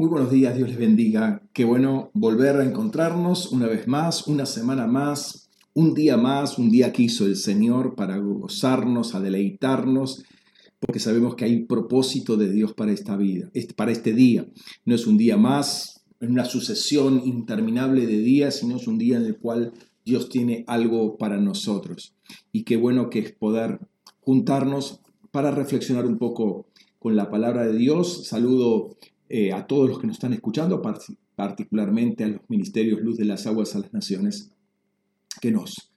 Muy 0.00 0.10
buenos 0.10 0.30
días, 0.30 0.54
Dios 0.56 0.68
les 0.68 0.78
bendiga. 0.78 1.42
Qué 1.52 1.64
bueno 1.64 2.12
volver 2.14 2.54
a 2.54 2.64
encontrarnos 2.64 3.50
una 3.50 3.66
vez 3.66 3.88
más, 3.88 4.28
una 4.28 4.46
semana 4.46 4.86
más, 4.86 5.50
un 5.74 5.92
día 5.92 6.16
más, 6.16 6.56
un 6.56 6.70
día 6.70 6.92
que 6.92 7.02
hizo 7.02 7.26
el 7.26 7.34
Señor 7.34 7.96
para 7.96 8.16
gozarnos, 8.18 9.16
a 9.16 9.20
deleitarnos, 9.20 10.22
porque 10.78 11.00
sabemos 11.00 11.34
que 11.34 11.46
hay 11.46 11.64
propósito 11.64 12.36
de 12.36 12.48
Dios 12.48 12.74
para 12.74 12.92
esta 12.92 13.16
vida, 13.16 13.50
para 13.74 13.90
este 13.90 14.12
día. 14.12 14.46
No 14.84 14.94
es 14.94 15.04
un 15.08 15.18
día 15.18 15.36
más, 15.36 16.04
en 16.20 16.30
una 16.30 16.44
sucesión 16.44 17.20
interminable 17.24 18.06
de 18.06 18.18
días, 18.18 18.60
sino 18.60 18.76
es 18.76 18.86
un 18.86 18.98
día 18.98 19.16
en 19.16 19.24
el 19.24 19.36
cual 19.36 19.72
Dios 20.04 20.28
tiene 20.28 20.62
algo 20.68 21.16
para 21.18 21.40
nosotros. 21.40 22.14
Y 22.52 22.62
qué 22.62 22.76
bueno 22.76 23.10
que 23.10 23.18
es 23.18 23.32
poder 23.32 23.80
juntarnos 24.20 25.00
para 25.32 25.50
reflexionar 25.50 26.06
un 26.06 26.18
poco 26.18 26.68
con 27.00 27.16
la 27.16 27.32
palabra 27.32 27.66
de 27.66 27.76
Dios. 27.76 28.28
Saludo 28.28 28.96
eh, 29.28 29.52
a 29.52 29.66
todos 29.66 29.88
los 29.88 29.98
que 29.98 30.06
nos 30.06 30.16
están 30.16 30.32
escuchando, 30.32 30.82
particularmente 31.36 32.24
a 32.24 32.28
los 32.28 32.40
ministerios 32.48 33.00
Luz 33.00 33.18
de 33.18 33.24
las 33.24 33.46
Aguas 33.46 33.74
a 33.74 33.80
las 33.80 33.92
Naciones, 33.92 34.50
que 35.40 35.50
nos 35.50 35.88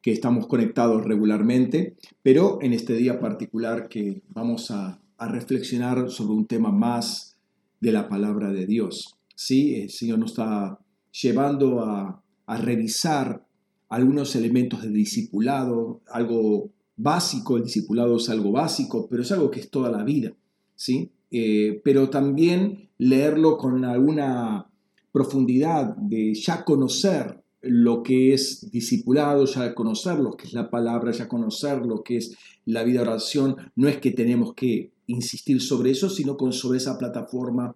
que 0.00 0.12
estamos 0.12 0.46
conectados 0.46 1.04
regularmente, 1.04 1.96
pero 2.22 2.58
en 2.62 2.72
este 2.72 2.94
día 2.94 3.20
particular 3.20 3.88
que 3.88 4.22
vamos 4.28 4.70
a, 4.70 5.00
reflexionar 5.20 6.10
sobre 6.10 6.34
un 6.34 6.46
tema 6.46 6.70
más 6.70 7.36
de 7.80 7.90
la 7.90 8.08
palabra 8.08 8.52
de 8.52 8.66
Dios. 8.66 9.16
Sí, 9.34 9.74
el 9.74 9.90
Señor 9.90 10.20
nos 10.20 10.30
está 10.30 10.78
llevando 11.10 11.80
a, 11.80 12.22
a 12.46 12.56
revisar 12.56 13.44
algunos 13.88 14.36
elementos 14.36 14.82
del 14.82 14.92
discipulado, 14.92 16.02
algo 16.12 16.70
básico, 16.96 17.56
el 17.56 17.64
discipulado 17.64 18.18
es 18.18 18.28
algo 18.28 18.52
básico, 18.52 19.08
pero 19.10 19.22
es 19.22 19.32
algo 19.32 19.50
que 19.50 19.58
es 19.58 19.70
toda 19.70 19.90
la 19.90 20.04
vida, 20.04 20.32
¿sí? 20.76 21.10
Eh, 21.30 21.80
pero 21.84 22.08
también 22.08 22.88
leerlo 22.98 23.58
con 23.58 23.84
alguna 23.84 24.66
profundidad 25.12 25.96
de 25.96 26.34
ya 26.34 26.64
conocer 26.64 27.42
lo 27.60 28.02
que 28.02 28.34
es 28.34 28.70
discipulado, 28.70 29.44
ya 29.44 29.74
conocer 29.74 30.18
lo 30.18 30.36
que 30.36 30.46
es 30.46 30.52
la 30.52 30.70
palabra, 30.70 31.12
ya 31.12 31.28
conocer 31.28 31.84
lo 31.84 32.02
que 32.02 32.18
es 32.18 32.36
la 32.64 32.84
vida 32.84 33.02
de 33.02 33.08
oración. 33.08 33.56
No 33.74 33.88
es 33.88 33.98
que 33.98 34.12
tenemos 34.12 34.54
que 34.54 34.92
insistir 35.06 35.60
sobre 35.60 35.90
eso, 35.90 36.08
sino 36.08 36.36
con 36.36 36.52
sobre 36.52 36.78
esa 36.78 36.98
plataforma 36.98 37.74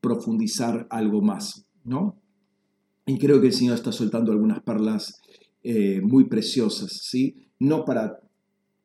profundizar 0.00 0.86
algo 0.90 1.22
más, 1.22 1.64
¿no? 1.84 2.16
Y 3.06 3.18
creo 3.18 3.40
que 3.40 3.48
el 3.48 3.52
Señor 3.52 3.74
está 3.74 3.90
soltando 3.90 4.32
algunas 4.32 4.62
perlas 4.62 5.20
eh, 5.62 6.00
muy 6.02 6.24
preciosas, 6.24 6.92
¿sí? 6.92 7.48
No 7.58 7.84
para 7.84 8.20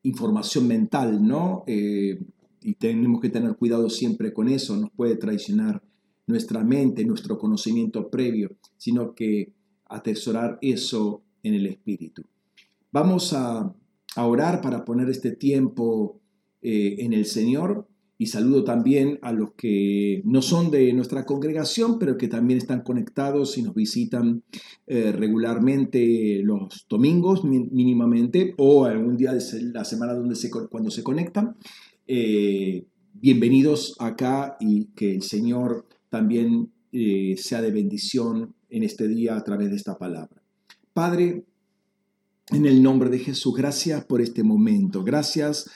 información 0.03 0.67
mental, 0.67 1.25
¿no? 1.25 1.63
Eh, 1.67 2.19
y 2.61 2.73
tenemos 2.75 3.21
que 3.21 3.29
tener 3.29 3.55
cuidado 3.55 3.89
siempre 3.89 4.33
con 4.33 4.49
eso, 4.49 4.75
nos 4.77 4.91
puede 4.91 5.15
traicionar 5.15 5.81
nuestra 6.27 6.63
mente, 6.63 7.05
nuestro 7.05 7.38
conocimiento 7.38 8.09
previo, 8.09 8.55
sino 8.77 9.15
que 9.15 9.52
atesorar 9.85 10.59
eso 10.61 11.23
en 11.43 11.55
el 11.55 11.65
Espíritu. 11.65 12.23
Vamos 12.91 13.33
a, 13.33 13.73
orar 14.15 14.59
para 14.59 14.83
poner 14.83 15.09
este 15.09 15.31
tiempo 15.31 16.19
eh, 16.61 16.97
en 16.99 17.13
el 17.13 17.25
Señor 17.25 17.87
y 18.21 18.25
saludo 18.25 18.65
también 18.65 19.17
a 19.21 19.31
los 19.31 19.53
que 19.53 20.21
no 20.25 20.41
son 20.41 20.71
de 20.71 20.91
nuestra 20.91 21.25
congregación, 21.25 21.97
pero 21.99 22.17
que 22.17 22.27
también 22.27 22.57
están 22.57 22.81
conectados 22.81 23.57
y 23.57 23.61
nos 23.61 23.73
visitan 23.73 24.43
eh, 24.87 25.13
regularmente 25.13 26.41
los 26.43 26.85
domingos 26.89 27.45
mínimamente 27.45 28.55
o 28.57 28.83
algún 28.83 29.15
día 29.15 29.31
de 29.31 29.41
la 29.71 29.85
semana 29.85 30.13
donde 30.15 30.35
se, 30.35 30.49
cuando 30.49 30.91
se 30.91 31.02
conectan. 31.02 31.55
Eh, 32.11 32.88
bienvenidos 33.13 33.95
acá 33.99 34.57
y 34.59 34.85
que 34.95 35.13
el 35.13 35.21
Señor 35.21 35.85
también 36.09 36.73
eh, 36.91 37.35
sea 37.38 37.61
de 37.61 37.69
bendición 37.69 38.55
en 38.67 38.81
este 38.81 39.07
día 39.07 39.38
a 39.38 39.43
través 39.43 39.69
de 39.69 39.75
esta 39.75 39.95
palabra. 39.99 40.41
Padre, 40.91 41.45
en 42.47 42.65
el 42.65 42.81
nombre 42.81 43.11
de 43.11 43.20
Jesús, 43.20 43.53
gracias 43.55 44.05
por 44.05 44.21
este 44.21 44.42
momento. 44.42 45.03
Gracias 45.03 45.70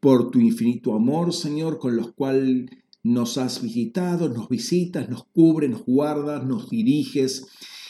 por 0.00 0.30
tu 0.30 0.38
infinito 0.38 0.92
amor, 0.92 1.32
Señor, 1.32 1.78
con 1.78 1.96
los 1.96 2.12
cual 2.12 2.68
nos 3.02 3.38
has 3.38 3.62
visitado, 3.62 4.28
nos 4.28 4.50
visitas, 4.50 5.08
nos 5.08 5.24
cubres, 5.28 5.70
nos 5.70 5.86
guardas, 5.86 6.44
nos 6.44 6.68
diriges. 6.68 7.46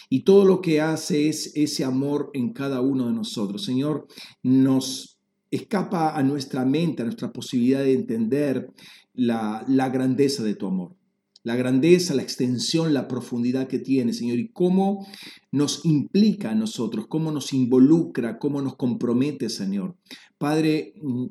Y 0.09 0.21
todo 0.21 0.45
lo 0.45 0.61
que 0.61 0.81
hace 0.81 1.29
es 1.29 1.57
ese 1.57 1.83
amor 1.83 2.31
en 2.35 2.53
cada 2.53 2.83
uno 2.83 3.09
de 3.09 3.15
nosotros. 3.15 3.65
Señor, 3.65 4.07
nos 4.45 5.20
escapa 5.51 6.17
a 6.17 6.23
nuestra 6.23 6.65
mente, 6.65 7.03
a 7.03 7.05
nuestra 7.05 7.33
posibilidad 7.33 7.81
de 7.81 7.93
entender 7.93 8.73
la, 9.15 9.65
grandeza 9.93 10.43
de 10.43 10.55
tu 10.55 10.67
amor. 10.67 10.95
La 11.43 11.57
grandeza, 11.57 12.15
la 12.15 12.23
extensión, 12.23 12.93
la 12.93 13.09
profundidad 13.09 13.67
que 13.67 13.79
tiene, 13.79 14.13
Señor, 14.13 14.39
y 14.39 14.49
cómo 14.49 15.07
nos 15.51 15.85
implica 15.85 16.51
a 16.51 16.55
nosotros, 16.55 17.07
cómo 17.09 17.33
nos 17.33 17.53
involucra, 17.53 18.39
cómo 18.39 18.61
nos 18.61 18.77
compromete, 18.77 19.49
Señor. 19.49 19.97
Padre, 20.37 20.95
mm, 21.01 21.25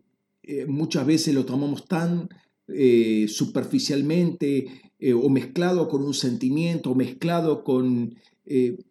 eh, 0.44 0.66
muchas 0.66 1.06
veces 1.06 1.36
lo 1.36 1.46
tomamos 1.46 1.86
tan 1.86 2.28
eh, 2.68 3.28
superficialmente 3.28 4.82
eh, 5.00 5.14
o 5.14 5.30
mezclado 5.30 5.88
con 5.88 6.04
un 6.04 6.14
sentimiento, 6.14 6.92
o 6.92 6.96
mezclado 6.96 7.64
con 7.64 8.16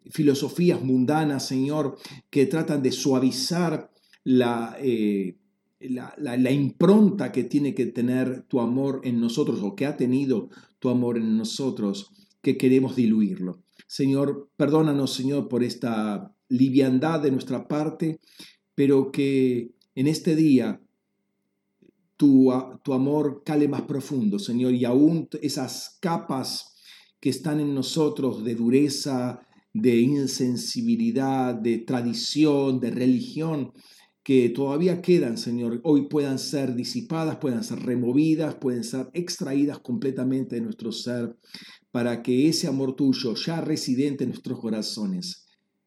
filosofías 0.08 0.80
mundanas, 0.84 1.48
Señor, 1.48 1.98
que 2.30 2.46
tratan 2.46 2.80
de 2.80 2.92
suavizar 2.92 3.90
eh, 4.80 5.36
la, 5.80 6.14
la, 6.18 6.50
impronta 6.50 7.32
que 7.32 7.44
tiene 7.44 7.74
que 7.74 7.86
tener 7.86 8.42
tu 8.42 8.60
amor 8.60 9.00
en 9.04 9.20
nosotros 9.20 9.60
o 9.62 9.74
que 9.74 9.86
ha 9.86 9.96
tenido 9.96 10.50
tu 10.78 10.90
amor 10.90 11.16
en 11.16 11.36
nosotros, 11.36 12.10
que 12.42 12.58
queremos 12.58 12.94
diluirlo. 12.94 13.62
Señor, 13.86 14.50
perdónanos, 14.56 15.14
Señor, 15.14 15.48
por 15.48 15.64
esta 15.64 16.34
liviandad 16.48 17.20
de 17.20 17.30
nuestra 17.30 17.66
parte, 17.68 18.20
pero 18.74 19.10
que 19.10 19.70
en 19.94 20.06
este 20.06 20.36
día 20.36 20.80
tu, 22.16 22.52
tu 22.82 22.92
amor 22.92 23.42
cale 23.44 23.66
más 23.66 23.82
profundo, 23.82 24.38
Señor, 24.38 24.74
y 24.74 24.84
aún 24.84 25.28
esas 25.40 25.96
capas 26.00 26.74
que 27.20 27.30
están 27.30 27.60
en 27.60 27.74
nosotros 27.74 28.44
de 28.44 28.54
dureza, 28.54 29.40
de 29.72 29.96
insensibilidad, 29.98 31.54
de 31.54 31.78
tradición, 31.78 32.80
de 32.80 32.90
religión, 32.90 33.72
que 34.28 34.50
todavía 34.50 35.00
quedan, 35.00 35.38
Señor, 35.38 35.80
hoy 35.84 36.06
puedan 36.06 36.38
ser 36.38 36.74
disipadas, 36.74 37.38
puedan 37.38 37.64
ser 37.64 37.78
removidas, 37.78 38.56
pueden 38.56 38.84
ser 38.84 39.08
extraídas 39.14 39.78
completamente 39.78 40.56
de 40.56 40.60
nuestro 40.60 40.92
ser, 40.92 41.34
para 41.90 42.22
que 42.22 42.46
ese 42.46 42.66
amor 42.66 42.94
tuyo, 42.94 43.34
ya 43.36 43.62
residente 43.62 44.24
en 44.24 44.30
nuestros 44.30 44.60
corazones, 44.60 45.46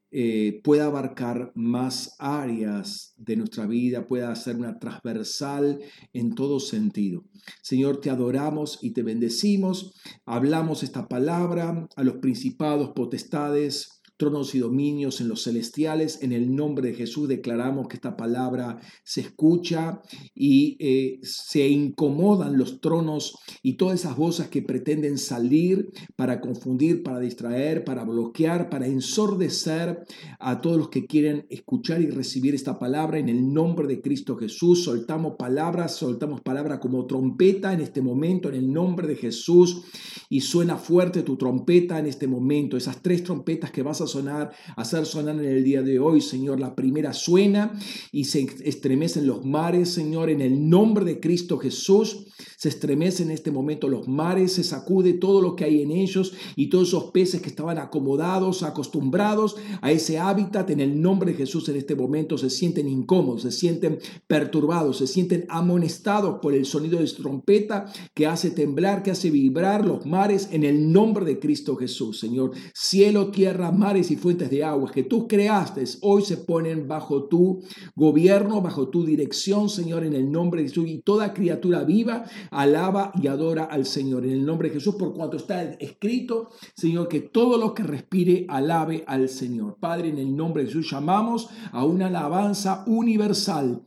eh, 0.10 0.60
pueda 0.64 0.86
abarcar 0.86 1.52
más 1.54 2.16
áreas 2.18 3.14
de 3.16 3.36
nuestra 3.36 3.68
vida, 3.68 4.08
pueda 4.08 4.36
ser 4.36 4.56
una 4.56 4.80
transversal 4.80 5.78
en 6.12 6.34
todo 6.34 6.60
sentido. 6.60 7.24
Señor, 7.62 8.02
te 8.02 8.10
adoramos 8.10 8.80
y 8.82 8.90
te 8.90 9.04
bendecimos. 9.04 9.94
Hablamos 10.26 10.82
esta 10.82 11.08
palabra 11.08 11.88
a 11.96 12.04
los 12.04 12.16
principados, 12.16 12.94
potestades, 12.96 14.01
tronos 14.22 14.54
y 14.54 14.60
dominios 14.60 15.20
en 15.20 15.30
los 15.30 15.46
celestiales. 15.46 16.22
En 16.22 16.32
el 16.32 16.56
nombre 16.56 16.90
de 16.90 16.94
Jesús 16.94 17.28
declaramos 17.28 17.88
que 17.88 17.96
esta 17.96 18.16
palabra 18.16 18.80
se 19.04 19.22
escucha 19.22 20.00
y 20.36 20.78
eh, 20.80 21.20
se 21.24 21.68
incomodan 21.68 22.56
los 22.56 22.82
tronos 22.82 23.36
y 23.64 23.78
todas 23.78 24.02
esas 24.02 24.16
voces 24.16 24.48
que 24.50 24.62
pretenden 24.62 25.18
salir 25.18 25.90
para 26.16 26.40
confundir, 26.40 27.02
para 27.02 27.20
distraer, 27.20 27.84
para 27.84 28.04
bloquear, 28.04 28.70
para 28.70 28.86
ensordecer 28.86 30.06
a 30.40 30.62
todos 30.62 30.78
los 30.78 30.90
que 30.90 31.08
quieren 31.08 31.48
escuchar 31.50 32.00
y 32.00 32.12
recibir 32.12 32.54
esta 32.54 32.78
palabra. 32.78 33.18
En 33.18 33.28
el 33.28 33.52
nombre 33.52 33.88
de 33.88 34.02
Cristo 34.02 34.38
Jesús 34.38 34.84
soltamos 34.84 35.34
palabras, 35.40 35.96
soltamos 35.96 36.42
palabra 36.42 36.80
como 36.80 37.08
trompeta 37.08 37.74
en 37.74 37.82
este 37.82 38.04
momento, 38.04 38.50
en 38.50 38.56
el 38.56 38.72
nombre 38.72 39.08
de 39.08 39.16
Jesús. 39.16 39.82
Y 40.30 40.42
suena 40.42 40.78
fuerte 40.78 41.24
tu 41.24 41.38
trompeta 41.38 41.98
en 41.98 42.06
este 42.06 42.28
momento, 42.28 42.78
esas 42.78 43.02
tres 43.02 43.24
trompetas 43.24 43.72
que 43.72 43.82
vas 43.82 44.00
a 44.00 44.11
sonar, 44.12 44.52
hacer 44.76 45.06
sonar 45.06 45.36
en 45.36 45.46
el 45.46 45.64
día 45.64 45.82
de 45.82 46.00
hoy, 46.00 46.22
Señor. 46.22 46.60
La 46.60 46.76
primera 46.76 47.14
suena 47.14 47.74
y 48.12 48.26
se 48.26 48.48
estremecen 48.64 49.28
los 49.28 49.46
mares, 49.46 49.90
Señor, 49.90 50.30
en 50.30 50.42
el 50.42 50.70
nombre 50.70 51.06
de 51.06 51.20
Cristo 51.20 51.58
Jesús. 51.58 52.28
Se 52.58 52.70
estremecen 52.70 53.28
en 53.28 53.34
este 53.34 53.52
momento 53.52 53.88
los 53.88 54.08
mares, 54.08 54.54
se 54.54 54.64
sacude 54.64 55.14
todo 55.14 55.42
lo 55.42 55.56
que 55.56 55.66
hay 55.66 55.82
en 55.82 55.92
ellos 55.92 56.34
y 56.56 56.70
todos 56.70 56.90
esos 56.90 57.06
peces 57.12 57.42
que 57.42 57.50
estaban 57.50 57.78
acomodados, 57.78 58.64
acostumbrados 58.64 59.56
a 59.82 59.92
ese 59.92 60.20
hábitat, 60.20 60.70
en 60.70 60.80
el 60.80 61.02
nombre 61.02 61.32
de 61.32 61.38
Jesús 61.38 61.68
en 61.70 61.78
este 61.78 61.96
momento 61.96 62.38
se 62.38 62.50
sienten 62.50 62.88
incómodos, 62.88 63.44
se 63.44 63.52
sienten 63.52 64.00
perturbados, 64.28 64.98
se 64.98 65.08
sienten 65.08 65.46
amonestados 65.50 66.40
por 66.42 66.54
el 66.54 66.66
sonido 66.66 67.00
de 67.00 67.08
trompeta 67.08 67.92
que 68.14 68.28
hace 68.28 68.52
temblar, 68.52 69.04
que 69.04 69.12
hace 69.12 69.30
vibrar 69.30 69.86
los 69.86 70.06
mares 70.06 70.50
en 70.52 70.64
el 70.64 70.92
nombre 70.92 71.26
de 71.26 71.40
Cristo 71.40 71.76
Jesús, 71.76 72.20
Señor. 72.20 72.52
Cielo, 72.74 73.32
tierra, 73.32 73.72
mar 73.72 73.91
mares 73.92 74.10
y 74.10 74.16
fuentes 74.16 74.50
de 74.50 74.64
aguas 74.64 74.94
que 74.94 75.04
tú 75.04 75.28
creaste, 75.28 75.84
hoy 76.00 76.22
se 76.22 76.38
ponen 76.38 76.88
bajo 76.88 77.26
tu 77.26 77.62
gobierno, 77.94 78.62
bajo 78.62 78.88
tu 78.88 79.06
dirección, 79.06 79.68
Señor, 79.68 80.06
en 80.06 80.14
el 80.14 80.32
nombre 80.32 80.62
de 80.62 80.70
Jesús. 80.70 80.88
Y 80.88 81.00
toda 81.00 81.34
criatura 81.34 81.84
viva 81.84 82.24
alaba 82.52 83.12
y 83.22 83.28
adora 83.28 83.66
al 83.66 83.86
Señor 83.86 84.24
en 84.24 84.32
el 84.32 84.46
nombre 84.46 84.70
de 84.70 84.76
Jesús, 84.76 84.96
por 84.96 85.14
cuanto 85.14 85.36
está 85.36 85.62
escrito, 85.74 86.52
Señor, 86.74 87.10
que 87.10 87.20
todo 87.20 87.58
lo 87.58 87.74
que 87.74 87.84
respire 87.84 88.46
alabe 88.48 89.04
al 89.08 89.28
Señor. 89.28 89.76
Padre, 89.78 90.08
en 90.08 90.20
el 90.20 90.38
nombre 90.38 90.64
de 90.64 90.70
Jesús 90.70 90.90
llamamos 90.90 91.50
a 91.74 91.84
una 91.84 92.08
alabanza 92.08 92.86
universal. 92.88 93.84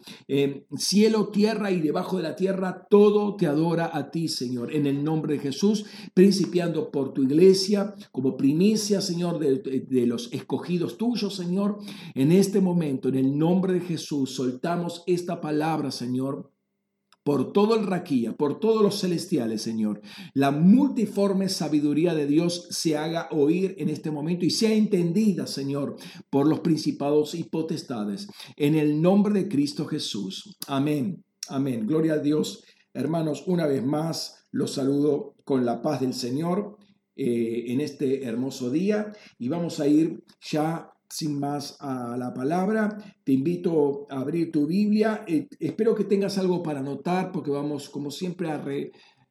cielo, 0.76 1.28
tierra 1.28 1.70
y 1.70 1.80
debajo 1.80 2.18
de 2.18 2.24
la 2.24 2.36
tierra, 2.36 2.86
todo 2.90 3.36
te 3.36 3.46
adora 3.46 3.90
a 3.90 4.10
ti, 4.10 4.28
Señor. 4.28 4.74
En 4.74 4.86
el 4.86 5.02
nombre 5.02 5.36
de 5.36 5.40
Jesús, 5.40 5.86
principiando 6.12 6.90
por 6.90 7.14
tu 7.14 7.22
iglesia, 7.22 7.94
como 8.12 8.36
primicia, 8.36 9.00
Señor, 9.00 9.38
de 9.38 9.93
los 10.06 10.32
escogidos 10.32 10.98
tuyos, 10.98 11.36
Señor. 11.36 11.78
En 12.14 12.32
este 12.32 12.60
momento, 12.60 13.08
en 13.08 13.16
el 13.16 13.38
nombre 13.38 13.74
de 13.74 13.80
Jesús, 13.80 14.34
soltamos 14.34 15.02
esta 15.06 15.40
palabra, 15.40 15.90
Señor 15.90 16.54
por 17.24 17.52
todo 17.52 17.74
el 17.74 17.86
raquía, 17.86 18.36
por 18.36 18.60
todos 18.60 18.82
los 18.82 19.00
celestiales, 19.00 19.62
Señor. 19.62 20.02
La 20.34 20.50
multiforme 20.50 21.48
sabiduría 21.48 22.14
de 22.14 22.26
Dios 22.26 22.68
se 22.70 22.98
haga 22.98 23.28
oír 23.32 23.74
en 23.78 23.88
este 23.88 24.10
momento 24.10 24.44
y 24.44 24.50
sea 24.50 24.74
entendida, 24.74 25.46
Señor, 25.46 25.96
por 26.28 26.46
los 26.46 26.60
principados 26.60 27.34
y 27.34 27.44
potestades. 27.44 28.28
En 28.56 28.74
el 28.74 29.00
nombre 29.00 29.32
de 29.32 29.48
Cristo 29.48 29.86
Jesús. 29.86 30.58
Amén. 30.68 31.24
Amén. 31.48 31.86
Gloria 31.86 32.14
a 32.14 32.18
Dios. 32.18 32.62
Hermanos, 32.92 33.44
una 33.46 33.66
vez 33.66 33.82
más 33.82 34.46
los 34.52 34.72
saludo 34.72 35.34
con 35.44 35.64
la 35.64 35.80
paz 35.80 36.00
del 36.00 36.12
Señor 36.12 36.76
eh, 37.16 37.64
en 37.68 37.80
este 37.80 38.24
hermoso 38.24 38.70
día 38.70 39.12
y 39.38 39.48
vamos 39.48 39.78
a 39.80 39.86
ir 39.86 40.24
ya 40.40 40.90
sin 41.08 41.38
más 41.38 41.76
a 41.80 42.16
la 42.16 42.34
palabra. 42.34 42.98
Te 43.22 43.32
invito 43.32 44.06
a 44.10 44.20
abrir 44.20 44.50
tu 44.50 44.66
Biblia. 44.66 45.24
Eh, 45.28 45.48
espero 45.60 45.94
que 45.94 46.04
tengas 46.04 46.38
algo 46.38 46.62
para 46.62 46.80
anotar 46.80 47.30
porque 47.30 47.52
vamos, 47.52 47.88
como 47.88 48.10
siempre, 48.10 48.50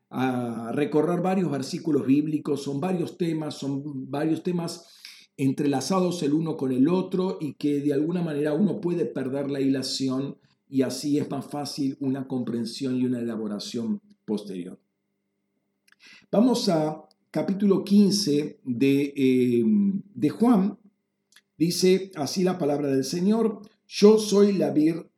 a, 0.10 0.72
recorrer 0.72 1.22
varios 1.22 1.52
versículos 1.52 2.06
bíblicos. 2.06 2.64
Son 2.64 2.80
varios 2.80 3.18
temas, 3.18 3.56
son 3.56 4.10
varios 4.10 4.44
temas 4.44 4.88
entrelazados 5.36 6.24
el 6.24 6.34
uno 6.34 6.56
con 6.56 6.72
el 6.72 6.88
otro 6.88 7.38
y 7.42 7.56
que 7.56 7.82
de 7.82 7.92
alguna 7.92 8.22
manera 8.22 8.54
uno 8.54 8.80
puede 8.80 9.06
perder 9.06 9.50
la 9.50 9.60
hilación 9.60 10.38
y 10.70 10.84
así 10.84 11.18
es 11.18 11.30
más 11.30 11.48
fácil 11.48 11.98
una 12.00 12.28
comprensión 12.28 12.96
y 12.96 13.06
una 13.06 13.20
elaboración 13.20 14.00
posterior. 14.26 14.80
Vamos 16.32 16.70
a 16.70 17.04
capítulo 17.34 17.84
15 17.84 18.60
de, 18.64 19.14
eh, 19.16 19.64
de 20.14 20.30
Juan, 20.30 20.78
Dice 21.58 22.12
así 22.16 22.44
la 22.44 22.58
palabra 22.58 22.90
del 22.90 23.04
Señor, 23.04 23.62
yo 23.88 24.18
soy 24.18 24.54
la, 24.54 24.74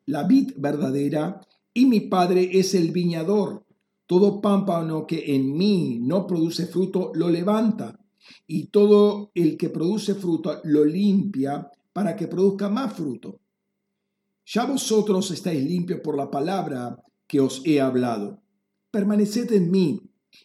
la 0.05 0.23
vid 0.23 0.51
verdadera 0.57 1.41
y 1.73 1.85
mi 1.85 2.01
Padre 2.01 2.49
es 2.53 2.75
el 2.75 2.91
viñador. 2.91 3.65
Todo 4.05 4.41
pámpano 4.41 5.07
que 5.07 5.35
en 5.35 5.57
mí 5.57 5.99
no 6.01 6.27
produce 6.27 6.67
fruto 6.67 7.11
lo 7.15 7.29
levanta 7.29 7.99
y 8.45 8.67
todo 8.67 9.31
el 9.33 9.57
que 9.57 9.69
produce 9.69 10.13
fruto 10.13 10.59
lo 10.65 10.85
limpia 10.85 11.71
para 11.93 12.15
que 12.15 12.27
produzca 12.27 12.69
más 12.69 12.93
fruto. 12.93 13.39
Ya 14.45 14.65
vosotros 14.65 15.31
estáis 15.31 15.63
limpios 15.63 16.01
por 16.01 16.15
la 16.15 16.29
palabra 16.29 17.01
que 17.25 17.39
os 17.39 17.63
he 17.65 17.81
hablado. 17.81 18.43
Permaneced 18.91 19.51
en 19.53 19.71
mí 19.71 20.01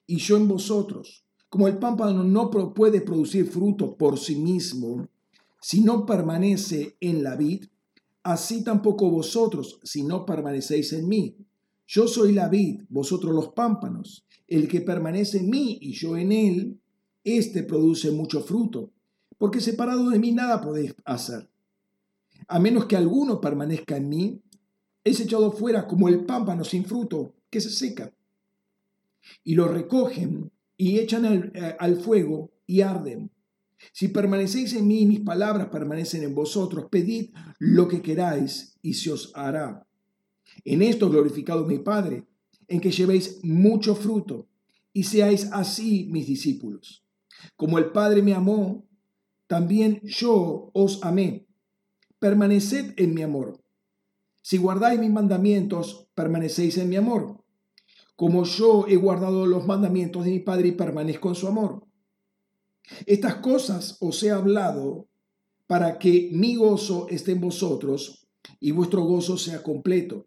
y 0.07 0.17
yo 0.17 0.37
en 0.37 0.49
vosotros. 0.49 1.27
Como 1.51 1.67
el 1.67 1.79
pámpano 1.79 2.23
no 2.23 2.49
puede 2.49 3.01
producir 3.01 3.45
fruto 3.45 3.97
por 3.97 4.19
sí 4.21 4.37
mismo, 4.37 5.09
si 5.61 5.81
no 5.81 6.07
permanece 6.07 6.97
en 7.01 7.25
la 7.25 7.35
vid, 7.35 7.65
así 8.23 8.63
tampoco 8.63 9.11
vosotros, 9.11 9.81
si 9.83 10.05
no 10.05 10.25
permanecéis 10.25 10.93
en 10.93 11.09
mí. 11.09 11.37
Yo 11.89 12.07
soy 12.07 12.33
la 12.33 12.49
vid, 12.49 12.83
vosotros 12.89 13.35
los 13.35 13.49
pámpanos. 13.49 14.25
El 14.47 14.69
que 14.69 14.81
permanece 14.81 15.39
en 15.39 15.51
mí 15.51 15.77
y 15.81 15.93
yo 15.93 16.17
en 16.17 16.31
él, 16.31 16.81
éste 17.25 17.65
produce 17.65 18.13
mucho 18.13 18.43
fruto, 18.43 18.93
porque 19.37 19.61
separado 19.61 20.09
de 20.09 20.21
mí 20.21 20.31
nada 20.31 20.61
podéis 20.61 20.95
hacer. 21.05 21.51
A 22.47 22.61
menos 22.61 22.87
que 22.87 22.97
alguno 22.97 23.41
permanezca 23.41 23.97
en 23.97 24.09
mí, 24.09 24.41
es 25.03 25.19
echado 25.19 25.51
fuera 25.51 25.89
como 25.89 26.09
el 26.09 26.25
pámpano 26.25 26.63
sin 26.63 26.85
fruto 26.85 27.35
que 27.51 27.61
se 27.61 27.71
seca. 27.71 28.13
Y 29.43 29.57
lo 29.57 29.67
recogen 29.67 30.53
y 30.81 30.99
echan 30.99 31.27
al, 31.27 31.53
eh, 31.55 31.77
al 31.79 31.97
fuego 31.97 32.53
y 32.67 32.81
arden. 32.81 33.31
Si 33.93 34.09
permanecéis 34.09 34.73
en 34.73 34.89
mí 34.89 35.05
mis 35.05 35.21
palabras 35.21 35.69
permanecen 35.69 36.23
en 36.23 36.35
vosotros, 36.35 36.87
pedid 36.91 37.35
lo 37.59 37.87
que 37.87 38.01
queráis 38.01 38.79
y 38.81 38.95
se 38.95 39.13
os 39.13 39.31
hará. 39.35 39.87
En 40.65 40.81
esto 40.81 41.11
glorificado 41.11 41.67
mi 41.67 41.81
Padre, 41.81 42.25
en 42.67 42.81
que 42.81 42.91
llevéis 42.91 43.41
mucho 43.43 43.95
fruto 43.95 44.49
y 44.95 45.03
seáis 45.03 45.51
así 45.53 46.09
mis 46.11 46.27
discípulos. 46.27 47.05
Como 47.57 47.79
el 47.79 47.93
Padre 47.93 48.23
me 48.23 48.33
amó, 48.33 48.89
también 49.47 50.01
yo 50.03 50.71
os 50.73 51.03
amé. 51.03 51.47
Permaneced 52.19 52.95
en 52.97 53.13
mi 53.13 53.21
amor. 53.23 53.63
Si 54.41 54.57
guardáis 54.57 54.99
mis 54.99 55.11
mandamientos, 55.11 56.09
permanecéis 56.15 56.79
en 56.79 56.89
mi 56.89 56.97
amor. 56.97 57.40
Como 58.21 58.45
yo 58.45 58.85
he 58.87 58.97
guardado 58.97 59.47
los 59.47 59.67
mandamientos 59.67 60.27
de 60.27 60.33
mi 60.33 60.41
Padre 60.41 60.69
y 60.69 60.73
permanezco 60.73 61.31
en 61.31 61.35
su 61.35 61.49
amor. 61.49 61.87
Estas 63.07 63.37
cosas 63.37 63.97
os 63.99 64.23
he 64.23 64.31
hablado 64.31 65.09
para 65.67 65.99
que 65.99 66.29
mi 66.31 66.55
gozo 66.55 67.09
esté 67.09 67.33
en 67.33 67.41
vosotros 67.41 68.29
y 68.61 68.73
vuestro 68.73 69.05
gozo 69.05 69.39
sea 69.39 69.63
completo. 69.63 70.27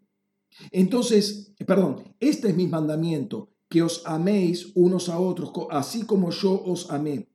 Entonces, 0.72 1.54
perdón, 1.64 2.16
este 2.18 2.48
es 2.48 2.56
mi 2.56 2.66
mandamiento, 2.66 3.50
que 3.68 3.84
os 3.84 4.02
améis 4.06 4.72
unos 4.74 5.08
a 5.08 5.20
otros, 5.20 5.52
así 5.70 6.04
como 6.04 6.32
yo 6.32 6.64
os 6.64 6.90
amé. 6.90 7.28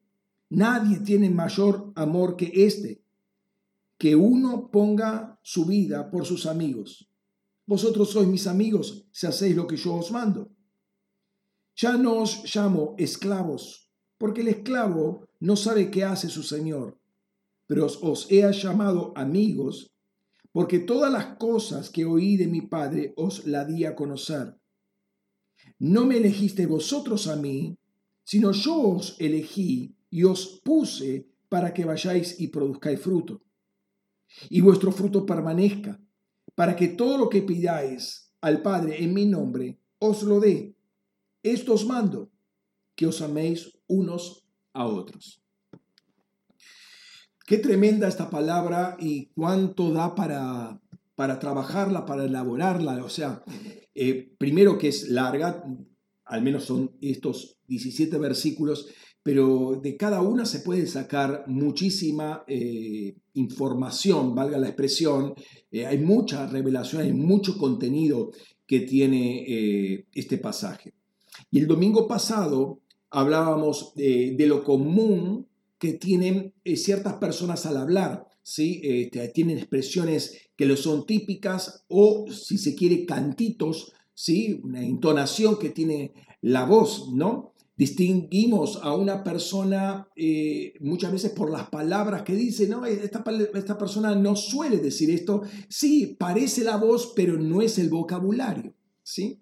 Nadie 0.50 1.00
tiene 1.00 1.30
mayor 1.30 1.94
amor 1.96 2.36
que 2.36 2.52
este, 2.54 3.02
que 3.98 4.18
uno 4.18 4.70
ponga 4.70 5.40
su 5.42 5.64
vida 5.64 6.12
por 6.12 6.26
sus 6.26 6.46
amigos. 6.46 7.09
Vosotros 7.72 8.10
sois 8.10 8.28
mis 8.28 8.48
amigos 8.48 8.86
si 9.12 9.28
hacéis 9.28 9.56
lo 9.56 9.68
que 9.68 9.78
yo 9.78 9.94
os 10.02 10.10
mando. 10.10 10.42
Ya 11.82 11.94
no 12.04 12.12
os 12.24 12.32
llamo 12.54 12.96
esclavos 12.98 13.64
porque 14.20 14.42
el 14.42 14.50
esclavo 14.50 15.28
no 15.40 15.56
sabe 15.56 15.90
qué 15.90 16.04
hace 16.04 16.30
su 16.30 16.44
señor. 16.44 17.00
Pero 17.68 17.86
os, 17.86 18.28
he 18.32 18.42
llamado 18.52 19.14
amigos, 19.16 19.92
porque 20.52 20.80
todas 20.80 21.12
las 21.12 21.38
cosas 21.38 21.92
que 21.92 22.06
oí 22.06 22.38
de 22.38 22.48
mi 22.48 22.62
Padre 22.62 23.14
os 23.16 23.46
la 23.46 23.66
di 23.66 23.86
a 23.86 23.96
conocer. 23.96 24.58
No 25.78 26.06
me 26.06 26.18
elegiste 26.18 26.66
vosotros 26.66 27.28
a 27.28 27.36
mí, 27.36 27.78
sino 28.24 28.52
yo 28.52 28.76
os 28.98 29.16
elegí 29.20 29.96
y 30.10 30.24
os 30.24 30.60
puse 30.64 31.30
para 31.48 31.72
que 31.74 31.86
vayáis 31.86 32.40
y 32.40 32.48
produzcáis 32.48 33.00
fruto. 33.00 33.44
Y 34.50 34.62
vuestro 34.62 34.92
fruto 34.92 35.26
permanezca, 35.26 36.00
para 36.60 36.76
que 36.76 36.90
todo 36.90 37.18
lo 37.18 37.30
que 37.30 37.42
pidáis 37.42 38.34
al 38.42 38.62
Padre 38.62 39.02
en 39.02 39.14
mi 39.14 39.26
nombre 39.26 39.80
os 39.98 40.24
lo 40.24 40.42
dé. 40.42 40.76
Esto 41.42 41.72
os 41.72 41.86
mando, 41.86 42.32
que 42.98 43.08
os 43.08 43.22
améis 43.22 43.80
unos 43.88 44.44
a 44.74 44.86
otros. 44.86 45.42
Qué 47.48 47.60
tremenda 47.60 48.10
esta 48.10 48.30
palabra 48.30 48.98
y 49.00 49.28
cuánto 49.28 49.94
da 49.94 50.16
para, 50.16 50.82
para 51.16 51.40
trabajarla, 51.40 52.06
para 52.06 52.26
elaborarla. 52.26 53.06
O 53.06 53.10
sea, 53.10 53.42
eh, 53.96 54.36
primero 54.38 54.78
que 54.78 54.90
es 54.90 55.08
larga, 55.08 55.64
al 56.26 56.42
menos 56.42 56.66
son 56.66 56.92
estos 57.00 57.56
17 57.68 58.18
versículos, 58.18 58.90
pero 59.24 59.80
de 59.82 59.98
cada 59.98 60.22
una 60.22 60.46
se 60.46 60.60
puede 60.60 60.88
sacar 60.88 61.44
muchísima 61.48 62.44
eh, 62.48 63.16
información, 63.34 64.34
valga 64.34 64.58
la 64.58 64.68
expresión. 64.68 65.34
Eh, 65.72 65.86
hay 65.86 65.98
mucha 65.98 66.48
revelación, 66.48 67.02
hay 67.02 67.14
mucho 67.14 67.58
contenido 67.58 68.32
que 68.66 68.82
tiene 68.82 70.06
este 70.14 70.38
pasaje. 70.38 70.94
Y 71.52 71.60
el 71.60 71.68
domingo 71.68 72.08
pasado 72.08 72.82
hablábamos 73.10 73.94
de, 73.96 74.36
lo 74.48 74.64
común 74.64 75.48
que 75.78 75.94
tienen 75.94 76.54
eh, 76.64 76.76
ciertas 76.76 77.16
personas 77.16 77.66
al 77.66 77.78
hablar. 77.78 78.28
¿sí? 78.44 78.82
Este, 78.84 79.28
tienen 79.30 79.58
expresiones 79.58 80.38
que 80.56 80.66
lo 80.66 80.76
son 80.76 81.06
típicas 81.06 81.86
o, 81.88 82.26
si 82.32 82.58
se 82.58 82.76
quiere, 82.76 83.06
cantitos, 83.06 83.94
¿sí? 84.14 84.60
una 84.64 84.84
entonación 84.84 85.58
que 85.58 85.70
tiene 85.70 86.14
la 86.42 86.66
voz, 86.66 87.12
¿no? 87.14 87.54
Distinguimos 87.80 88.78
a 88.84 88.94
una 88.94 89.24
persona 89.24 90.10
eh, 90.14 90.74
muchas 90.82 91.14
veces 91.14 91.32
por 91.32 91.50
las 91.50 91.70
palabras 91.70 92.24
que 92.24 92.36
dice, 92.36 92.68
no, 92.68 92.86
esta, 92.86 93.24
esta 93.54 93.78
persona 93.78 94.14
no 94.16 94.36
suele 94.36 94.80
decir 94.80 95.10
esto. 95.12 95.44
Sí, 95.70 96.18
parece 96.20 96.66
la 96.66 96.76
voz, 96.76 97.14
pero 97.16 97.38
no 97.38 97.62
es 97.62 97.80
el 97.80 97.90
vocabulario, 97.90 98.74
¿sí? 99.02 99.40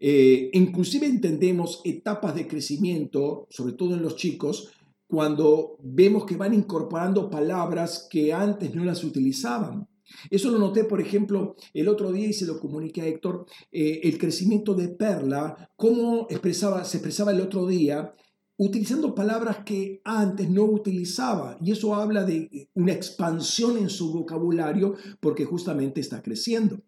Eh, 0.00 0.50
inclusive 0.52 1.06
entendemos 1.06 1.80
etapas 1.84 2.34
de 2.34 2.48
crecimiento, 2.48 3.46
sobre 3.50 3.74
todo 3.74 3.94
en 3.94 4.02
los 4.02 4.16
chicos, 4.16 4.72
cuando 5.06 5.76
vemos 5.80 6.26
que 6.26 6.36
van 6.36 6.54
incorporando 6.54 7.30
palabras 7.30 8.08
que 8.10 8.32
antes 8.32 8.74
no 8.74 8.84
las 8.84 9.04
utilizaban. 9.04 9.86
Eso 10.30 10.50
lo 10.50 10.58
noté, 10.58 10.84
por 10.84 11.00
ejemplo, 11.00 11.56
el 11.74 11.88
otro 11.88 12.12
día 12.12 12.26
y 12.26 12.32
se 12.32 12.46
lo 12.46 12.60
comuniqué 12.60 13.02
a 13.02 13.06
Héctor, 13.06 13.46
eh, 13.70 14.00
el 14.04 14.18
crecimiento 14.18 14.74
de 14.74 14.88
Perla, 14.88 15.70
cómo 15.76 16.26
expresaba, 16.30 16.84
se 16.84 16.98
expresaba 16.98 17.32
el 17.32 17.40
otro 17.40 17.66
día 17.66 18.14
utilizando 18.56 19.14
palabras 19.14 19.64
que 19.64 20.02
antes 20.04 20.50
no 20.50 20.64
utilizaba. 20.64 21.56
Y 21.62 21.72
eso 21.72 21.94
habla 21.94 22.24
de 22.24 22.68
una 22.74 22.92
expansión 22.92 23.78
en 23.78 23.88
su 23.88 24.12
vocabulario 24.12 24.96
porque 25.20 25.44
justamente 25.44 26.00
está 26.00 26.22
creciendo. 26.22 26.82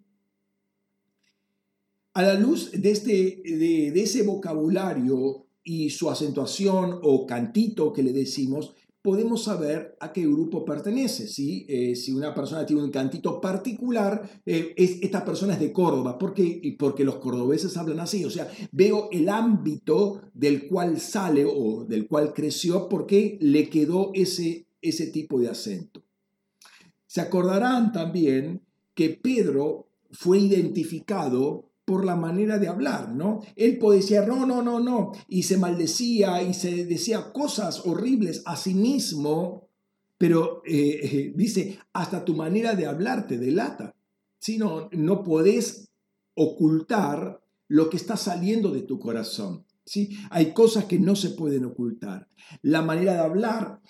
A 2.14 2.22
la 2.22 2.34
luz 2.34 2.70
de, 2.72 2.90
este, 2.90 3.12
de 3.42 4.02
ese 4.02 4.22
vocabulario 4.22 5.46
y 5.64 5.90
su 5.90 6.10
acentuación 6.10 6.98
o 7.02 7.26
cantito 7.26 7.92
que 7.92 8.02
le 8.02 8.12
decimos, 8.12 8.74
podemos 9.02 9.44
saber 9.44 9.97
a 10.00 10.12
qué 10.12 10.23
grupo 10.23 10.64
pertenece. 10.64 11.26
¿sí? 11.26 11.66
Eh, 11.68 11.97
si 11.97 12.12
una 12.12 12.32
persona 12.32 12.64
tiene 12.64 12.82
un 12.82 12.90
cantito 12.90 13.40
particular, 13.40 14.40
eh, 14.47 14.75
esta 14.76 15.25
persona 15.25 15.54
es 15.54 15.61
de 15.61 15.73
Córdoba. 15.73 16.18
¿Por 16.18 16.32
qué? 16.32 16.76
Porque 16.78 17.04
los 17.04 17.16
cordobeses 17.16 17.76
hablan 17.76 18.00
así. 18.00 18.25
O 18.25 18.30
sea, 18.30 18.49
veo 18.71 19.09
el 19.11 19.28
ámbito 19.28 20.23
del 20.32 20.68
cual 20.68 21.00
sale 21.00 21.44
o 21.44 21.85
del 21.85 22.06
cual 22.06 22.32
creció 22.32 22.88
porque 22.88 23.37
le 23.40 23.68
quedó 23.68 24.12
ese, 24.14 24.66
ese 24.80 25.09
tipo 25.09 25.40
de 25.40 25.49
acento. 25.49 26.02
Se 27.06 27.21
acordarán 27.21 27.92
también 27.92 28.62
que 28.94 29.11
Pedro 29.11 29.88
fue 30.12 30.38
identificado 30.38 31.71
por 31.84 32.04
la 32.04 32.16
manera 32.16 32.58
de 32.58 32.68
hablar, 32.68 33.10
¿no? 33.14 33.40
Él 33.56 33.78
podía 33.78 34.00
decir, 34.00 34.22
no, 34.26 34.46
no, 34.46 34.62
no, 34.62 34.80
no, 34.80 35.12
y 35.28 35.42
se 35.42 35.58
maldecía 35.58 36.42
y 36.42 36.54
se 36.54 36.84
decía 36.84 37.32
cosas 37.32 37.84
horribles 37.84 38.42
a 38.46 38.56
sí 38.56 38.74
mismo, 38.74 39.68
pero 40.16 40.62
eh, 40.64 41.00
eh, 41.02 41.32
dice, 41.34 41.78
hasta 41.92 42.24
tu 42.24 42.36
manera 42.36 42.74
de 42.74 42.86
hablar 42.86 43.26
te 43.26 43.38
delata, 43.38 43.94
¿sí? 44.38 44.58
No, 44.58 44.88
no 44.92 45.24
podés 45.24 45.88
ocultar 46.34 47.42
lo 47.66 47.90
que 47.90 47.96
está 47.96 48.16
saliendo 48.16 48.70
de 48.70 48.82
tu 48.82 49.00
corazón, 49.00 49.66
¿sí? 49.84 50.16
Hay 50.30 50.52
cosas 50.52 50.84
que 50.84 51.00
no 51.00 51.16
se 51.16 51.30
pueden 51.30 51.64
ocultar. 51.64 52.28
La 52.62 52.82
manera 52.82 53.14
de 53.14 53.20
hablar 53.20 53.80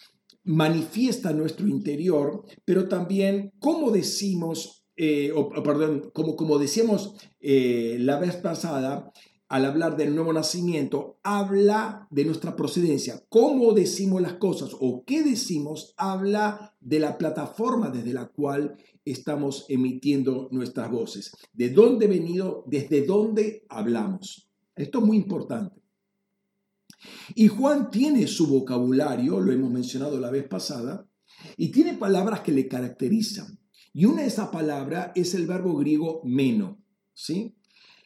manifiesta 0.44 1.32
nuestro 1.32 1.68
interior, 1.68 2.44
pero 2.64 2.88
también 2.88 3.52
cómo 3.58 3.90
decimos 3.90 4.81
eh, 4.96 5.32
o, 5.34 5.50
perdón, 5.62 6.10
como, 6.12 6.36
como 6.36 6.58
decíamos 6.58 7.14
eh, 7.40 7.96
la 8.00 8.18
vez 8.18 8.36
pasada, 8.36 9.12
al 9.48 9.66
hablar 9.66 9.98
del 9.98 10.14
nuevo 10.14 10.32
nacimiento, 10.32 11.18
habla 11.22 12.08
de 12.10 12.24
nuestra 12.24 12.56
procedencia. 12.56 13.22
Cómo 13.28 13.74
decimos 13.74 14.22
las 14.22 14.34
cosas 14.34 14.70
o 14.80 15.04
qué 15.04 15.22
decimos 15.22 15.92
habla 15.98 16.74
de 16.80 16.98
la 16.98 17.18
plataforma 17.18 17.90
desde 17.90 18.14
la 18.14 18.28
cual 18.28 18.76
estamos 19.04 19.66
emitiendo 19.68 20.48
nuestras 20.52 20.90
voces. 20.90 21.32
De 21.52 21.68
dónde 21.68 22.06
venido, 22.06 22.64
desde 22.66 23.04
dónde 23.04 23.66
hablamos. 23.68 24.48
Esto 24.74 25.00
es 25.00 25.04
muy 25.04 25.18
importante. 25.18 25.82
Y 27.34 27.48
Juan 27.48 27.90
tiene 27.90 28.26
su 28.28 28.46
vocabulario, 28.46 29.38
lo 29.40 29.52
hemos 29.52 29.70
mencionado 29.70 30.18
la 30.18 30.30
vez 30.30 30.48
pasada, 30.48 31.06
y 31.56 31.70
tiene 31.70 31.94
palabras 31.94 32.40
que 32.40 32.52
le 32.52 32.68
caracterizan. 32.68 33.58
Y 33.92 34.06
una 34.06 34.22
de 34.22 34.28
esas 34.28 34.48
palabras 34.48 35.12
es 35.14 35.34
el 35.34 35.46
verbo 35.46 35.76
griego 35.76 36.22
meno, 36.24 36.78
¿sí? 37.12 37.54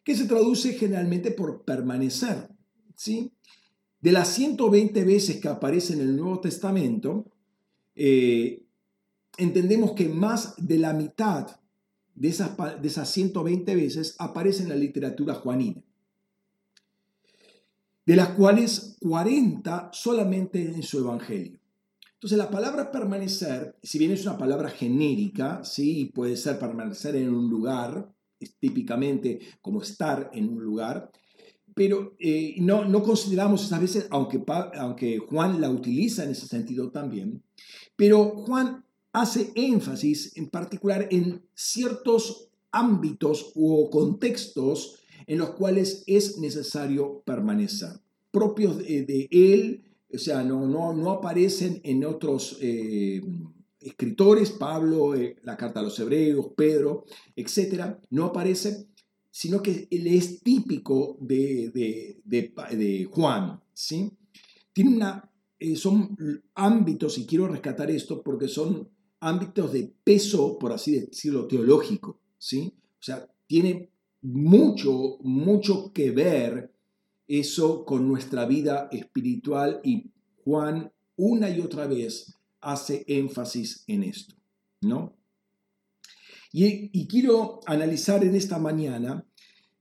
que 0.04 0.16
se 0.16 0.26
traduce 0.26 0.74
generalmente 0.74 1.30
por 1.30 1.64
permanecer. 1.64 2.48
¿sí? 2.94 3.32
De 4.00 4.12
las 4.12 4.28
120 4.28 5.04
veces 5.04 5.40
que 5.40 5.48
aparece 5.48 5.94
en 5.94 6.00
el 6.00 6.16
Nuevo 6.16 6.40
Testamento, 6.40 7.26
eh, 7.94 8.64
entendemos 9.38 9.92
que 9.92 10.08
más 10.08 10.54
de 10.58 10.78
la 10.78 10.92
mitad 10.92 11.60
de 12.14 12.28
esas, 12.28 12.56
de 12.80 12.88
esas 12.88 13.10
120 13.10 13.74
veces 13.74 14.16
aparece 14.18 14.62
en 14.62 14.70
la 14.70 14.76
literatura 14.76 15.34
juanina, 15.34 15.82
de 18.06 18.16
las 18.16 18.30
cuales 18.30 18.96
40 19.00 19.90
solamente 19.92 20.62
en 20.62 20.82
su 20.82 20.98
Evangelio. 20.98 21.60
Entonces 22.16 22.38
la 22.38 22.50
palabra 22.50 22.90
permanecer, 22.90 23.76
si 23.82 23.98
bien 23.98 24.10
es 24.10 24.22
una 24.24 24.38
palabra 24.38 24.70
genérica, 24.70 25.62
¿sí? 25.64 26.10
puede 26.14 26.38
ser 26.38 26.58
permanecer 26.58 27.14
en 27.14 27.28
un 27.28 27.50
lugar, 27.50 28.10
es 28.40 28.56
típicamente 28.58 29.40
como 29.60 29.82
estar 29.82 30.30
en 30.32 30.48
un 30.48 30.64
lugar, 30.64 31.10
pero 31.74 32.16
eh, 32.18 32.54
no, 32.58 32.86
no, 32.86 33.02
consideramos 33.02 33.66
esas 33.66 33.82
veces, 33.82 34.06
aunque, 34.08 34.42
aunque 34.78 35.18
Juan 35.18 35.60
la 35.60 35.68
utiliza 35.68 36.24
en 36.24 36.30
ese 36.30 36.46
sentido 36.46 36.90
también, 36.90 37.42
pero 37.96 38.30
Juan 38.30 38.82
hace 39.12 39.52
énfasis 39.54 40.34
en 40.38 40.48
particular 40.48 41.08
en 41.10 41.42
ciertos 41.54 42.48
ámbitos 42.70 43.52
o 43.54 43.90
contextos 43.90 45.00
en 45.26 45.36
los 45.36 45.50
cuales 45.50 46.02
es 46.06 46.38
necesario 46.38 47.22
permanecer, 47.26 48.00
propios 48.30 48.78
de, 48.78 49.02
de 49.02 49.28
él 49.30 49.85
o 50.12 50.18
sea, 50.18 50.42
no, 50.42 50.66
no, 50.66 50.92
no 50.92 51.10
aparecen 51.10 51.80
en 51.84 52.04
otros 52.04 52.58
eh, 52.60 53.20
escritores, 53.80 54.50
Pablo, 54.50 55.14
eh, 55.14 55.36
la 55.42 55.56
carta 55.56 55.80
a 55.80 55.82
los 55.82 55.98
hebreos, 55.98 56.48
Pedro, 56.56 57.04
etcétera, 57.34 58.00
no 58.10 58.26
aparecen, 58.26 58.88
sino 59.30 59.62
que 59.62 59.88
él 59.90 60.06
es 60.06 60.40
típico 60.42 61.18
de, 61.20 61.70
de, 62.24 63.08
Juan, 63.10 63.60
¿sí? 63.72 64.12
Tiene 64.72 64.96
una, 64.96 65.30
eh, 65.58 65.76
son 65.76 66.16
ámbitos, 66.54 67.18
y 67.18 67.26
quiero 67.26 67.48
rescatar 67.48 67.90
esto 67.90 68.22
porque 68.22 68.48
son 68.48 68.88
ámbitos 69.20 69.72
de 69.72 69.92
peso, 70.04 70.58
por 70.58 70.72
así 70.72 71.00
decirlo, 71.00 71.46
teológico, 71.46 72.20
¿sí? 72.38 72.72
O 72.98 73.02
sea, 73.02 73.28
tiene 73.46 73.90
mucho, 74.22 75.18
mucho 75.20 75.92
que 75.92 76.10
ver 76.10 76.72
eso 77.28 77.84
con 77.84 78.08
nuestra 78.08 78.46
vida 78.46 78.88
espiritual 78.92 79.80
y 79.82 80.10
Juan 80.44 80.92
una 81.16 81.50
y 81.50 81.60
otra 81.60 81.86
vez 81.86 82.34
hace 82.60 83.04
énfasis 83.08 83.84
en 83.86 84.04
esto, 84.04 84.34
¿no? 84.80 85.16
Y, 86.52 87.06
quiero 87.06 87.60
analizar 87.66 88.24
en 88.24 88.34
esta 88.34 88.58
mañana 88.58 89.26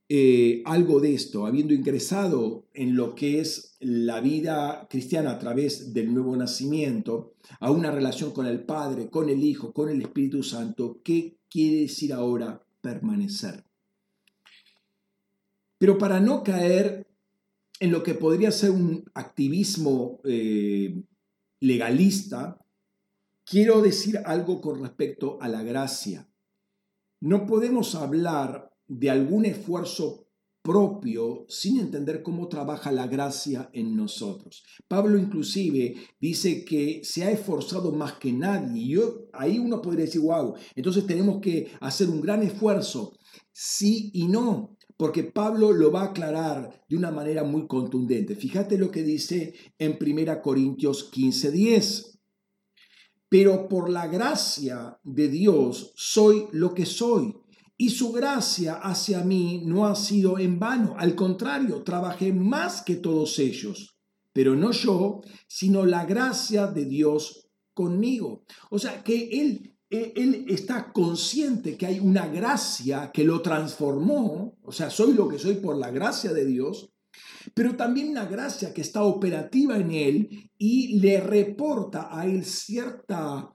eh, 0.10 0.62
algo 0.66 1.00
de 1.00 1.14
esto, 1.14 1.46
habiendo 1.46 1.74
ingresado 1.74 2.68
en 2.74 2.96
lo 2.96 3.16
que 3.16 3.40
es 3.40 3.78
la 3.80 4.20
vida 4.20 4.88
cristiana 4.90 5.32
a 5.32 5.40
través 5.40 5.94
del 5.94 6.14
nuevo 6.14 6.36
nacimiento, 6.36 7.36
a 7.60 7.72
una 7.72 7.92
relación 7.92 8.32
con 8.32 8.46
el 8.46 8.66
Padre, 8.66 9.10
con 9.10 9.30
el 9.30 9.44
Hijo, 9.44 9.72
con 9.72 9.90
el 9.90 10.02
Espíritu 10.02 10.44
Santo, 10.44 11.00
¿qué 11.04 11.38
quiere 11.50 11.82
decir 11.82 12.12
ahora 12.12 12.62
permanecer? 12.82 13.64
Pero 15.78 15.98
para 15.98 16.20
no 16.20 16.44
caer 16.44 17.08
en 17.80 17.92
lo 17.92 18.04
que 18.04 18.14
podría 18.14 18.52
ser 18.52 18.72
un 18.72 19.04
activismo 19.14 20.22
eh, 20.24 21.04
legalista, 21.60 22.58
quiero 23.44 23.82
decir 23.82 24.20
algo 24.26 24.62
con 24.62 24.82
respecto 24.82 25.38
a 25.42 25.48
la 25.48 25.64
gracia. 25.64 26.30
No 27.22 27.46
podemos 27.46 27.96
hablar 27.96 28.72
de 28.88 29.10
algún 29.10 29.46
esfuerzo 29.46 30.26
propio 30.62 31.46
sin 31.48 31.80
entender 31.80 32.24
cómo 32.24 32.48
trabaja 32.48 32.92
la 32.92 33.06
gracia 33.08 33.70
en 33.72 33.96
nosotros. 33.96 34.64
Pablo 34.88 35.18
inclusive 35.18 35.96
dice 36.20 36.66
que 36.66 37.02
se 37.04 37.24
ha 37.24 37.32
esforzado 37.32 37.92
más 37.92 38.14
que 38.14 38.34
nadie. 38.34 38.82
Y 38.82 38.90
yo, 38.90 39.28
ahí 39.32 39.60
uno 39.60 39.82
podría 39.82 40.06
decir, 40.06 40.22
wow, 40.22 40.56
entonces 40.76 41.06
tenemos 41.06 41.40
que 41.40 41.72
hacer 41.80 42.10
un 42.10 42.20
gran 42.20 42.42
esfuerzo. 42.42 43.14
Sí 43.52 44.10
y 44.14 44.28
no 44.28 44.75
porque 44.98 45.24
Pablo 45.24 45.74
lo 45.74 45.92
va 45.92 46.02
a 46.02 46.06
aclarar 46.06 46.86
de 46.88 46.96
una 46.96 47.12
manera 47.12 47.44
muy 47.44 47.68
contundente. 47.68 48.36
Fíjate 48.36 48.78
lo 48.78 48.92
que 48.92 49.04
dice 49.04 49.54
en 49.78 49.98
1 49.98 50.42
Corintios 50.42 51.12
15:10. 51.12 52.20
Pero 53.28 53.68
por 53.68 53.90
la 53.90 54.08
gracia 54.08 55.00
de 55.04 55.28
Dios 55.28 55.92
soy 55.96 56.48
lo 56.52 56.74
que 56.74 56.86
soy. 56.86 57.36
Y 57.78 57.90
su 57.90 58.14
gracia 58.14 58.76
hacia 58.76 59.22
mí 59.22 59.64
no 59.66 59.86
ha 59.86 59.96
sido 59.96 60.40
en 60.40 60.60
vano. 60.60 60.96
Al 60.98 61.16
contrario, 61.16 61.84
trabajé 61.84 62.32
más 62.32 62.82
que 62.82 62.96
todos 62.96 63.38
ellos. 63.40 63.98
Pero 64.32 64.56
no 64.56 64.72
yo, 64.72 65.22
sino 65.48 65.86
la 65.86 66.06
gracia 66.06 66.68
de 66.68 66.86
Dios 66.86 67.50
conmigo. 67.74 68.46
O 68.70 68.80
sea, 68.80 69.04
que 69.04 69.42
Él 69.42 69.75
él 69.90 70.46
está 70.50 70.92
consciente 70.92 71.78
que 71.78 71.86
hay 71.86 72.00
una 72.00 72.28
gracia 72.28 73.12
que 73.14 73.24
lo 73.24 73.42
transformó, 73.42 74.58
o 74.64 74.72
sea, 74.72 74.90
soy 74.90 75.14
lo 75.14 75.28
que 75.28 75.40
soy 75.40 75.56
por 75.56 75.78
la 75.78 75.92
gracia 75.92 76.34
de 76.34 76.46
Dios, 76.46 76.92
pero 77.54 77.76
también 77.76 78.10
una 78.10 78.26
gracia 78.26 78.74
que 78.74 78.82
está 78.82 79.04
operativa 79.04 79.78
en 79.78 79.92
él 79.92 80.52
y 80.58 81.00
le 81.00 81.20
reporta 81.20 82.10
a 82.12 82.26
él 82.26 82.44
cierta, 82.46 83.54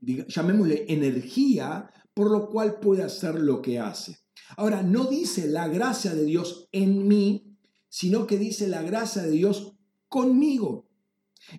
llamémosle, 0.00 0.86
energía, 0.88 1.90
por 2.14 2.30
lo 2.30 2.48
cual 2.48 2.78
puede 2.78 3.02
hacer 3.02 3.40
lo 3.40 3.60
que 3.60 3.78
hace. 3.78 4.18
Ahora, 4.56 4.82
no 4.82 5.06
dice 5.06 5.48
la 5.48 5.68
gracia 5.68 6.14
de 6.14 6.24
Dios 6.24 6.68
en 6.72 7.08
mí, 7.08 7.56
sino 7.88 8.26
que 8.26 8.38
dice 8.38 8.68
la 8.68 8.82
gracia 8.82 9.22
de 9.22 9.30
Dios 9.30 9.74
conmigo. 10.08 10.88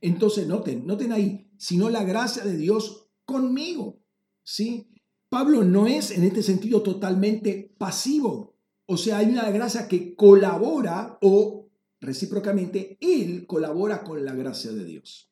Entonces, 0.02 0.48
noten, 0.48 0.86
noten 0.86 1.12
ahí, 1.12 1.50
sino 1.58 1.90
la 1.90 2.04
gracia 2.04 2.44
de 2.44 2.56
Dios 2.56 3.10
conmigo. 3.26 4.03
¿Sí? 4.44 4.88
Pablo 5.30 5.64
no 5.64 5.88
es 5.88 6.12
en 6.12 6.24
este 6.24 6.44
sentido 6.44 6.82
totalmente 6.84 7.74
pasivo. 7.78 8.56
O 8.86 8.98
sea, 8.98 9.18
hay 9.18 9.28
una 9.28 9.50
gracia 9.50 9.88
que 9.88 10.16
colabora 10.16 11.18
o 11.22 11.70
recíprocamente 12.00 12.98
él 13.00 13.48
colabora 13.48 14.04
con 14.04 14.24
la 14.24 14.36
gracia 14.36 14.72
de 14.72 14.86
Dios. 14.86 15.32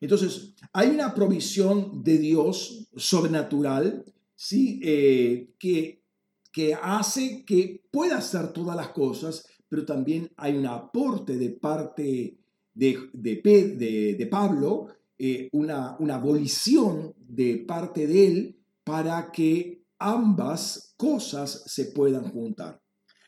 Entonces, 0.00 0.54
hay 0.72 0.88
una 0.90 1.14
provisión 1.14 2.04
de 2.04 2.18
Dios 2.18 2.88
sobrenatural, 2.96 4.04
¿sí? 4.34 4.80
Eh, 4.82 5.54
que, 5.58 6.04
que 6.52 6.74
hace 6.74 7.44
que 7.44 7.84
pueda 7.90 8.18
hacer 8.18 8.52
todas 8.52 8.76
las 8.76 8.88
cosas, 8.88 9.46
pero 9.68 9.84
también 9.84 10.30
hay 10.36 10.56
un 10.56 10.66
aporte 10.66 11.36
de 11.36 11.50
parte 11.50 12.38
de, 12.74 13.10
de, 13.12 14.28
Pablo, 14.30 14.88
eh, 15.18 15.48
una, 15.52 15.96
una 15.98 16.16
abolición 16.16 17.14
de 17.18 17.64
parte 17.66 18.06
de 18.06 18.26
él 18.26 18.60
para 18.84 19.30
que 19.32 19.84
ambas 19.98 20.94
cosas 20.96 21.64
se 21.66 21.86
puedan 21.86 22.30
juntar. 22.30 22.80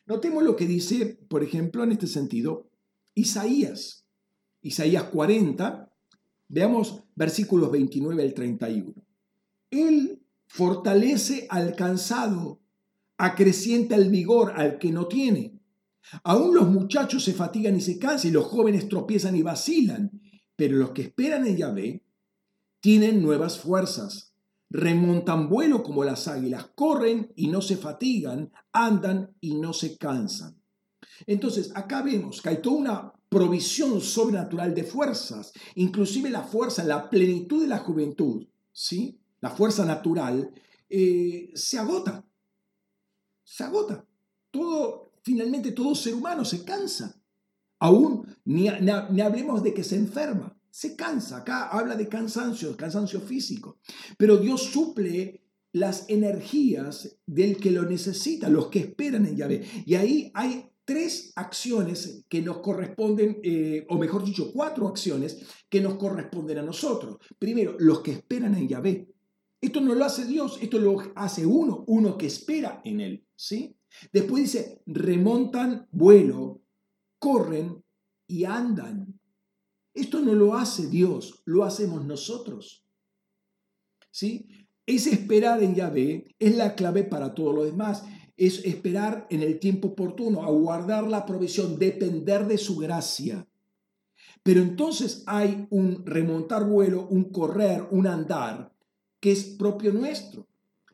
Notemos 0.06 0.42
lo 0.42 0.56
que 0.56 0.66
dice, 0.66 1.18
por 1.28 1.42
ejemplo, 1.42 1.84
en 1.84 1.92
este 1.92 2.06
sentido, 2.06 2.70
Isaías. 3.14 4.06
Isaías 4.62 5.04
40, 5.04 5.90
Veamos 6.52 7.04
versículos 7.14 7.70
29 7.70 8.22
al 8.24 8.34
31. 8.34 8.92
Él 9.70 10.20
fortalece 10.48 11.46
al 11.48 11.76
cansado, 11.76 12.60
acrecienta 13.16 13.94
el 13.94 14.10
vigor 14.10 14.54
al 14.56 14.78
que 14.78 14.90
no 14.90 15.06
tiene. 15.06 15.60
Aún 16.24 16.56
los 16.56 16.68
muchachos 16.68 17.22
se 17.22 17.34
fatigan 17.34 17.76
y 17.76 17.80
se 17.80 18.00
cansan 18.00 18.30
y 18.30 18.34
los 18.34 18.46
jóvenes 18.46 18.88
tropiezan 18.88 19.36
y 19.36 19.42
vacilan, 19.42 20.10
pero 20.60 20.76
los 20.76 20.90
que 20.90 21.00
esperan 21.00 21.46
en 21.46 21.56
Yahvé 21.56 22.04
tienen 22.80 23.22
nuevas 23.22 23.58
fuerzas, 23.58 24.34
remontan 24.68 25.48
vuelo 25.48 25.82
como 25.82 26.04
las 26.04 26.28
águilas, 26.28 26.66
corren 26.74 27.32
y 27.34 27.48
no 27.48 27.62
se 27.62 27.78
fatigan, 27.78 28.52
andan 28.70 29.34
y 29.40 29.54
no 29.54 29.72
se 29.72 29.96
cansan. 29.96 30.62
Entonces, 31.26 31.72
acá 31.74 32.02
vemos 32.02 32.42
que 32.42 32.50
hay 32.50 32.60
toda 32.60 32.76
una 32.76 33.12
provisión 33.30 34.02
sobrenatural 34.02 34.74
de 34.74 34.84
fuerzas, 34.84 35.54
inclusive 35.76 36.28
la 36.28 36.42
fuerza, 36.42 36.84
la 36.84 37.08
plenitud 37.08 37.62
de 37.62 37.68
la 37.68 37.78
juventud, 37.78 38.46
¿sí? 38.70 39.18
la 39.40 39.48
fuerza 39.48 39.86
natural, 39.86 40.52
eh, 40.90 41.52
se 41.54 41.78
agota, 41.78 42.22
se 43.42 43.64
agota. 43.64 44.04
Todo, 44.50 45.14
finalmente 45.22 45.72
todo 45.72 45.94
ser 45.94 46.12
humano 46.12 46.44
se 46.44 46.62
cansa. 46.64 47.18
Aún 47.80 48.26
ni, 48.44 48.68
ni 49.10 49.20
hablemos 49.20 49.62
de 49.62 49.74
que 49.74 49.84
se 49.84 49.96
enferma, 49.96 50.56
se 50.70 50.96
cansa. 50.96 51.38
Acá 51.38 51.68
habla 51.68 51.96
de 51.96 52.08
cansancio, 52.08 52.76
cansancio 52.76 53.20
físico. 53.20 53.78
Pero 54.16 54.36
Dios 54.36 54.62
suple 54.62 55.42
las 55.72 56.08
energías 56.08 57.18
del 57.26 57.56
que 57.56 57.70
lo 57.70 57.82
necesita, 57.82 58.48
los 58.48 58.68
que 58.68 58.80
esperan 58.80 59.26
en 59.26 59.36
Yahvé. 59.36 59.64
Y 59.86 59.94
ahí 59.94 60.30
hay 60.34 60.70
tres 60.84 61.32
acciones 61.36 62.24
que 62.28 62.42
nos 62.42 62.58
corresponden, 62.58 63.38
eh, 63.42 63.86
o 63.88 63.96
mejor 63.96 64.24
dicho, 64.24 64.52
cuatro 64.52 64.88
acciones 64.88 65.38
que 65.68 65.80
nos 65.80 65.94
corresponden 65.94 66.58
a 66.58 66.62
nosotros. 66.62 67.18
Primero, 67.38 67.76
los 67.78 68.00
que 68.00 68.12
esperan 68.12 68.54
en 68.56 68.68
Yahvé. 68.68 69.08
Esto 69.60 69.80
no 69.80 69.94
lo 69.94 70.04
hace 70.04 70.24
Dios, 70.24 70.58
esto 70.60 70.78
lo 70.78 70.96
hace 71.14 71.44
uno, 71.44 71.84
uno 71.86 72.16
que 72.16 72.26
espera 72.26 72.80
en 72.84 73.00
Él. 73.00 73.24
¿sí? 73.36 73.76
Después 74.12 74.44
dice, 74.44 74.82
remontan 74.86 75.86
vuelo, 75.92 76.62
corren 77.20 77.84
y 78.26 78.44
andan. 78.44 79.20
Esto 79.94 80.20
no 80.20 80.34
lo 80.34 80.54
hace 80.54 80.88
Dios, 80.88 81.42
lo 81.44 81.62
hacemos 81.62 82.04
nosotros. 82.04 82.84
¿Sí? 84.10 84.48
Ese 84.84 85.10
esperar 85.10 85.62
en 85.62 85.76
Yahvé 85.76 86.34
es 86.40 86.56
la 86.56 86.74
clave 86.74 87.04
para 87.04 87.32
todo 87.32 87.52
lo 87.52 87.64
demás 87.64 88.02
es 88.40 88.64
esperar 88.64 89.26
en 89.28 89.42
el 89.42 89.58
tiempo 89.58 89.88
oportuno, 89.88 90.42
aguardar 90.42 91.06
la 91.06 91.26
provisión, 91.26 91.78
depender 91.78 92.46
de 92.46 92.56
su 92.56 92.78
gracia. 92.78 93.46
Pero 94.42 94.62
entonces 94.62 95.24
hay 95.26 95.66
un 95.68 96.06
remontar 96.06 96.66
vuelo, 96.66 97.06
un 97.06 97.24
correr, 97.24 97.86
un 97.90 98.06
andar, 98.06 98.72
que 99.20 99.32
es 99.32 99.44
propio 99.44 99.92
nuestro. 99.92 100.48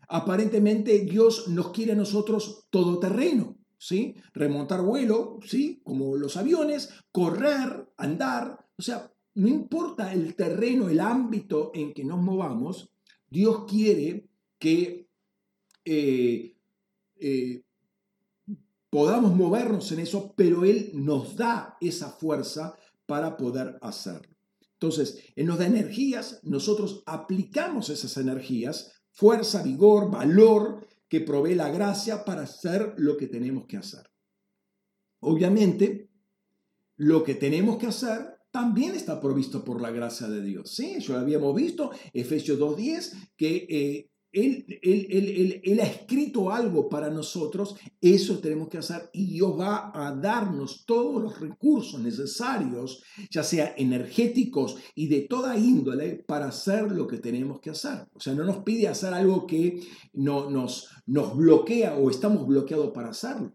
Aparentemente 0.09 0.99
Dios 1.05 1.47
nos 1.47 1.71
quiere 1.71 1.93
a 1.93 1.95
nosotros 1.95 2.67
todoterreno, 2.69 3.57
¿sí? 3.79 4.17
Remontar 4.33 4.83
vuelo, 4.83 5.39
¿sí? 5.47 5.81
Como 5.85 6.17
los 6.17 6.37
aviones, 6.37 6.91
correr, 7.12 7.89
andar, 7.97 8.67
o 8.77 8.83
sea, 8.83 9.12
no 9.35 9.49
importa 9.49 10.12
el 10.12 10.35
terreno, 10.35 10.89
el 10.89 11.01
ámbito 11.01 11.71
en 11.75 11.93
que 11.93 12.05
nos 12.05 12.21
movamos, 12.21 12.91
Dios 13.29 13.65
quiere 13.69 14.29
que 14.59 15.09
eh, 15.85 16.57
eh, 17.21 17.62
podamos 18.91 19.35
movernos 19.35 19.93
en 19.93 20.01
eso, 20.01 20.33
pero 20.37 20.65
Él 20.65 20.91
nos 20.95 21.37
da 21.37 21.77
esa 21.81 22.11
fuerza 22.11 22.75
para 23.05 23.37
poder 23.37 23.79
hacerlo. 23.83 24.35
Entonces, 24.73 25.23
Él 25.37 25.47
nos 25.47 25.59
da 25.59 25.67
energías, 25.67 26.41
nosotros 26.43 27.03
aplicamos 27.07 27.89
esas 27.91 28.17
energías, 28.17 28.93
fuerza, 29.11 29.62
vigor, 29.62 30.11
valor 30.11 30.76
que 31.09 31.21
provee 31.21 31.55
la 31.55 31.71
gracia 31.71 32.25
para 32.25 32.42
hacer 32.42 32.95
lo 32.97 33.16
que 33.16 33.27
tenemos 33.27 33.66
que 33.66 33.77
hacer. 33.77 34.11
Obviamente, 35.21 36.11
lo 36.97 37.23
que 37.23 37.35
tenemos 37.35 37.79
que 37.79 37.87
hacer 37.87 38.37
también 38.51 38.95
está 38.95 39.21
provisto 39.21 39.64
por 39.64 39.81
la 39.81 39.90
gracia 39.90 40.29
de 40.29 40.42
Dios. 40.42 40.75
Sí, 40.75 40.99
ya 41.01 41.21
habíamos 41.21 41.55
visto, 41.55 41.90
Efesios 42.12 42.59
2.10, 42.59 43.33
que 43.37 43.66
eh, 43.69 44.11
él, 44.37 45.81
ha 45.81 45.87
escrito 45.87 46.51
algo 46.51 46.88
para 46.88 47.09
nosotros, 47.09 47.77
eso 48.01 48.38
tenemos 48.38 48.68
que 48.68 48.79
hacer 48.79 49.09
y 49.14 49.27
Dios 49.27 49.59
va 49.59 49.90
a 49.94 50.14
darnos 50.14 50.85
todos 50.85 51.22
los 51.22 51.40
recursos 51.40 52.01
necesarios, 52.01 53.03
ya 53.31 53.42
sea 53.42 53.75
energéticos 53.79 54.77
y 54.94 55.09
de 55.09 55.22
toda 55.22 55.57
índole, 55.57 56.16
para 56.27 56.49
hacer 56.49 56.92
lo 56.92 57.07
que 57.07 57.16
tenemos 57.16 57.61
que 57.61 57.70
hacer. 57.70 58.09
O 58.12 58.20
sea, 58.20 58.35
no 58.35 58.44
nos 58.44 58.59
pide 58.59 58.88
hacer 58.88 59.14
algo 59.14 59.46
que 59.46 59.81
no, 60.12 60.51
nos, 60.51 60.90
nos 61.07 61.35
bloquea 61.35 61.96
o 61.96 62.11
estamos 62.11 62.46
bloqueados 62.46 62.92
para 62.92 63.11
hacerlo. 63.11 63.53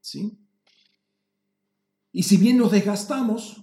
¿Sí? 0.00 0.38
Y 2.12 2.22
si 2.22 2.38
bien 2.38 2.56
nos 2.56 2.72
desgastamos, 2.72 3.62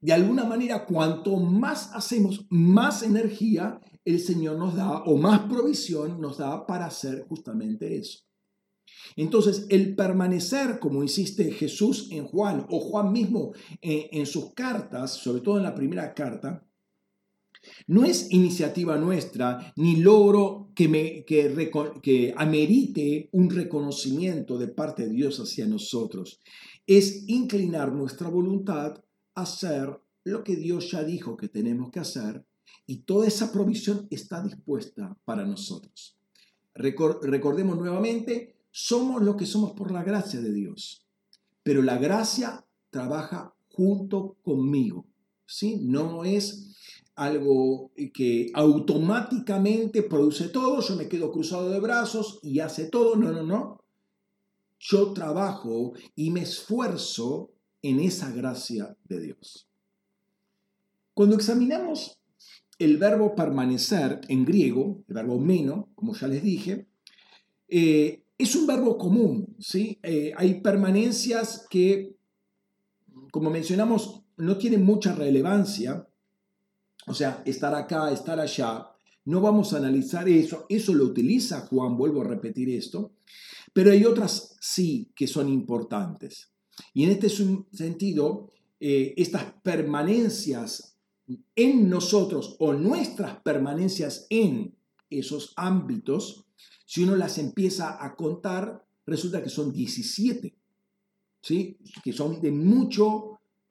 de 0.00 0.12
alguna 0.12 0.44
manera, 0.44 0.84
cuanto 0.84 1.36
más 1.36 1.92
hacemos, 1.94 2.44
más 2.50 3.04
energía 3.04 3.80
el 4.04 4.20
Señor 4.20 4.58
nos 4.58 4.74
da, 4.74 5.02
o 5.04 5.16
más 5.16 5.40
provisión 5.40 6.20
nos 6.20 6.38
da 6.38 6.66
para 6.66 6.86
hacer 6.86 7.24
justamente 7.28 7.96
eso. 7.96 8.20
Entonces, 9.16 9.66
el 9.68 9.94
permanecer, 9.94 10.78
como 10.78 11.02
insiste 11.02 11.50
Jesús 11.52 12.08
en 12.10 12.24
Juan, 12.24 12.66
o 12.70 12.80
Juan 12.80 13.12
mismo 13.12 13.52
en, 13.80 14.26
sus 14.26 14.54
cartas, 14.54 15.12
sobre 15.12 15.40
todo 15.40 15.58
en 15.58 15.64
la 15.64 15.74
primera 15.74 16.14
carta, 16.14 16.66
no 17.86 18.04
es 18.04 18.32
iniciativa 18.32 18.96
nuestra, 18.96 19.72
ni 19.76 19.96
logro 19.96 20.70
que, 20.74 20.88
me, 20.88 21.24
que, 21.24 21.70
que 22.02 22.34
amerite 22.36 23.28
un 23.32 23.50
reconocimiento 23.50 24.58
de 24.58 24.68
parte 24.68 25.04
de 25.06 25.14
Dios 25.14 25.38
hacia 25.38 25.66
nosotros. 25.66 26.40
Es 26.86 27.28
inclinar 27.28 27.92
nuestra 27.92 28.28
voluntad 28.28 29.04
a 29.34 29.42
hacer 29.42 30.00
lo 30.24 30.42
que 30.42 30.56
Dios 30.56 30.90
ya 30.90 31.04
dijo 31.04 31.36
que 31.36 31.48
tenemos 31.48 31.90
que 31.90 32.00
hacer 32.00 32.44
y 32.86 32.98
toda 32.98 33.26
esa 33.26 33.52
provisión 33.52 34.06
está 34.10 34.42
dispuesta 34.42 35.16
para 35.24 35.44
nosotros. 35.44 36.16
recordemos 36.74 37.78
nuevamente, 37.78 38.56
somos 38.70 39.22
lo 39.22 39.36
que 39.36 39.46
somos 39.46 39.72
por 39.72 39.92
la 39.92 40.02
gracia 40.02 40.40
de 40.40 40.52
Dios, 40.52 41.06
pero 41.62 41.82
la 41.82 41.98
gracia 41.98 42.64
trabaja 42.90 43.54
junto 43.68 44.36
conmigo, 44.42 45.06
¿sí? 45.46 45.76
No 45.82 46.24
es 46.24 46.76
algo 47.14 47.92
que 48.14 48.50
automáticamente 48.54 50.02
produce 50.02 50.48
todo, 50.48 50.80
yo 50.80 50.96
me 50.96 51.08
quedo 51.08 51.30
cruzado 51.30 51.70
de 51.70 51.80
brazos 51.80 52.40
y 52.42 52.60
hace 52.60 52.86
todo, 52.86 53.16
no, 53.16 53.32
no, 53.32 53.42
no. 53.42 53.84
Yo 54.78 55.12
trabajo 55.12 55.92
y 56.16 56.30
me 56.30 56.42
esfuerzo 56.42 57.52
en 57.82 58.00
esa 58.00 58.32
gracia 58.32 58.96
de 59.04 59.20
Dios. 59.20 59.68
Cuando 61.14 61.36
examinamos 61.36 62.21
el 62.84 62.96
verbo 62.96 63.34
permanecer 63.34 64.20
en 64.28 64.44
griego, 64.44 65.04
el 65.06 65.14
verbo 65.14 65.38
meno, 65.38 65.90
como 65.94 66.14
ya 66.14 66.26
les 66.26 66.42
dije, 66.42 66.88
eh, 67.68 68.24
es 68.36 68.56
un 68.56 68.66
verbo 68.66 68.98
común. 68.98 69.54
¿sí? 69.60 69.98
Eh, 70.02 70.32
hay 70.36 70.60
permanencias 70.60 71.66
que, 71.70 72.16
como 73.30 73.50
mencionamos, 73.50 74.22
no 74.36 74.58
tienen 74.58 74.84
mucha 74.84 75.14
relevancia. 75.14 76.08
O 77.06 77.14
sea, 77.14 77.42
estar 77.46 77.74
acá, 77.74 78.10
estar 78.10 78.40
allá. 78.40 78.88
No 79.26 79.40
vamos 79.40 79.72
a 79.72 79.76
analizar 79.76 80.28
eso. 80.28 80.66
Eso 80.68 80.92
lo 80.92 81.04
utiliza 81.04 81.66
Juan, 81.68 81.96
vuelvo 81.96 82.22
a 82.22 82.28
repetir 82.28 82.68
esto. 82.70 83.12
Pero 83.72 83.92
hay 83.92 84.04
otras 84.04 84.56
sí 84.60 85.12
que 85.14 85.28
son 85.28 85.48
importantes. 85.48 86.50
Y 86.94 87.04
en 87.04 87.10
este 87.10 87.28
sentido, 87.72 88.50
eh, 88.80 89.14
estas 89.16 89.44
permanencias 89.62 90.91
en 91.54 91.88
nosotros 91.88 92.56
o 92.58 92.72
nuestras 92.72 93.40
permanencias 93.40 94.26
en 94.30 94.74
esos 95.10 95.52
ámbitos, 95.56 96.44
si 96.86 97.04
uno 97.04 97.16
las 97.16 97.38
empieza 97.38 98.04
a 98.04 98.14
contar, 98.14 98.84
resulta 99.06 99.42
que 99.42 99.50
son 99.50 99.72
17, 99.72 100.54
¿sí? 101.40 101.78
que 102.02 102.12
son 102.12 102.40
de 102.40 102.50
mucha 102.50 103.02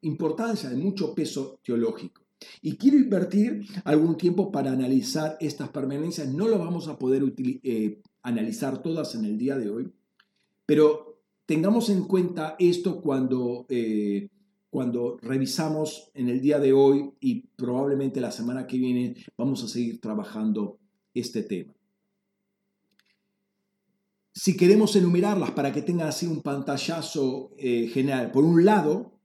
importancia, 0.02 0.68
de 0.68 0.76
mucho 0.76 1.14
peso 1.14 1.58
teológico. 1.62 2.22
Y 2.60 2.76
quiero 2.76 2.98
invertir 2.98 3.66
algún 3.84 4.16
tiempo 4.16 4.50
para 4.50 4.72
analizar 4.72 5.36
estas 5.40 5.68
permanencias. 5.68 6.28
No 6.28 6.48
lo 6.48 6.58
vamos 6.58 6.88
a 6.88 6.98
poder 6.98 7.22
eh, 7.38 8.00
analizar 8.22 8.82
todas 8.82 9.14
en 9.14 9.24
el 9.24 9.38
día 9.38 9.56
de 9.56 9.70
hoy, 9.70 9.92
pero 10.66 11.20
tengamos 11.46 11.88
en 11.90 12.04
cuenta 12.04 12.56
esto 12.58 13.00
cuando, 13.00 13.66
eh, 13.68 14.28
cuando 14.72 15.18
revisamos 15.20 16.10
en 16.14 16.30
el 16.30 16.40
día 16.40 16.58
de 16.58 16.72
hoy 16.72 17.12
y 17.20 17.42
probablemente 17.48 18.22
la 18.22 18.32
semana 18.32 18.66
que 18.66 18.78
viene 18.78 19.14
vamos 19.36 19.62
a 19.62 19.68
seguir 19.68 20.00
trabajando 20.00 20.78
este 21.12 21.42
tema. 21.42 21.74
Si 24.32 24.56
queremos 24.56 24.96
enumerarlas 24.96 25.50
para 25.50 25.74
que 25.74 25.82
tengan 25.82 26.08
así 26.08 26.26
un 26.26 26.40
pantallazo 26.40 27.50
eh, 27.58 27.90
general, 27.92 28.30
por 28.30 28.44
un 28.44 28.64
lado, 28.64 29.20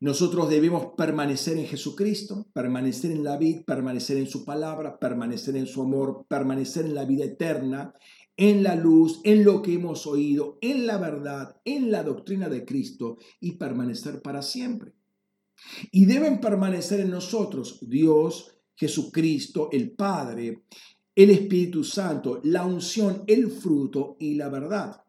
nosotros 0.00 0.48
debemos 0.48 0.94
permanecer 0.96 1.58
en 1.58 1.66
Jesucristo, 1.66 2.46
permanecer 2.54 3.10
en 3.10 3.22
la 3.22 3.36
vida, 3.36 3.64
permanecer 3.66 4.16
en 4.16 4.26
su 4.26 4.46
palabra, 4.46 4.98
permanecer 4.98 5.58
en 5.58 5.66
su 5.66 5.82
amor, 5.82 6.24
permanecer 6.26 6.86
en 6.86 6.94
la 6.94 7.04
vida 7.04 7.26
eterna, 7.26 7.92
en 8.36 8.62
la 8.62 8.74
luz, 8.74 9.20
en 9.24 9.44
lo 9.44 9.62
que 9.62 9.74
hemos 9.74 10.06
oído, 10.06 10.58
en 10.60 10.86
la 10.86 10.98
verdad, 10.98 11.60
en 11.64 11.90
la 11.90 12.02
doctrina 12.02 12.48
de 12.48 12.64
Cristo 12.64 13.18
y 13.40 13.52
permanecer 13.52 14.22
para 14.22 14.42
siempre. 14.42 14.94
Y 15.92 16.06
deben 16.06 16.40
permanecer 16.40 17.00
en 17.00 17.10
nosotros 17.10 17.78
Dios, 17.82 18.56
Jesucristo, 18.74 19.68
el 19.70 19.92
Padre, 19.92 20.64
el 21.14 21.30
Espíritu 21.30 21.84
Santo, 21.84 22.40
la 22.42 22.64
unción, 22.64 23.22
el 23.26 23.50
fruto 23.50 24.16
y 24.18 24.34
la 24.34 24.48
verdad. 24.48 25.04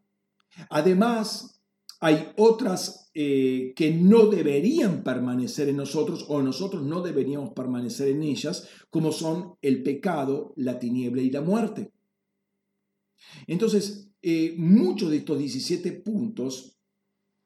Además, 0.69 1.61
hay 1.99 2.27
otras 2.37 3.09
eh, 3.15 3.73
que 3.75 3.91
no 3.91 4.27
deberían 4.27 5.03
permanecer 5.03 5.69
en 5.69 5.77
nosotros 5.77 6.25
o 6.29 6.41
nosotros 6.41 6.83
no 6.83 7.01
deberíamos 7.01 7.53
permanecer 7.53 8.09
en 8.09 8.21
ellas, 8.21 8.67
como 8.89 9.11
son 9.11 9.55
el 9.61 9.81
pecado, 9.81 10.53
la 10.57 10.77
tiniebla 10.77 11.21
y 11.21 11.31
la 11.31 11.41
muerte. 11.41 11.91
Entonces, 13.47 14.11
eh, 14.21 14.55
muchos 14.57 15.09
de 15.09 15.17
estos 15.17 15.37
17 15.37 15.91
puntos 15.93 16.77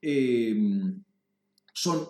eh, 0.02 0.56
son 1.74 2.08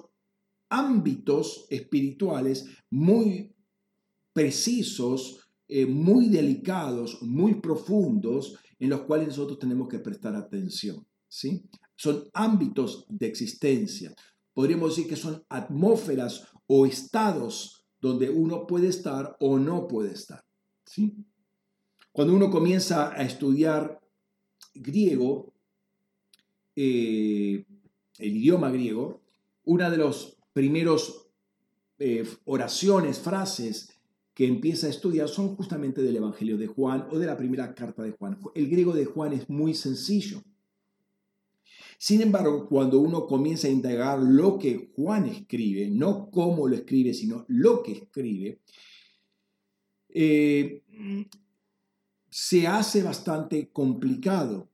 ámbitos 0.69 1.65
espirituales 1.69 2.65
muy 2.89 3.55
precisos, 4.33 5.37
muy 5.87 6.29
delicados, 6.29 7.21
muy 7.21 7.55
profundos, 7.55 8.57
en 8.79 8.89
los 8.89 9.01
cuales 9.01 9.27
nosotros 9.27 9.59
tenemos 9.59 9.87
que 9.87 9.99
prestar 9.99 10.35
atención. 10.35 11.05
¿sí? 11.27 11.69
son 11.99 12.29
ámbitos 12.33 13.05
de 13.09 13.27
existencia. 13.27 14.15
Podríamos 14.53 14.95
decir 14.95 15.09
que 15.09 15.17
son 15.17 15.43
atmósferas 15.49 16.47
o 16.65 16.85
estados 16.85 17.85
donde 17.99 18.29
uno 18.29 18.65
puede 18.65 18.87
estar 18.87 19.35
o 19.41 19.59
no 19.59 19.85
puede 19.85 20.13
estar. 20.13 20.41
¿sí? 20.85 21.13
Cuando 22.11 22.33
uno 22.33 22.49
comienza 22.49 23.11
a 23.13 23.23
estudiar 23.23 24.01
griego, 24.73 25.53
eh, 26.75 27.65
el 28.17 28.37
idioma 28.37 28.71
griego, 28.71 29.21
una 29.65 29.89
de 29.89 29.97
los 29.97 30.37
primeros 30.53 31.27
eh, 31.99 32.25
oraciones, 32.45 33.19
frases 33.19 33.89
que 34.33 34.47
empieza 34.47 34.87
a 34.87 34.89
estudiar 34.89 35.27
son 35.27 35.55
justamente 35.55 36.01
del 36.01 36.15
Evangelio 36.15 36.57
de 36.57 36.67
Juan 36.67 37.07
o 37.11 37.19
de 37.19 37.25
la 37.25 37.37
primera 37.37 37.75
carta 37.75 38.03
de 38.03 38.11
Juan. 38.11 38.39
El 38.55 38.69
griego 38.69 38.93
de 38.93 39.05
Juan 39.05 39.33
es 39.33 39.49
muy 39.49 39.73
sencillo. 39.73 40.41
Sin 41.97 42.21
embargo, 42.21 42.69
cuando 42.69 42.99
uno 42.99 43.27
comienza 43.27 43.67
a 43.67 43.71
indagar 43.71 44.19
lo 44.19 44.57
que 44.57 44.91
Juan 44.95 45.25
escribe, 45.25 45.89
no 45.89 46.31
cómo 46.31 46.69
lo 46.69 46.75
escribe, 46.75 47.13
sino 47.13 47.43
lo 47.49 47.83
que 47.83 47.91
escribe, 47.91 48.61
eh, 50.07 50.83
se 52.41 52.67
hace 52.67 53.03
bastante 53.03 53.69
complicado. 53.69 54.69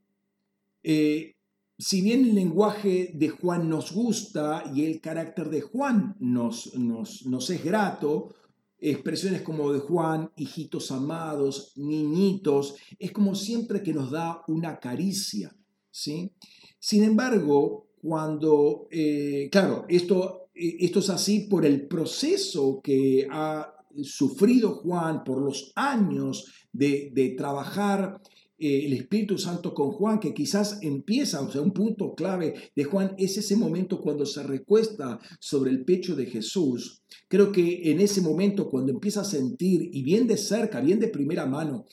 Eh, 0.83 1.35
si 1.79 2.01
bien 2.01 2.23
el 2.23 2.35
lenguaje 2.35 3.09
de 3.15 3.29
Juan 3.29 3.67
nos 3.67 3.91
gusta 3.91 4.71
y 4.73 4.85
el 4.85 5.01
carácter 5.01 5.49
de 5.49 5.61
Juan 5.61 6.15
nos, 6.19 6.75
nos, 6.75 7.25
nos 7.25 7.49
es 7.49 7.63
grato, 7.63 8.35
expresiones 8.77 9.41
como 9.41 9.73
de 9.73 9.79
Juan, 9.79 10.29
hijitos 10.35 10.91
amados, 10.91 11.73
niñitos, 11.75 12.75
es 12.99 13.11
como 13.11 13.33
siempre 13.33 13.81
que 13.81 13.95
nos 13.95 14.11
da 14.11 14.43
una 14.47 14.79
caricia, 14.79 15.55
¿sí? 15.89 16.31
Sin 16.77 17.03
embargo, 17.03 17.87
cuando, 17.99 18.87
eh, 18.91 19.49
claro, 19.51 19.85
esto, 19.89 20.49
eh, 20.53 20.77
esto 20.81 20.99
es 20.99 21.09
así 21.09 21.47
por 21.49 21.65
el 21.65 21.87
proceso 21.87 22.79
que 22.83 23.27
ha 23.31 23.74
sufrido 24.03 24.75
Juan, 24.75 25.23
por 25.23 25.41
los 25.41 25.71
años 25.75 26.51
de, 26.71 27.35
trabajar 27.37 28.21
eh, 28.57 28.85
el 28.85 28.93
Espíritu 28.93 29.37
Santo 29.37 29.73
con 29.73 29.91
Juan, 29.91 30.19
que 30.19 30.33
quizás 30.33 30.79
empieza, 30.81 31.41
o 31.41 31.51
sea, 31.51 31.61
un 31.61 31.71
punto 31.71 32.13
clave 32.15 32.53
de 32.75 32.83
Juan 32.83 33.15
es 33.17 33.37
ese 33.37 33.55
momento 33.55 34.01
cuando 34.01 34.25
se 34.25 34.43
recuesta 34.43 35.19
sobre 35.39 35.71
el 35.71 35.83
pecho 35.83 36.15
de 36.15 36.25
Jesús. 36.25 37.03
Creo 37.27 37.51
que 37.51 37.91
en 37.91 37.99
ese 37.99 38.21
momento, 38.21 38.69
cuando 38.69 38.91
empieza 38.91 39.21
a 39.21 39.25
sentir, 39.25 39.89
y 39.91 40.03
bien 40.03 40.27
de 40.27 40.37
cerca, 40.37 40.81
bien 40.81 40.99
de 40.99 41.07
primera 41.07 41.45
mano, 41.45 41.85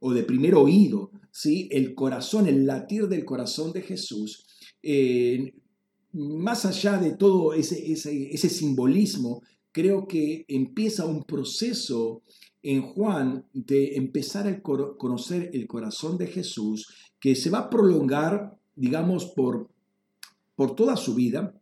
o 0.00 0.12
de 0.12 0.22
primer 0.22 0.54
oído, 0.54 1.10
¿sí? 1.30 1.68
el 1.72 1.94
corazón, 1.94 2.46
el 2.46 2.66
latir 2.66 3.08
del 3.08 3.24
corazón 3.24 3.72
de 3.72 3.82
Jesús, 3.82 4.46
eh, 4.82 5.54
más 6.12 6.64
allá 6.64 6.98
de 6.98 7.16
todo 7.16 7.52
ese, 7.52 7.92
ese, 7.92 8.48
simbolismo, 8.48 9.42
creo 9.72 10.06
que 10.06 10.44
empieza 10.48 11.06
un 11.06 11.24
proceso 11.24 12.22
en 12.62 12.82
Juan 12.82 13.46
de 13.52 13.96
empezar 13.96 14.46
a 14.46 14.62
conocer 14.62 15.50
el 15.52 15.66
corazón 15.66 16.18
de 16.18 16.26
Jesús 16.26 16.88
que 17.20 17.34
se 17.34 17.50
va 17.50 17.58
a 17.60 17.70
prolongar, 17.70 18.58
digamos, 18.74 19.26
por, 19.26 19.70
por 20.56 20.74
toda 20.74 20.96
su 20.96 21.14
vida, 21.14 21.54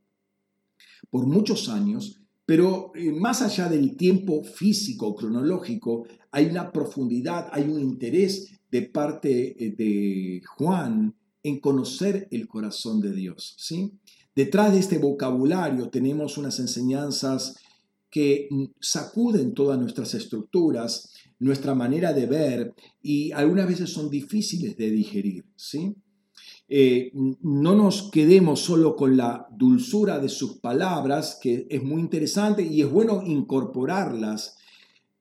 por 1.11 1.27
muchos 1.27 1.69
años, 1.69 2.21
pero 2.45 2.93
eh, 2.95 3.13
más 3.13 3.43
allá 3.43 3.69
del 3.69 3.97
tiempo 3.97 4.45
físico, 4.45 5.15
cronológico, 5.15 6.07
hay 6.31 6.47
una 6.47 6.71
profundidad, 6.71 7.49
hay 7.53 7.65
un 7.65 7.81
interés 7.81 8.61
de 8.71 8.83
parte 8.83 9.65
eh, 9.65 9.75
de 9.77 10.43
Juan 10.57 11.15
en 11.43 11.61
conocer 11.61 12.29
el 12.31 12.47
corazón 12.47 13.01
de 13.01 13.13
Dios. 13.13 13.55
¿sí? 13.59 13.93
Detrás 14.35 14.73
de 14.73 14.79
este 14.79 14.99
vocabulario 14.99 15.89
tenemos 15.89 16.39
unas 16.39 16.59
enseñanzas 16.61 17.57
que 18.17 18.49
mm, 18.51 18.65
sacuden 18.81 19.53
todas 19.53 19.79
nuestras 19.79 20.15
estructuras, 20.15 21.13
nuestra 21.39 21.75
manera 21.75 22.15
de 22.15 22.25
ver 22.25 22.75
y 23.03 23.31
algunas 23.33 23.69
veces 23.69 23.91
son 23.91 24.09
difíciles 24.09 24.75
de 24.79 24.91
digerir. 24.91 25.45
¿sí? 25.55 25.95
Eh, 26.67 27.13
no 27.43 27.75
nos 27.75 28.11
quedemos 28.11 28.61
solo 28.61 28.97
con 28.97 29.19
la 29.19 29.47
dulzura 29.51 30.19
de 30.19 30.31
sus 30.31 30.61
palabras, 30.61 31.39
que 31.43 31.67
es 31.69 31.83
muy 31.83 32.01
interesante 32.01 32.63
y 32.63 32.81
es 32.81 32.91
bueno 32.91 33.23
incorporarlas, 33.23 34.57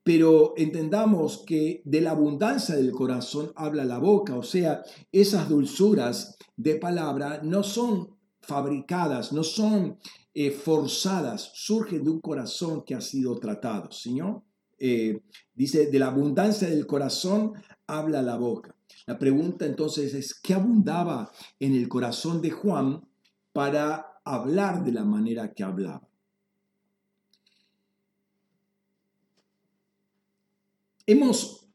pero 0.02 0.54
entendamos 0.56 1.44
que 1.46 1.82
de 1.84 2.00
la 2.00 2.12
abundancia 2.12 2.78
del 2.78 2.92
corazón 2.92 3.52
habla 3.58 3.84
la 3.84 4.00
boca, 4.00 4.38
o 4.38 4.44
sea, 4.44 4.84
esas 5.12 5.50
dulzuras 5.50 6.38
de 6.56 6.76
palabra 6.76 7.42
no 7.44 7.62
son 7.62 8.16
fabricadas, 8.46 9.32
no 9.34 9.44
son 9.44 9.98
eh, 10.34 10.52
forzadas, 10.52 11.52
surgen 11.54 12.04
de 12.04 12.10
un 12.10 12.22
corazón 12.22 12.84
que 12.84 12.96
ha 12.96 13.02
sido 13.02 13.38
tratado, 13.40 13.92
Señor. 13.92 14.44
Eh, 14.78 15.22
dice, 15.54 15.88
de 15.88 16.00
la 16.00 16.08
abundancia 16.08 16.70
del 16.70 16.86
corazón 16.86 17.54
habla 17.88 18.22
la 18.22 18.36
boca. 18.38 18.76
La 19.06 19.18
pregunta 19.18 19.66
entonces 19.66 20.14
es, 20.14 20.34
¿qué 20.34 20.54
abundaba 20.54 21.32
en 21.60 21.76
el 21.76 21.88
corazón 21.88 22.42
de 22.42 22.52
Juan 22.52 23.08
para 23.54 24.20
hablar 24.26 24.84
de 24.84 24.92
la 24.92 25.06
manera 25.06 25.54
que 25.54 25.64
hablaba? 25.64 26.08
Hemos 31.08 31.68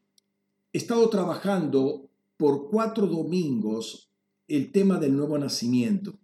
estado 0.73 1.09
trabajando 1.09 2.09
por 2.35 2.69
cuatro 2.69 3.07
domingos 3.07 4.11
el 4.47 4.71
tema 4.71 4.99
del 4.99 5.15
nuevo 5.15 5.37
nacimiento. 5.37 6.20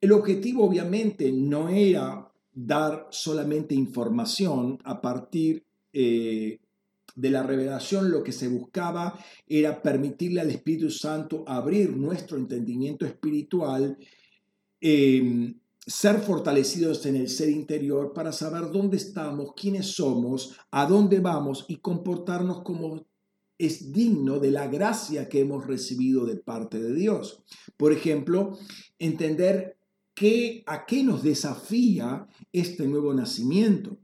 El 0.00 0.12
objetivo 0.12 0.64
obviamente 0.64 1.32
no 1.32 1.68
era 1.68 2.30
dar 2.52 3.08
solamente 3.10 3.74
información 3.74 4.78
a 4.84 5.00
partir 5.00 5.64
eh, 5.92 6.58
de 7.14 7.30
la 7.30 7.42
revelación 7.42 8.10
lo 8.10 8.22
que 8.22 8.32
se 8.32 8.48
buscaba 8.48 9.18
era 9.46 9.82
permitirle 9.82 10.40
al 10.40 10.50
Espíritu 10.50 10.90
Santo 10.90 11.44
abrir 11.46 11.96
nuestro 11.96 12.36
entendimiento 12.36 13.06
espiritual 13.06 13.96
em, 14.80 15.58
ser 15.86 16.20
fortalecidos 16.20 17.04
en 17.06 17.16
el 17.16 17.28
ser 17.28 17.48
interior 17.48 18.12
para 18.12 18.32
saber 18.32 18.70
dónde 18.70 18.98
estamos, 18.98 19.52
quiénes 19.56 19.86
somos, 19.92 20.56
a 20.70 20.86
dónde 20.86 21.20
vamos 21.20 21.64
y 21.68 21.76
comportarnos 21.76 22.62
como 22.62 23.06
es 23.58 23.92
digno 23.92 24.38
de 24.38 24.50
la 24.50 24.66
gracia 24.66 25.28
que 25.28 25.40
hemos 25.40 25.66
recibido 25.66 26.26
de 26.26 26.36
parte 26.36 26.78
de 26.78 26.92
Dios. 26.92 27.42
Por 27.78 27.92
ejemplo, 27.92 28.58
entender 28.98 29.75
qué, 30.16 30.64
a 30.66 30.84
qué 30.86 31.04
nos 31.04 31.22
desafía 31.22 32.26
este 32.52 32.88
nuevo 32.88 33.14
nacimiento. 33.14 34.00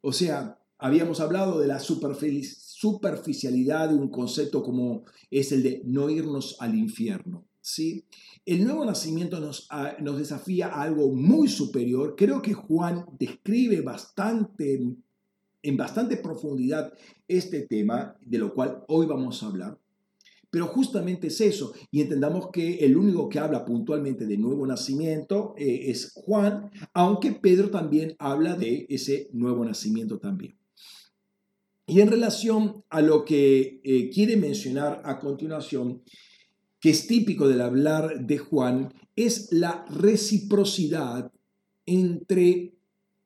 O 0.00 0.12
sea, 0.12 0.58
habíamos 0.78 1.20
hablado 1.20 1.58
de 1.58 1.66
la 1.66 1.80
superficialidad 1.80 3.90
de 3.90 3.96
un 3.96 4.08
concepto 4.08 4.62
como 4.62 5.04
es 5.30 5.52
el 5.52 5.62
de 5.62 5.82
no 5.84 6.08
irnos 6.08 6.56
al 6.60 6.74
infierno. 6.76 7.44
¿sí? 7.60 8.06
El 8.46 8.64
nuevo 8.64 8.86
nacimiento 8.86 9.40
nos, 9.40 9.68
nos 10.00 10.18
desafía 10.18 10.68
a 10.68 10.82
algo 10.82 11.12
muy 11.12 11.48
superior. 11.48 12.14
Creo 12.16 12.40
que 12.40 12.54
Juan 12.54 13.04
describe 13.18 13.80
bastante, 13.80 14.80
en 15.62 15.76
bastante 15.76 16.16
profundidad 16.16 16.92
este 17.26 17.62
tema, 17.62 18.16
de 18.20 18.38
lo 18.38 18.54
cual 18.54 18.84
hoy 18.86 19.06
vamos 19.06 19.42
a 19.42 19.46
hablar. 19.46 19.80
Pero 20.56 20.68
justamente 20.68 21.26
es 21.26 21.38
eso, 21.42 21.74
y 21.90 22.00
entendamos 22.00 22.48
que 22.50 22.78
el 22.78 22.96
único 22.96 23.28
que 23.28 23.38
habla 23.38 23.66
puntualmente 23.66 24.24
de 24.24 24.38
nuevo 24.38 24.66
nacimiento 24.66 25.54
eh, 25.58 25.90
es 25.90 26.12
Juan, 26.14 26.70
aunque 26.94 27.32
Pedro 27.32 27.68
también 27.68 28.16
habla 28.18 28.56
de 28.56 28.86
ese 28.88 29.28
nuevo 29.34 29.66
nacimiento 29.66 30.18
también. 30.18 30.56
Y 31.86 32.00
en 32.00 32.08
relación 32.08 32.82
a 32.88 33.02
lo 33.02 33.26
que 33.26 33.82
eh, 33.84 34.08
quiere 34.08 34.38
mencionar 34.38 35.02
a 35.04 35.18
continuación, 35.18 36.00
que 36.80 36.88
es 36.88 37.06
típico 37.06 37.48
del 37.48 37.60
hablar 37.60 38.24
de 38.24 38.38
Juan, 38.38 38.94
es 39.14 39.52
la 39.52 39.84
reciprocidad 39.90 41.30
entre 41.84 42.72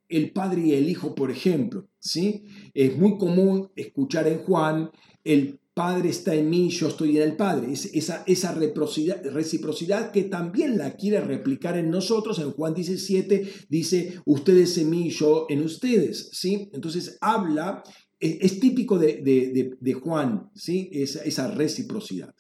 el 0.09 0.33
Padre 0.33 0.63
y 0.63 0.73
el 0.73 0.89
Hijo, 0.89 1.15
por 1.15 1.31
ejemplo. 1.31 1.87
¿sí? 2.01 2.43
Es 2.75 2.99
muy 2.99 3.19
común 3.19 3.71
escuchar 3.77 4.27
en 4.27 4.39
Juan, 4.39 4.91
el 5.23 5.60
Padre 5.81 6.11
está 6.11 6.35
en 6.35 6.51
mí, 6.51 6.69
yo 6.69 6.89
estoy 6.89 7.17
en 7.17 7.23
el 7.23 7.37
Padre. 7.37 7.73
Es 7.73 7.87
esa, 7.95 8.23
esa 8.27 8.53
reciprocidad, 8.53 10.11
que 10.11 10.25
también 10.25 10.77
la 10.77 10.95
quiere 10.95 11.23
replicar 11.23 11.79
en 11.79 11.89
nosotros. 11.89 12.39
En 12.39 12.51
Juan 12.51 12.75
17 12.75 13.51
dice, 13.71 14.21
ustedes 14.27 14.77
en 14.77 14.91
mí, 14.91 15.09
yo 15.09 15.47
en 15.49 15.63
ustedes. 15.63 16.29
¿sí? 16.35 16.69
Entonces 16.75 17.17
habla, 17.23 17.83
es, 18.19 18.61
típico 18.61 18.99
de, 18.99 19.97
Juan, 20.03 20.51
¿sí? 20.55 20.91
esa, 20.93 21.23
esa 21.23 21.51
reciprocidad. 21.51 22.35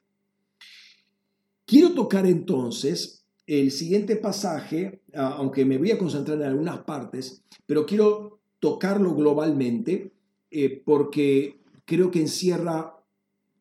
Quiero 1.64 1.94
tocar 1.94 2.26
entonces 2.26 3.24
el 3.46 3.70
siguiente 3.70 4.16
pasaje, 4.16 5.00
aunque 5.14 5.64
me 5.64 5.79
voy 5.79 5.92
a 5.92 5.98
concentrar 5.98 6.37
en 6.37 6.44
algunas 6.44 6.81
partes, 6.81 7.42
pero 7.64 7.87
quiero 7.87 8.42
tocarlo 8.59 9.14
globalmente 9.14 10.12
eh, 10.50 10.83
porque 10.85 11.62
creo 11.87 12.11
que 12.11 12.20
encierra 12.20 13.00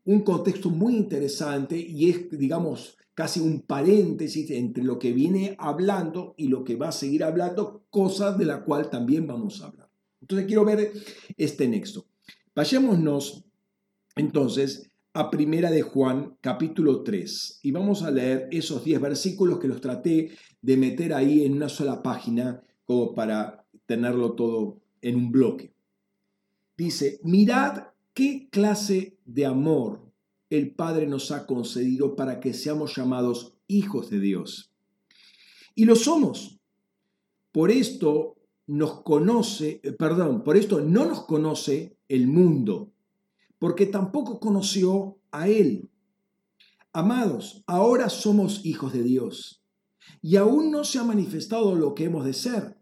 un 0.09 0.21
contexto 0.21 0.71
muy 0.71 0.95
interesante 0.95 1.77
y 1.77 2.09
es, 2.09 2.31
digamos, 2.31 2.97
casi 3.13 3.41
un 3.41 3.61
paréntesis 3.61 4.49
entre 4.49 4.83
lo 4.83 4.97
que 4.97 5.13
viene 5.13 5.55
hablando 5.59 6.33
y 6.35 6.47
lo 6.47 6.63
que 6.63 6.75
va 6.75 6.87
a 6.87 6.91
seguir 6.91 7.23
hablando, 7.23 7.83
cosas 7.91 8.35
de 8.35 8.45
la 8.45 8.63
cual 8.63 8.89
también 8.89 9.27
vamos 9.27 9.61
a 9.61 9.67
hablar. 9.67 9.87
Entonces 10.19 10.47
quiero 10.47 10.65
ver 10.65 10.91
este 11.37 11.67
nexo. 11.67 12.07
Vayámonos 12.55 13.45
entonces 14.15 14.89
a 15.13 15.29
Primera 15.29 15.69
de 15.69 15.83
Juan, 15.83 16.37
capítulo 16.41 17.03
3, 17.03 17.59
y 17.61 17.69
vamos 17.69 18.01
a 18.01 18.09
leer 18.09 18.47
esos 18.49 18.83
10 18.83 19.01
versículos 19.01 19.59
que 19.59 19.67
los 19.67 19.79
traté 19.79 20.31
de 20.59 20.75
meter 20.75 21.13
ahí 21.13 21.45
en 21.45 21.53
una 21.53 21.69
sola 21.69 22.01
página 22.01 22.63
como 22.83 23.13
para 23.13 23.63
tenerlo 23.85 24.33
todo 24.33 24.81
en 25.03 25.17
un 25.17 25.31
bloque. 25.31 25.71
Dice, 26.75 27.19
mirad 27.21 27.88
qué 28.19 28.49
clase 28.51 29.17
de 29.23 29.45
amor 29.45 30.11
el 30.49 30.75
Padre 30.75 31.07
nos 31.07 31.31
ha 31.31 31.47
concedido 31.47 32.17
para 32.17 32.41
que 32.41 32.53
seamos 32.53 32.93
llamados 32.97 33.55
hijos 33.65 34.09
de 34.09 34.19
Dios. 34.19 34.73
Y 35.73 35.85
lo 35.85 35.95
somos. 35.95 36.59
Por 37.53 37.71
esto 37.71 38.35
nos 38.67 39.03
conoce, 39.03 39.79
eh, 39.83 39.93
por 39.93 40.57
esto 40.57 40.81
no 40.81 41.05
nos 41.05 41.23
conoce 41.27 41.97
el 42.09 42.27
mundo, 42.27 42.91
porque 43.57 43.85
tampoco 43.85 44.41
conoció 44.41 45.21
a 45.31 45.47
Él. 45.47 45.89
Amados, 46.91 47.63
ahora 47.67 48.09
somos 48.09 48.65
hijos 48.65 48.91
de 48.91 49.03
Dios 49.03 49.63
y 50.21 50.35
aún 50.35 50.71
no 50.71 50.83
se 50.83 50.99
ha 50.99 51.05
manifestado 51.05 51.73
lo 51.73 51.95
que 51.95 52.03
hemos 52.03 52.25
de 52.25 52.33
ser. 52.33 52.78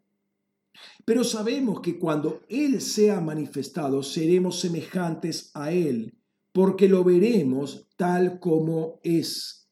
Pero 1.06 1.24
sabemos 1.24 1.82
que 1.82 1.98
cuando 1.98 2.42
Él 2.50 2.82
sea 2.82 3.22
manifestado 3.22 4.04
seremos 4.04 4.60
semejantes 4.60 5.52
a 5.54 5.72
Él, 5.72 6.18
porque 6.52 6.90
lo 6.90 7.04
veremos 7.04 7.88
tal 7.96 8.40
como 8.40 9.00
es. 9.04 9.70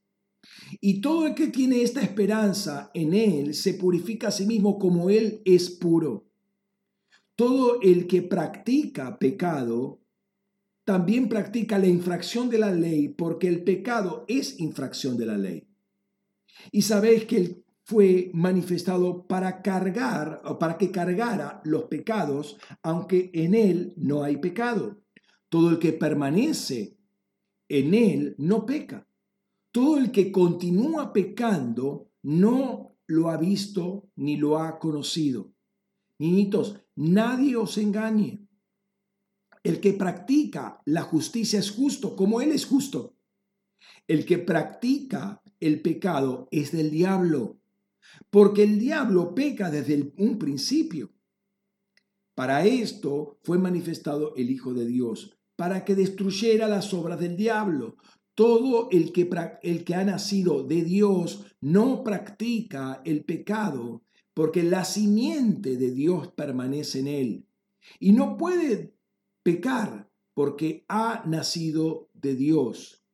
Y 0.82 1.02
todo 1.02 1.28
el 1.28 1.36
que 1.36 1.48
tiene 1.48 1.82
esta 1.82 2.02
esperanza 2.02 2.92
en 2.94 3.14
Él 3.14 3.54
se 3.54 3.74
purifica 3.74 4.30
a 4.30 4.32
sí 4.32 4.46
mismo 4.46 4.80
como 4.80 5.10
Él 5.10 5.42
es 5.46 5.70
puro. 5.70 6.28
Todo 7.36 7.82
el 7.82 8.08
que 8.08 8.22
practica 8.22 9.20
pecado 9.20 10.02
también 10.86 11.28
practica 11.28 11.80
la 11.80 11.88
infracción 11.88 12.50
de 12.50 12.60
la 12.60 12.72
ley, 12.72 13.10
porque 13.10 13.48
el 13.48 13.64
pecado 13.64 14.24
es 14.28 14.60
infracción 14.60 15.18
de 15.18 15.26
la 15.26 15.38
ley. 15.38 15.68
Y 16.72 16.84
sabéis 16.84 17.26
que 17.26 17.38
Él 17.38 17.65
fue 17.86 18.32
manifestado 18.34 19.28
para 19.28 19.62
cargar, 19.62 20.42
o 20.44 20.58
para 20.58 20.78
que 20.78 20.90
cargara 20.90 21.62
los 21.64 21.84
pecados, 21.84 22.58
aunque 22.82 23.30
en 23.34 23.54
Él 23.54 23.94
no 23.96 24.24
hay 24.24 24.38
pecado. 24.38 25.04
Todo 25.50 25.70
el 25.70 25.78
que 25.78 25.94
permanece 25.94 26.98
en 27.70 27.94
Él 27.94 28.36
no 28.40 28.66
peca. 28.66 29.08
Todo 29.72 29.98
el 29.98 30.12
que 30.12 30.32
continúa 30.32 31.14
pecando 31.14 32.10
no 32.24 32.98
lo 33.06 33.30
ha 33.30 33.38
visto 33.38 34.10
ni 34.16 34.36
lo 34.38 34.58
ha 34.58 34.80
conocido. 34.80 35.54
Niñitos, 36.18 36.82
nadie 36.96 37.56
os 37.56 37.78
engañe. 37.78 38.48
El 39.62 39.80
que 39.80 39.94
practica 39.94 40.82
la 40.86 41.04
justicia 41.04 41.60
es 41.60 41.70
justo, 41.70 42.16
como 42.16 42.42
Él 42.42 42.52
es 42.52 42.66
justo. 42.66 43.16
El 44.08 44.26
que 44.26 44.40
practica 44.40 45.44
el 45.60 45.82
pecado 45.82 46.48
es 46.50 46.72
del 46.72 46.90
diablo, 46.90 47.60
porque 48.30 48.64
el 48.64 48.80
diablo 48.80 49.34
peca 49.36 49.70
desde 49.70 50.14
un 50.18 50.38
principio. 50.38 51.12
Para 52.36 52.66
esto 52.66 53.40
fue 53.44 53.58
manifestado 53.58 54.36
el 54.36 54.50
Hijo 54.50 54.74
de 54.74 54.86
Dios, 54.86 55.38
para 55.56 55.86
que 55.86 55.96
destruyera 55.96 56.68
las 56.68 56.94
obras 56.94 57.20
del 57.20 57.38
diablo. 57.38 57.96
Todo 58.36 58.90
el 58.92 59.14
que, 59.14 59.30
el 59.64 59.86
que 59.86 59.96
ha 59.96 60.04
nacido 60.04 60.64
de 60.64 60.84
Dios 60.84 61.46
no 61.62 62.04
practica 62.04 63.02
el 63.06 63.24
pecado, 63.24 64.04
porque 64.34 64.64
la 64.64 64.84
simiente 64.84 65.78
de 65.78 65.92
Dios 65.92 66.28
permanece 66.34 67.00
en 67.00 67.08
él. 67.08 67.48
Y 68.00 68.12
no 68.12 68.36
puede 68.36 68.94
pecar 69.44 70.12
porque 70.34 70.84
ha 70.90 71.24
nacido 71.26 72.10
de 72.14 72.36
Dios. 72.36 73.05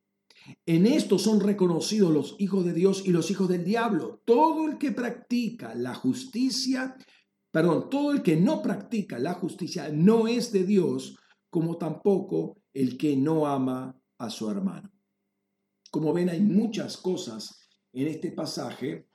En 0.66 0.86
esto 0.86 1.18
son 1.18 1.40
reconocidos 1.40 2.12
los 2.12 2.36
hijos 2.38 2.64
de 2.64 2.72
Dios 2.72 3.02
y 3.06 3.10
los 3.10 3.30
hijos 3.30 3.48
del 3.48 3.64
diablo. 3.64 4.22
Todo 4.24 4.68
el 4.68 4.78
que 4.78 4.92
practica 4.92 5.74
la 5.74 5.94
justicia, 5.94 6.96
perdón, 7.50 7.88
todo 7.90 8.12
el 8.12 8.22
que 8.22 8.36
no 8.36 8.62
practica 8.62 9.18
la 9.18 9.34
justicia 9.34 9.90
no 9.92 10.28
es 10.28 10.52
de 10.52 10.64
Dios, 10.64 11.16
como 11.50 11.76
tampoco 11.76 12.56
el 12.72 12.96
que 12.96 13.16
no 13.16 13.46
ama 13.46 14.00
a 14.18 14.30
su 14.30 14.50
hermano. 14.50 14.90
Como 15.90 16.12
ven, 16.12 16.30
hay 16.30 16.40
muchas 16.40 16.96
cosas 16.96 17.60
en 17.92 18.08
este 18.08 18.32
pasaje 18.32 19.06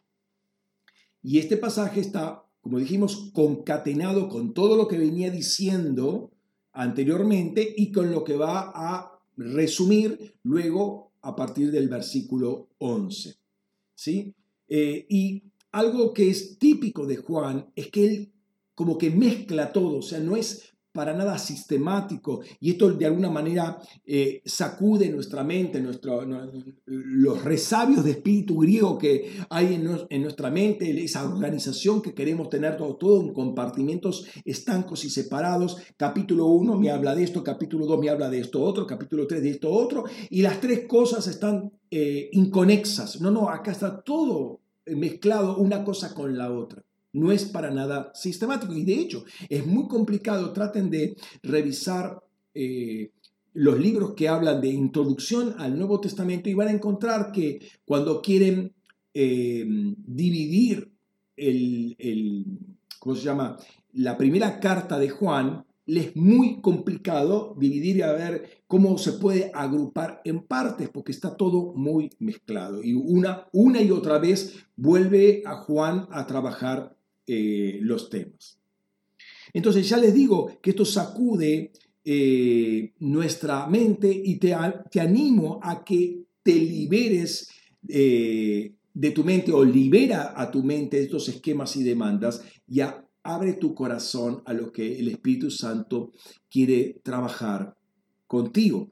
y 1.23 1.39
este 1.39 1.57
pasaje 1.57 1.99
está, 1.99 2.43
como 2.61 2.79
dijimos, 2.79 3.31
concatenado 3.33 4.29
con 4.29 4.53
todo 4.53 4.77
lo 4.77 4.87
que 4.87 4.97
venía 4.97 5.31
diciendo 5.31 6.31
anteriormente 6.73 7.73
y 7.75 7.91
con 7.91 8.11
lo 8.11 8.23
que 8.23 8.37
va 8.37 8.71
a 8.73 9.19
resumir 9.35 10.35
luego 10.43 11.06
a 11.27 11.35
partir 11.35 11.71
del 11.71 11.89
versículo 11.89 12.69
11. 12.77 13.35
¿sí? 13.93 14.33
Eh, 14.69 15.05
y 15.09 15.43
algo 15.71 16.13
que 16.13 16.29
es 16.29 16.57
típico 16.57 17.05
de 17.05 17.17
Juan 17.17 17.69
es 17.75 17.91
que 17.91 18.05
él 18.05 18.31
como 18.73 18.97
que 18.97 19.09
mezcla 19.09 19.73
todo, 19.73 19.97
o 19.97 20.01
sea, 20.01 20.19
no 20.19 20.37
es 20.37 20.73
para 20.91 21.13
nada 21.13 21.37
sistemático 21.37 22.41
y 22.59 22.71
esto 22.71 22.91
de 22.91 23.05
alguna 23.05 23.29
manera 23.29 23.77
eh, 24.05 24.41
sacude 24.45 25.09
nuestra 25.09 25.43
mente, 25.43 25.79
nuestro, 25.79 26.25
los 26.85 27.43
resabios 27.43 28.03
de 28.03 28.11
espíritu 28.11 28.57
griego 28.57 28.97
que 28.97 29.37
hay 29.49 29.75
en, 29.75 30.21
nuestra 30.21 30.49
mente, 30.49 31.03
esa 31.03 31.23
organización 31.23 32.01
que 32.01 32.13
queremos 32.13 32.49
tener 32.49 32.77
todo, 32.77 32.95
todo 32.95 33.21
en 33.21 33.33
compartimentos 33.33 34.25
estancos 34.43 35.05
y 35.05 35.09
separados. 35.09 35.77
Capítulo 35.97 36.47
1 36.47 36.77
me 36.77 36.89
habla 36.89 37.13
de 37.13 37.23
esto, 37.23 37.43
capítulo 37.43 37.85
2 37.85 37.99
me 37.99 38.09
habla 38.09 38.29
de 38.29 38.39
esto 38.39 38.63
otro, 38.63 38.87
capítulo 38.87 39.27
3 39.27 39.43
de 39.43 39.49
esto 39.51 39.71
otro 39.71 40.05
y 40.29 40.41
las 40.41 40.59
tres 40.59 40.87
cosas 40.87 41.27
están 41.27 41.71
eh, 41.91 42.29
inconexas. 42.31 43.21
No, 43.21 43.29
no, 43.29 43.49
acá 43.49 43.71
está 43.71 44.01
todo 44.01 44.61
mezclado 44.85 45.57
una 45.57 45.83
cosa 45.83 46.13
con 46.13 46.37
la 46.37 46.51
otra. 46.51 46.86
No 47.19 47.31
es 47.31 47.45
para 47.45 47.71
nada 47.71 48.11
sistemático. 48.13 48.73
Y 48.73 48.83
de 48.83 48.95
hecho, 48.95 49.25
es 49.49 49.65
muy 49.65 49.87
complicado. 49.87 50.53
Traten 50.53 50.89
de 50.89 51.15
revisar 51.43 52.23
eh, 52.53 53.11
los 53.53 53.79
libros 53.79 54.13
que 54.13 54.27
hablan 54.27 54.61
de 54.61 54.69
introducción 54.69 55.55
al 55.57 55.77
Nuevo 55.77 55.99
Testamento 55.99 56.49
y 56.49 56.53
van 56.53 56.67
a 56.67 56.71
encontrar 56.71 57.31
que 57.31 57.59
cuando 57.85 58.21
quieren 58.21 58.73
eh, 59.13 59.65
dividir 59.67 60.91
el, 61.35 61.95
el, 61.97 62.45
¿cómo 62.99 63.15
llama? 63.15 63.57
La 63.93 64.17
primera 64.17 64.59
carta 64.59 64.99
de 64.99 65.09
Juan, 65.09 65.65
les 65.87 66.07
es 66.07 66.15
muy 66.15 66.61
complicado 66.61 67.55
dividir 67.57 67.97
y 67.97 68.01
a 68.01 68.11
ver 68.11 68.61
cómo 68.67 68.97
se 68.97 69.13
puede 69.13 69.51
agrupar 69.53 70.21
en 70.25 70.43
partes, 70.43 70.89
porque 70.89 71.13
está 71.13 71.35
todo 71.35 71.73
muy 71.73 72.11
mezclado. 72.19 72.83
Y 72.83 72.93
una, 72.93 73.47
una 73.53 73.81
y 73.81 73.91
otra 73.91 74.19
vez 74.19 74.67
vuelve 74.75 75.43
a 75.45 75.55
Juan 75.55 76.07
a 76.11 76.27
trabajar 76.27 76.96
eh, 77.27 77.79
los 77.81 78.09
temas. 78.09 78.57
Entonces 79.53 79.87
ya 79.87 79.97
les 79.97 80.13
digo 80.13 80.59
que 80.61 80.69
esto 80.71 80.85
sacude 80.85 81.71
eh, 82.05 82.93
nuestra 82.99 83.67
mente 83.67 84.09
y 84.09 84.37
te, 84.37 84.53
animo 84.53 85.59
a 85.61 85.83
que 85.83 86.23
te 86.41 86.55
liberes 86.55 87.49
eh, 87.87 88.73
de 88.93 89.11
tu 89.11 89.23
mente 89.23 89.51
o 89.51 89.63
libera 89.63 90.33
a 90.35 90.49
tu 90.49 90.63
mente 90.63 91.01
estos 91.01 91.27
esquemas 91.27 91.75
y 91.75 91.83
demandas 91.83 92.41
y 92.67 92.79
abre 93.23 93.53
tu 93.53 93.75
corazón 93.75 94.41
a 94.45 94.53
lo 94.53 94.71
que 94.71 94.99
el 94.99 95.09
Espíritu 95.09 95.51
Santo 95.51 96.13
quiere 96.49 97.01
trabajar 97.03 97.75
contigo. 98.25 98.89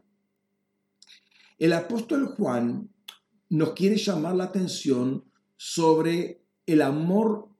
El 1.57 1.71
apóstol 1.71 2.27
Juan 2.35 2.89
nos 3.49 3.71
quiere 3.71 3.95
llamar 3.95 4.35
la 4.35 4.43
atención 4.45 5.23
sobre 5.55 6.41
el 6.65 6.81
amor 6.81 7.54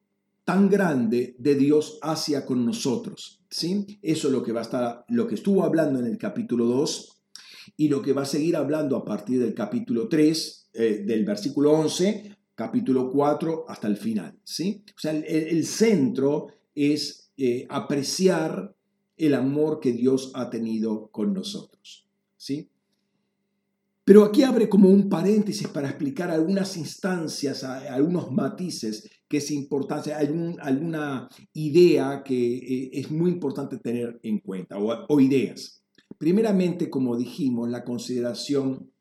tan 0.45 0.69
grande 0.69 1.35
de 1.39 1.55
Dios 1.55 1.97
hacia 2.01 2.45
con 2.45 2.65
nosotros. 2.65 3.41
¿sí? 3.49 3.99
Eso 4.01 4.27
es 4.27 4.33
lo 4.33 4.43
que 4.43 4.53
va 4.53 4.59
a 4.59 4.63
estar, 4.63 5.05
lo 5.09 5.27
que 5.27 5.35
estuvo 5.35 5.63
hablando 5.63 5.99
en 5.99 6.05
el 6.05 6.17
capítulo 6.17 6.65
2 6.65 7.23
y 7.77 7.89
lo 7.89 8.01
que 8.01 8.13
va 8.13 8.21
a 8.21 8.25
seguir 8.25 8.55
hablando 8.55 8.95
a 8.95 9.03
partir 9.03 9.39
del 9.39 9.55
capítulo 9.55 10.07
3, 10.07 10.69
eh, 10.73 11.03
del 11.05 11.25
versículo 11.25 11.71
11, 11.71 12.37
capítulo 12.53 13.11
4 13.11 13.65
hasta 13.67 13.87
el 13.87 13.97
final. 13.97 14.37
¿sí? 14.43 14.83
O 14.95 14.99
sea, 14.99 15.11
el, 15.11 15.65
centro 15.65 16.47
es 16.75 17.31
eh, 17.37 17.65
apreciar 17.67 18.75
el 19.17 19.33
amor 19.33 19.79
que 19.79 19.93
Dios 19.93 20.31
ha 20.35 20.51
tenido 20.51 21.07
con 21.07 21.33
nosotros. 21.33 22.07
¿sí? 22.37 22.69
Pero 24.05 24.23
aquí 24.23 24.43
abre 24.43 24.69
como 24.69 24.89
un 24.89 25.09
paréntesis 25.09 25.67
para 25.67 25.89
explicar 25.89 26.29
algunas 26.29 26.77
instancias, 26.77 27.63
algunos 27.63 28.31
matices 28.31 29.09
que 29.27 29.37
es 29.37 29.49
importante, 29.49 30.13
alguna 30.13 31.27
idea 31.53 32.21
que 32.23 32.57
eh, 32.57 32.89
es 32.93 33.09
muy 33.09 33.31
importante 33.31 33.79
tener 33.79 34.19
en 34.21 34.39
cuenta, 34.39 34.77
o, 34.77 35.19
ideas. 35.19 35.83
Primeramente, 36.19 36.87
como 36.87 37.17
dijimos, 37.17 37.67
la 37.67 37.83
consideración 37.83 38.91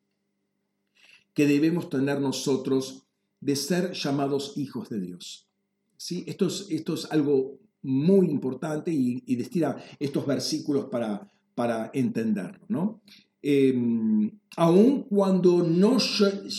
que 1.34 1.46
debemos 1.46 1.90
tener 1.90 2.18
nosotros 2.18 3.06
de 3.40 3.56
ser 3.56 3.92
llamados 3.92 4.54
hijos 4.56 4.88
de 4.88 5.00
Dios. 5.00 5.50
¿Sí? 5.98 6.24
Esto, 6.26 6.46
es, 6.46 6.66
esto 6.70 6.94
es 6.94 7.12
algo 7.12 7.58
muy 7.82 8.30
importante 8.30 8.90
y, 8.90 9.22
y 9.26 9.36
destila 9.36 9.76
estos 9.98 10.26
versículos 10.26 10.86
para, 10.86 11.30
para 11.54 11.90
entenderlo. 11.92 12.64
¿no? 12.68 13.02
Em, 13.46 14.40
aun 14.56 15.02
cuando 15.02 15.62
no 15.62 15.98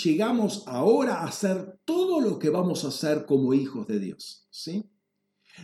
llegamos 0.03 0.63
ahora 0.67 1.15
a 1.15 1.25
hacer 1.25 1.79
todo 1.83 2.21
lo 2.21 2.37
que 2.37 2.51
vamos 2.51 2.85
a 2.85 2.89
hacer 2.89 3.25
como 3.25 3.55
hijos 3.55 3.87
de 3.87 3.99
Dios. 3.99 4.45
¿sí? 4.51 4.85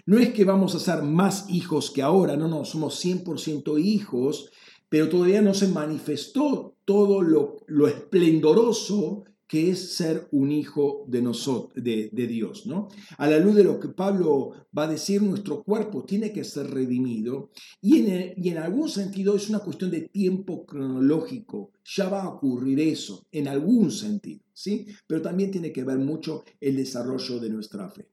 No 0.08 0.18
es 0.18 0.34
que 0.34 0.46
vamos 0.46 0.74
a 0.74 0.80
ser 0.80 1.04
más 1.04 1.48
hijos 1.48 1.92
que 1.92 2.02
ahora, 2.02 2.36
no, 2.38 2.48
no, 2.48 2.66
somos 2.66 3.06
100% 3.06 3.80
hijos, 3.80 4.50
pero 4.90 5.10
todavía 5.10 5.44
no 5.44 5.54
se 5.54 5.68
manifestó 5.68 6.76
todo 6.86 7.22
lo, 7.22 7.58
lo 7.68 7.88
esplendoroso 7.88 9.26
que 9.52 9.70
es 9.70 9.98
ser 9.98 10.30
un 10.32 10.50
hijo 10.50 11.04
de, 11.10 11.22
nosotros, 11.22 11.74
de, 11.76 12.10
Dios. 12.14 12.66
¿no? 12.68 12.88
A 13.18 13.28
la 13.28 13.38
luz 13.38 13.54
de 13.54 13.66
lo 13.66 13.82
que 13.82 13.90
Pablo 13.90 14.54
va 14.76 14.86
a 14.86 14.88
decir, 14.88 15.22
nuestro 15.22 15.62
cuerpo 15.62 16.06
tiene 16.06 16.32
que 16.32 16.46
ser 16.46 16.68
redimido 16.68 17.52
y 17.82 17.98
en, 17.98 18.34
y 18.38 18.48
en 18.48 18.60
algún 18.60 18.88
sentido 18.88 19.36
es 19.36 19.50
una 19.50 19.60
cuestión 19.60 19.92
de 19.92 20.08
tiempo 20.08 20.66
cronológico. 20.66 21.74
Ya 21.84 22.08
va 22.08 22.24
a 22.24 22.30
ocurrir 22.30 22.80
eso, 22.80 23.28
en 23.30 23.50
algún 23.50 23.92
sentido, 23.92 24.40
¿sí? 24.54 24.86
Pero 25.06 25.22
también 25.22 25.52
tiene 25.52 25.74
que 25.74 25.84
ver 25.84 25.98
mucho 25.98 26.46
el 26.62 26.78
desarrollo 26.78 27.38
de 27.42 27.50
nuestra 27.50 27.90
fe. 27.90 28.08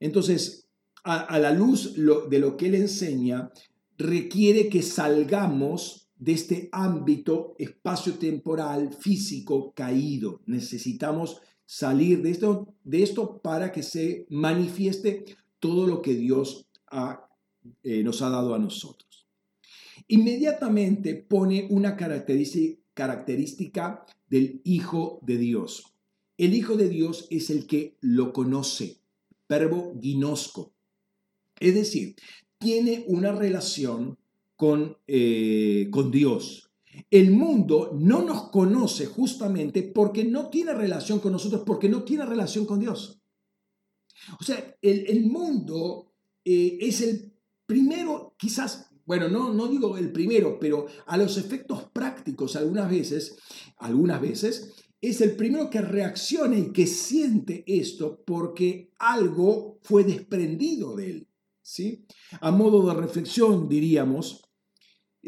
Entonces, 0.00 0.68
a, 1.04 1.18
a 1.18 1.38
la 1.38 1.52
luz 1.52 1.96
de 1.96 2.38
lo 2.38 2.56
que 2.56 2.68
él 2.68 2.76
enseña, 2.76 3.52
requiere 3.98 4.70
que 4.70 4.80
salgamos 4.80 6.05
de 6.18 6.32
este 6.32 6.68
ámbito 6.72 7.54
espacio-temporal 7.58 8.94
físico 8.94 9.72
caído. 9.74 10.40
Necesitamos 10.46 11.42
salir 11.66 12.22
de 12.22 12.30
esto, 12.30 12.74
de 12.84 13.02
esto 13.02 13.40
para 13.42 13.72
que 13.72 13.82
se 13.82 14.26
manifieste 14.30 15.24
todo 15.58 15.86
lo 15.86 16.00
que 16.00 16.14
Dios 16.14 16.66
eh, 17.82 18.02
nos 18.02 18.22
ha 18.22 18.30
dado 18.30 18.54
a 18.54 18.58
nosotros. 18.58 19.26
Inmediatamente 20.08 21.14
pone 21.14 21.66
una 21.70 21.96
característica, 21.96 24.06
del 24.28 24.60
Hijo 24.64 25.20
de 25.22 25.36
Dios. 25.36 25.94
El 26.38 26.54
Hijo 26.54 26.76
de 26.76 26.88
Dios 26.88 27.26
es 27.30 27.50
el 27.50 27.66
que 27.66 27.96
lo 28.00 28.32
conoce, 28.32 28.98
verbo 29.48 29.94
ginosco. 30.00 30.72
Es 31.60 31.74
decir, 31.74 32.16
tiene 32.58 33.04
una 33.06 33.32
relación 33.32 34.18
con, 34.56 34.96
eh, 35.06 35.88
con 35.90 36.10
Dios. 36.10 36.70
El 37.10 37.30
mundo 37.30 37.92
no 37.94 38.22
nos 38.22 38.50
conoce 38.50 39.06
justamente 39.06 39.82
porque 39.82 40.24
no 40.24 40.48
tiene 40.48 40.72
relación 40.72 41.20
con 41.20 41.32
nosotros, 41.32 41.62
porque 41.66 41.88
no 41.88 42.04
tiene 42.04 42.24
relación 42.24 42.64
con 42.64 42.80
Dios. 42.80 43.20
O 44.40 44.44
sea, 44.44 44.76
el, 44.80 45.26
mundo 45.26 46.14
eh, 46.44 46.78
es 46.80 47.02
el 47.02 47.32
primero, 47.66 48.34
quizás, 48.38 48.90
bueno, 49.04 49.28
no, 49.28 49.52
no 49.52 49.68
digo 49.68 49.96
el 49.98 50.10
primero, 50.10 50.58
pero 50.58 50.86
a 51.06 51.16
los 51.18 51.36
efectos 51.36 51.84
prácticos 51.92 52.56
algunas 52.56 52.90
veces, 52.90 53.36
algunas 53.76 54.20
veces, 54.20 54.74
es 55.00 55.20
el 55.20 55.36
primero 55.36 55.68
que 55.68 55.82
reacciona 55.82 56.58
y 56.58 56.72
que 56.72 56.86
siente 56.86 57.62
esto 57.66 58.22
porque 58.26 58.90
algo 58.98 59.78
fue 59.82 60.02
desprendido 60.04 60.96
de 60.96 61.10
él. 61.10 61.28
¿sí? 61.62 62.06
A 62.40 62.50
modo 62.50 62.86
de 62.88 62.94
reflexión, 62.94 63.68
diríamos, 63.68 64.45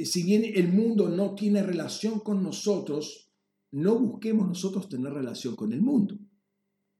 si 0.04 0.22
bien 0.22 0.44
el 0.44 0.68
mundo 0.68 1.08
no 1.08 1.34
tiene 1.34 1.62
relación 1.62 2.20
con 2.20 2.42
nosotros, 2.42 3.30
no 3.70 3.98
busquemos 3.98 4.46
nosotros 4.46 4.88
tener 4.88 5.12
relación 5.12 5.56
con 5.56 5.72
el 5.72 5.82
mundo. 5.82 6.18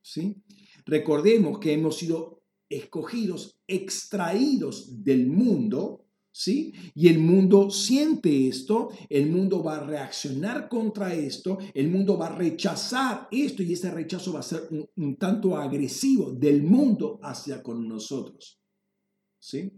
¿sí? 0.02 0.42
Recordemos 0.86 1.58
que 1.58 1.72
hemos 1.72 1.96
sido 1.96 2.42
escogidos, 2.68 3.58
extraídos 3.66 5.04
del 5.04 5.26
mundo, 5.26 6.06
¿sí? 6.30 6.72
Y 6.94 7.08
el 7.08 7.18
mundo 7.18 7.70
siente 7.70 8.48
esto, 8.48 8.90
el 9.08 9.30
mundo 9.30 9.62
va 9.62 9.76
a 9.76 9.86
reaccionar 9.86 10.68
contra 10.68 11.14
esto, 11.14 11.58
el 11.74 11.88
mundo 11.88 12.18
va 12.18 12.26
a 12.26 12.36
rechazar 12.36 13.28
esto 13.30 13.62
y 13.62 13.72
ese 13.72 13.90
rechazo 13.90 14.32
va 14.32 14.40
a 14.40 14.42
ser 14.42 14.68
un, 14.70 14.88
un 14.96 15.16
tanto 15.16 15.56
agresivo 15.56 16.30
del 16.32 16.62
mundo 16.62 17.18
hacia 17.22 17.62
con 17.62 17.88
nosotros. 17.88 18.60
¿Sí? 19.40 19.72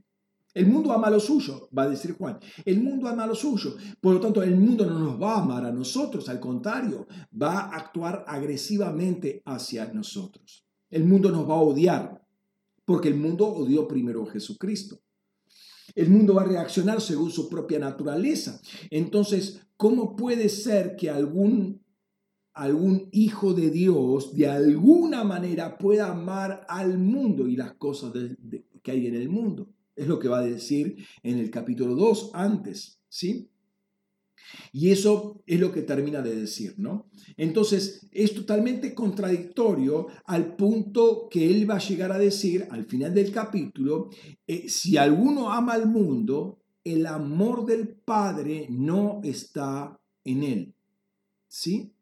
El 0.52 0.66
mundo 0.66 0.92
ama 0.92 1.10
lo 1.10 1.20
suyo, 1.20 1.68
va 1.76 1.84
a 1.84 1.88
decir 1.88 2.16
Juan. 2.16 2.38
El 2.64 2.82
mundo 2.82 3.06
ama 3.06 3.26
lo 3.26 3.34
suyo. 3.34 3.76
Por 4.00 4.14
lo 4.14 4.20
tanto, 4.20 4.42
el 4.42 4.56
mundo 4.56 4.84
no 4.84 4.98
nos 4.98 5.20
va 5.20 5.34
a 5.34 5.42
amar 5.42 5.64
a 5.64 5.72
nosotros, 5.72 6.28
al 6.28 6.40
contrario, 6.40 7.06
va 7.40 7.60
a 7.60 7.76
actuar 7.76 8.24
agresivamente 8.26 9.42
hacia 9.44 9.92
nosotros. 9.92 10.66
El 10.90 11.04
mundo 11.04 11.30
nos 11.30 11.48
va 11.48 11.54
a 11.54 11.60
odiar, 11.60 12.26
porque 12.84 13.08
el 13.08 13.14
mundo 13.14 13.46
odió 13.46 13.86
primero 13.86 14.24
a 14.24 14.32
Jesucristo. 14.32 15.00
El 15.94 16.10
mundo 16.10 16.34
va 16.34 16.42
a 16.42 16.46
reaccionar 16.46 17.00
según 17.00 17.30
su 17.30 17.48
propia 17.48 17.78
naturaleza. 17.78 18.60
Entonces, 18.90 19.60
¿cómo 19.76 20.16
puede 20.16 20.48
ser 20.48 20.96
que 20.96 21.10
algún, 21.10 21.84
algún 22.52 23.08
hijo 23.12 23.54
de 23.54 23.70
Dios 23.70 24.34
de 24.34 24.48
alguna 24.48 25.22
manera 25.22 25.78
pueda 25.78 26.10
amar 26.10 26.66
al 26.68 26.98
mundo 26.98 27.46
y 27.46 27.56
las 27.56 27.74
cosas 27.74 28.12
que 28.82 28.90
hay 28.90 29.06
en 29.06 29.14
el 29.14 29.28
mundo? 29.28 29.68
Es 29.96 30.06
lo 30.06 30.18
que 30.18 30.28
va 30.28 30.38
a 30.38 30.46
decir 30.46 30.96
en 31.22 31.38
el 31.38 31.50
capítulo 31.50 31.94
2 31.94 32.30
antes, 32.34 33.00
¿sí? 33.08 33.50
Y 34.72 34.90
eso 34.90 35.42
es 35.46 35.60
lo 35.60 35.72
que 35.72 35.82
termina 35.82 36.22
de 36.22 36.34
decir, 36.34 36.74
¿no? 36.78 37.10
Entonces, 37.36 38.08
es 38.10 38.34
totalmente 38.34 38.94
contradictorio 38.94 40.08
al 40.24 40.56
punto 40.56 41.28
que 41.30 41.48
él 41.50 41.68
va 41.68 41.76
a 41.76 41.86
llegar 41.86 42.12
a 42.12 42.18
decir 42.18 42.66
al 42.70 42.84
final 42.84 43.14
del 43.14 43.32
capítulo, 43.32 44.10
eh, 44.46 44.68
si 44.68 44.96
alguno 44.96 45.52
ama 45.52 45.74
al 45.74 45.86
mundo, 45.86 46.60
el 46.84 47.06
amor 47.06 47.66
del 47.66 47.88
Padre 47.88 48.66
no 48.70 49.20
está 49.22 50.00
en 50.24 50.42
él, 50.42 50.74
¿sí? 51.46 51.92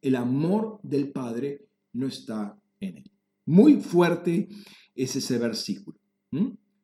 El 0.00 0.16
amor 0.16 0.80
del 0.82 1.10
Padre 1.10 1.66
no 1.92 2.06
está 2.06 2.58
en 2.80 2.98
él. 2.98 3.10
Muy 3.46 3.80
fuerte 3.80 4.48
es 4.94 5.16
ese 5.16 5.38
versículo. 5.38 5.98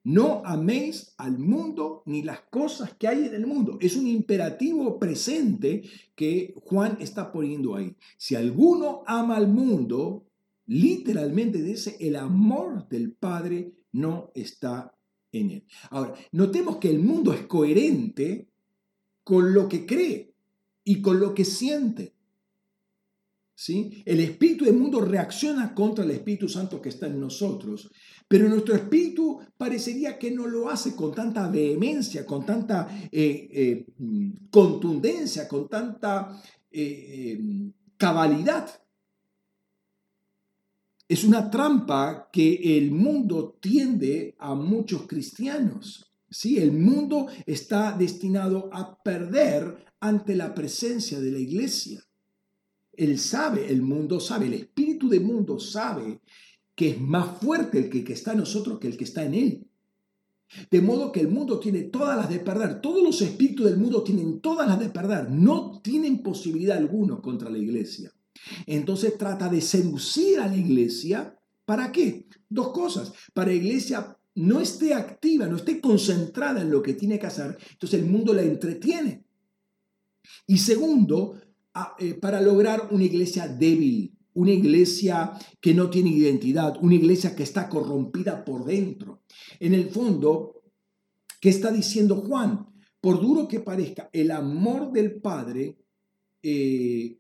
No 0.05 0.43
améis 0.45 1.15
al 1.17 1.39
mundo 1.39 2.03
ni 2.05 2.23
las 2.23 2.41
cosas 2.43 2.95
que 2.95 3.09
hay 3.09 3.25
en 3.25 3.35
el 3.35 3.47
mundo. 3.47 3.79
Es 3.81 3.97
un 3.97 4.07
imperativo 4.07 4.99
presente 4.99 5.83
que 6.15 6.55
Juan 6.63 6.99
está 7.01 7.33
poniendo 7.33 7.75
ahí. 7.75 7.97
Si 8.19 8.35
alguno 8.35 9.03
ama 9.07 9.37
al 9.37 9.49
mundo, 9.49 10.27
literalmente 10.67 11.63
dice, 11.63 11.97
el 12.01 12.17
amor 12.17 12.87
del 12.89 13.13
Padre 13.13 13.73
no 13.93 14.31
está 14.35 14.95
en 15.33 15.51
él. 15.51 15.65
Ahora, 15.91 16.15
notemos 16.33 16.77
que 16.77 16.91
el 16.91 16.99
mundo 16.99 17.33
es 17.33 17.47
coherente 17.47 18.49
con 19.23 19.55
lo 19.55 19.69
que 19.69 19.87
cree 19.87 20.35
y 20.85 21.01
con 21.01 21.19
lo 21.19 21.35
que 21.35 21.47
siente. 21.47 22.15
¿Sí? 23.57 24.03
El 24.05 24.21
espíritu 24.21 24.65
del 24.65 24.75
mundo 24.75 25.01
reacciona 25.01 25.75
contra 25.75 26.05
el 26.05 26.11
Espíritu 26.11 26.49
Santo 26.49 26.83
que 26.83 26.89
está 26.89 27.07
en 27.07 27.21
nosotros, 27.21 27.91
pero 28.27 28.49
nuestro 28.49 28.75
espíritu 28.75 29.41
parecería 29.57 30.19
que 30.19 30.31
no 30.31 30.47
lo 30.47 30.69
hace 30.69 30.97
con 30.97 31.15
tanta 31.15 31.49
vehemencia, 31.49 32.25
con 32.25 32.45
tanta 32.45 32.89
eh, 33.13 33.49
eh, 33.53 33.87
contundencia, 34.51 35.47
con 35.47 35.69
tanta 35.69 36.43
eh, 36.71 37.41
cabalidad. 37.97 38.69
Es 41.07 41.23
una 41.25 41.51
trampa 41.51 42.31
que 42.33 42.79
el 42.79 42.91
mundo 42.91 43.59
tiende 43.61 44.35
a 44.39 44.55
muchos 44.55 45.07
cristianos. 45.07 46.11
¿sí? 46.31 46.59
El 46.59 46.73
mundo 46.73 47.27
está 47.45 47.93
destinado 47.93 48.71
a 48.73 49.03
perder 49.03 49.85
ante 50.01 50.35
la 50.35 50.55
presencia 50.55 51.21
de 51.21 51.31
la 51.31 51.39
iglesia. 51.39 52.03
Él 52.93 53.19
sabe, 53.19 53.71
el 53.71 53.83
mundo 53.83 54.19
sabe, 54.19 54.47
el 54.47 54.55
espíritu 54.55 55.09
del 55.09 55.23
mundo 55.23 55.59
sabe 55.59 56.21
que 56.75 56.91
es 56.91 57.01
más 57.01 57.39
fuerte 57.39 57.79
el 57.79 57.91
que, 57.91 58.13
está 58.13 58.33
en 58.33 58.39
nosotros 58.39 58.79
que 58.79 58.89
el 58.89 58.97
que 58.97 59.05
está 59.05 59.25
en 59.25 59.35
él. 59.35 59.67
De 60.71 60.81
modo 60.81 61.11
que 61.11 61.21
el 61.21 61.29
mundo 61.29 61.59
tiene 61.59 61.83
todas 61.85 62.17
las 62.17 62.29
de 62.29 62.39
perder. 62.39 62.81
Todos 62.81 63.03
los 63.03 63.21
espíritus 63.23 63.67
del 63.67 63.79
mundo 63.79 64.03
tienen 64.03 64.41
todas 64.41 64.69
las 64.69 64.79
de 64.79 64.91
perder. 64.91 65.31
No 65.31 65.81
tienen 65.83 66.23
posibilidad 66.23 66.77
alguna 66.77 67.17
contra 67.17 67.51
la 67.51 67.59
iglesia. 67.59 68.13
Entonces 68.67 69.17
trata 69.17 69.49
de 69.49 69.61
seducir 69.61 70.41
a 70.41 70.49
la 70.49 70.57
iglesia. 70.57 71.39
¿Para 71.65 71.91
qué? 71.93 72.27
Dos 72.49 72.73
cosas. 72.73 73.13
Para 73.33 73.51
la 73.51 73.57
iglesia 73.57 74.17
no 74.37 74.61
esté 74.61 74.95
activa, 74.95 75.47
no 75.47 75.57
esté 75.57 75.81
concentrada 75.81 76.61
en 76.61 76.71
lo 76.71 76.83
que 76.83 76.95
tiene 76.95 77.19
que 77.19 77.27
hacer. 77.27 77.57
Entonces 77.71 78.01
el 78.01 78.07
mundo 78.07 78.35
la 78.35 78.43
entretiene. 78.43 79.25
Y 80.47 80.59
segundo, 80.59 81.41
eh, 81.99 82.15
para 82.15 82.41
lograr 82.41 82.89
una 82.91 83.05
iglesia 83.05 83.49
débil, 83.49 84.14
una 84.35 84.53
iglesia 84.53 85.33
que 85.61 85.75
no 85.75 85.91
tiene 85.91 86.11
identidad, 86.11 86.77
una 86.81 86.95
iglesia 86.95 87.35
que 87.35 87.43
está 87.43 87.69
corrompida 87.69 88.45
por 88.45 88.65
dentro. 88.65 89.23
En 89.61 89.75
el 89.75 89.91
fondo, 89.91 90.63
¿qué 91.41 91.49
está 91.49 91.71
diciendo 91.71 92.17
Juan? 92.17 92.67
Por 93.01 93.21
duro 93.21 93.49
que 93.49 93.61
parezca, 93.61 94.11
el 94.13 94.31
amor 94.31 94.93
del 94.93 95.21
Padre 95.21 95.79
eh, 96.43 97.19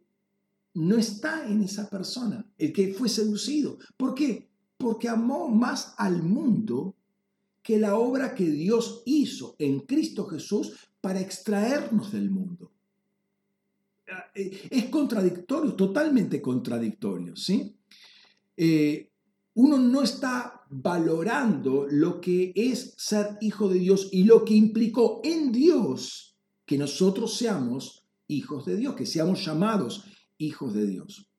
no 0.74 0.96
está 0.96 1.46
en 1.46 1.62
esa 1.62 1.88
persona, 1.88 2.46
el 2.58 2.72
que 2.72 2.92
fue 2.92 3.08
seducido. 3.08 3.78
¿Por 3.96 4.14
qué? 4.14 4.50
Porque 4.76 5.08
amó 5.08 5.48
más 5.48 5.94
al 5.98 6.22
mundo 6.22 6.96
que 7.62 7.78
la 7.78 7.96
obra 7.96 8.34
que 8.34 8.44
Dios 8.50 9.02
hizo 9.06 9.56
en 9.58 9.80
Cristo 9.80 10.26
Jesús 10.26 10.72
para 11.00 11.20
extraernos 11.20 12.12
del 12.12 12.30
mundo. 12.30 12.74
Eh, 14.34 14.68
es 14.70 14.84
contradictorio, 14.86 15.74
totalmente 15.74 16.40
contradictorio, 16.40 17.36
¿sí? 17.36 17.76
Eh, 18.56 19.10
uno 19.54 19.78
no 19.78 20.02
está 20.02 20.62
valorando 20.68 21.86
lo 21.88 22.20
que 22.20 22.52
es 22.54 22.94
ser 22.96 23.38
hijo 23.40 23.68
de 23.68 23.78
Dios 23.78 24.08
y 24.10 24.24
lo 24.24 24.44
que 24.44 24.54
implicó 24.54 25.20
en 25.22 25.52
Dios 25.52 26.36
que 26.66 26.78
nosotros 26.78 27.36
seamos 27.36 28.06
hijos 28.26 28.64
de 28.64 28.76
Dios, 28.76 28.94
que 28.94 29.06
seamos 29.06 29.44
llamados 29.44 30.04
hijos 30.38 30.74
de 30.74 30.86
Dios. 30.86 31.30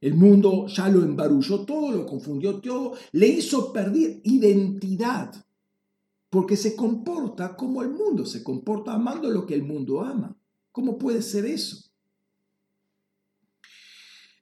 El 0.00 0.14
mundo 0.14 0.66
ya 0.66 0.88
lo 0.88 1.02
embarulló 1.02 1.64
todo, 1.64 1.90
lo 1.90 2.06
confundió 2.06 2.60
todo, 2.60 2.94
le 3.12 3.26
hizo 3.26 3.72
perder 3.72 4.20
identidad, 4.24 5.34
porque 6.28 6.56
se 6.56 6.76
comporta 6.76 7.56
como 7.56 7.82
el 7.82 7.90
mundo, 7.90 8.26
se 8.26 8.44
comporta 8.44 8.92
amando 8.92 9.30
lo 9.30 9.46
que 9.46 9.54
el 9.54 9.62
mundo 9.62 10.02
ama. 10.02 10.36
¿Cómo 10.70 10.98
puede 10.98 11.22
ser 11.22 11.46
eso? 11.46 11.83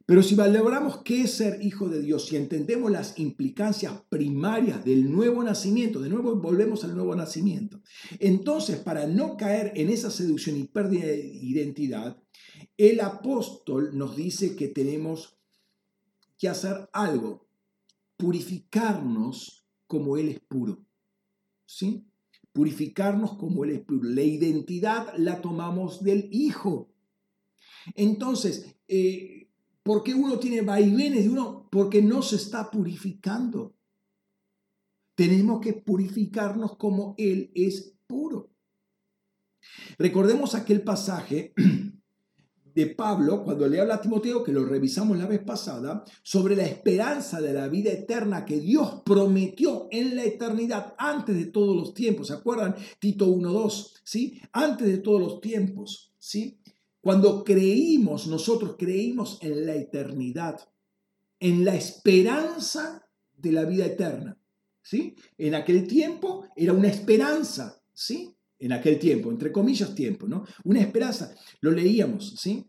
Pero 0.07 0.23
si 0.23 0.35
valoramos 0.35 1.03
qué 1.03 1.23
es 1.23 1.33
ser 1.33 1.63
hijo 1.63 1.89
de 1.89 2.03
Dios, 2.03 2.27
si 2.27 2.37
entendemos 2.37 2.91
las 2.91 3.19
implicancias 3.19 4.03
primarias 4.09 4.85
del 4.85 5.11
nuevo 5.11 5.43
nacimiento, 5.43 6.01
de 6.01 6.09
nuevo 6.09 6.35
volvemos 6.37 6.85
al 6.85 6.95
nuevo 6.95 7.15
nacimiento, 7.15 7.81
entonces 8.19 8.79
para 8.79 9.07
no 9.07 9.37
caer 9.37 9.73
en 9.77 9.91
esa 9.91 10.11
seducción 10.11 10.57
y 10.57 10.65
pérdida 10.65 11.07
de 11.07 11.25
identidad, 11.25 12.23
el 12.77 13.01
apóstol 13.01 13.97
nos 13.97 14.17
dice 14.17 14.57
que 14.57 14.69
tenemos 14.69 15.39
que 16.39 16.49
hacer 16.49 16.89
algo, 16.93 17.47
purificarnos 18.17 19.67
como 19.87 20.17
Él 20.17 20.29
es 20.29 20.41
puro. 20.41 20.85
¿Sí? 21.67 22.05
Purificarnos 22.53 23.37
como 23.37 23.65
Él 23.65 23.71
es 23.71 23.81
puro. 23.81 24.03
La 24.03 24.23
identidad 24.23 25.15
la 25.17 25.41
tomamos 25.41 26.03
del 26.03 26.29
Hijo. 26.33 26.93
Entonces, 27.95 28.75
eh, 28.89 29.42
¿Por 29.83 30.03
qué 30.03 30.15
uno 30.15 30.39
tiene 30.39 30.61
vaivenes 30.63 31.25
de 31.25 31.31
uno? 31.31 31.69
Porque 31.71 32.03
no 32.03 32.23
se 32.23 32.37
está 32.37 32.71
purificando. 32.71 33.75
Tenemos 35.15 35.61
que 35.61 35.73
purificarnos 35.73 36.77
como 36.77 37.15
Él 37.19 37.51
es 37.55 37.95
puro. 38.07 38.51
Recordemos 39.99 40.55
aquel 40.55 40.83
pasaje 40.83 41.53
de 42.75 42.87
Pablo 42.87 43.45
cuando 43.45 43.69
le 43.69 43.81
habla 43.81 43.95
a 43.97 44.01
Timoteo, 44.01 44.43
que 44.43 44.53
lo 44.53 44.65
revisamos 44.65 45.19
la 45.19 45.27
vez 45.27 45.41
pasada, 45.41 46.05
sobre 46.23 46.57
la 46.57 46.65
esperanza 46.65 47.41
de 47.41 47.53
la 47.53 47.69
vida 47.69 47.91
eterna 47.91 48.45
que 48.45 48.61
Dios 48.61 49.03
prometió 49.05 49.89
en 49.91 50.17
la 50.17 50.25
eternidad 50.25 50.95
antes 50.97 51.37
de 51.37 51.47
todos 51.47 51.77
los 51.77 51.93
tiempos. 51.93 52.29
¿Se 52.29 52.35
acuerdan? 52.35 52.75
Tito 52.99 53.27
1.2, 53.27 54.01
¿sí? 54.05 54.41
Antes 54.53 54.87
de 54.89 54.99
todos 54.99 55.21
los 55.21 55.41
tiempos, 55.41 56.13
¿sí? 56.19 56.62
Cuando 57.03 57.45
creímos, 57.45 58.29
nosotros 58.29 58.77
creímos 58.79 59.39
en 59.43 59.67
la 59.67 59.75
eternidad, 59.75 60.61
en 61.41 61.65
la 61.65 61.75
esperanza 61.75 63.05
de 63.37 63.53
la 63.53 63.65
vida 63.65 63.85
eterna. 63.85 64.39
¿sí? 64.83 65.15
En 65.39 65.55
aquel 65.55 65.87
tiempo 65.87 66.47
era 66.57 66.73
una 66.73 66.89
esperanza, 66.89 67.83
¿sí? 67.93 68.35
En 68.59 68.73
aquel 68.73 68.99
tiempo, 68.99 69.31
entre 69.31 69.51
comillas 69.51 69.95
tiempo, 69.95 70.29
¿no? 70.29 70.45
Una 70.65 70.81
esperanza. 70.81 71.35
Lo 71.61 71.73
leíamos, 71.73 72.37
¿sí? 72.39 72.65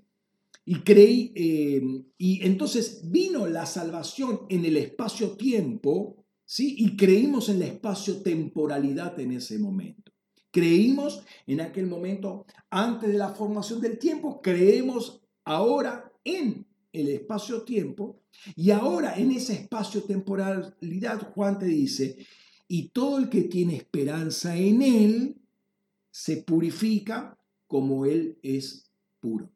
Y 0.65 0.79
creí, 0.79 1.31
eh, 1.35 1.81
y 2.17 2.43
entonces 2.45 3.01
vino 3.11 3.45
la 3.47 3.65
salvación 3.65 4.41
en 4.49 4.65
el 4.65 4.77
espacio-tiempo, 4.77 6.25
¿sí? 6.43 6.75
Y 6.79 6.95
creímos 6.95 7.49
en 7.49 7.59
la 7.59 7.65
espacio-temporalidad 7.65 9.19
en 9.19 9.33
ese 9.33 9.59
momento. 9.59 10.12
Creímos 10.53 11.23
en 11.47 11.61
aquel 11.61 11.87
momento 11.87 12.45
antes 12.69 13.11
de 13.11 13.17
la 13.17 13.29
formación 13.29 13.81
del 13.81 13.97
tiempo, 13.97 14.39
creemos 14.39 15.19
ahora 15.43 16.13
en 16.23 16.67
el 16.91 17.09
espacio-tiempo 17.09 18.21
y 18.55 18.69
ahora 18.69 19.17
en 19.17 19.31
esa 19.31 19.53
espacio-temporalidad 19.53 21.33
Juan 21.33 21.57
te 21.57 21.65
dice, 21.65 22.27
y 22.67 22.89
todo 22.89 23.17
el 23.17 23.29
que 23.29 23.45
tiene 23.45 23.77
esperanza 23.77 24.55
en 24.55 24.83
Él 24.83 25.41
se 26.11 26.43
purifica 26.43 27.35
como 27.65 28.05
Él 28.05 28.37
es 28.43 28.91
puro. 29.19 29.51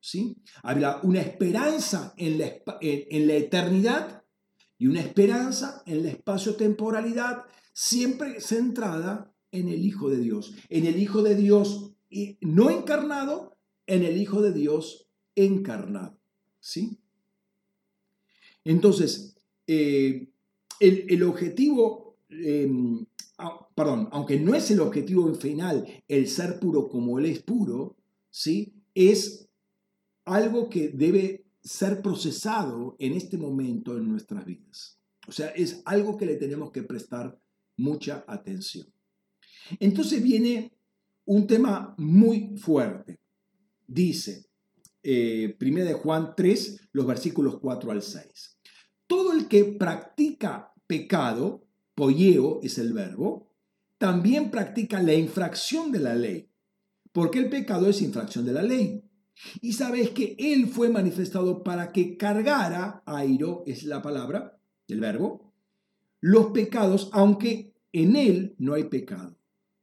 ¿Sí? 0.00 0.36
Habla 0.62 1.00
una 1.02 1.22
esperanza 1.22 2.12
en 2.18 2.38
la, 2.38 2.52
en 2.82 3.26
la 3.26 3.34
eternidad 3.36 4.22
y 4.76 4.86
una 4.86 5.00
esperanza 5.00 5.82
en 5.86 6.02
la 6.02 6.10
espacio-temporalidad 6.10 7.44
siempre 7.72 8.38
centrada 8.42 9.32
en 9.60 9.68
el 9.68 9.84
Hijo 9.84 10.08
de 10.10 10.18
Dios, 10.18 10.54
en 10.68 10.86
el 10.86 11.00
Hijo 11.00 11.22
de 11.22 11.34
Dios 11.34 11.92
no 12.40 12.70
encarnado, 12.70 13.56
en 13.86 14.04
el 14.04 14.16
Hijo 14.16 14.42
de 14.42 14.52
Dios 14.52 15.08
encarnado. 15.34 16.18
¿Sí? 16.60 16.98
Entonces, 18.64 19.36
eh, 19.66 20.28
el, 20.80 21.22
objetivo, 21.22 22.16
em, 22.28 23.06
perdón, 23.74 24.08
aunque 24.10 24.40
no 24.40 24.54
es 24.54 24.70
el 24.70 24.80
objetivo 24.80 25.32
final 25.34 25.86
el 26.08 26.28
ser 26.28 26.58
puro 26.58 26.88
como 26.88 27.18
Él 27.18 27.26
es 27.26 27.42
puro, 27.42 27.96
¿sí? 28.30 28.74
Es 28.94 29.48
algo 30.24 30.68
que 30.68 30.88
debe 30.88 31.44
ser 31.62 32.02
procesado 32.02 32.96
en 32.98 33.12
este 33.12 33.38
momento 33.38 33.96
en 33.96 34.08
nuestras 34.08 34.44
vidas. 34.44 34.98
O 35.28 35.32
sea, 35.32 35.48
es 35.48 35.82
algo 35.84 36.16
que 36.16 36.26
le 36.26 36.36
tenemos 36.36 36.70
que 36.70 36.82
prestar 36.82 37.38
mucha 37.76 38.24
atención. 38.26 38.86
Entonces 39.80 40.22
viene 40.22 40.72
un 41.24 41.46
tema 41.46 41.94
muy 41.98 42.56
fuerte. 42.56 43.20
Dice, 43.86 44.46
eh, 45.02 45.56
1 45.60 45.84
de 45.84 45.92
Juan 45.94 46.34
3, 46.36 46.88
los 46.92 47.06
versículos 47.06 47.58
4 47.60 47.90
al 47.92 48.02
6. 48.02 48.52
todo 49.08 49.32
el 49.32 49.46
que 49.46 49.64
practica 49.64 50.72
pecado, 50.88 51.64
polleo 51.94 52.58
es 52.64 52.76
el 52.78 52.92
verbo, 52.92 53.54
también 53.98 54.50
practica 54.50 55.00
la 55.00 55.14
infracción 55.14 55.92
de 55.92 56.00
la 56.00 56.16
ley, 56.16 56.50
porque 57.12 57.38
el 57.38 57.48
pecado 57.48 57.88
es 57.88 58.02
infracción 58.02 58.44
de 58.44 58.52
la 58.52 58.62
ley. 58.62 59.04
Y 59.60 59.74
sabes 59.74 60.10
que 60.10 60.34
Él 60.38 60.66
fue 60.66 60.88
manifestado 60.88 61.62
para 61.62 61.92
que 61.92 62.16
cargara, 62.16 63.02
airo 63.06 63.62
es 63.66 63.84
la 63.84 64.02
palabra, 64.02 64.58
el 64.88 65.00
verbo, 65.00 65.52
los 66.20 66.46
pecados, 66.46 67.10
aunque 67.12 67.74
en 67.92 68.16
Él 68.16 68.54
no 68.58 68.74
hay 68.74 68.84
pecado. 68.84 69.38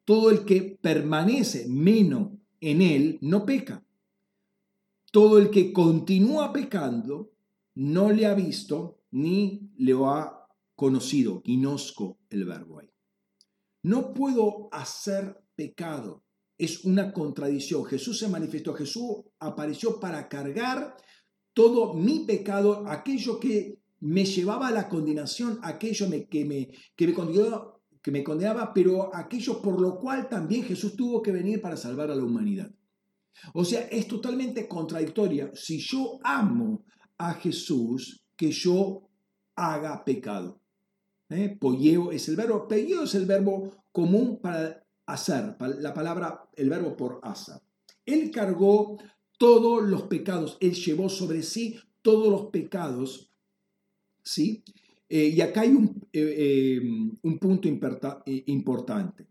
Todo 0.05 0.31
el 0.31 0.45
que 0.45 0.77
permanece 0.81 1.67
menos 1.67 2.31
en 2.59 2.81
Él 2.81 3.19
no 3.21 3.45
peca. 3.45 3.85
Todo 5.11 5.37
el 5.37 5.49
que 5.49 5.71
continúa 5.71 6.51
pecando 6.51 7.31
no 7.75 8.11
le 8.11 8.25
ha 8.25 8.33
visto 8.33 8.99
ni 9.11 9.69
le 9.77 9.93
ha 10.05 10.47
conocido. 10.75 11.41
Inosco 11.45 12.19
el 12.29 12.45
verbo 12.45 12.79
ahí. 12.79 12.89
No 13.83 14.13
puedo 14.13 14.69
hacer 14.71 15.43
pecado. 15.55 16.23
Es 16.57 16.85
una 16.85 17.11
contradicción. 17.13 17.85
Jesús 17.85 18.19
se 18.19 18.27
manifestó, 18.27 18.73
Jesús 18.73 19.23
apareció 19.39 19.99
para 19.99 20.27
cargar 20.29 20.95
todo 21.53 21.93
mi 21.93 22.25
pecado, 22.25 22.83
aquello 22.87 23.39
que 23.39 23.79
me 23.99 24.25
llevaba 24.25 24.67
a 24.67 24.71
la 24.71 24.89
condenación, 24.89 25.59
aquello 25.61 26.07
que, 26.29 26.45
me, 26.45 26.69
que, 26.95 27.07
me 27.07 27.13
condenaba, 27.13 27.72
que 28.03 28.11
me 28.11 28.23
condenaba, 28.23 28.73
pero 28.73 29.15
aquello 29.15 29.61
por 29.61 29.79
lo 29.79 29.97
cual 29.97 30.27
también 30.27 30.65
Jesús 30.65 30.95
tuvo 30.95 31.21
que 31.21 31.31
venir 31.31 31.61
para 31.61 31.77
salvar 31.77 32.11
a 32.11 32.15
la 32.15 32.23
humanidad. 32.23 32.69
O 33.53 33.63
sea, 33.63 33.87
es 33.87 34.07
totalmente 34.07 34.67
contradictoria. 34.67 35.49
Si 35.53 35.79
yo 35.79 36.19
amo 36.23 36.83
a 37.17 37.33
Jesús, 37.35 38.25
que 38.35 38.51
yo 38.51 39.09
haga 39.55 40.03
pecado. 40.03 40.59
¿Eh? 41.29 41.57
Es 42.11 42.27
el 42.27 42.35
verbo, 42.35 42.67
polleo 42.67 43.03
es 43.03 43.15
el 43.15 43.25
verbo 43.25 43.71
común 43.91 44.39
para 44.41 44.85
hacer, 45.05 45.55
la 45.79 45.93
palabra, 45.93 46.49
el 46.55 46.69
verbo 46.69 46.97
por 46.97 47.19
hacer. 47.23 47.55
Él 48.05 48.31
cargó 48.31 48.97
todos 49.37 49.83
los 49.83 50.03
pecados, 50.03 50.57
él 50.59 50.73
llevó 50.73 51.09
sobre 51.09 51.41
sí 51.41 51.79
todos 52.01 52.27
los 52.27 52.51
pecados, 52.51 53.31
¿sí? 54.23 54.63
Eh, 55.15 55.27
y 55.27 55.41
acá 55.41 55.61
hay 55.61 55.69
un, 55.69 56.07
eh, 56.11 56.81
un 57.21 57.37
punto 57.37 57.67
importante. 57.67 59.27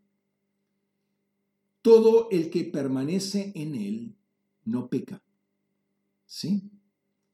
Todo 1.83 2.29
el 2.31 2.51
que 2.51 2.67
permanece 2.67 3.51
en 3.57 3.75
él 3.75 4.15
no 4.67 4.89
peca, 4.89 5.21
¿sí? 6.25 6.63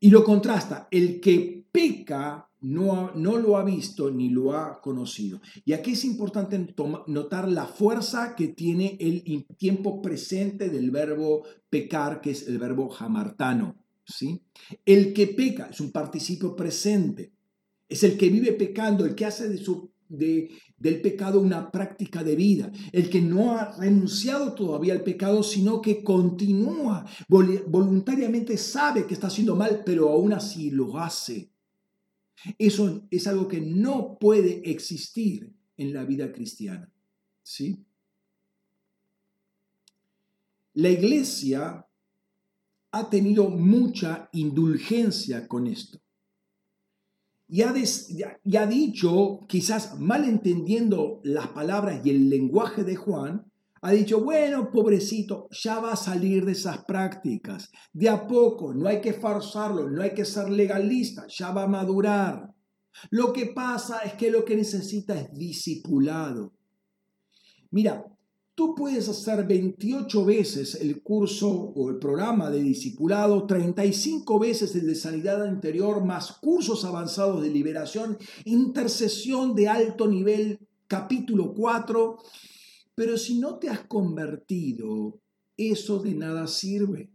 Y 0.00 0.08
lo 0.08 0.24
contrasta, 0.24 0.88
el 0.90 1.20
que 1.20 1.66
peca 1.70 2.48
no, 2.62 3.12
lo 3.14 3.58
ha 3.58 3.64
visto 3.64 4.10
ni 4.10 4.30
lo 4.30 4.56
ha 4.56 4.80
conocido. 4.80 5.42
Y 5.66 5.74
aquí 5.74 5.92
es 5.92 6.06
importante 6.06 6.74
notar 7.06 7.50
la 7.50 7.66
fuerza 7.66 8.34
que 8.34 8.48
tiene 8.48 8.96
el 8.98 9.44
tiempo 9.58 10.00
presente 10.00 10.70
del 10.70 10.90
verbo 10.90 11.42
pecar, 11.68 12.22
que 12.22 12.30
es 12.30 12.48
el 12.48 12.56
verbo 12.56 12.88
jamartano. 12.88 13.76
¿sí? 14.06 14.40
El 14.86 15.12
que 15.12 15.26
peca 15.26 15.68
es 15.70 15.80
un 15.80 15.92
participio 15.92 16.56
presente. 16.56 17.32
Es 17.88 18.02
el 18.04 18.18
que 18.18 18.28
vive 18.28 18.52
pecando, 18.52 19.04
el 19.04 19.14
que 19.14 19.24
hace 19.24 19.48
de 19.48 19.58
su, 19.58 19.90
del 20.08 21.00
pecado 21.02 21.40
una 21.40 21.70
práctica 21.70 22.24
de 22.24 22.36
vida, 22.36 22.72
el 22.92 23.10
que 23.10 23.20
no 23.20 23.52
ha 23.52 23.76
renunciado 23.78 24.54
todavía 24.54 24.94
al 24.94 25.02
pecado, 25.02 25.42
sino 25.42 25.80
que 25.80 26.02
continúa, 26.02 27.06
voluntariamente 27.28 28.56
sabe 28.56 29.06
que 29.06 29.14
está 29.14 29.26
haciendo 29.26 29.56
mal, 29.56 29.82
pero 29.84 30.08
aún 30.08 30.32
así 30.32 30.70
lo 30.70 30.98
hace. 30.98 31.50
Eso 32.56 33.06
es 33.10 33.26
algo 33.26 33.48
que 33.48 33.60
no 33.60 34.16
puede 34.18 34.70
existir 34.70 35.52
en 35.76 35.92
la 35.92 36.04
vida 36.04 36.32
cristiana. 36.32 36.92
¿sí? 37.42 37.84
La 40.74 40.90
iglesia 40.90 41.86
ha 42.90 43.10
tenido 43.10 43.50
mucha 43.50 44.28
indulgencia 44.32 45.48
con 45.48 45.66
esto. 45.66 46.00
Y 47.48 47.62
ha, 47.62 48.66
dicho, 48.66 49.40
quizás 49.48 49.98
malentendiendo 49.98 51.20
las 51.24 51.48
palabras 51.48 52.04
y 52.04 52.10
el 52.10 52.28
lenguaje 52.28 52.84
de 52.84 52.94
Juan, 52.94 53.50
ha 53.80 53.92
dicho, 53.92 54.22
bueno, 54.22 54.70
pobrecito, 54.70 55.48
ya 55.50 55.80
va 55.80 55.92
a 55.92 55.96
salir 55.96 56.44
de 56.44 56.52
esas 56.52 56.84
prácticas. 56.84 57.70
De 57.92 58.08
a 58.10 58.26
poco, 58.26 58.74
no 58.74 58.86
hay 58.86 59.00
que 59.00 59.14
forzarlo, 59.14 59.88
no 59.88 60.02
hay 60.02 60.12
que 60.12 60.26
ser 60.26 60.50
legalista, 60.50 61.26
ya 61.28 61.52
va 61.52 61.62
a 61.62 61.68
madurar. 61.68 62.52
Lo 63.10 63.32
que 63.32 63.46
pasa 63.46 64.00
es 64.00 64.14
que 64.14 64.30
lo 64.30 64.44
que 64.44 64.56
necesita 64.56 65.18
es 65.18 65.32
discipulado. 65.32 66.52
Mira, 67.70 68.04
tú 68.58 68.74
puedes 68.74 69.08
hacer 69.08 69.46
28 69.46 70.24
veces 70.24 70.74
el 70.74 71.00
curso 71.00 71.48
o 71.48 71.90
el 71.90 71.98
programa 71.98 72.50
de 72.50 72.60
discipulado, 72.60 73.46
35 73.46 74.36
veces 74.40 74.74
el 74.74 74.88
de 74.88 74.96
sanidad 74.96 75.44
anterior, 75.44 76.04
más 76.04 76.32
cursos 76.32 76.84
avanzados 76.84 77.40
de 77.40 77.50
liberación, 77.50 78.18
intercesión 78.44 79.54
de 79.54 79.68
alto 79.68 80.08
nivel, 80.08 80.58
capítulo 80.88 81.54
4 81.54 82.18
pero 82.96 83.16
si 83.16 83.38
no 83.38 83.60
te 83.60 83.68
has 83.68 83.82
convertido, 83.82 85.20
eso 85.56 86.00
de 86.00 86.16
nada 86.16 86.48
sirve. 86.48 87.12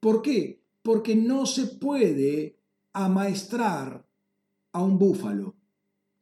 ¿Por 0.00 0.22
qué? 0.22 0.62
Porque 0.80 1.14
no 1.14 1.44
se 1.44 1.66
puede 1.66 2.56
amaestrar 2.94 4.06
a 4.72 4.82
un 4.82 4.98
búfalo, 4.98 5.56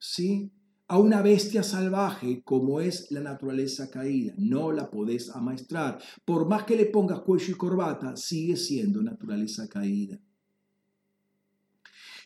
¿sí? 0.00 0.50
A 0.87 0.99
una 0.99 1.22
bestia 1.22 1.62
salvaje 1.62 2.43
como 2.43 2.80
es 2.80 3.11
la 3.11 3.20
naturaleza 3.20 3.91
caída. 3.91 4.35
No 4.37 4.70
la 4.70 4.91
podés 4.91 5.30
amaestrar. 5.30 5.99
Por 6.24 6.47
más 6.47 6.64
que 6.64 6.76
le 6.76 6.87
pongas 6.87 7.20
cuello 7.20 7.53
y 7.53 7.57
corbata, 7.57 8.16
sigue 8.16 8.57
siendo 8.57 9.03
naturaleza 9.03 9.68
caída. 9.68 10.18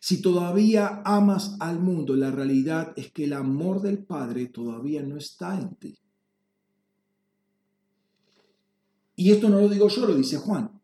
Si 0.00 0.22
todavía 0.22 1.02
amas 1.04 1.56
al 1.60 1.80
mundo, 1.80 2.14
la 2.14 2.30
realidad 2.30 2.92
es 2.96 3.10
que 3.12 3.24
el 3.24 3.32
amor 3.32 3.80
del 3.80 4.04
Padre 4.04 4.46
todavía 4.46 5.02
no 5.02 5.16
está 5.16 5.58
en 5.58 5.74
ti. 5.76 5.98
Y 9.16 9.32
esto 9.32 9.48
no 9.48 9.60
lo 9.60 9.68
digo 9.68 9.88
yo, 9.88 10.06
lo 10.06 10.14
dice 10.14 10.36
Juan. 10.38 10.80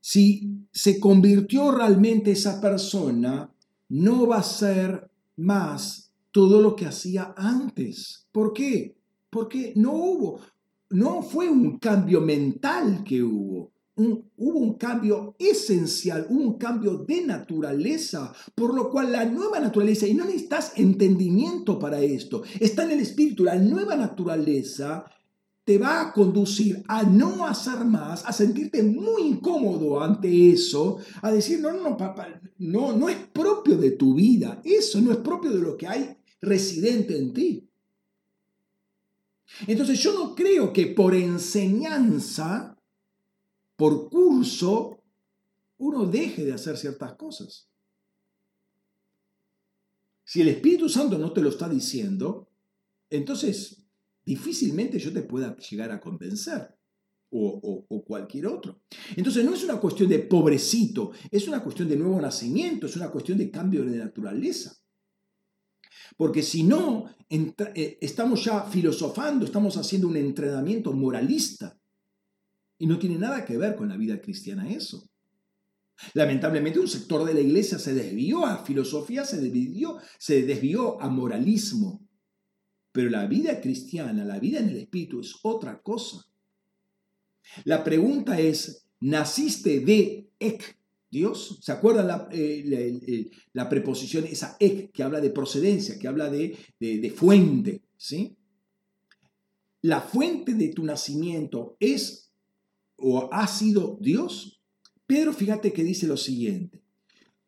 Si 0.00 0.66
se 0.72 0.98
convirtió 0.98 1.70
realmente 1.70 2.30
esa 2.30 2.60
persona, 2.60 3.54
no 3.90 4.26
va 4.26 4.38
a 4.38 4.42
ser 4.42 5.07
más 5.38 6.12
todo 6.30 6.60
lo 6.60 6.76
que 6.76 6.86
hacía 6.86 7.34
antes. 7.36 8.26
¿Por 8.32 8.52
qué? 8.52 8.96
Porque 9.30 9.72
no 9.76 9.92
hubo, 9.92 10.40
no 10.90 11.22
fue 11.22 11.48
un 11.48 11.78
cambio 11.78 12.20
mental 12.20 13.02
que 13.04 13.22
hubo, 13.22 13.72
hubo 13.96 14.58
un 14.58 14.74
cambio 14.74 15.34
esencial, 15.38 16.26
un 16.30 16.58
cambio 16.58 16.98
de 16.98 17.22
naturaleza, 17.22 18.32
por 18.54 18.74
lo 18.74 18.90
cual 18.90 19.12
la 19.12 19.24
nueva 19.24 19.58
naturaleza, 19.58 20.06
y 20.06 20.14
no 20.14 20.24
necesitas 20.24 20.72
entendimiento 20.76 21.78
para 21.78 22.00
esto, 22.00 22.42
está 22.60 22.84
en 22.84 22.92
el 22.92 23.00
espíritu, 23.00 23.44
la 23.44 23.56
nueva 23.56 23.96
naturaleza 23.96 25.04
te 25.68 25.76
va 25.76 26.00
a 26.00 26.12
conducir 26.14 26.82
a 26.88 27.02
no 27.02 27.46
hacer 27.46 27.84
más, 27.84 28.24
a 28.24 28.32
sentirte 28.32 28.82
muy 28.82 29.20
incómodo 29.20 30.02
ante 30.02 30.50
eso, 30.50 30.96
a 31.20 31.30
decir, 31.30 31.60
no, 31.60 31.72
no, 31.72 31.94
papá, 31.94 32.40
no, 32.56 32.96
no 32.96 33.06
es 33.06 33.18
propio 33.18 33.76
de 33.76 33.90
tu 33.90 34.14
vida, 34.14 34.62
eso 34.64 34.98
no 35.02 35.12
es 35.12 35.18
propio 35.18 35.50
de 35.50 35.60
lo 35.60 35.76
que 35.76 35.86
hay 35.86 36.16
residente 36.40 37.18
en 37.18 37.34
ti. 37.34 37.68
Entonces 39.66 39.98
yo 39.98 40.14
no 40.14 40.34
creo 40.34 40.72
que 40.72 40.86
por 40.86 41.14
enseñanza 41.14 42.78
por 43.76 44.08
curso, 44.08 45.02
uno 45.76 46.06
deje 46.06 46.46
de 46.46 46.54
hacer 46.54 46.78
ciertas 46.78 47.12
cosas. 47.12 47.68
Si 50.24 50.40
el 50.40 50.48
Espíritu 50.48 50.88
Santo 50.88 51.18
no 51.18 51.30
te 51.34 51.42
lo 51.42 51.50
está 51.50 51.68
diciendo, 51.68 52.48
entonces 53.10 53.77
difícilmente 54.28 54.98
yo 54.98 55.10
te 55.12 55.22
pueda 55.22 55.56
llegar 55.56 55.90
a 55.90 56.00
convencer. 56.00 56.74
O, 57.30 57.84
cualquier 58.06 58.46
otro. 58.46 58.80
Entonces 59.14 59.44
no 59.44 59.52
es 59.52 59.62
una 59.62 59.78
cuestión 59.78 60.08
de 60.08 60.20
pobrecito, 60.20 61.12
es 61.30 61.46
una 61.46 61.62
cuestión 61.62 61.86
de 61.86 61.96
nuevo 61.96 62.18
nacimiento, 62.18 62.86
es 62.86 62.96
una 62.96 63.10
cuestión 63.10 63.36
de 63.36 63.50
cambio 63.50 63.84
de 63.84 63.98
naturaleza. 63.98 64.74
Porque 66.16 66.42
si 66.42 66.62
no, 66.62 67.04
eh, 67.28 67.98
estamos 68.00 68.42
ya 68.42 68.62
filosofando, 68.62 69.44
estamos 69.44 69.76
haciendo 69.76 70.08
un 70.08 70.16
entrenamiento 70.16 70.92
moralista. 70.94 71.78
Y 72.78 72.86
no 72.86 72.98
tiene 72.98 73.18
nada 73.18 73.44
que 73.44 73.58
ver 73.58 73.76
con 73.76 73.90
la 73.90 73.98
vida 73.98 74.18
cristiana 74.22 74.70
eso. 74.70 75.10
Lamentablemente 76.14 76.80
un 76.80 76.88
sector 76.88 77.26
de 77.26 77.34
la 77.34 77.40
iglesia 77.40 77.78
se 77.78 77.92
desvió 77.92 78.46
a 78.46 78.64
filosofía, 78.64 79.24
se 79.26 79.38
desvió, 79.38 79.98
se 80.18 80.42
desvió 80.46 81.00
a 81.02 81.08
moralismo. 81.10 82.07
Pero 82.98 83.10
la 83.10 83.26
vida 83.26 83.60
cristiana, 83.60 84.24
la 84.24 84.40
vida 84.40 84.58
en 84.58 84.70
el 84.70 84.76
Espíritu 84.76 85.20
es 85.20 85.36
otra 85.42 85.80
cosa. 85.80 86.26
La 87.62 87.84
pregunta 87.84 88.40
es, 88.40 88.88
¿naciste 88.98 89.78
de 89.78 90.28
ek 90.40 90.76
Dios. 91.08 91.60
¿Se 91.62 91.70
acuerdan 91.70 92.08
la, 92.08 92.28
eh, 92.32 93.30
la, 93.52 93.68
preposición, 93.68 94.24
esa 94.24 94.56
ek, 94.58 94.90
que 94.90 95.04
habla 95.04 95.20
de 95.20 95.30
procedencia, 95.30 95.96
que 95.96 96.08
habla 96.08 96.28
de, 96.28 96.58
de, 96.80 97.10
fuente? 97.12 97.82
¿sí? 97.96 98.36
La 99.82 100.00
fuente 100.00 100.54
de 100.54 100.70
tu 100.70 100.82
nacimiento 100.82 101.76
es 101.78 102.32
o 102.96 103.32
ha 103.32 103.46
sido 103.46 103.96
Dios. 104.00 104.60
Pedro, 105.06 105.32
fíjate 105.32 105.72
que 105.72 105.84
dice 105.84 106.08
lo 106.08 106.16
siguiente. 106.16 106.82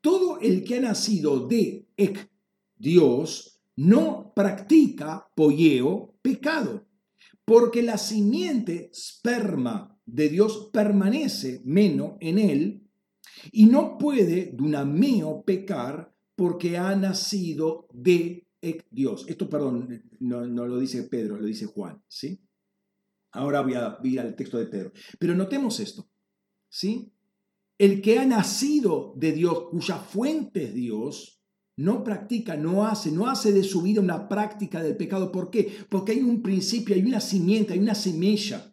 Todo 0.00 0.38
el 0.38 0.62
que 0.62 0.76
ha 0.76 0.80
nacido 0.80 1.48
de 1.48 1.88
ek, 1.96 2.30
Dios, 2.78 3.49
no 3.80 4.34
practica 4.34 5.26
polleo, 5.34 6.14
pecado, 6.20 6.86
porque 7.46 7.82
la 7.82 7.96
simiente 7.96 8.90
sperma 8.92 9.98
de 10.04 10.28
Dios 10.28 10.68
permanece 10.70 11.62
menos 11.64 12.16
en 12.20 12.38
él 12.38 12.90
y 13.52 13.64
no 13.66 13.96
puede 13.96 14.52
dunameo 14.52 15.42
pecar 15.44 16.14
porque 16.36 16.76
ha 16.76 16.94
nacido 16.94 17.88
de 17.94 18.46
Dios. 18.90 19.24
Esto, 19.26 19.48
perdón, 19.48 20.02
no, 20.18 20.44
lo 20.44 20.78
dice 20.78 21.04
Pedro, 21.04 21.38
lo 21.38 21.46
dice 21.46 21.64
Juan, 21.64 22.02
¿sí? 22.06 22.38
Ahora 23.32 23.62
voy 23.62 23.74
a 23.74 23.98
ir 24.04 24.20
al 24.20 24.36
texto 24.36 24.58
de 24.58 24.66
Pedro. 24.66 24.92
Pero 25.18 25.34
notemos 25.34 25.80
esto, 25.80 26.06
¿sí? 26.68 27.14
El 27.78 28.02
que 28.02 28.18
ha 28.18 28.26
nacido 28.26 29.14
de 29.16 29.32
Dios, 29.32 29.70
cuya 29.70 29.96
fuente 29.96 30.64
es 30.64 30.74
Dios, 30.74 31.39
no 31.80 32.04
practica, 32.04 32.56
no 32.56 32.86
hace, 32.86 33.10
no 33.10 33.26
hace 33.28 33.52
de 33.52 33.64
su 33.64 33.82
vida 33.82 34.00
una 34.00 34.28
práctica 34.28 34.82
del 34.82 34.96
pecado. 34.96 35.32
¿Por 35.32 35.50
qué? 35.50 35.70
Porque 35.88 36.12
hay 36.12 36.22
un 36.22 36.42
principio, 36.42 36.94
hay 36.94 37.02
una 37.02 37.20
simiente, 37.20 37.72
hay 37.72 37.78
una 37.78 37.94
semilla 37.94 38.70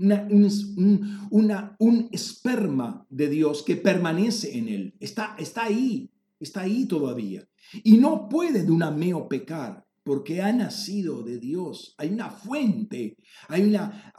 un, 0.00 1.78
un, 1.78 2.08
esperma 2.10 3.06
de 3.10 3.28
Dios 3.28 3.62
que 3.62 3.76
permanece 3.76 4.56
en 4.56 4.68
él. 4.68 4.94
Está, 4.98 5.36
está 5.38 5.64
ahí, 5.64 6.10
está 6.38 6.62
ahí 6.62 6.86
todavía. 6.86 7.46
Y 7.84 7.98
no 7.98 8.28
puede 8.28 8.64
de 8.64 8.72
una 8.72 8.90
meo 8.90 9.28
pecar 9.28 9.86
porque 10.10 10.42
ha 10.42 10.52
nacido 10.52 11.22
de 11.22 11.38
Dios. 11.38 11.94
Hay 11.96 12.08
una 12.08 12.30
fuente, 12.30 13.16
hay 13.46 13.62
una, 13.62 14.12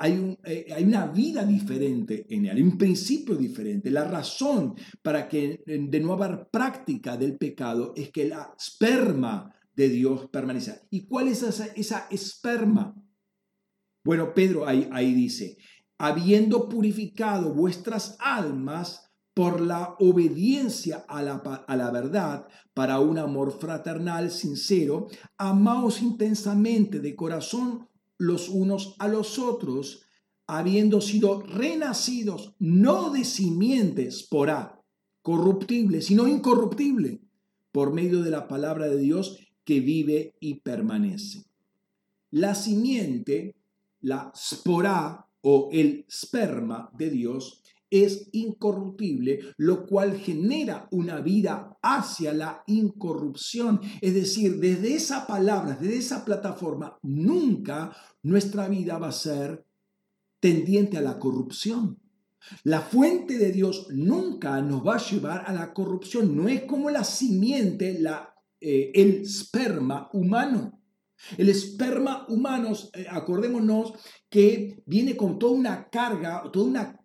eh, 0.46 0.68
hay 0.74 0.84
una 0.86 1.08
vida 1.08 1.44
diferente 1.44 2.26
en 2.30 2.46
él, 2.46 2.56
hay 2.56 2.64
un 2.64 2.78
principio 2.78 3.36
diferente. 3.36 3.92
La 3.92 4.06
razón 4.06 4.74
para 5.02 5.28
que 5.28 5.62
de 5.66 6.00
no 6.00 6.14
haber 6.14 6.48
práctica 6.50 7.18
del 7.18 7.38
pecado 7.38 7.92
es 7.98 8.10
que 8.10 8.26
la 8.26 8.56
esperma 8.58 9.54
de 9.76 9.89
Dios 9.89 10.30
permanece. 10.32 10.80
¿Y 10.92 11.08
cuál 11.08 11.28
es 11.28 11.44
esa, 11.44 11.66
esa 11.76 12.08
esperma? 12.10 12.96
Bueno, 14.02 14.34
Pedro 14.34 14.66
ahí 14.66 15.14
dice, 15.14 15.58
habiendo 15.98 16.70
purificado 16.70 17.54
vuestras 17.54 18.16
almas 18.22 19.11
por 19.34 19.61
la 19.61 19.95
obediencia 19.99 21.05
a 21.07 21.21
la, 21.21 21.36
a 21.36 21.75
la, 21.75 21.91
verdad, 21.91 22.47
para 22.73 22.99
un 22.99 23.17
amor 23.17 23.57
fraternal 23.59 24.29
sincero, 24.32 25.07
amaos 25.38 26.01
intensamente 26.01 26.99
de 26.99 27.15
corazón 27.15 27.88
los 28.17 28.49
unos 28.49 28.95
a 28.99 29.07
los 29.07 29.39
otros, 29.39 30.03
habiendo 30.47 31.01
sido 31.01 31.41
renacidos 31.41 32.55
no 32.59 33.09
de 33.09 33.23
simientes 33.23 34.23
por 34.23 34.49
A, 34.49 34.84
corruptible, 35.21 36.01
sino 36.01 36.27
incorruptible, 36.27 37.21
por 37.71 37.93
medio 37.93 38.21
de 38.21 38.32
la 38.32 38.47
palabra 38.47 38.88
de 38.88 38.97
Dios 38.97 39.39
que 39.63 39.79
vive 39.79 40.36
y 40.39 40.55
permanece. 40.55 41.45
La 42.32 42.53
simiente 42.53 43.55
la 44.01 44.32
sporá 44.36 45.27
o 45.41 45.69
el 45.71 46.05
sperma 46.09 46.91
de 46.93 47.09
Dios 47.09 47.61
es 47.92 48.30
incorruptible, 48.32 49.54
lo 49.58 49.86
cual 49.86 50.18
genera 50.18 50.88
una 50.92 51.20
vida 51.20 51.78
hacia 51.84 52.34
la 52.34 52.64
incorrupción. 52.66 53.82
Es 54.00 54.16
decir, 54.16 54.60
desde 54.60 54.96
esa 54.96 55.28
palabra, 55.28 55.78
desde 55.80 55.98
esa 55.98 56.26
plataforma, 56.26 56.98
nunca 57.04 57.96
nuestra 58.24 58.68
vida 58.70 58.98
va 58.98 59.10
a 59.10 59.12
ser 59.12 59.66
tendiente 60.39 60.98
a 60.98 61.02
la 61.02 61.20
corrupción. 61.20 62.00
La 62.64 62.82
fuente 62.82 63.38
de 63.38 63.52
Dios 63.52 63.88
nunca 63.92 64.60
nos 64.62 64.86
va 64.88 64.96
a 64.96 65.10
llevar 65.10 65.44
a 65.46 65.54
la 65.54 65.74
corrupción. 65.74 66.36
No 66.36 66.48
es 66.48 66.64
como 66.64 66.89
la 66.89 67.04
simiente, 67.04 68.00
la, 68.00 68.34
eh, 68.60 68.92
el 68.96 69.28
sperma 69.28 70.10
humano. 70.14 70.80
El 71.38 71.50
esperma 71.50 72.26
humano, 72.30 72.72
eh, 72.94 73.06
acordémonos 73.10 73.94
que 74.28 74.82
viene 74.88 75.16
con 75.16 75.38
toda 75.38 75.54
una 75.54 75.89
carga, 75.89 76.44
toda 76.52 76.66
una 76.66 77.01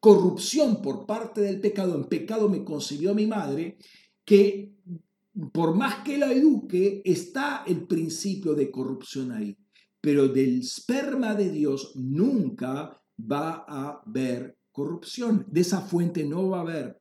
corrupción 0.00 0.82
por 0.82 1.06
parte 1.06 1.42
del 1.42 1.60
pecado. 1.60 1.94
En 1.94 2.04
pecado 2.04 2.48
me 2.48 2.64
concibió 2.64 3.14
mi 3.14 3.26
madre, 3.26 3.78
que 4.24 4.74
por 5.52 5.74
más 5.74 6.02
que 6.04 6.18
la 6.18 6.32
eduque, 6.32 7.02
está 7.04 7.64
el 7.66 7.86
principio 7.86 8.54
de 8.54 8.70
corrupción 8.70 9.32
ahí. 9.32 9.56
Pero 10.00 10.28
del 10.28 10.60
esperma 10.60 11.34
de 11.34 11.50
Dios 11.50 11.92
nunca 11.94 13.00
va 13.20 13.64
a 13.68 14.02
haber 14.06 14.56
corrupción. 14.72 15.46
De 15.48 15.60
esa 15.60 15.82
fuente 15.82 16.24
no 16.24 16.48
va 16.48 16.58
a 16.58 16.62
haber 16.62 17.00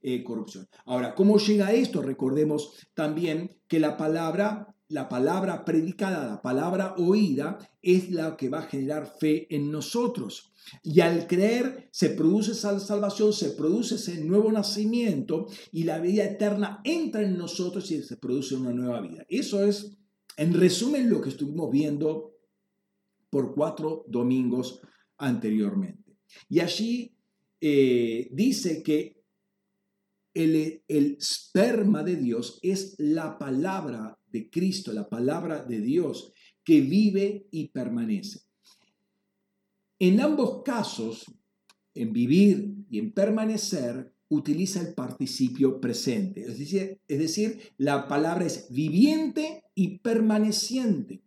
eh, 0.00 0.24
corrupción. 0.24 0.66
Ahora, 0.86 1.14
¿cómo 1.14 1.38
llega 1.38 1.72
esto? 1.72 2.02
Recordemos 2.02 2.86
también 2.94 3.60
que 3.68 3.78
la 3.78 3.96
palabra 3.96 4.74
la 4.88 5.08
palabra 5.08 5.64
predicada, 5.64 6.26
la 6.26 6.42
palabra 6.42 6.94
oída, 6.96 7.58
es 7.82 8.10
la 8.10 8.36
que 8.36 8.48
va 8.48 8.60
a 8.60 8.68
generar 8.68 9.06
fe 9.20 9.46
en 9.54 9.70
nosotros. 9.70 10.52
Y 10.82 11.00
al 11.00 11.26
creer 11.26 11.88
se 11.90 12.10
produce 12.10 12.52
esa 12.52 12.78
salvación, 12.80 13.32
se 13.32 13.50
produce 13.50 13.96
ese 13.96 14.22
nuevo 14.24 14.50
nacimiento 14.50 15.46
y 15.72 15.84
la 15.84 15.98
vida 15.98 16.24
eterna 16.24 16.80
entra 16.84 17.22
en 17.22 17.36
nosotros 17.36 17.90
y 17.90 18.02
se 18.02 18.16
produce 18.16 18.56
una 18.56 18.72
nueva 18.72 19.00
vida. 19.00 19.24
Eso 19.28 19.62
es, 19.64 19.96
en 20.36 20.54
resumen, 20.54 21.10
lo 21.10 21.20
que 21.20 21.30
estuvimos 21.30 21.70
viendo 21.70 22.34
por 23.30 23.54
cuatro 23.54 24.04
domingos 24.08 24.80
anteriormente. 25.18 26.16
Y 26.48 26.60
allí 26.60 27.14
eh, 27.60 28.28
dice 28.32 28.82
que 28.82 29.22
el, 30.34 30.82
el 30.86 31.16
esperma 31.18 32.02
de 32.02 32.16
Dios 32.16 32.58
es 32.62 32.94
la 32.98 33.38
palabra 33.38 34.17
de 34.30 34.50
Cristo, 34.50 34.92
la 34.92 35.08
palabra 35.08 35.62
de 35.62 35.80
Dios, 35.80 36.32
que 36.64 36.80
vive 36.80 37.46
y 37.50 37.68
permanece. 37.68 38.40
En 39.98 40.20
ambos 40.20 40.62
casos, 40.64 41.24
en 41.94 42.12
vivir 42.12 42.74
y 42.90 42.98
en 42.98 43.12
permanecer, 43.12 44.14
utiliza 44.28 44.80
el 44.80 44.94
participio 44.94 45.80
presente. 45.80 46.42
Es 46.42 46.58
decir, 46.58 47.00
es 47.08 47.18
decir, 47.18 47.72
la 47.78 48.06
palabra 48.06 48.46
es 48.46 48.68
viviente 48.70 49.64
y 49.74 49.98
permaneciente. 49.98 51.24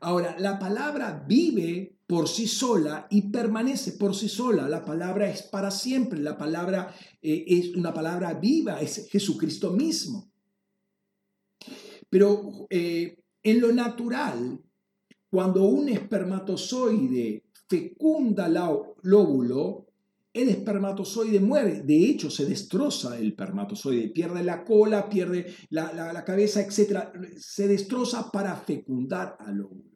Ahora, 0.00 0.36
la 0.38 0.58
palabra 0.58 1.24
vive 1.26 1.98
por 2.06 2.28
sí 2.28 2.46
sola 2.46 3.06
y 3.10 3.30
permanece 3.30 3.92
por 3.92 4.14
sí 4.14 4.28
sola. 4.28 4.68
La 4.68 4.84
palabra 4.84 5.30
es 5.30 5.42
para 5.42 5.70
siempre. 5.70 6.20
La 6.20 6.36
palabra 6.36 6.94
eh, 7.22 7.44
es 7.46 7.74
una 7.76 7.94
palabra 7.94 8.34
viva, 8.34 8.80
es 8.80 9.08
Jesucristo 9.10 9.72
mismo. 9.72 10.29
Pero 12.10 12.66
eh, 12.68 13.22
en 13.42 13.60
lo 13.60 13.72
natural, 13.72 14.60
cuando 15.30 15.64
un 15.64 15.88
espermatozoide 15.88 17.44
fecunda 17.68 18.46
el 18.46 18.56
óvulo, 19.14 19.86
el 20.32 20.48
espermatozoide 20.48 21.40
muere. 21.40 21.82
De 21.82 21.96
hecho, 21.96 22.30
se 22.30 22.44
destroza 22.44 23.18
el 23.18 23.28
espermatozoide, 23.28 24.08
pierde 24.08 24.44
la 24.44 24.64
cola, 24.64 25.08
pierde 25.08 25.46
la, 25.70 25.92
la 25.92 26.24
cabeza, 26.24 26.60
etc. 26.60 27.10
Se 27.38 27.68
destroza 27.68 28.30
para 28.30 28.56
fecundar 28.56 29.36
al 29.38 29.62
óvulo. 29.62 29.90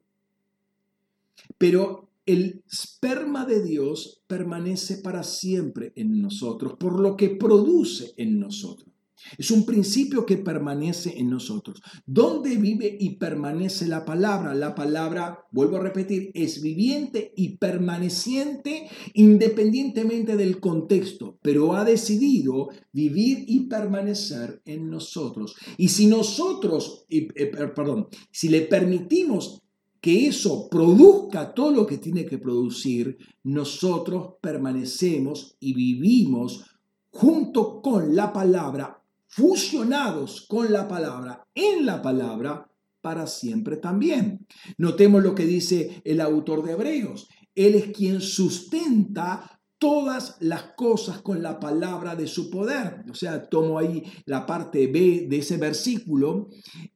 Pero 1.59 2.11
el 2.27 2.63
esperma 2.71 3.45
de 3.45 3.63
Dios 3.63 4.23
permanece 4.27 4.99
para 4.99 5.23
siempre 5.23 5.93
en 5.97 6.23
nosotros, 6.23 6.75
por 6.79 7.01
lo 7.01 7.17
que 7.17 7.31
produce 7.31 8.15
en 8.17 8.39
nosotros. 8.39 8.94
Es 9.39 9.51
un 9.51 9.65
principio 9.65 10.27
que 10.27 10.37
permanece 10.37 11.19
en 11.19 11.31
nosotros. 11.31 11.81
¿Dónde 12.07 12.57
vive 12.57 12.97
y 12.99 13.17
permanece 13.17 13.87
la 13.87 14.05
palabra? 14.05 14.55
La 14.55 14.75
palabra, 14.75 15.47
vuelvo 15.51 15.77
a 15.77 15.83
repetir, 15.83 16.31
es 16.35 16.61
viviente 16.61 17.33
y 17.37 17.57
permaneciente 17.57 18.89
independientemente 19.15 20.37
del 20.37 20.61
contexto, 20.61 21.39
pero 21.43 21.75
ha 21.75 21.85
decidido 21.85 22.69
vivir 22.93 23.45
y 23.47 23.67
permanecer 23.67 24.63
en 24.65 24.91
nosotros. 24.91 25.57
Y 25.79 25.89
si 25.89 26.07
nosotros, 26.07 27.07
eh, 27.09 27.27
perdón, 27.75 28.09
si 28.31 28.49
le 28.49 28.63
permitimos 28.63 29.63
que 30.01 30.27
eso 30.27 30.69
produzca 30.69 31.55
todo 31.55 31.71
lo 31.71 31.87
que 31.87 31.97
tiene 31.97 32.27
que 32.27 32.37
producir, 32.37 33.17
nosotros 33.43 34.35
permanecemos 34.43 35.57
y 35.61 35.73
vivimos 35.73 36.65
junto 37.09 37.81
con 37.81 38.15
la 38.15 38.33
palabra 38.33 39.04
fusionados 39.35 40.47
con 40.49 40.73
la 40.73 40.87
palabra, 40.87 41.45
en 41.57 41.85
la 41.85 42.01
palabra, 42.01 42.71
para 43.01 43.27
siempre 43.27 43.77
también. 43.77 44.47
Notemos 44.79 45.25
lo 45.25 45.35
que 45.35 45.45
dice 45.45 46.01
el 46.05 46.21
autor 46.21 46.63
de 46.63 46.73
Hebreos. 46.73 47.29
Él 47.53 47.75
es 47.75 47.87
quien 47.89 48.21
sustenta 48.21 49.61
todas 49.77 50.37
las 50.39 50.75
cosas 50.77 51.21
con 51.21 51.43
la 51.43 51.59
palabra 51.59 52.15
de 52.15 52.29
su 52.29 52.49
poder. 52.49 53.05
O 53.11 53.15
sea, 53.15 53.49
tomo 53.49 53.77
ahí 53.77 54.05
la 54.25 54.47
parte 54.47 54.87
B 54.87 55.27
de 55.29 55.39
ese 55.39 55.57
versículo, 55.57 56.49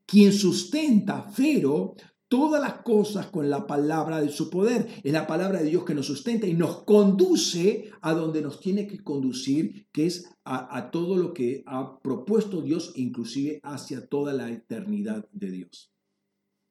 quien 0.07 0.33
sustenta, 0.33 1.27
pero 1.37 1.97
todas 2.29 2.61
las 2.61 2.83
cosas 2.83 3.27
con 3.27 3.51
la 3.51 3.67
palabra 3.67 4.21
de 4.21 4.29
su 4.29 4.51
poder. 4.51 4.87
Es 5.03 5.13
la 5.13 5.27
palabra 5.27 5.61
de 5.61 5.71
Dios 5.71 5.85
que 5.85 5.95
nos 5.95 6.07
sustenta 6.07 6.47
y 6.47 6.55
nos 6.55 6.85
conduce 6.85 7.91
a 8.03 8.13
donde 8.13 8.43
nos 8.43 8.61
tiene 8.61 8.87
que 8.87 9.03
conducir, 9.03 9.89
que 9.93 10.07
es 10.07 10.31
a, 10.45 10.91
todo 10.91 11.17
lo 11.17 11.35
que 11.35 11.63
ha 11.67 11.99
propuesto 12.01 12.63
Dios, 12.63 12.93
inclusive 12.97 13.61
hacia 13.63 14.07
toda 14.07 14.33
la 14.33 14.51
eternidad 14.51 15.29
de 15.33 15.51
Dios. 15.51 15.93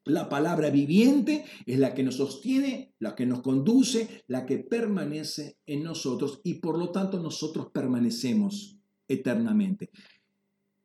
La 0.04 0.28
palabra 0.28 0.70
viviente 0.70 1.44
es 1.66 1.78
la 1.78 1.92
que 1.92 2.02
nos 2.02 2.16
sostiene, 2.16 2.94
la 2.98 3.14
que 3.14 3.26
nos 3.26 3.42
conduce, 3.42 4.24
la 4.26 4.46
que 4.46 4.58
permanece 4.58 5.58
en 5.66 5.82
nosotros 5.82 6.40
y 6.44 6.54
por 6.54 6.78
lo 6.78 6.90
tanto 6.90 7.20
nosotros 7.20 7.68
permanecemos 7.72 8.78
eternamente. 9.06 9.90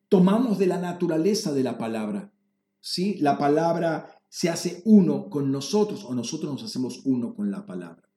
Tomamos 0.09 0.59
de 0.59 0.67
la 0.67 0.78
naturaleza 0.78 1.53
de 1.53 1.63
la 1.63 1.78
palabra. 1.78 2.34
¿sí? 2.82 3.17
La 3.19 3.38
palabra 3.38 4.22
se 4.34 4.49
hace 4.49 4.81
uno 4.86 5.29
con 5.29 5.51
nosotros 5.51 6.03
o 6.05 6.15
nosotros 6.15 6.51
nos 6.51 6.63
hacemos 6.63 7.01
uno 7.05 7.36
con 7.36 7.51
la 7.51 7.67
palabra. 7.67 8.09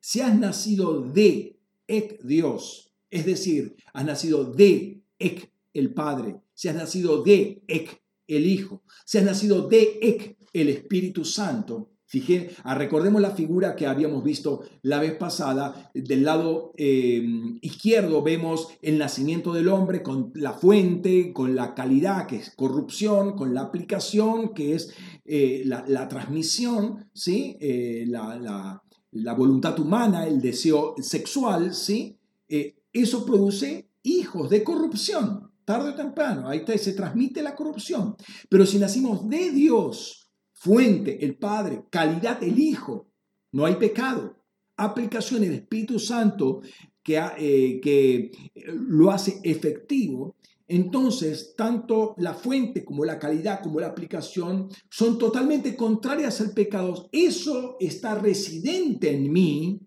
Si 0.00 0.22
has 0.22 0.34
nacido 0.34 1.02
de 1.02 1.60
Ek 1.86 2.22
Dios, 2.22 2.94
es 3.10 3.26
decir, 3.26 3.76
has 3.92 4.06
nacido 4.06 4.44
de 4.46 5.02
Ek 5.18 5.52
el 5.74 5.92
Padre, 5.92 6.40
si 6.54 6.68
has 6.68 6.74
nacido 6.74 7.22
de 7.22 7.62
Ek 7.68 8.02
el 8.28 8.46
Hijo, 8.46 8.82
se 9.04 9.18
ha 9.18 9.22
nacido 9.22 9.68
de 9.68 9.98
Ek, 10.00 10.38
el 10.54 10.70
Espíritu 10.70 11.22
Santo. 11.22 11.91
Fijé, 12.12 12.50
ah, 12.64 12.74
recordemos 12.74 13.22
la 13.22 13.30
figura 13.30 13.74
que 13.74 13.86
habíamos 13.86 14.22
visto 14.22 14.60
la 14.82 15.00
vez 15.00 15.14
pasada. 15.14 15.90
Del 15.94 16.24
lado 16.24 16.74
eh, 16.76 17.26
izquierdo 17.62 18.22
vemos 18.22 18.68
el 18.82 18.98
nacimiento 18.98 19.54
del 19.54 19.68
hombre 19.68 20.02
con 20.02 20.30
la 20.34 20.52
fuente, 20.52 21.32
con 21.32 21.56
la 21.56 21.74
calidad, 21.74 22.26
que 22.26 22.36
es 22.36 22.50
corrupción, 22.54 23.34
con 23.34 23.54
la 23.54 23.62
aplicación, 23.62 24.52
que 24.52 24.74
es 24.74 24.92
eh, 25.24 25.62
la, 25.64 26.06
transmisión, 26.06 27.08
¿sí? 27.14 27.56
Eh, 27.58 28.04
la, 28.06 28.82
la, 29.10 29.32
voluntad 29.32 29.80
humana, 29.80 30.26
el 30.26 30.42
deseo 30.42 30.94
sexual. 30.98 31.72
¿sí? 31.72 32.18
eso 32.92 33.24
produce 33.24 33.88
hijos 34.02 34.50
de 34.50 34.62
corrupción 34.62 35.50
tarde 35.64 35.90
o 35.90 35.94
temprano, 35.94 36.48
ahí 36.48 36.62
se 36.76 36.92
transmite 36.92 37.40
la 37.40 37.54
corrupción. 37.54 38.16
Pero 38.50 38.66
si 38.66 38.78
nacimos 38.78 39.26
de 39.30 39.50
Dios, 39.50 40.21
fuente, 40.62 41.24
el 41.24 41.34
Padre, 41.34 41.86
calidad, 41.90 42.40
el 42.40 42.56
Hijo, 42.56 43.08
no 43.50 43.64
hay 43.64 43.74
pecado. 43.76 44.36
Aplicación, 44.76 45.42
el 45.42 45.54
Espíritu 45.54 45.98
Santo 45.98 46.62
que, 47.02 47.20
eh, 47.38 47.80
que 47.80 48.30
lo 48.66 49.10
hace 49.10 49.40
efectivo. 49.42 50.36
Entonces, 50.68 51.54
tanto 51.56 52.14
la 52.16 52.32
fuente 52.32 52.84
como 52.84 53.04
la 53.04 53.18
calidad 53.18 53.60
como 53.60 53.80
la 53.80 53.88
aplicación 53.88 54.68
son 54.88 55.18
totalmente 55.18 55.74
contrarias 55.74 56.40
al 56.40 56.52
pecado. 56.52 57.08
Eso 57.10 57.76
está 57.80 58.14
residente 58.14 59.10
en 59.10 59.32
mí 59.32 59.80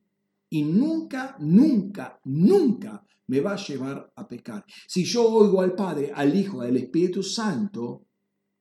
y 0.50 0.64
nunca, 0.64 1.38
nunca, 1.40 2.20
nunca 2.26 3.02
me 3.28 3.40
va 3.40 3.54
a 3.54 3.66
llevar 3.66 4.12
a 4.14 4.28
pecar. 4.28 4.66
Si 4.88 5.06
yo 5.06 5.26
oigo 5.26 5.62
al 5.62 5.74
Padre, 5.74 6.12
al 6.14 6.36
Hijo, 6.36 6.62
al 6.62 6.76
Espíritu 6.76 7.24
Santo, 7.24 8.05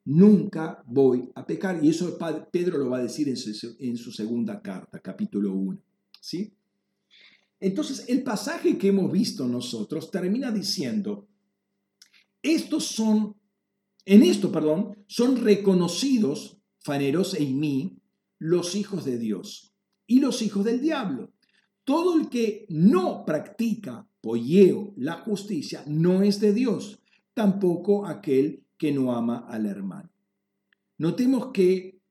nunca 0.05 0.83
voy 0.87 1.31
a 1.35 1.47
pecar. 1.47 1.83
Y 1.83 1.91
eso 1.91 2.19
Pedro 2.51 2.79
lo 2.79 2.91
va 2.91 2.99
a 2.99 3.03
decir 3.03 3.29
en 3.29 3.97
su, 3.97 4.13
segunda 4.13 4.61
carta, 4.61 5.01
capítulo 5.01 5.53
1. 5.53 5.83
¿sí? 6.21 6.53
Entonces, 7.61 8.05
el 8.09 8.23
pasaje 8.23 8.77
que 8.79 8.89
hemos 8.89 9.11
visto 9.11 9.47
nosotros 9.47 10.11
termina 10.11 10.51
diciendo, 10.51 11.29
estos 12.43 12.85
son, 12.85 13.37
en 14.05 14.23
esto, 14.23 14.53
perdón, 14.53 15.05
son 15.07 15.37
reconocidos, 15.37 16.59
Faneros 16.81 17.33
e 17.33 17.47
mí, 17.47 17.97
los 18.39 18.75
hijos 18.75 19.07
de 19.07 19.17
Dios 19.17 19.75
y 20.07 20.21
los 20.21 20.43
hijos 20.43 20.67
del 20.67 20.83
diablo. 20.83 21.33
Todo 21.85 22.19
el 22.19 22.29
que 22.29 22.67
no 22.69 23.25
practica 23.25 24.07
polleo, 24.21 24.93
la 24.97 25.15
justicia, 25.15 25.83
no 25.87 26.23
es 26.23 26.41
de 26.41 26.53
Dios, 26.53 27.01
tampoco 27.33 28.07
aquel 28.07 28.64
que 28.85 28.93
no 28.93 29.17
ama 29.17 29.47
al 29.49 29.65
hermano. 29.65 30.11
Notemos 30.99 31.53
que 31.55 32.03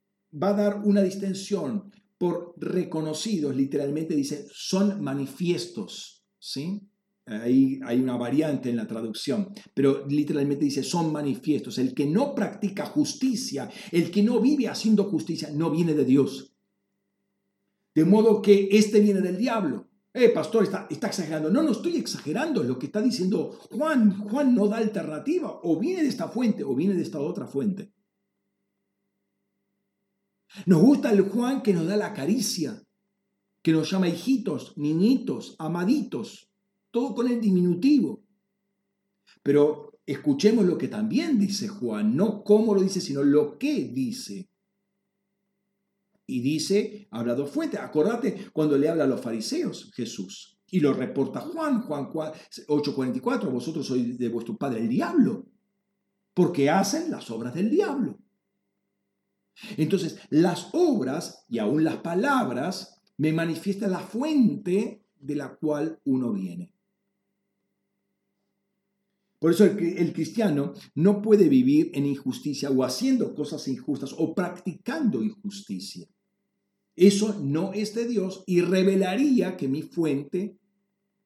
va 0.41 0.49
a 0.49 0.53
dar 0.53 0.81
una 0.83 1.03
distensión 1.03 1.91
por 2.17 2.55
reconocidos, 2.57 3.55
literalmente 3.55 4.15
dice, 4.15 4.47
son 4.51 4.99
manifiestos, 5.03 6.25
¿sí? 6.39 6.81
Ahí 7.27 7.79
hay 7.85 7.99
una 7.99 8.17
variante 8.17 8.71
en 8.71 8.77
la 8.77 8.87
traducción, 8.87 9.53
pero 9.75 10.07
literalmente 10.07 10.65
dice, 10.65 10.81
son 10.81 11.13
manifiestos. 11.13 11.77
El 11.77 11.93
que 11.93 12.07
no 12.07 12.33
practica 12.33 12.87
justicia, 12.87 13.69
el 13.91 14.09
que 14.09 14.23
no 14.23 14.41
vive 14.41 14.67
haciendo 14.67 15.03
justicia, 15.03 15.51
no 15.51 15.69
viene 15.69 15.93
de 15.93 16.05
Dios. 16.05 16.55
De 17.93 18.03
modo 18.03 18.41
que 18.41 18.67
este 18.71 18.99
viene 18.99 19.21
del 19.21 19.37
diablo 19.37 19.89
eh, 20.13 20.29
pastor, 20.29 20.63
está, 20.63 20.87
está 20.89 21.07
exagerando. 21.07 21.49
No, 21.49 21.63
no 21.63 21.71
estoy 21.71 21.97
exagerando 21.97 22.63
lo 22.63 22.77
que 22.77 22.85
está 22.85 23.01
diciendo 23.01 23.57
Juan. 23.71 24.19
Juan 24.19 24.53
no 24.53 24.67
da 24.67 24.77
alternativa. 24.77 25.59
O 25.63 25.79
viene 25.79 26.03
de 26.03 26.09
esta 26.09 26.27
fuente 26.27 26.63
o 26.63 26.75
viene 26.75 26.93
de 26.93 27.01
esta 27.01 27.19
otra 27.19 27.47
fuente. 27.47 27.91
Nos 30.67 30.81
gusta 30.81 31.11
el 31.11 31.21
Juan 31.21 31.63
que 31.63 31.73
nos 31.73 31.87
da 31.87 31.97
la 31.97 32.13
caricia, 32.13 32.83
que 33.63 33.71
nos 33.71 33.89
llama 33.89 34.07
hijitos, 34.07 34.77
niñitos, 34.77 35.55
amaditos, 35.57 36.47
todo 36.91 37.15
con 37.15 37.27
el 37.27 37.41
diminutivo. 37.41 38.23
Pero 39.41 39.99
escuchemos 40.05 40.65
lo 40.65 40.77
que 40.77 40.89
también 40.89 41.39
dice 41.39 41.67
Juan, 41.67 42.15
no 42.15 42.43
cómo 42.43 42.75
lo 42.75 42.81
dice, 42.81 43.01
sino 43.01 43.23
lo 43.23 43.57
que 43.57 43.85
dice. 43.85 44.47
Y 46.25 46.41
dice, 46.41 47.07
habla 47.11 47.35
dos 47.35 47.49
fuentes. 47.49 47.79
Acordate 47.79 48.47
cuando 48.53 48.77
le 48.77 48.89
habla 48.89 49.03
a 49.03 49.07
los 49.07 49.21
fariseos 49.21 49.91
Jesús. 49.93 50.59
Y 50.71 50.79
lo 50.79 50.93
reporta 50.93 51.41
Juan, 51.41 51.81
Juan 51.81 52.09
8:44, 52.11 53.51
vosotros 53.51 53.85
sois 53.85 54.17
de 54.17 54.29
vuestro 54.29 54.57
padre 54.57 54.79
el 54.79 54.89
diablo, 54.89 55.45
porque 56.33 56.69
hacen 56.69 57.11
las 57.11 57.29
obras 57.29 57.53
del 57.53 57.69
diablo. 57.69 58.17
Entonces, 59.77 60.17
las 60.29 60.69
obras 60.73 61.45
y 61.47 61.59
aún 61.59 61.83
las 61.83 61.97
palabras 61.97 63.01
me 63.17 63.31
manifiestan 63.33 63.91
la 63.91 63.99
fuente 63.99 65.05
de 65.19 65.35
la 65.35 65.55
cual 65.55 65.99
uno 66.05 66.33
viene. 66.33 66.73
Por 69.43 69.51
eso 69.51 69.65
el, 69.65 70.13
cristiano 70.13 70.73
no 70.95 71.21
puede 71.21 71.49
vivir 71.49 71.91
en 71.93 72.05
injusticia 72.05 72.69
o 72.69 72.81
haciendo 72.81 73.35
cosas 73.35 73.67
injustas 73.67 74.15
o 74.17 74.33
practicando 74.33 75.21
injusticia. 75.21 76.07
Eso 76.95 77.39
no 77.39 77.73
es 77.73 77.95
de 77.95 78.07
Dios 78.07 78.43
y 78.45 78.61
revelaría 78.61 79.57
que 79.57 79.67
mi 79.67 79.81
fuente 79.81 80.57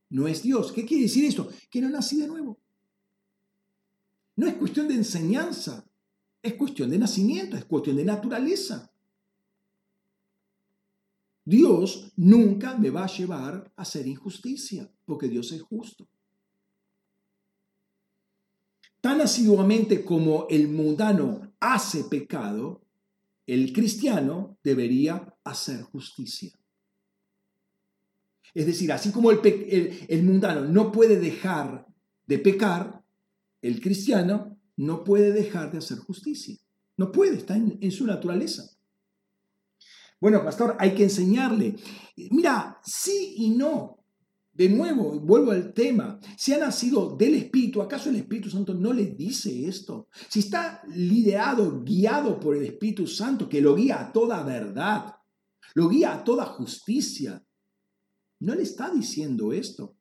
no 0.10 0.28
es 0.28 0.44
Dios. 0.44 0.72
¿Qué 0.72 0.86
quiere 0.86 1.04
decir 1.04 1.26
esto? 1.26 1.50
Que 1.70 1.82
no 1.82 1.90
nací 1.90 2.18
de 2.18 2.28
nuevo. 2.28 2.60
No 4.38 4.48
es 4.48 4.54
cuestión 4.56 4.88
de 4.88 4.94
enseñanza, 4.94 5.86
es 6.42 6.54
cuestión 6.54 6.90
de 6.90 7.00
nacimiento, 7.00 7.58
es 7.58 7.66
cuestión 7.66 7.98
de 7.98 8.06
naturaleza. 8.06 8.92
Dios 11.44 12.12
nunca 12.18 12.78
me 12.78 12.90
va 12.90 13.06
a 13.06 13.18
llevar 13.18 13.72
a 13.76 13.82
hacer 13.82 14.06
injusticia, 14.06 14.92
porque 15.06 15.28
Dios 15.28 15.52
es 15.54 15.62
justo. 15.62 16.08
Tan 19.02 19.22
asiduamente 19.22 20.04
como 20.04 20.48
el 20.50 20.68
mundano 20.68 21.54
hace 21.60 22.04
pecado, 22.04 22.82
el 23.46 23.72
cristiano 23.72 24.58
debería 24.62 25.37
hacer 25.50 25.82
justicia. 25.82 26.52
Es 28.54 28.66
decir, 28.66 28.92
así 28.92 29.12
como 29.12 29.30
el, 29.30 30.24
mundano 30.24 30.62
no 30.62 30.92
puede 30.92 31.20
dejar 31.20 31.86
de 32.26 32.40
pecar, 32.40 33.04
el 33.62 33.80
cristiano 33.82 34.58
no 34.78 35.04
puede 35.04 35.32
dejar 35.32 35.72
de 35.72 35.78
hacer 35.78 36.00
justicia. 36.00 36.56
No 36.98 37.12
puede, 37.12 37.38
está 37.38 37.56
en, 37.56 37.92
su 37.92 38.08
naturaleza. 38.08 38.64
Bueno, 40.20 40.44
pastor, 40.44 40.76
hay 40.80 40.96
que 40.96 41.04
enseñarle. 41.04 41.76
Mira, 42.32 42.80
sí 42.84 43.36
y 43.38 43.52
no. 43.52 44.04
De 44.52 44.70
nuevo, 44.70 45.20
vuelvo 45.20 45.52
al 45.52 45.72
tema. 45.72 46.20
Si 46.36 46.52
ha 46.52 46.58
nacido 46.58 47.16
del 47.16 47.36
Espíritu, 47.36 47.80
¿acaso 47.80 48.10
el 48.10 48.16
Espíritu 48.16 48.50
Santo 48.50 48.74
no 48.74 48.92
le 48.92 49.06
dice 49.06 49.68
esto? 49.68 50.08
Si 50.30 50.40
está 50.40 50.82
liderado, 50.88 51.84
guiado 51.84 52.40
por 52.40 52.56
el 52.56 52.64
Espíritu 52.64 53.06
Santo, 53.06 53.48
que 53.48 53.62
lo 53.62 53.76
guía 53.76 54.02
a 54.02 54.12
toda 54.12 54.42
verdad, 54.42 55.17
lo 55.74 55.90
guía 55.90 56.14
a 56.14 56.24
toda 56.24 56.46
justicia, 56.46 57.44
no 58.40 58.56
le 58.56 58.64
está 58.64 58.90
diciendo 58.90 59.52
esto. 59.52 59.96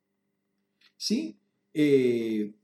¿Sí? 0.96 1.38
Eh, 1.74 2.54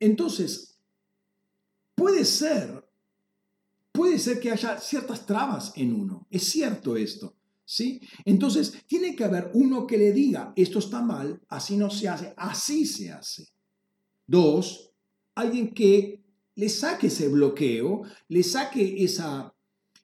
entonces, 0.00 0.78
puede 1.94 2.24
ser 2.24 2.88
puede 3.98 4.20
ser 4.20 4.38
que 4.38 4.52
haya 4.52 4.78
ciertas 4.78 5.26
trabas 5.26 5.72
en 5.74 5.92
uno. 5.92 6.28
Es 6.30 6.44
cierto 6.44 6.96
esto. 6.96 7.34
¿Sí? 7.64 8.00
Entonces, 8.24 8.72
tiene 8.86 9.16
que 9.16 9.24
haber 9.24 9.50
uno 9.54 9.88
que 9.88 9.98
le 9.98 10.12
diga, 10.12 10.52
esto 10.54 10.78
está 10.78 11.02
mal, 11.02 11.42
así 11.48 11.76
no 11.76 11.90
se 11.90 12.08
hace, 12.08 12.32
así 12.36 12.86
se 12.86 13.10
hace. 13.10 13.48
Dos, 14.24 14.92
alguien 15.34 15.74
que 15.74 16.24
le 16.58 16.68
saque 16.68 17.06
ese 17.06 17.28
bloqueo, 17.28 18.02
le 18.28 18.42
saque 18.42 19.04
esa, 19.04 19.54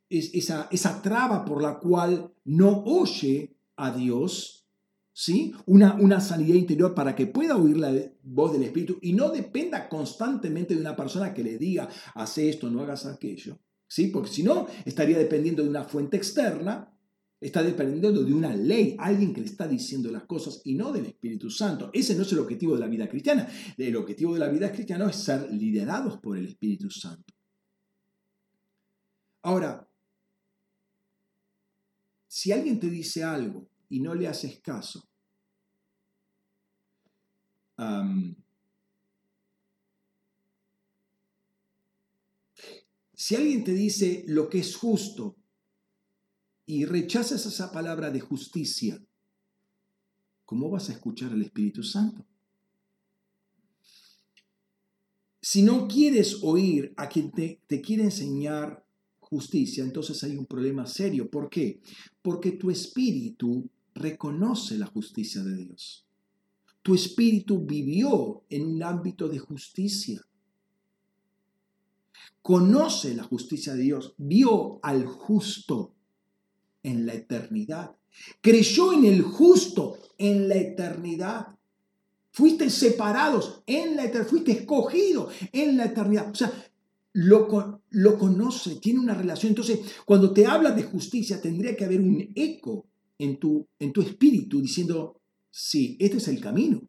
esa, 0.09 0.69
esa 0.71 1.03
traba 1.03 1.45
por 1.45 1.61
la 1.61 1.81
cual 1.81 2.33
no 2.45 2.85
oye 2.85 3.57
a 3.75 3.91
Dios, 3.91 4.65
¿sí? 5.13 5.53
Una, 5.67 5.95
una 5.95 6.21
sanidad 6.21 6.55
interior 6.55 6.95
para 6.95 7.17
que 7.17 7.27
pueda 7.27 7.57
oír 7.57 7.77
la 7.77 7.93
voz 8.23 8.53
del 8.53 8.63
Espíritu 8.63 8.99
y 9.03 9.15
no 9.15 9.31
dependa 9.31 9.89
constantemente 9.89 10.77
de 10.77 10.81
una 10.81 10.95
persona 10.95 11.35
que 11.35 11.43
le 11.43 11.59
diga, 11.59 11.89
haz 12.15 12.39
esto, 12.39 12.71
no 12.71 12.83
hagas 12.83 13.05
aquello, 13.07 13.59
¿sí? 13.89 14.07
Porque 14.07 14.31
si 14.31 14.45
no, 14.45 14.69
estaría 14.85 15.19
dependiendo 15.19 15.65
de 15.65 15.71
una 15.71 15.83
fuente 15.83 16.17
externa 16.17 16.94
Está 17.41 17.63
dependiendo 17.63 18.25
de 18.25 18.33
una 18.33 18.55
ley, 18.55 18.97
alguien 18.99 19.35
que 19.35 19.41
le 19.41 19.47
está 19.47 19.69
diciendo 19.69 20.11
las 20.11 20.25
cosas 20.25 20.63
y 20.65 20.75
no 20.75 20.93
del 20.93 21.07
Espíritu 21.07 21.51
Santo. 21.51 21.91
Ese 21.93 22.15
no 22.15 22.23
es 22.23 22.33
el 22.33 22.39
objetivo 22.39 22.75
de 22.75 22.81
la 22.81 22.89
vida 22.89 23.09
cristiana. 23.09 23.47
El 23.77 23.97
objetivo 23.97 24.33
de 24.33 24.41
la 24.41 24.49
vida 24.49 24.73
cristiana 24.73 25.11
es 25.11 25.17
ser 25.17 25.53
liderados 25.53 26.19
por 26.21 26.39
el 26.39 26.47
Espíritu 26.47 26.91
Santo. 26.91 27.35
Ahora, 29.43 29.87
si 32.27 32.51
alguien 32.51 32.81
te 32.81 32.89
dice 32.89 33.23
algo 33.23 33.69
y 33.91 34.01
no 34.01 34.15
le 34.15 34.27
haces 34.27 34.61
caso, 34.61 35.07
si 43.13 43.37
alguien 43.37 43.65
te 43.65 43.73
dice 43.73 44.25
lo 44.29 44.49
que 44.49 44.61
es 44.61 44.75
justo 44.77 45.37
y 46.67 46.85
rechazas 46.87 47.45
esa 47.47 47.73
palabra 47.73 48.11
de 48.11 48.21
justicia, 48.21 49.03
¿cómo 50.45 50.71
vas 50.71 50.89
a 50.89 50.93
escuchar 50.93 51.33
al 51.33 51.43
Espíritu 51.43 51.83
Santo? 51.83 52.25
Si 55.41 55.63
no 55.63 55.87
quieres 55.87 56.39
oír 56.43 56.95
a 56.97 57.09
quien 57.09 57.31
te, 57.31 57.61
quiere 57.83 58.05
enseñar 58.05 58.87
justicia, 59.21 59.85
entonces 59.85 60.25
hay 60.25 60.37
un 60.37 60.47
problema 60.47 60.87
serio. 60.87 61.31
¿Por 61.31 61.51
qué? 61.51 61.83
Porque 62.23 62.53
tu 62.53 62.71
espíritu 62.71 63.69
reconoce 63.95 64.79
la 64.79 64.87
justicia 64.87 65.43
de 65.43 65.55
Dios. 65.55 66.07
Tu 66.83 66.95
espíritu 66.95 67.65
vivió 67.65 68.45
en 68.49 68.65
un 68.67 68.83
ámbito 68.83 69.29
de 69.29 69.39
justicia. 69.39 70.27
Conoce 72.41 73.15
la 73.15 73.25
justicia 73.25 73.75
de 73.75 73.83
Dios, 73.83 74.15
vio 74.17 74.81
al 74.83 75.05
justo 75.05 75.94
en 76.85 77.05
la 77.07 77.15
eternidad. 77.15 77.97
Creyó 78.41 78.93
en 78.93 79.05
el 79.05 79.23
justo 79.23 79.99
en 80.17 80.49
la 80.49 80.55
eternidad. 80.55 81.49
Fuiste 82.31 82.71
separados 82.71 83.63
en 83.67 83.97
la 83.97 84.05
eternidad, 84.05 84.31
fuiste 84.31 84.53
escogido 84.53 85.29
en 85.53 85.77
la 85.77 85.87
eternidad. 85.87 86.31
O 86.31 86.35
sea, 86.35 86.53
lo, 87.15 87.81
lo 87.91 88.19
conoce, 88.19 88.77
tiene 88.77 89.01
una 89.01 89.15
relación. 89.15 89.51
Entonces, 89.51 89.81
cuando 90.05 90.33
te 90.33 90.47
habla 90.47 90.71
de 90.71 90.83
justicia, 90.83 91.41
tendría 91.41 91.77
que 91.77 91.85
haber 91.85 92.01
un 92.01 92.31
eco 92.35 92.87
en 93.19 93.39
tu, 93.39 93.67
en 93.79 93.93
tu 93.93 94.03
espíritu 94.03 94.61
diciendo, 94.61 95.21
sí, 95.51 95.97
este 96.01 96.19
es 96.19 96.29
el 96.29 96.41
camino. 96.41 96.83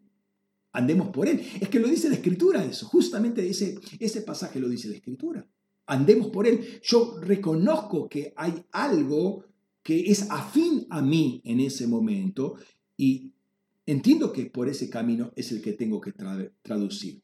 Andemos 0.73 1.09
por 1.09 1.27
él. 1.27 1.41
Es 1.59 1.69
que 1.69 1.79
lo 1.79 1.87
dice 1.87 2.09
la 2.09 2.15
escritura 2.15 2.65
eso, 2.65 2.85
justamente 2.87 3.47
ese, 3.47 3.79
ese 3.99 4.21
pasaje 4.21 4.59
lo 4.59 4.67
dice 4.67 4.89
la 4.89 4.95
escritura. 4.95 5.47
Andemos 5.85 6.27
por 6.27 6.47
él. 6.47 6.81
Yo 6.83 7.17
reconozco 7.21 8.09
que 8.09 8.33
hay 8.35 8.65
algo 8.71 9.45
que 9.85 10.09
es 10.11 10.31
afín 10.31 10.87
a 10.89 11.03
mí 11.03 11.41
en 11.45 11.59
ese 11.59 11.85
momento 11.85 12.55
y 12.97 13.31
entiendo 13.85 14.33
que 14.33 14.47
por 14.47 14.67
ese 14.67 14.89
camino 14.89 15.31
es 15.35 15.51
el 15.51 15.61
que 15.61 15.73
tengo 15.73 16.01
que 16.01 16.11
traducir. 16.63 17.21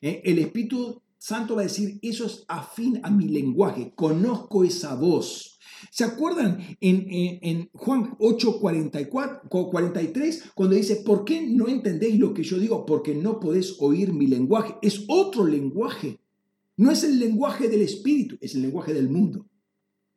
¿Eh? 0.00 0.20
El 0.24 0.40
Espíritu 0.40 1.00
Santo 1.16 1.54
va 1.54 1.60
a 1.60 1.66
decir, 1.66 2.00
eso 2.02 2.26
es 2.26 2.44
afín 2.48 2.98
a 3.04 3.12
mi 3.12 3.28
lenguaje, 3.28 3.92
conozco 3.94 4.64
esa 4.64 4.96
voz. 4.96 5.60
¿Se 5.92 6.02
acuerdan 6.02 6.58
en, 6.80 7.06
en, 7.42 7.70
Juan 7.74 8.16
8, 8.18 8.58
43, 8.58 10.44
cuando 10.56 10.74
dice, 10.74 10.96
¿por 10.96 11.24
qué 11.24 11.46
no 11.46 11.68
entendéis 11.68 12.18
lo 12.18 12.34
que 12.34 12.42
yo 12.42 12.58
digo? 12.58 12.84
Porque 12.86 13.14
no 13.14 13.38
podéis 13.38 13.76
oír 13.78 14.12
mi 14.12 14.26
lenguaje. 14.26 14.74
Es 14.82 15.04
otro 15.06 15.46
lenguaje. 15.46 16.18
No 16.76 16.90
es 16.90 17.04
el 17.04 17.20
lenguaje 17.20 17.68
del 17.68 17.82
Espíritu, 17.82 18.36
es 18.40 18.56
el 18.56 18.62
lenguaje 18.62 18.92
del 18.94 19.08
mundo. 19.08 19.46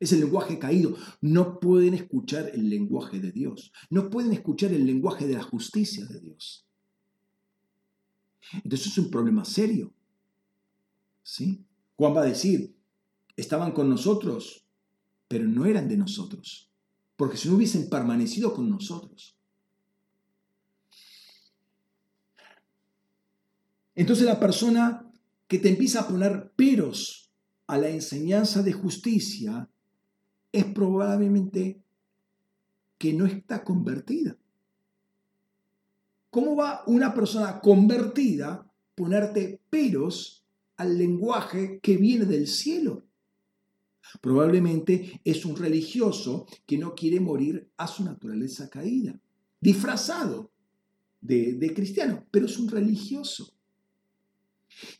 Es 0.04 0.12
el 0.12 0.20
lenguaje 0.20 0.58
caído. 0.58 0.98
No 1.22 1.58
pueden 1.58 1.94
escuchar 1.94 2.50
el 2.52 2.68
lenguaje 2.68 3.20
de 3.20 3.32
Dios. 3.32 3.72
No 3.88 4.10
pueden 4.10 4.34
escuchar 4.34 4.70
el 4.74 4.84
lenguaje 4.84 5.26
de 5.26 5.32
la 5.32 5.42
justicia 5.42 6.04
de 6.04 6.20
Dios. 6.20 6.66
Entonces 8.52 8.88
es 8.88 8.98
un 8.98 9.10
problema 9.10 9.46
serio. 9.46 9.94
¿Sí? 11.22 11.64
Juan 11.96 12.14
va 12.14 12.20
a 12.20 12.26
decir, 12.26 12.76
estaban 13.34 13.72
con 13.72 13.88
nosotros, 13.88 14.66
pero 15.26 15.48
no 15.48 15.64
eran 15.64 15.88
de 15.88 15.96
nosotros. 15.96 16.70
Porque 17.16 17.38
si 17.38 17.48
no 17.48 17.54
hubiesen 17.54 17.88
permanecido 17.88 18.52
con 18.52 18.68
nosotros. 18.68 19.38
Entonces 23.94 24.26
la 24.26 24.38
persona 24.38 25.10
que 25.48 25.58
te 25.58 25.70
empieza 25.70 26.02
a 26.02 26.08
poner 26.08 26.52
peros 26.56 27.32
a 27.66 27.78
la 27.78 27.88
enseñanza 27.88 28.62
de 28.62 28.74
justicia 28.74 29.70
es 30.54 30.66
probablemente 30.66 31.82
que 32.96 33.12
no 33.12 33.26
está 33.26 33.64
convertida. 33.64 34.36
¿Cómo 36.30 36.54
va 36.54 36.84
una 36.86 37.12
persona 37.12 37.58
convertida 37.60 38.64
ponerte 38.94 39.60
peros 39.68 40.44
al 40.76 40.96
lenguaje 40.96 41.80
que 41.82 41.96
viene 41.96 42.24
del 42.24 42.46
cielo? 42.46 43.04
Probablemente 44.20 45.20
es 45.24 45.44
un 45.44 45.56
religioso 45.56 46.46
que 46.66 46.78
no 46.78 46.94
quiere 46.94 47.18
morir 47.18 47.68
a 47.76 47.88
su 47.88 48.04
naturaleza 48.04 48.70
caída, 48.70 49.20
disfrazado 49.60 50.52
de, 51.20 51.72
cristiano, 51.74 52.28
pero 52.30 52.46
es 52.46 52.56
un 52.60 52.68
religioso. 52.68 53.52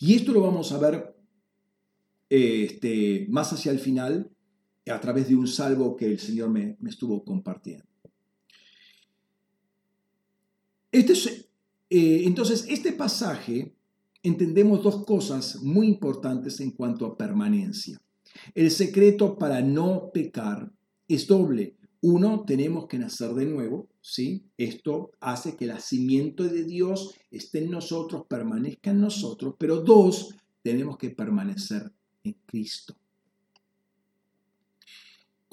Y 0.00 0.16
esto 0.16 0.32
lo 0.32 0.40
vamos 0.40 0.72
a 0.72 0.78
ver 0.78 1.14
este, 2.28 3.28
más 3.28 3.52
hacia 3.52 3.70
el 3.70 3.78
final 3.78 4.33
a 4.86 5.00
través 5.00 5.28
de 5.28 5.36
un 5.36 5.46
salvo 5.46 5.96
que 5.96 6.06
el 6.06 6.18
Señor 6.18 6.50
me, 6.50 6.76
estuvo 6.86 7.24
compartiendo. 7.24 7.86
Este 10.92 11.14
eh, 11.90 12.22
entonces, 12.24 12.66
este 12.68 12.92
pasaje 12.92 13.74
entendemos 14.22 14.82
dos 14.82 15.04
cosas 15.04 15.62
muy 15.62 15.86
importantes 15.86 16.60
en 16.60 16.70
cuanto 16.72 17.06
a 17.06 17.16
permanencia. 17.16 18.00
El 18.54 18.70
secreto 18.70 19.38
para 19.38 19.60
no 19.60 20.10
pecar 20.12 20.72
es 21.06 21.26
doble. 21.26 21.76
Uno, 22.00 22.44
tenemos 22.46 22.86
que 22.86 22.98
nacer 22.98 23.32
de 23.34 23.46
nuevo, 23.46 23.88
¿sí? 24.00 24.44
Esto 24.58 25.12
hace 25.20 25.56
que 25.56 25.64
el 25.64 25.70
nacimiento 25.70 26.44
de 26.44 26.64
Dios 26.64 27.14
esté 27.30 27.60
en 27.60 27.70
nosotros, 27.70 28.24
permanezca 28.28 28.90
en 28.90 29.00
nosotros. 29.00 29.54
Pero 29.58 29.80
dos, 29.80 30.34
tenemos 30.62 30.98
que 30.98 31.10
permanecer 31.10 31.92
en 32.24 32.36
Cristo. 32.44 32.94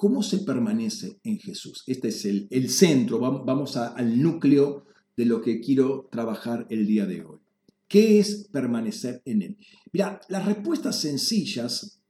¿Cómo 0.02 0.24
se 0.24 0.38
permanece 0.38 1.20
en 1.22 1.38
Jesús? 1.38 1.84
Este 1.86 2.08
es 2.08 2.24
el, 2.24 2.70
centro, 2.70 3.20
vamos 3.20 3.76
al 3.76 4.20
núcleo 4.20 4.84
de 5.16 5.26
lo 5.26 5.40
que 5.40 5.60
quiero 5.60 6.08
trabajar 6.10 6.66
el 6.70 6.88
día 6.88 7.06
de 7.06 7.22
hoy. 7.22 7.38
¿Qué 7.86 8.18
es 8.18 8.48
permanecer 8.50 9.22
en 9.24 9.42
Él? 9.42 9.58
Mira, 9.92 10.20
las 10.28 10.44
respuestas 10.44 11.00
sencillas 11.00 12.00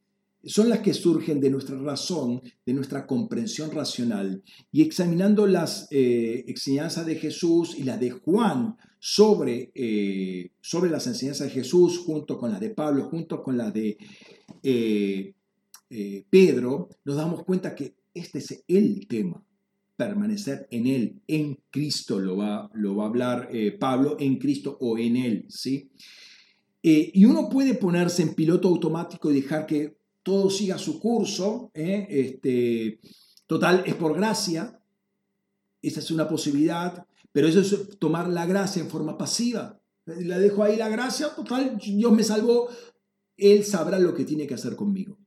son 0.43 0.71
las 0.71 0.79
que 0.79 0.95
surgen 0.95 1.39
de 1.39 1.51
nuestra 1.51 1.77
razón, 1.77 2.41
de 2.65 2.73
nuestra 2.73 3.07
comprensión 3.07 3.71
racional. 3.71 4.43
Y 4.71 4.81
examinando 4.81 5.47
las 5.47 5.87
eh, 5.91 6.47
enseñanzas 6.49 7.05
de 7.05 7.17
Jesús 7.17 7.77
y 7.79 7.83
las 7.83 8.01
de 8.01 8.11
Juan 8.11 8.75
sobre, 9.01 9.71
eh, 9.75 10.51
sobre 10.63 10.91
las 10.91 11.07
enseñanzas 11.07 11.49
de 11.49 11.53
Jesús, 11.53 11.99
junto 11.99 12.39
con 12.39 12.53
las 12.53 12.61
de 12.61 12.71
Pablo, 12.71 13.11
junto 13.11 13.43
con 13.43 13.59
las 13.59 13.75
de 13.75 13.99
eh, 14.63 15.35
eh, 15.95 16.25
Pedro, 16.31 16.89
nos 17.05 17.17
damos 17.17 17.45
cuenta 17.45 17.75
que 17.75 17.95
este 18.15 18.39
es 18.39 18.65
el 18.67 19.07
tema, 19.07 19.45
permanecer 19.95 20.67
en 20.71 20.87
Él, 20.87 21.21
en 21.27 21.59
Cristo, 21.71 22.19
lo 22.19 22.39
va, 22.39 22.71
lo 22.73 22.97
va 22.97 23.05
a 23.05 23.09
hablar 23.09 23.51
eh, 23.53 23.73
Pablo, 23.73 24.17
en 24.19 24.39
Cristo 24.39 24.79
o 24.81 24.97
en 24.97 25.17
Él, 25.17 25.45
¿sí? 25.51 25.91
Eh, 26.83 27.11
y 27.13 27.27
uno 27.27 27.51
puede 27.51 27.75
ponerse 27.75 28.23
en 28.23 28.35
piloto 28.35 28.69
automático 28.69 29.31
y 29.31 29.43
dejar 29.43 29.67
que 29.67 29.99
todo 30.23 30.49
siga 30.49 30.79
su 30.79 30.99
curso, 30.99 31.71
este, 31.75 32.99
total, 33.47 33.83
es 33.85 33.95
por 33.95 34.17
gracia, 34.17 34.81
esa 35.83 36.01
es 36.01 36.11
una 36.11 36.27
posibilidad, 36.27 37.07
pero 37.33 37.49
eso 37.49 37.61
es 37.61 37.99
tomar 37.99 38.29
la 38.29 38.47
gracia 38.47 38.81
en 38.81 38.89
forma 38.89 39.19
pasiva. 39.19 39.79
La 40.07 40.39
dejo 40.39 40.65
ahí 40.65 40.77
la 40.77 40.89
gracia, 40.89 41.35
total, 41.35 41.77
Dios 41.77 42.13
me 42.13 42.23
salvó, 42.23 42.69
Él 43.37 43.63
sabrá 43.63 43.99
lo 43.99 44.15
que 44.15 44.25
tiene 44.25 44.47
que 44.47 44.55
hacer 44.55 44.75
conmigo. 44.75 45.19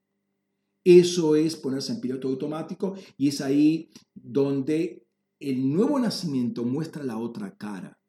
Eso 0.86 1.36
es 1.36 1.56
ponerse 1.56 1.92
en 1.92 2.00
piloto 2.00 2.28
automático 2.28 2.94
y 3.18 3.28
es 3.28 3.42
ahí 3.42 3.90
donde 4.14 5.08
el 5.40 5.74
nuevo 5.74 6.00
nacimiento 6.00 6.64
muestra 6.64 7.04
la 7.04 7.18
otra 7.18 7.58
cara. 7.58 8.00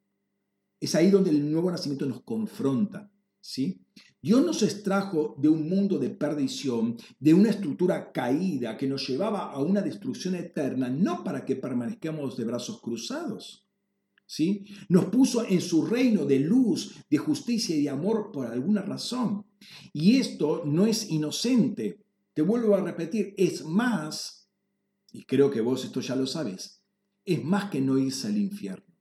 Es 0.78 0.94
ahí 0.94 1.10
donde 1.10 1.30
el 1.30 1.50
nuevo 1.50 1.70
nacimiento 1.70 2.04
nos 2.04 2.22
confronta. 2.22 3.10
¿sí? 3.40 3.80
Dios 4.20 4.44
nos 4.44 4.62
extrajo 4.62 5.36
de 5.38 5.48
un 5.48 5.68
mundo 5.68 5.98
de 5.98 6.10
perdición, 6.10 6.98
de 7.18 7.32
una 7.32 7.48
estructura 7.48 8.12
caída 8.12 8.76
que 8.76 8.86
nos 8.86 9.08
llevaba 9.08 9.52
a 9.52 9.62
una 9.62 9.80
destrucción 9.80 10.34
eterna, 10.34 10.90
no 10.90 11.24
para 11.24 11.46
que 11.46 11.56
permanezcamos 11.56 12.36
de 12.36 12.44
brazos 12.44 12.82
cruzados. 12.82 13.66
¿Sí? 14.28 14.66
Nos 14.88 15.06
puso 15.06 15.46
en 15.48 15.62
su 15.62 15.86
reino 15.86 16.26
de 16.26 16.40
luz, 16.40 16.96
de 17.08 17.16
justicia 17.16 17.74
y 17.74 17.84
de 17.84 17.90
amor 17.90 18.32
por 18.32 18.46
alguna 18.46 18.82
razón. 18.82 19.46
Y 19.94 20.16
esto 20.16 20.64
no 20.66 20.84
es 20.84 21.08
inocente. 21.08 22.05
Te 22.36 22.42
vuelvo 22.42 22.74
a 22.74 22.82
repetir, 22.82 23.32
es 23.38 23.64
más, 23.64 24.50
y 25.10 25.24
creo 25.24 25.50
que 25.50 25.62
vos 25.62 25.86
esto 25.86 26.02
ya 26.02 26.14
lo 26.14 26.26
sabes, 26.26 26.82
es 27.24 27.42
más 27.42 27.70
que 27.70 27.80
no 27.80 27.96
irse 27.96 28.26
al 28.26 28.36
infierno. 28.36 28.94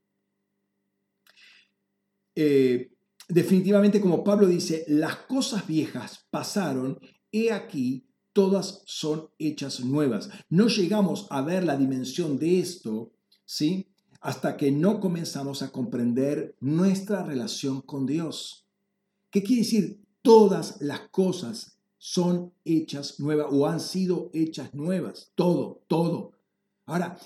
Eh, 2.34 2.94
definitivamente, 3.28 4.00
como 4.00 4.24
Pablo 4.24 4.48
dice, 4.48 4.86
las 4.88 5.18
cosas 5.18 5.68
viejas 5.68 6.26
pasaron, 6.30 6.98
he 7.30 7.52
aquí, 7.52 8.08
todas 8.32 8.84
son 8.86 9.30
hechas 9.38 9.82
nuevas. 9.82 10.30
No 10.48 10.70
llegamos 10.70 11.28
a 11.30 11.42
ver 11.42 11.66
la 11.66 11.76
dimensión 11.76 12.40
de 12.40 12.62
esto, 12.62 13.12
¿sí? 13.44 13.92
Hasta 14.22 14.56
que 14.56 14.72
no 14.72 15.02
comenzamos 15.02 15.62
a 15.62 15.74
comprender 15.74 16.56
nuestra 16.62 17.22
relación 17.22 17.82
con 17.82 18.06
Dios. 18.06 18.66
¿Qué 19.30 19.44
quiere 19.44 19.64
decir? 19.64 20.06
Todas 20.22 20.82
las 20.82 21.10
cosas 21.10 21.75
son 22.08 22.54
hechas 22.64 23.20
nuevas 23.20 23.48
o 23.50 23.66
han 23.66 23.80
sido 23.80 24.30
hechas 24.32 24.76
nuevas. 24.76 25.32
Todo, 25.34 25.82
todo. 25.88 26.34
Ahora, 26.86 27.18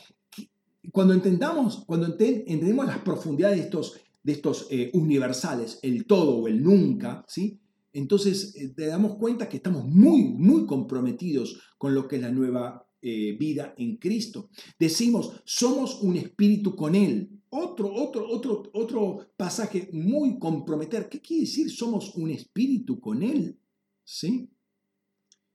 cuando 0.94 1.14
entendamos, 1.14 1.84
cuando 1.86 2.06
entendemos 2.06 2.86
las 2.86 3.00
profundidades 3.00 3.58
de 3.58 3.64
estos 3.66 4.00
de 4.24 4.32
estos 4.32 4.68
eh, 4.70 4.90
universales, 4.94 5.80
el 5.82 6.06
todo 6.06 6.38
o 6.38 6.48
el 6.48 6.64
nunca, 6.64 7.26
¿sí? 7.28 7.60
Entonces 7.92 8.56
eh, 8.56 8.70
te 8.70 8.86
damos 8.86 9.18
cuenta 9.18 9.50
que 9.50 9.58
estamos 9.58 9.84
muy, 9.86 10.24
muy 10.24 10.66
comprometidos 10.66 11.60
con 11.78 11.94
lo 11.94 12.08
que 12.08 12.16
es 12.16 12.22
la 12.22 12.32
nueva 12.32 12.88
eh, 13.02 13.36
vida 13.38 13.74
en 13.78 13.98
Cristo. 13.98 14.50
Decimos, 14.80 15.42
somos 15.44 16.02
un 16.02 16.16
espíritu 16.16 16.74
con 16.78 16.96
Él. 16.96 17.30
Otro, 17.50 17.94
otro, 17.94 18.30
otro, 18.30 18.64
otro 18.74 19.28
pasaje 19.36 19.90
muy 19.92 20.40
comprometer. 20.40 21.10
¿Qué 21.10 21.20
quiere 21.20 21.42
decir 21.42 21.70
somos 21.70 22.16
un 22.16 22.30
espíritu 22.30 23.02
con 23.02 23.24
Él? 23.24 23.60
¿Sí? 24.06 24.50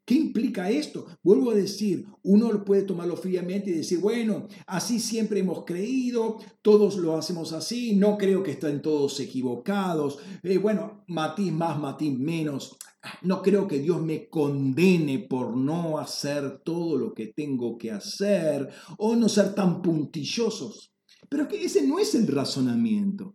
¿Qué 0.05 0.15
implica 0.15 0.69
esto? 0.69 1.07
Vuelvo 1.23 1.51
a 1.51 1.55
decir, 1.55 2.07
uno 2.23 2.63
puede 2.65 2.83
tomarlo 2.83 3.17
fríamente 3.17 3.71
y 3.71 3.75
decir, 3.75 4.01
bueno, 4.01 4.49
así 4.67 5.01
siempre 5.01 5.41
hemos 5.41 5.65
creído, 5.65 6.39
todos 6.61 6.97
lo 6.97 7.17
hacemos 7.17 7.55
así, 7.55 7.97
no 7.97 8.19
creo 8.19 8.43
que 8.43 8.51
estén 8.51 8.83
todos 8.83 9.19
equivocados, 9.21 10.19
eh, 10.43 10.59
bueno, 10.59 11.05
matiz 11.07 11.51
más, 11.53 11.79
matiz 11.79 12.19
menos, 12.19 12.77
no 13.23 13.41
creo 13.41 13.67
que 13.67 13.79
Dios 13.79 14.03
me 14.03 14.29
condene 14.29 15.21
por 15.21 15.57
no 15.57 15.99
hacer 15.99 16.59
todo 16.59 16.99
lo 16.99 17.15
que 17.15 17.29
tengo 17.29 17.79
que 17.79 17.91
hacer 17.91 18.69
o 18.99 19.17
no 19.17 19.29
ser 19.29 19.55
tan 19.55 19.81
puntillosos. 19.81 20.93
Pero 21.31 21.49
que 21.49 21.65
ese 21.65 21.87
no 21.87 21.99
es 21.99 22.15
el 22.15 22.27
razonamiento. 22.27 23.35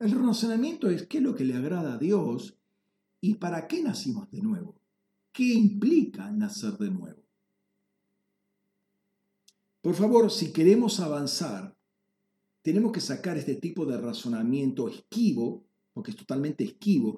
El 0.00 0.10
razonamiento 0.10 0.90
es 0.90 1.06
qué 1.06 1.18
es 1.18 1.24
lo 1.24 1.34
que 1.34 1.44
le 1.44 1.54
agrada 1.54 1.94
a 1.94 1.98
Dios 1.98 2.58
y 3.20 3.34
para 3.34 3.66
qué 3.66 3.82
nacimos 3.82 4.30
de 4.30 4.42
nuevo. 4.42 4.77
¿Qué 5.32 5.44
implica 5.44 6.30
nacer 6.30 6.72
de 6.78 6.90
nuevo? 6.90 7.22
Por 9.80 9.94
favor, 9.94 10.30
si 10.30 10.52
queremos 10.52 11.00
avanzar, 11.00 11.76
tenemos 12.62 12.92
que 12.92 13.00
sacar 13.00 13.38
este 13.38 13.54
tipo 13.54 13.86
de 13.86 13.96
razonamiento 13.96 14.88
esquivo, 14.88 15.64
porque 15.92 16.10
es 16.10 16.16
totalmente 16.16 16.64
esquivo, 16.64 17.16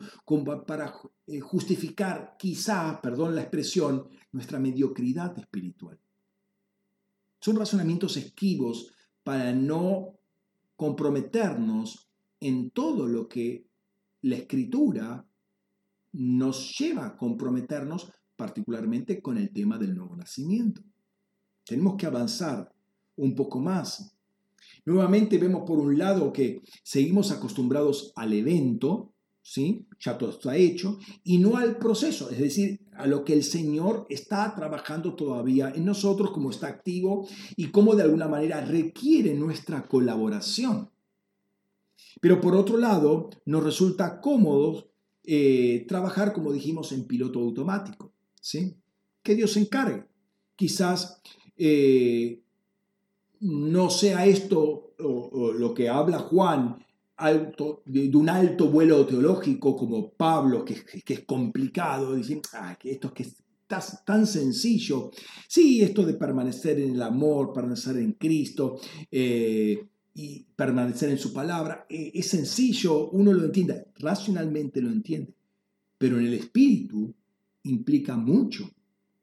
para 0.67 0.95
eh, 1.27 1.41
justificar 1.41 2.37
quizá, 2.39 3.01
perdón 3.01 3.35
la 3.35 3.43
expresión, 3.43 4.09
nuestra 4.33 4.59
mediocridad 4.59 5.37
espiritual. 5.39 5.99
Son 7.41 7.57
razonamientos 7.57 8.17
esquivos 8.17 8.93
para 9.23 9.53
no 9.53 10.19
comprometernos 10.77 12.11
en 12.41 12.71
todo 12.71 13.07
lo 13.07 13.29
que 13.29 13.67
la 14.23 14.37
escritura 14.37 15.27
nos 16.13 16.79
lleva 16.79 17.07
a 17.07 17.17
comprometernos 17.17 18.11
particularmente 18.37 19.21
con 19.21 19.37
el 19.37 19.53
tema 19.53 19.79
del 19.79 19.95
nuevo 19.95 20.17
nacimiento. 20.17 20.83
Tenemos 21.65 21.97
que 21.97 22.07
avanzar 22.07 22.73
un 23.17 23.35
poco 23.35 23.61
más. 23.61 24.17
Nuevamente 24.87 25.39
vemos 25.39 25.65
por 25.67 25.79
un 25.79 25.99
lado 25.99 26.33
que 26.33 26.63
seguimos 26.83 27.31
acostumbrados 27.31 28.13
al 28.17 28.33
evento, 28.33 29.13
¿sí? 29.43 29.87
ya 29.99 30.17
todo 30.17 30.31
está 30.31 30.57
hecho, 30.57 30.99
y 31.23 31.39
no 31.39 31.57
al 31.57 31.77
proceso, 31.77 32.31
es 32.31 32.39
decir, 32.39 32.81
a 32.95 33.07
lo 33.07 33.25
que 33.25 33.35
el 33.35 33.45
Señor 33.45 34.07
está 34.09 34.55
trabajando 34.55 35.15
todavía 35.15 35.71
en 35.75 35.85
nosotros, 35.85 36.31
como 36.31 36.51
está 36.51 36.69
activo 36.69 37.29
y 37.57 37.71
cómo 37.71 37.95
de 37.95 38.05
alguna 38.05 38.29
manera 38.29 38.65
requiere 38.65 39.35
nuestra 39.35 39.87
colaboración. 39.87 40.91
Pero 42.21 42.41
por 42.41 42.55
otro 42.55 42.77
lado, 42.79 43.31
nos 43.45 43.63
resulta 43.63 44.21
cómodo 44.21 44.90
eh, 45.25 45.85
trabajar, 45.89 46.33
como 46.33 46.53
dijimos, 46.53 46.93
en 46.93 47.07
piloto 47.07 47.41
automático. 47.41 48.13
¿sí? 48.41 48.77
Que 49.23 49.35
Dios 49.35 49.53
se 49.53 49.61
encargue. 49.61 50.05
Quizás 50.57 51.21
eh, 51.57 52.43
no 53.41 53.91
sea 53.91 54.27
esto 54.27 54.95
lo 54.99 55.73
que 55.73 55.89
habla 55.89 56.19
Juan 56.19 56.85
alto, 57.21 57.83
de, 57.87 58.15
un 58.17 58.29
alto 58.29 58.71
vuelo 58.71 59.07
teológico 59.07 59.77
como 59.77 60.11
Pablo, 60.11 60.65
que, 60.65 60.83
es 61.07 61.21
complicado, 61.21 62.15
dicen, 62.15 62.41
ah, 62.55 62.77
que 62.79 62.91
esto 62.93 63.09
es 63.09 63.15
que 63.15 63.27
tan 64.05 64.27
sencillo. 64.27 65.11
Sí, 65.47 65.81
esto 65.83 66.05
de 66.05 66.15
permanecer 66.15 66.81
en 66.81 66.95
el 66.95 67.03
amor, 67.03 67.53
permanecer 67.53 67.99
en 67.99 68.15
Cristo, 68.15 68.81
eh, 69.11 69.87
y 70.21 70.47
permanecer 70.55 71.09
en 71.09 71.19
su 71.19 71.33
palabra. 71.33 71.87
Eh, 71.89 72.11
es 72.15 72.29
sencillo, 72.29 73.09
uno 73.11 73.33
lo 73.33 73.45
entiende, 73.45 73.87
racionalmente 73.99 74.83
lo 74.83 74.91
entiende, 74.91 75.33
pero 75.97 76.19
en 76.19 76.27
el 76.27 76.35
espíritu 76.35 77.15
implica 77.63 78.17
mucho. 78.17 78.71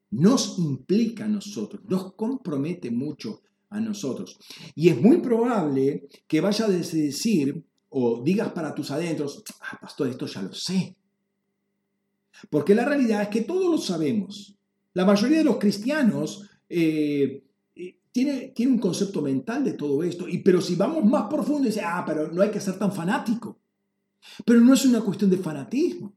Nos 0.10 0.58
implica 0.58 1.26
a 1.26 1.28
nosotros, 1.28 1.84
nos 1.88 2.14
compromete 2.14 2.90
mucho 2.90 3.42
a 3.70 3.80
nosotros. 3.80 4.40
Y 4.74 4.90
es 4.90 5.00
muy 5.00 5.18
probable 5.18 6.08
que 6.28 6.42
vaya 6.42 6.66
a 6.66 6.70
decir 6.70 7.64
o 7.90 8.24
digas 8.24 8.52
para 8.52 8.74
tus 8.74 8.90
adentros, 8.90 9.44
ah, 9.62 9.78
pastor, 9.80 10.08
esto 10.08 10.26
ya 10.26 10.42
lo 10.42 10.54
sé. 10.54 10.96
Porque 12.50 12.74
la 12.74 12.86
realidad 12.86 13.22
es 13.22 13.28
que 13.28 13.42
todos 13.42 13.70
lo 13.70 13.78
sabemos. 13.78 14.56
La 14.94 15.06
mayoría 15.06 15.40
de 15.40 15.44
los 15.44 15.58
cristianos 15.58 16.50
eh, 16.70 17.44
tiene, 18.26 18.72
un 18.72 18.80
concepto 18.80 19.22
mental 19.22 19.64
de 19.64 19.74
todo 19.74 20.02
esto, 20.02 20.28
y, 20.28 20.40
pero 20.40 20.60
si 20.60 20.76
vamos 20.76 21.06
más 21.06 21.30
profundo, 21.30 21.68
dice, 21.68 21.82
ah, 21.84 22.04
pero 22.04 22.32
no 22.32 22.42
hay 22.42 22.50
que 22.50 22.60
ser 22.60 22.80
tan 22.80 22.92
fanático. 22.92 23.60
Pero 24.44 24.60
no 24.60 24.74
es 24.74 24.86
una 24.86 25.02
cuestión 25.02 25.30
de 25.30 25.38
fanatismo, 25.38 26.16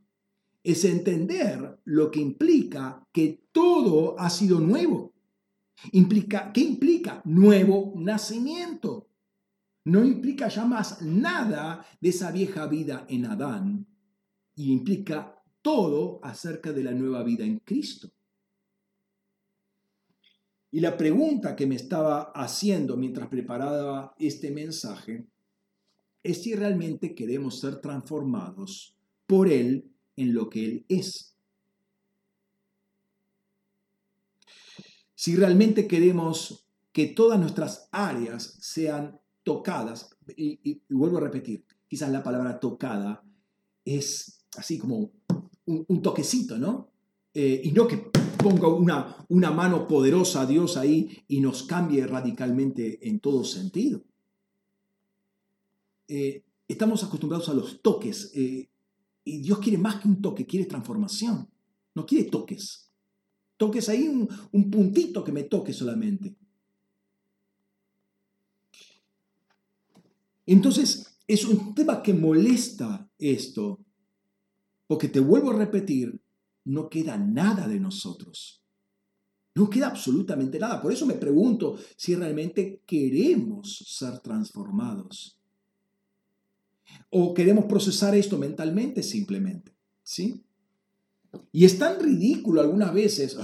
es 0.63 0.83
entender 0.87 1.79
lo 1.85 2.11
que 2.11 2.21
implica 2.21 3.07
que 3.13 3.49
todo 3.53 4.19
ha 4.19 4.31
sido 4.31 4.61
nuevo. 4.61 5.13
Implica, 5.93 6.53
¿Qué 6.53 6.63
implica? 6.63 7.21
Nuevo 7.27 7.93
nacimiento. 7.97 9.09
No 9.85 10.03
implica 10.03 10.49
ya 10.49 10.65
más 10.65 11.03
nada 11.03 11.85
de 12.01 12.09
esa 12.09 12.31
vieja 12.31 12.67
vida 12.67 13.05
en 13.11 13.27
Adán 13.27 13.87
y 14.55 14.73
implica 14.73 15.43
todo 15.61 16.19
acerca 16.23 16.73
de 16.73 16.83
la 16.83 16.93
nueva 16.93 17.23
vida 17.25 17.45
en 17.45 17.59
Cristo. 17.59 18.11
Y 20.73 20.81
la 20.81 20.97
pregunta 20.97 21.57
que 21.57 21.67
me 21.67 21.75
estaba 21.75 22.33
haciendo 22.35 22.97
mientras 22.97 23.29
preparaba 23.29 24.15
este 24.19 24.51
mensaje 24.51 25.27
es 26.23 26.43
si 26.43 26.55
realmente 26.55 27.15
queremos 27.15 27.59
ser 27.59 27.81
transformados 27.81 28.97
por 29.27 29.49
Él 29.49 29.91
en 30.17 30.35
lo 30.35 30.49
que 30.49 30.65
Él 30.65 30.85
es. 30.89 31.35
Si 35.15 35.35
realmente 35.35 35.89
queremos 35.89 36.67
que 36.93 37.07
todas 37.07 37.39
nuestras 37.39 37.89
áreas 37.91 38.57
sean 38.61 39.19
tocadas, 39.43 40.17
y, 40.37 40.83
vuelvo 40.89 41.19
a 41.19 41.23
repetir, 41.23 41.65
quizás 41.89 42.11
la 42.11 42.23
palabra 42.23 42.61
tocada 42.61 43.25
es 43.85 44.45
así 44.57 44.79
como 44.79 45.11
un, 45.67 46.03
toquecito, 46.03 46.59
¿no? 46.59 46.91
Eh, 47.35 47.61
y 47.65 47.73
no 47.73 47.87
que 47.87 48.11
ponga 48.43 48.69
una, 48.69 49.25
una 49.29 49.51
mano 49.51 49.87
poderosa 49.87 50.43
a 50.43 50.47
Dios 50.47 50.77
ahí 50.77 51.25
y 51.29 51.41
nos 51.41 51.63
cambie 51.65 52.07
radicalmente 52.07 53.09
en 53.09 53.21
todo 53.21 53.45
sentido. 53.45 54.03
Eh, 56.09 56.45
estamos 56.67 57.05
acostumbrados 57.05 57.49
a 57.49 57.55
los 57.55 57.83
toques 57.83 58.33
eh, 58.35 58.69
y 59.25 59.43
Dios 59.43 59.59
quiere 59.59 59.79
más 59.79 60.01
que 60.01 60.09
un 60.09 60.21
toque, 60.21 60.47
quiere 60.47 60.67
transformación, 60.67 61.49
no 61.95 62.07
quiere 62.07 62.29
toques. 62.31 62.91
toques 63.57 63.89
ahí 63.89 64.09
un, 64.09 64.29
un 64.53 64.71
puntito 64.71 65.23
que 65.23 65.33
me 65.33 65.45
toque 65.45 65.73
solamente. 65.73 66.37
Entonces, 70.47 71.19
es 71.29 71.45
un 71.45 71.77
tema 71.77 72.03
que 72.03 72.13
molesta 72.13 73.09
esto, 73.19 73.79
porque 74.89 75.09
te 75.09 75.21
vuelvo 75.21 75.53
a 75.53 75.57
repetir, 75.57 76.21
no 76.65 76.89
queda 76.89 77.17
nada 77.17 77.67
de 77.69 77.81
nosotros. 77.81 78.63
No 79.55 79.69
queda 79.69 79.89
absolutamente 79.89 80.59
nada. 80.59 80.81
Por 80.81 80.93
eso 80.93 81.07
me 81.07 81.15
pregunto 81.15 81.79
si 81.97 82.15
realmente 82.15 82.83
queremos 82.87 83.85
ser 83.89 84.21
transformados. 84.21 85.39
O 87.11 87.35
queremos 87.35 87.67
procesar 87.67 88.15
esto 88.15 88.39
mentalmente 88.39 89.03
simplemente. 89.03 89.73
¿Sí? 90.03 90.43
Y 91.53 91.65
es 91.65 91.79
tan 91.79 92.01
ridículo 92.01 92.61
algunas 92.61 92.93
veces, 92.93 93.37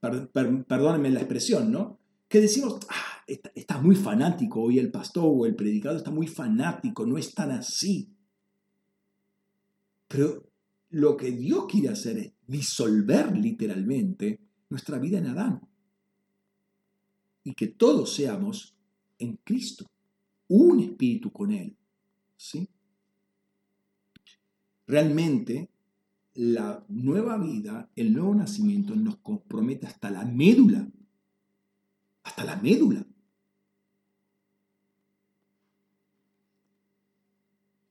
perdónenme 0.00 1.10
la 1.10 1.20
expresión, 1.20 1.72
¿no? 1.72 1.98
Que 2.28 2.40
decimos, 2.40 2.78
ah, 2.88 3.22
está, 3.26 3.50
está, 3.54 3.80
muy 3.80 3.96
fanático 3.96 4.60
hoy 4.60 4.78
el 4.78 4.90
pastor 4.90 5.24
o 5.26 5.46
el 5.46 5.54
predicador, 5.54 5.98
está 5.98 6.10
muy 6.10 6.26
fanático, 6.26 7.06
no 7.06 7.16
es 7.16 7.32
tan 7.34 7.50
así. 7.50 8.10
Pero 10.08 10.45
lo 10.90 11.16
que 11.16 11.30
Dios 11.30 11.66
quiere 11.68 11.88
hacer 11.88 12.18
es 12.18 12.32
disolver 12.46 13.36
literalmente 13.36 14.40
nuestra 14.68 14.98
vida 14.98 15.18
en 15.18 15.26
Adán. 15.26 15.60
Y 17.44 17.54
que 17.54 17.68
todos 17.68 18.14
seamos 18.14 18.74
en 19.18 19.36
Cristo, 19.44 19.86
un 20.48 20.80
espíritu 20.80 21.30
con 21.30 21.52
Él. 21.52 21.76
¿sí? 22.36 22.68
Realmente, 24.86 25.68
la 26.34 26.84
nueva 26.88 27.38
vida, 27.38 27.90
el 27.96 28.12
nuevo 28.12 28.34
nacimiento 28.34 28.94
nos 28.94 29.16
compromete 29.18 29.86
hasta 29.86 30.10
la 30.10 30.24
médula. 30.24 30.88
Hasta 32.24 32.44
la 32.44 32.56
médula. 32.56 33.05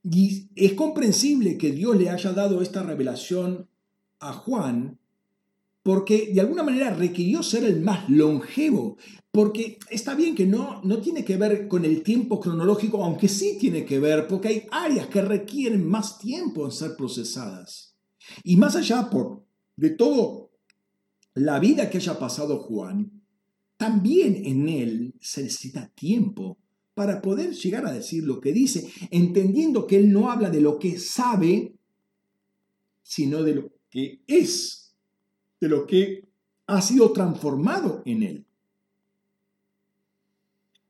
Y 0.09 0.49
es 0.55 0.73
comprensible 0.73 1.57
que 1.57 1.71
Dios 1.71 1.97
le 1.97 2.09
haya 2.09 2.31
dado 2.31 2.61
esta 2.61 2.83
revelación 2.83 3.67
a 4.19 4.33
Juan 4.33 4.99
porque 5.85 6.31
de 6.33 6.41
alguna 6.41 6.63
manera 6.63 6.95
requirió 6.95 7.43
ser 7.43 7.63
el 7.63 7.79
más 7.79 8.09
longevo, 8.09 8.97
porque 9.31 9.77
está 9.91 10.15
bien 10.15 10.33
que 10.33 10.47
no, 10.47 10.81
no 10.83 10.97
tiene 10.97 11.23
que 11.23 11.37
ver 11.37 11.67
con 11.67 11.85
el 11.85 12.01
tiempo 12.01 12.39
cronológico, 12.39 13.03
aunque 13.03 13.27
sí 13.27 13.57
tiene 13.59 13.85
que 13.85 13.99
ver, 13.99 14.27
porque 14.27 14.47
hay 14.47 14.63
áreas 14.71 15.05
que 15.09 15.21
requieren 15.21 15.87
más 15.87 16.17
tiempo 16.17 16.65
en 16.65 16.71
ser 16.71 16.95
procesadas. 16.95 17.95
Y 18.43 18.57
más 18.57 18.75
allá 18.75 19.11
por, 19.11 19.45
de 19.75 19.91
todo 19.91 20.49
la 21.35 21.59
vida 21.59 21.87
que 21.91 21.99
haya 21.99 22.17
pasado 22.17 22.57
Juan, 22.61 23.21
también 23.77 24.43
en 24.43 24.67
él 24.67 25.13
se 25.21 25.43
necesita 25.43 25.91
tiempo 25.93 26.57
para 26.95 27.21
poder 27.21 27.53
llegar 27.53 27.85
a 27.85 27.91
decir 27.91 28.23
lo 28.23 28.41
que 28.41 28.51
dice, 28.51 28.91
entendiendo 29.11 29.85
que 29.85 29.97
él 29.97 30.11
no 30.11 30.31
habla 30.31 30.49
de 30.49 30.61
lo 30.61 30.79
que 30.79 30.97
sabe, 30.97 31.75
sino 33.03 33.43
de 33.43 33.55
lo 33.55 33.71
que 33.91 34.21
es 34.25 34.85
de 35.59 35.69
lo 35.69 35.85
que 35.85 36.27
ha 36.67 36.81
sido 36.81 37.11
transformado 37.11 38.01
en 38.05 38.23
él. 38.23 38.45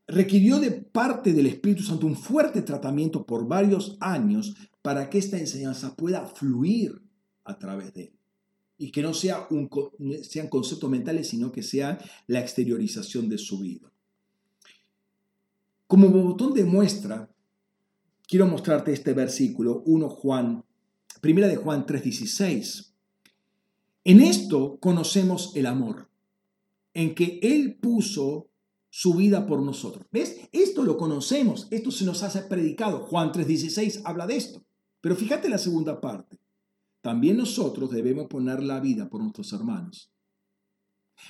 Requirió 0.08 0.60
de 0.60 0.72
parte 0.72 1.34
del 1.34 1.48
Espíritu 1.48 1.84
Santo 1.84 2.06
un 2.06 2.16
fuerte 2.16 2.62
tratamiento 2.62 3.26
por 3.26 3.48
varios 3.48 3.98
años 4.00 4.56
para 4.82 5.10
que 5.10 5.18
esta 5.18 5.38
enseñanza 5.38 5.96
pueda 5.96 6.26
fluir 6.28 7.02
a 7.44 7.58
través 7.58 7.94
de 7.94 8.04
él. 8.04 8.12
Y 8.78 8.92
que 8.92 9.02
no 9.02 9.14
sea 9.14 9.48
sean 10.24 10.50
conceptos 10.50 10.90
mentales, 10.90 11.30
sino 11.30 11.52
que 11.52 11.64
sea 11.64 11.98
la 12.28 12.40
exteriorización 12.40 13.30
de 13.30 13.38
su 13.38 13.60
vida. 13.60 13.92
Como 15.88 16.10
botón 16.10 16.54
de 16.54 16.66
muestra, 16.66 17.30
quiero 18.28 18.48
mostrarte 18.48 18.92
este 18.92 19.14
versículo, 19.14 19.84
1 19.86 20.10
Juan, 20.10 20.66
primera 21.22 21.48
de 21.48 21.58
Juan 21.58 21.86
3:16. 21.86 22.94
En 24.04 24.22
esto 24.22 24.80
conocemos 24.80 25.56
el 25.56 25.66
amor, 25.68 26.10
en 26.94 27.14
que 27.14 27.40
Él 27.44 27.78
puso 27.80 28.50
su 28.90 29.14
vida 29.14 29.46
por 29.46 29.62
nosotros. 29.62 30.08
¿Ves? 30.12 30.40
Esto 30.52 30.84
lo 30.84 30.98
conocemos, 30.98 31.68
esto 31.70 31.92
se 31.92 32.06
nos 32.06 32.24
hace 32.24 32.42
predicado. 32.42 33.00
Juan 33.00 33.32
3:16 33.32 34.02
habla 34.06 34.26
de 34.26 34.38
esto. 34.38 34.64
Pero 35.02 35.16
fíjate 35.16 35.50
la 35.50 35.60
segunda 35.60 36.02
parte. 36.02 36.40
También 37.02 37.38
nosotros 37.38 37.92
debemos 37.92 38.26
poner 38.28 38.64
la 38.64 38.80
vida 38.80 39.08
por 39.08 39.22
nuestros 39.22 39.54
hermanos. 39.54 40.12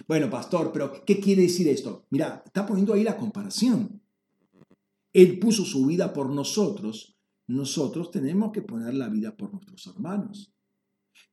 Bueno, 0.08 0.30
pastor, 0.30 0.72
pero 0.72 1.04
¿qué 1.06 1.20
quiere 1.20 1.42
decir 1.42 1.68
esto? 1.68 2.06
Mira, 2.10 2.42
está 2.46 2.66
poniendo 2.66 2.94
ahí 2.94 3.04
la 3.04 3.18
comparación. 3.18 4.02
Él 5.16 5.40
puso 5.40 5.66
su 5.66 5.86
vida 5.86 6.14
por 6.14 6.30
nosotros, 6.30 7.16
nosotros 7.48 8.12
tenemos 8.12 8.52
que 8.52 8.62
poner 8.62 8.94
la 8.94 9.10
vida 9.10 9.36
por 9.36 9.52
nuestros 9.52 9.88
hermanos 9.88 10.56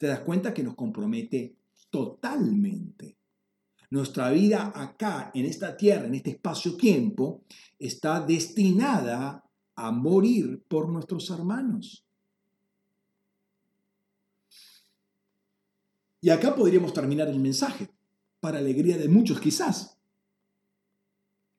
te 0.03 0.09
das 0.09 0.21
cuenta 0.21 0.53
que 0.53 0.63
nos 0.63 0.75
compromete 0.75 1.57
totalmente. 1.91 3.17
Nuestra 3.91 4.31
vida 4.31 4.73
acá, 4.75 5.31
en 5.33 5.45
esta 5.45 5.77
tierra, 5.77 6.07
en 6.07 6.15
este 6.15 6.31
espacio-tiempo, 6.31 7.45
está 7.79 8.21
destinada 8.21 9.45
a 9.77 9.93
morir 9.93 10.65
por 10.67 10.89
nuestros 10.89 11.29
hermanos. 11.31 12.05
Y 16.21 16.31
acá 16.31 16.55
podríamos 16.57 16.93
terminar 16.93 17.29
el 17.29 17.39
mensaje, 17.39 17.91
para 18.41 18.59
alegría 18.59 18.97
de 18.97 19.09
muchos 19.09 19.41
quizás. 19.41 19.92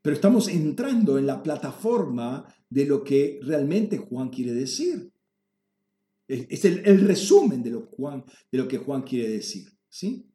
Pero 0.04 0.16
estamos 0.16 0.50
entrando 0.50 1.18
en 1.18 1.26
la 1.26 1.42
plataforma 1.42 2.46
de 2.70 2.86
lo 2.86 3.06
que 3.06 3.40
realmente 3.42 3.98
Juan 3.98 4.30
quiere 4.30 4.54
decir. 4.54 5.12
Es 6.28 6.66
el, 6.66 7.08
resumen 7.08 7.64
de 7.64 7.72
lo, 7.72 7.86
Juan, 7.88 8.26
de 8.52 8.58
lo, 8.58 8.68
que 8.68 8.78
Juan 8.78 9.04
quiere 9.04 9.30
decir. 9.30 9.70
¿sí? 9.88 10.28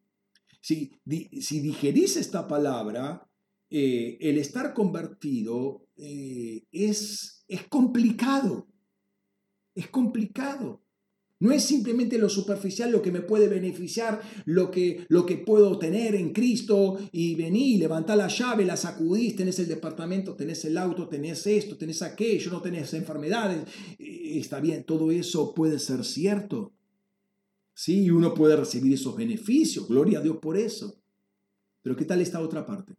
Si, 0.63 0.91
si 1.41 1.61
digerís 1.61 2.17
esta 2.17 2.49
palabra, 2.49 3.29
eh, 3.69 4.17
el 4.23 4.39
estar 4.39 4.73
convertido 4.73 5.87
eh, 5.97 6.65
es, 6.73 7.45
es 7.47 7.69
complicado. 7.69 8.69
Es 9.75 9.89
complicado. 9.89 10.83
No 11.41 11.53
es 11.53 11.63
simplemente 11.63 12.19
lo 12.19 12.29
superficial 12.29 12.91
lo 12.91 13.01
que 13.01 13.13
me 13.13 13.21
puede 13.21 13.47
beneficiar, 13.47 14.21
lo 14.45 14.71
que, 14.71 15.07
lo 15.09 15.25
que 15.25 15.37
puedo 15.37 15.79
tener 15.79 16.17
en 16.17 16.33
Cristo 16.33 16.99
y 17.13 17.37
venir, 17.37 17.79
levantar 17.79 18.19
la 18.19 18.27
llave, 18.27 18.65
la 18.65 18.77
sacudís, 18.77 19.37
tenés 19.37 19.59
el 19.61 19.69
departamento, 19.69 20.35
tenés 20.35 20.65
el 20.65 20.77
auto, 20.77 21.09
tenés 21.09 21.47
esto, 21.47 21.77
tenés 21.77 22.03
aquello, 22.03 22.51
no 22.51 22.61
tenés 22.61 22.93
enfermedades. 22.95 23.61
Está 23.99 24.59
bien, 24.59 24.83
todo 24.83 25.13
eso 25.13 25.55
puede 25.55 25.79
ser 25.79 26.05
cierto. 26.05 26.73
Sí, 27.73 28.03
y 28.03 28.11
uno 28.11 28.35
puede 28.35 28.57
recibir 28.57 28.93
esos 28.93 29.17
beneficios, 29.17 29.87
gloria 29.87 30.19
a 30.19 30.23
Dios 30.23 30.39
por 30.39 30.57
eso. 30.57 31.01
Pero 31.83 31.95
¿qué 31.95 32.05
tal 32.05 32.21
esta 32.21 32.41
otra 32.41 32.67
parte? 32.67 32.97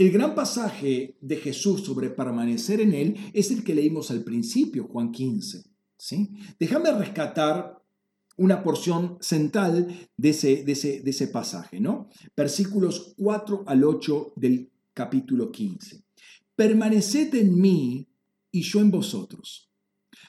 El 0.00 0.12
gran 0.12 0.34
pasaje 0.34 1.18
de 1.20 1.36
Jesús 1.36 1.82
sobre 1.82 2.08
permanecer 2.08 2.80
en 2.80 2.94
Él 2.94 3.16
es 3.34 3.50
el 3.50 3.62
que 3.62 3.74
leímos 3.74 4.10
al 4.10 4.24
principio, 4.24 4.84
Juan 4.84 5.12
15. 5.12 5.62
¿sí? 5.98 6.30
Déjame 6.58 6.90
rescatar 6.92 7.84
una 8.38 8.62
porción 8.62 9.18
central 9.20 10.08
de 10.16 10.30
ese, 10.30 10.64
de 10.64 10.72
ese, 10.72 11.02
de 11.02 11.10
ese 11.10 11.26
pasaje, 11.28 11.80
¿no? 11.80 12.08
Versículos 12.34 13.12
4 13.18 13.64
al 13.66 13.84
8 13.84 14.32
del 14.36 14.70
capítulo 14.94 15.52
15. 15.52 16.02
Permaneced 16.56 17.34
en 17.34 17.60
mí 17.60 18.08
y 18.50 18.62
yo 18.62 18.80
en 18.80 18.90
vosotros. 18.90 19.70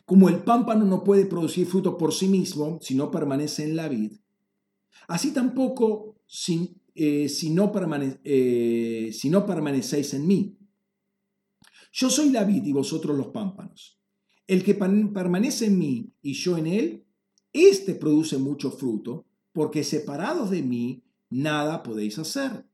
Como 0.04 0.28
el 0.28 0.44
pámpano 0.44 0.84
no 0.84 1.02
puede 1.02 1.26
producir 1.26 1.66
fruto 1.66 1.98
por 1.98 2.14
sí 2.14 2.28
mismo 2.28 2.78
si 2.82 2.94
no 2.94 3.10
permanece 3.10 3.64
en 3.64 3.78
la 3.78 3.88
vid, 3.88 4.18
así 5.08 5.32
tampoco 5.32 6.18
sin, 6.28 6.81
eh, 6.96 7.30
si, 7.30 7.50
no 7.50 7.72
eh, 8.24 9.10
si 9.14 9.30
no 9.30 9.46
permanecéis 9.46 10.14
en 10.14 10.28
mí. 10.28 10.58
Yo 11.92 12.10
soy 12.10 12.30
la 12.30 12.44
vid 12.44 12.64
y 12.64 12.72
vosotros 12.72 13.18
los 13.18 13.28
pámpanos. 13.28 14.00
El 14.48 14.64
que 14.64 14.76
permanece 14.76 15.68
en 15.68 15.78
mí 15.78 16.14
y 16.22 16.34
yo 16.34 16.58
en 16.58 16.68
él, 16.68 17.06
éste 17.54 17.96
produce 17.96 18.38
mucho 18.38 18.72
fruto, 18.72 19.26
porque 19.54 19.84
separados 19.84 20.50
de 20.50 20.62
mí 20.62 21.04
nada 21.30 21.84
podéis 21.84 22.20
hacer. 22.20 22.66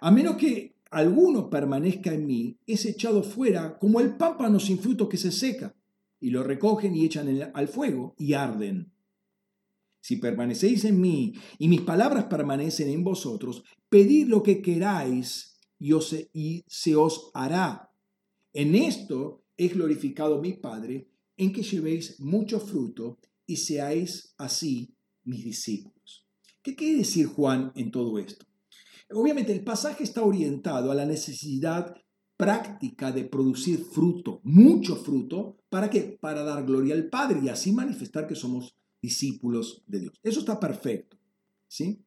A 0.00 0.10
menos 0.10 0.36
que 0.36 0.76
alguno 0.90 1.50
permanezca 1.50 2.12
en 2.14 2.26
mí, 2.26 2.58
es 2.66 2.86
echado 2.86 3.22
fuera 3.22 3.78
como 3.78 4.00
el 4.00 4.16
pámpano 4.16 4.60
sin 4.60 4.78
fruto 4.78 5.08
que 5.08 5.16
se 5.16 5.32
seca, 5.32 5.74
y 6.20 6.30
lo 6.30 6.42
recogen 6.42 6.94
y 6.94 7.04
echan 7.04 7.50
al 7.52 7.68
fuego 7.68 8.14
y 8.18 8.34
arden. 8.34 8.93
Si 10.04 10.18
permanecéis 10.18 10.84
en 10.84 11.00
mí 11.00 11.32
y 11.58 11.66
mis 11.66 11.80
palabras 11.80 12.26
permanecen 12.26 12.90
en 12.90 13.02
vosotros, 13.02 13.64
pedid 13.88 14.28
lo 14.28 14.42
que 14.42 14.60
queráis 14.60 15.56
y, 15.78 15.94
y 16.34 16.62
se 16.66 16.94
os 16.94 17.30
hará. 17.32 17.90
En 18.52 18.74
esto 18.74 19.46
es 19.56 19.72
glorificado 19.72 20.42
mi 20.42 20.52
Padre, 20.52 21.08
en 21.38 21.54
que 21.54 21.62
llevéis 21.62 22.20
mucho 22.20 22.60
fruto 22.60 23.18
y 23.46 23.56
seáis 23.56 24.34
así 24.36 24.94
mis 25.24 25.42
discípulos. 25.42 26.26
¿Qué 26.62 26.76
quiere 26.76 26.98
decir 26.98 27.24
Juan 27.28 27.72
en 27.74 27.90
todo 27.90 28.18
esto? 28.18 28.44
Obviamente 29.10 29.54
el 29.54 29.64
pasaje 29.64 30.04
está 30.04 30.22
orientado 30.22 30.92
a 30.92 30.94
la 30.94 31.06
necesidad 31.06 31.94
práctica 32.36 33.10
de 33.10 33.24
producir 33.24 33.78
fruto, 33.78 34.42
mucho 34.44 34.96
fruto, 34.96 35.56
¿para 35.70 35.88
qué? 35.88 36.18
Para 36.20 36.42
dar 36.42 36.66
gloria 36.66 36.94
al 36.94 37.08
Padre 37.08 37.40
y 37.42 37.48
así 37.48 37.72
manifestar 37.72 38.26
que 38.26 38.34
somos 38.34 38.76
discípulos 39.04 39.82
de 39.86 40.00
Dios. 40.00 40.14
Eso 40.22 40.40
está 40.40 40.58
perfecto, 40.58 41.18
¿sí? 41.68 42.02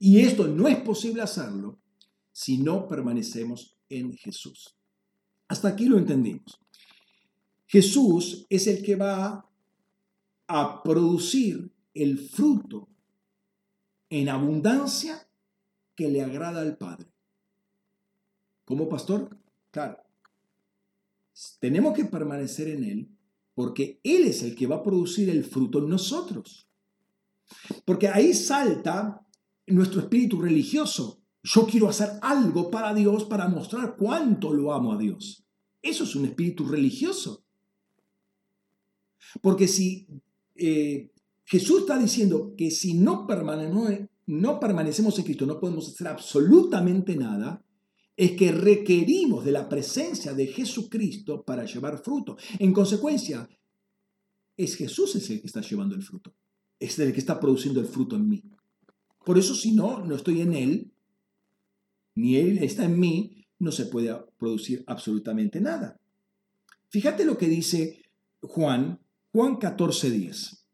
Y 0.00 0.18
esto 0.18 0.48
no 0.48 0.66
es 0.66 0.76
posible 0.80 1.22
hacerlo 1.22 1.78
si 2.32 2.58
no 2.58 2.88
permanecemos 2.88 3.78
en 3.88 4.16
Jesús. 4.16 4.76
Hasta 5.46 5.68
aquí 5.68 5.86
lo 5.86 5.96
entendimos. 5.96 6.60
Jesús 7.66 8.46
es 8.48 8.66
el 8.66 8.82
que 8.82 8.96
va 8.96 9.48
a 10.48 10.82
producir 10.82 11.72
el 11.94 12.18
fruto 12.18 12.88
en 14.10 14.28
abundancia 14.28 15.28
que 15.94 16.08
le 16.08 16.22
agrada 16.22 16.62
al 16.62 16.76
Padre. 16.76 17.12
¿Como 18.64 18.88
pastor? 18.88 19.38
Claro. 19.70 19.98
Tenemos 21.60 21.94
que 21.94 22.06
permanecer 22.06 22.68
en 22.68 22.84
Él 22.84 23.17
porque 23.58 23.98
Él 24.04 24.22
es 24.22 24.44
el 24.44 24.54
que 24.54 24.68
va 24.68 24.76
a 24.76 24.82
producir 24.84 25.28
el 25.28 25.42
fruto 25.42 25.80
en 25.80 25.88
nosotros. 25.88 26.68
Porque 27.84 28.06
ahí 28.06 28.32
salta 28.32 29.26
nuestro 29.66 30.00
espíritu 30.00 30.40
religioso. 30.40 31.24
Yo 31.42 31.66
quiero 31.66 31.88
hacer 31.88 32.08
algo 32.22 32.70
para 32.70 32.94
Dios 32.94 33.24
para 33.24 33.48
mostrar 33.48 33.96
cuánto 33.96 34.54
lo 34.54 34.72
amo 34.72 34.92
a 34.92 34.96
Dios. 34.96 35.44
Eso 35.82 36.04
es 36.04 36.14
un 36.14 36.26
espíritu 36.26 36.66
religioso. 36.66 37.42
Porque 39.42 39.66
si 39.66 40.06
eh, 40.54 41.10
Jesús 41.44 41.80
está 41.80 41.98
diciendo 41.98 42.54
que 42.56 42.70
si 42.70 42.94
no, 42.94 43.26
no 44.26 44.60
permanecemos 44.60 45.18
en 45.18 45.24
Cristo 45.24 45.46
no 45.46 45.58
podemos 45.58 45.88
hacer 45.88 46.06
absolutamente 46.06 47.16
nada, 47.16 47.64
es 48.18 48.32
que 48.32 48.50
requerimos 48.50 49.44
de 49.44 49.52
la 49.52 49.68
presencia 49.68 50.34
de 50.34 50.48
Jesucristo 50.48 51.44
para 51.44 51.64
llevar 51.64 52.02
fruto. 52.02 52.36
En 52.58 52.72
consecuencia, 52.72 53.48
es 54.56 54.74
Jesús 54.74 55.14
el 55.14 55.40
que 55.40 55.46
está 55.46 55.60
llevando 55.60 55.94
el 55.94 56.02
fruto. 56.02 56.34
Es 56.80 56.98
el 56.98 57.12
que 57.12 57.20
está 57.20 57.38
produciendo 57.38 57.78
el 57.80 57.86
fruto 57.86 58.16
en 58.16 58.28
mí. 58.28 58.42
Por 59.24 59.38
eso 59.38 59.54
si 59.54 59.70
no, 59.70 60.04
no 60.04 60.16
estoy 60.16 60.40
en 60.40 60.52
Él, 60.52 60.92
ni 62.16 62.34
Él 62.34 62.58
está 62.58 62.86
en 62.86 62.98
mí, 62.98 63.46
no 63.60 63.70
se 63.70 63.86
puede 63.86 64.12
producir 64.36 64.82
absolutamente 64.88 65.60
nada. 65.60 66.00
Fíjate 66.88 67.24
lo 67.24 67.38
que 67.38 67.46
dice 67.46 68.02
Juan, 68.40 68.98
Juan 69.30 69.60
14:10. 69.60 70.64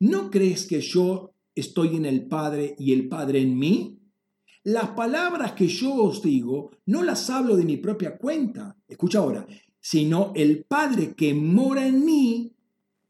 ¿No 0.00 0.30
crees 0.30 0.66
que 0.66 0.80
yo 0.80 1.34
estoy 1.54 1.96
en 1.96 2.06
el 2.06 2.28
Padre 2.28 2.74
y 2.78 2.94
el 2.94 3.08
Padre 3.08 3.42
en 3.42 3.58
mí? 3.58 3.95
Las 4.66 4.90
palabras 4.90 5.52
que 5.52 5.68
yo 5.68 5.94
os 5.94 6.20
digo 6.20 6.72
no 6.86 7.04
las 7.04 7.30
hablo 7.30 7.56
de 7.56 7.64
mi 7.64 7.76
propia 7.76 8.18
cuenta, 8.18 8.76
escucha 8.88 9.20
ahora, 9.20 9.46
sino 9.78 10.32
el 10.34 10.64
Padre 10.64 11.14
que 11.14 11.34
mora 11.34 11.86
en 11.86 12.04
mí 12.04 12.52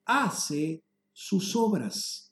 hace 0.04 0.84
sus 1.14 1.56
obras. 1.56 2.30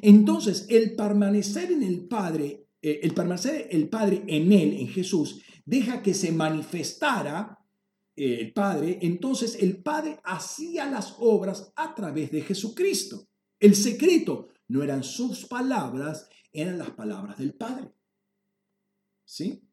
Entonces, 0.00 0.64
el 0.70 0.96
permanecer 0.96 1.70
en 1.70 1.82
el 1.82 2.08
Padre, 2.08 2.66
eh, 2.80 3.00
el 3.02 3.12
permanecer 3.12 3.68
el 3.70 3.90
Padre 3.90 4.24
en 4.26 4.50
él, 4.52 4.72
en 4.72 4.88
Jesús, 4.88 5.42
deja 5.66 6.00
que 6.00 6.14
se 6.14 6.32
manifestara 6.32 7.58
eh, 8.16 8.38
el 8.40 8.54
Padre, 8.54 9.00
entonces 9.02 9.58
el 9.60 9.82
Padre 9.82 10.18
hacía 10.24 10.86
las 10.86 11.16
obras 11.18 11.74
a 11.76 11.94
través 11.94 12.30
de 12.30 12.40
Jesucristo. 12.40 13.28
El 13.60 13.76
secreto 13.76 14.48
no 14.68 14.82
eran 14.82 15.04
sus 15.04 15.44
palabras, 15.44 16.30
eran 16.52 16.78
las 16.78 16.90
palabras 16.90 17.38
del 17.38 17.54
Padre. 17.54 17.92
¿Sí? 19.24 19.68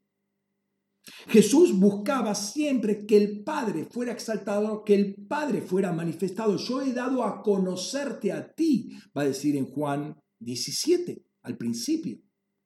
Jesús 1.27 1.77
buscaba 1.77 2.35
siempre 2.35 3.05
que 3.05 3.17
el 3.17 3.43
Padre 3.43 3.85
fuera 3.85 4.11
exaltado, 4.11 4.83
que 4.83 4.95
el 4.95 5.15
Padre 5.27 5.61
fuera 5.61 5.91
manifestado. 5.91 6.57
Yo 6.57 6.81
he 6.81 6.93
dado 6.93 7.23
a 7.23 7.41
conocerte 7.41 8.31
a 8.31 8.53
ti, 8.53 8.91
va 9.15 9.23
a 9.23 9.25
decir 9.25 9.55
en 9.55 9.65
Juan 9.65 10.21
17, 10.39 11.25
al 11.43 11.57
principio. 11.57 12.19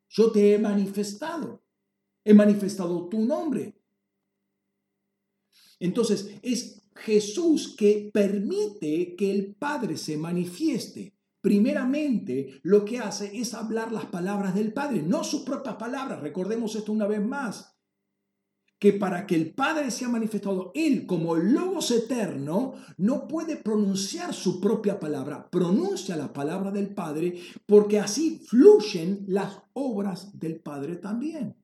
Yo 0.09 0.31
te 0.31 0.53
he 0.53 0.59
manifestado. 0.59 1.63
He 2.23 2.33
manifestado 2.33 3.09
tu 3.09 3.19
nombre. 3.19 3.75
Entonces, 5.79 6.29
es 6.41 6.81
Jesús 6.95 7.75
que 7.75 8.11
permite 8.13 9.15
que 9.15 9.31
el 9.31 9.55
Padre 9.55 9.97
se 9.97 10.17
manifieste 10.17 11.15
primeramente 11.43 12.61
lo 12.63 12.85
que 12.85 12.99
hace 12.99 13.37
es 13.37 13.53
hablar 13.53 13.91
las 13.91 14.05
palabras 14.05 14.55
del 14.55 14.71
Padre, 14.71 15.03
no 15.03 15.25
sus 15.25 15.41
propias 15.41 15.75
palabras. 15.75 16.21
Recordemos 16.21 16.73
esto 16.73 16.93
una 16.93 17.05
vez 17.05 17.21
más, 17.21 17.77
que 18.79 18.93
para 18.93 19.27
que 19.27 19.35
el 19.35 19.53
Padre 19.53 19.91
sea 19.91 20.07
manifestado, 20.07 20.71
Él 20.73 21.05
como 21.05 21.35
Logos 21.35 21.91
eterno 21.91 22.75
no 22.97 23.27
puede 23.27 23.57
pronunciar 23.57 24.33
su 24.33 24.61
propia 24.61 25.01
palabra, 25.01 25.49
pronuncia 25.49 26.15
la 26.15 26.31
palabra 26.31 26.71
del 26.71 26.93
Padre 26.93 27.37
porque 27.65 27.99
así 27.99 28.41
fluyen 28.47 29.25
las 29.27 29.63
obras 29.73 30.39
del 30.39 30.61
Padre 30.61 30.95
también. 30.95 31.62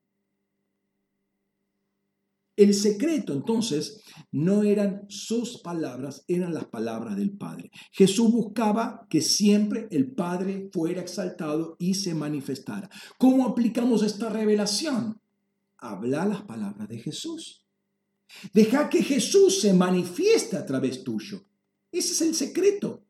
El 2.60 2.74
secreto 2.74 3.32
entonces 3.32 4.02
no 4.32 4.64
eran 4.64 5.06
sus 5.08 5.62
palabras, 5.62 6.26
eran 6.28 6.52
las 6.52 6.66
palabras 6.66 7.16
del 7.16 7.30
Padre. 7.38 7.70
Jesús 7.90 8.30
buscaba 8.30 9.06
que 9.08 9.22
siempre 9.22 9.88
el 9.90 10.12
Padre 10.12 10.68
fuera 10.70 11.00
exaltado 11.00 11.76
y 11.78 11.94
se 11.94 12.14
manifestara. 12.14 12.90
¿Cómo 13.16 13.46
aplicamos 13.46 14.02
esta 14.02 14.28
revelación? 14.28 15.18
Habla 15.78 16.26
las 16.26 16.42
palabras 16.42 16.86
de 16.86 16.98
Jesús. 16.98 17.64
Deja 18.52 18.90
que 18.90 19.02
Jesús 19.02 19.62
se 19.62 19.72
manifieste 19.72 20.58
a 20.58 20.66
través 20.66 21.02
tuyo. 21.02 21.42
Ese 21.90 22.12
es 22.12 22.20
el 22.20 22.34
secreto. 22.34 23.06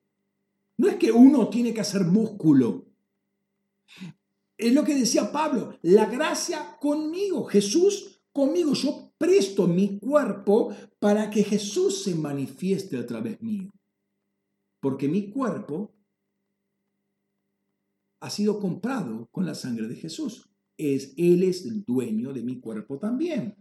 No 0.76 0.86
es 0.86 0.94
que 0.94 1.10
uno 1.10 1.48
tiene 1.48 1.74
que 1.74 1.80
hacer 1.80 2.04
músculo. 2.04 2.86
Es 4.56 4.72
lo 4.72 4.84
que 4.84 4.94
decía 4.94 5.32
Pablo, 5.32 5.76
la 5.82 6.06
gracia 6.06 6.76
conmigo, 6.78 7.46
Jesús 7.46 8.20
conmigo. 8.32 8.74
Yo 8.74 9.09
presto 9.20 9.68
mi 9.68 9.98
cuerpo 9.98 10.74
para 10.98 11.28
que 11.28 11.44
Jesús 11.44 12.02
se 12.02 12.14
manifieste 12.14 12.96
a 12.96 13.04
través 13.04 13.42
mío. 13.42 13.70
Porque 14.80 15.08
mi 15.08 15.28
cuerpo 15.28 15.94
ha 18.20 18.30
sido 18.30 18.58
comprado 18.58 19.28
con 19.30 19.44
la 19.44 19.54
sangre 19.54 19.88
de 19.88 19.96
Jesús. 19.96 20.48
Es, 20.78 21.12
él 21.18 21.42
es 21.42 21.66
el 21.66 21.84
dueño 21.84 22.32
de 22.32 22.42
mi 22.42 22.60
cuerpo 22.60 22.98
también. 22.98 23.54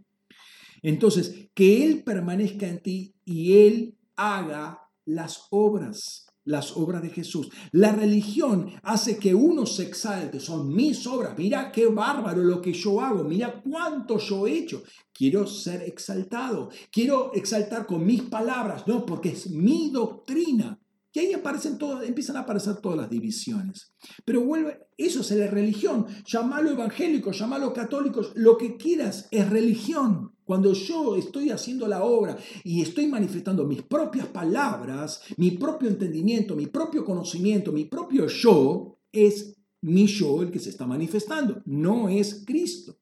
Entonces, 0.82 1.50
que 1.52 1.84
Él 1.84 2.04
permanezca 2.04 2.66
en 2.66 2.82
ti 2.82 3.14
y 3.26 3.52
Él 3.52 3.98
haga 4.16 4.88
las 5.04 5.46
obras 5.50 6.26
las 6.50 6.76
obras 6.76 7.02
de 7.02 7.10
Jesús. 7.10 7.48
La 7.72 7.92
religión 7.92 8.72
hace 8.82 9.18
que 9.18 9.34
uno 9.34 9.64
se 9.66 9.84
exalte, 9.84 10.40
son 10.40 10.74
mis 10.74 11.06
obras, 11.06 11.38
mira 11.38 11.70
qué 11.72 11.86
bárbaro 11.86 12.42
lo 12.42 12.60
que 12.60 12.72
yo 12.72 13.00
hago, 13.00 13.24
mira 13.24 13.62
cuánto 13.62 14.18
yo 14.18 14.46
he 14.46 14.58
hecho. 14.58 14.82
Quiero 15.12 15.46
ser 15.46 15.82
exaltado, 15.82 16.70
quiero 16.90 17.32
exaltar 17.34 17.86
con 17.86 18.04
mis 18.04 18.22
palabras, 18.22 18.86
no, 18.86 19.06
porque 19.06 19.30
es 19.30 19.50
mi 19.50 19.90
doctrina. 19.90 20.78
Y 21.12 21.18
ahí 21.18 21.32
aparecen 21.32 21.76
todas, 21.76 22.06
empiezan 22.06 22.36
a 22.36 22.40
aparecer 22.40 22.76
todas 22.76 22.98
las 22.98 23.10
divisiones. 23.10 23.92
Pero 24.24 24.42
vuelve, 24.42 24.86
eso 24.96 25.20
es 25.20 25.30
la 25.32 25.48
religión. 25.48 26.06
Llámalo 26.24 26.70
evangélico, 26.70 27.32
llámalo 27.32 27.72
católico, 27.72 28.22
lo 28.34 28.56
que 28.56 28.76
quieras, 28.76 29.26
es 29.32 29.50
religión. 29.50 30.32
Cuando 30.50 30.72
yo 30.72 31.14
estoy 31.14 31.50
haciendo 31.50 31.86
la 31.86 32.02
obra 32.02 32.36
y 32.64 32.82
estoy 32.82 33.06
manifestando 33.06 33.64
mis 33.64 33.82
propias 33.82 34.26
palabras, 34.26 35.22
mi 35.36 35.52
propio 35.52 35.88
entendimiento, 35.88 36.56
mi 36.56 36.66
propio 36.66 37.04
conocimiento, 37.04 37.70
mi 37.70 37.84
propio 37.84 38.26
yo, 38.26 38.98
es 39.12 39.54
mi 39.82 40.08
yo 40.08 40.42
el 40.42 40.50
que 40.50 40.58
se 40.58 40.70
está 40.70 40.88
manifestando, 40.88 41.62
no 41.66 42.08
es 42.08 42.42
Cristo. 42.44 42.98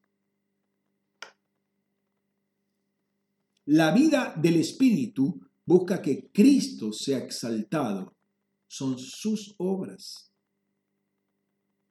La 3.64 3.92
vida 3.92 4.34
del 4.36 4.56
Espíritu 4.56 5.40
busca 5.64 6.02
que 6.02 6.30
Cristo 6.30 6.92
sea 6.92 7.16
exaltado. 7.16 8.14
Son 8.66 8.98
sus 8.98 9.54
obras. 9.56 10.30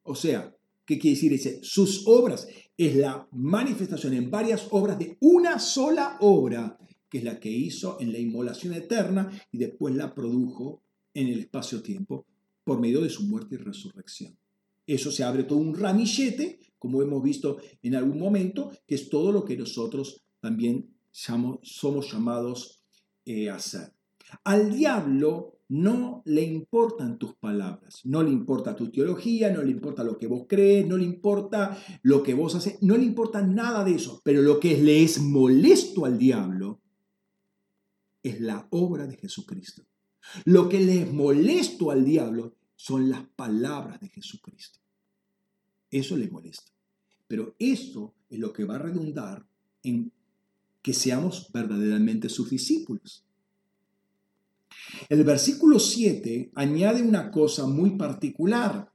O 0.03 0.13
sea, 0.13 0.55
¿qué 0.88 0.97
quiere 0.97 1.15
decir 1.15 1.34
ese? 1.34 1.59
Sus 1.61 2.07
obras 2.07 2.47
es 2.77 2.95
la 2.95 3.27
manifestación 3.31 4.14
en 4.14 4.31
varias 4.31 4.68
obras 4.72 4.97
de 4.97 5.18
una 5.19 5.59
sola 5.59 6.18
obra, 6.22 6.80
que 7.09 7.19
es 7.19 7.23
la 7.23 7.39
que 7.39 7.51
hizo 7.51 7.97
en 7.99 8.14
la 8.14 8.19
inmolación 8.19 8.73
eterna 8.73 9.30
y 9.51 9.57
después 9.57 9.93
la 9.95 10.15
produjo 10.15 10.81
en 11.14 11.27
el 11.27 11.39
espacio-tiempo 11.41 12.26
por 12.64 12.80
medio 12.80 13.01
de 13.01 13.09
su 13.09 13.23
muerte 13.23 13.55
y 13.55 13.57
resurrección. 13.57 14.38
Eso 14.85 15.11
se 15.11 15.23
abre 15.23 15.43
todo 15.43 15.59
un 15.59 15.76
ramillete, 15.76 16.59
como 16.80 17.01
hemos 17.01 17.22
visto 17.22 17.57
en 17.84 17.95
algún 17.95 18.19
momento, 18.19 18.72
que 18.88 18.95
es 18.95 19.09
todo 19.09 19.34
lo 19.34 19.43
que 19.43 19.57
nosotros 19.57 20.23
también 20.39 20.93
somos 21.11 22.11
llamados 22.11 22.81
eh, 23.26 23.49
a 23.49 23.55
hacer. 23.55 23.91
Al 24.45 24.73
diablo 24.73 25.56
no 25.69 26.22
le 26.26 26.44
importan 26.44 27.18
tus 27.18 27.35
palabras, 27.35 28.02
no 28.06 28.23
le 28.23 28.31
importa 28.31 28.76
tu 28.76 28.89
teología, 28.89 29.52
no 29.52 29.61
le 29.61 29.72
importa 29.72 30.03
lo 30.03 30.18
que 30.18 30.27
vos 30.27 30.45
crees, 30.48 30.88
no 30.88 30.98
le 30.98 31.03
importa 31.03 31.77
lo 32.03 32.23
que 32.23 32.34
vos 32.34 32.56
haces, 32.56 32.77
no 32.81 32.95
le 32.95 33.03
importa 33.03 33.41
nada 33.41 33.84
de 33.84 33.95
eso, 33.95 34.22
pero 34.23 34.41
lo 34.41 34.60
que 34.60 34.77
le 34.81 35.03
es 35.03 35.19
molesto 35.19 36.06
al 36.06 36.18
diablo 36.18 36.81
es 38.23 38.39
la 38.39 38.68
obra 38.72 39.07
de 39.07 39.18
Jesucristo. 39.18 39.84
Lo 40.45 40.69
que 40.69 40.80
le 40.80 41.03
es 41.03 41.14
molesto 41.14 41.91
al 41.91 42.03
diablo 42.06 42.56
son 42.76 43.10
las 43.10 43.26
palabras 43.35 43.99
de 43.99 44.10
Jesucristo. 44.10 44.80
Eso 45.89 46.18
le 46.18 46.30
molesta. 46.30 46.72
Pero 47.27 47.56
eso 47.60 48.14
es 48.30 48.39
lo 48.39 48.53
que 48.53 48.65
va 48.65 48.76
a 48.76 48.80
redundar 48.80 49.45
en 49.84 50.11
que 50.81 50.94
seamos 50.94 51.52
verdaderamente 51.52 52.30
sus 52.30 52.49
discípulos. 52.49 53.26
El 55.09 55.23
versículo 55.23 55.79
7 55.79 56.51
añade 56.55 57.01
una 57.01 57.31
cosa 57.31 57.65
muy 57.65 57.91
particular. 57.91 58.91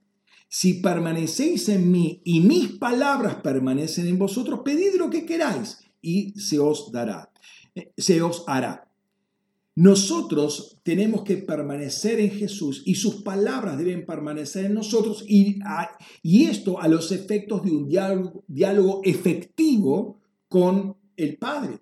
Si 0.48 0.74
permanecéis 0.74 1.68
en 1.70 1.90
mí 1.90 2.20
y 2.24 2.40
mis 2.40 2.72
palabras 2.72 3.36
permanecen 3.36 4.06
en 4.06 4.18
vosotros, 4.18 4.60
pedid 4.64 4.96
lo 4.98 5.08
que 5.08 5.24
queráis 5.24 5.78
y 6.02 6.38
se 6.38 6.58
os 6.58 6.92
dará, 6.92 7.32
eh, 7.74 7.92
se 7.96 8.20
os 8.20 8.44
hará. 8.46 8.92
Nosotros 9.74 10.78
tenemos 10.82 11.22
que 11.22 11.38
permanecer 11.38 12.20
en 12.20 12.30
Jesús 12.30 12.82
y 12.84 12.96
sus 12.96 13.22
palabras 13.22 13.78
deben 13.78 14.04
permanecer 14.04 14.66
en 14.66 14.74
nosotros 14.74 15.24
y, 15.26 15.60
y 16.22 16.44
esto 16.44 16.78
a 16.78 16.88
los 16.88 17.10
efectos 17.10 17.62
de 17.62 17.70
un 17.70 17.88
diálogo, 17.88 19.00
efectivo 19.04 20.20
con 20.48 20.98
el 21.16 21.38
Padre. 21.38 21.78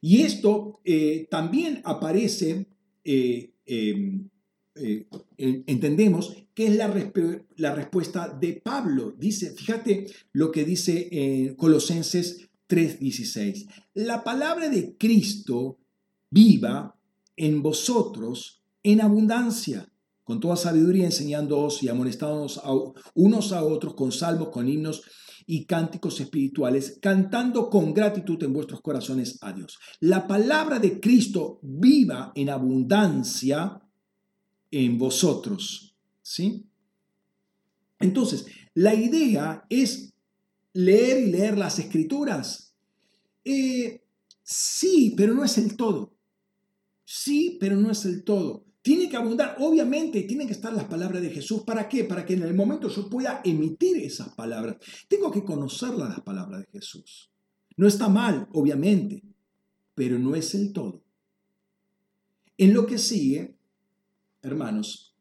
Y 0.00 0.22
esto 0.22 0.80
eh, 0.84 1.26
también 1.30 1.82
aparece 1.84 2.71
eh, 3.04 3.52
em, 3.66 4.28
eh, 4.74 5.06
entendemos 5.36 6.34
que 6.54 6.66
es 6.66 6.76
la, 6.76 6.88
respuesta 7.74 8.28
de 8.28 8.54
Pablo. 8.54 9.14
Dice, 9.18 9.50
fíjate 9.50 10.06
lo 10.32 10.50
que 10.50 10.64
dice 10.64 11.08
en 11.10 11.54
Colosenses 11.56 12.48
3:16. 12.68 13.68
La 13.94 14.24
palabra 14.24 14.68
de 14.68 14.96
Cristo 14.96 15.78
viva 16.30 16.96
en 17.36 17.62
vosotros 17.62 18.62
en 18.82 19.00
abundancia, 19.00 19.88
con 20.24 20.40
toda 20.40 20.56
sabiduría 20.56 21.04
enseñándoos 21.04 21.82
y 21.82 21.88
amonestándonos 21.88 22.60
unos 23.14 23.52
a 23.52 23.64
otros 23.64 23.94
con 23.94 24.12
salmos, 24.12 24.48
con 24.48 24.68
himnos 24.68 25.02
y 25.46 25.66
cánticos 25.66 26.20
espirituales, 26.20 26.98
cantando 27.00 27.68
con 27.70 27.92
gratitud 27.92 28.42
en 28.42 28.52
vuestros 28.52 28.80
corazones 28.80 29.38
a 29.42 29.52
Dios. 29.52 29.78
La 30.00 30.26
palabra 30.26 30.78
de 30.78 31.00
Cristo 31.00 31.58
viva 31.62 32.32
en 32.34 32.50
abundancia 32.50 33.80
en 34.70 34.98
vosotros. 34.98 35.96
¿Sí? 36.22 36.66
Entonces, 38.00 38.46
la 38.74 38.94
idea 38.94 39.64
es 39.68 40.12
leer 40.72 41.28
y 41.28 41.30
leer 41.30 41.58
las 41.58 41.78
escrituras. 41.78 42.74
Eh, 43.44 44.02
sí, 44.42 45.14
pero 45.16 45.34
no 45.34 45.44
es 45.44 45.58
el 45.58 45.76
todo. 45.76 46.14
Sí, 47.04 47.58
pero 47.60 47.76
no 47.76 47.90
es 47.90 48.04
el 48.04 48.24
todo. 48.24 48.64
Tiene 48.82 49.08
que 49.08 49.16
abundar, 49.16 49.56
obviamente, 49.60 50.22
tienen 50.22 50.48
que 50.48 50.54
estar 50.54 50.72
las 50.72 50.86
palabras 50.86 51.22
de 51.22 51.30
Jesús. 51.30 51.62
¿Para 51.62 51.88
qué? 51.88 52.02
Para 52.02 52.26
que 52.26 52.34
en 52.34 52.42
el 52.42 52.52
momento 52.52 52.88
yo 52.88 53.08
pueda 53.08 53.40
emitir 53.44 53.98
esas 53.98 54.34
palabras. 54.34 54.76
Tengo 55.08 55.30
que 55.30 55.44
conocer 55.44 55.90
las 55.90 56.20
palabras 56.22 56.62
de 56.62 56.66
Jesús. 56.66 57.30
No 57.76 57.86
está 57.86 58.08
mal, 58.08 58.48
obviamente, 58.52 59.22
pero 59.94 60.18
no 60.18 60.34
es 60.34 60.56
el 60.56 60.72
todo. 60.72 61.04
En 62.58 62.74
lo 62.74 62.84
que 62.84 62.98
sigue, 62.98 63.54
hermanos, 64.42 65.14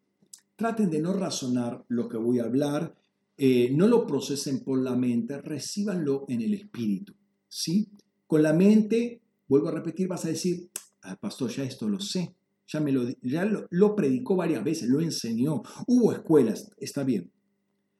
traten 0.56 0.90
de 0.90 1.00
no 1.00 1.14
razonar 1.14 1.86
lo 1.88 2.10
que 2.10 2.18
voy 2.18 2.40
a 2.40 2.46
hablar, 2.46 2.96
eh, 3.38 3.70
no 3.72 3.88
lo 3.88 4.08
procesen 4.08 4.64
por 4.64 4.82
la 4.82 4.96
mente, 4.96 5.40
recíbanlo 5.40 6.26
en 6.30 6.42
el 6.42 6.56
espíritu. 6.56 7.14
¿sí? 7.48 7.92
Con 8.26 8.42
la 8.42 8.54
mente, 8.54 9.22
vuelvo 9.48 9.68
a 9.68 9.72
repetir, 9.72 10.08
vas 10.08 10.26
a 10.26 10.30
decir, 10.30 10.72
al 11.04 11.18
pastor, 11.20 11.52
ya 11.52 11.64
esto 11.64 11.88
lo 11.88 12.00
sé 12.00 12.36
ya, 12.72 12.80
me 12.80 12.92
lo, 12.92 13.08
ya 13.22 13.46
lo, 13.70 13.96
predicó 13.96 14.36
varias 14.36 14.64
veces, 14.64 14.88
lo 14.88 15.02
enseñó. 15.02 15.62
Hubo 15.88 16.14
escuelas, 16.14 16.72
está 16.78 17.04
bien. 17.04 17.32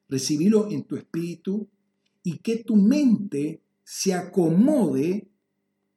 Recibilo 0.08 0.70
en 0.70 0.84
tu 0.84 0.96
espíritu 0.96 1.68
y 2.24 2.38
que 2.38 2.64
tu 2.64 2.76
mente 2.76 3.62
se 3.84 4.14
acomode, 4.14 5.30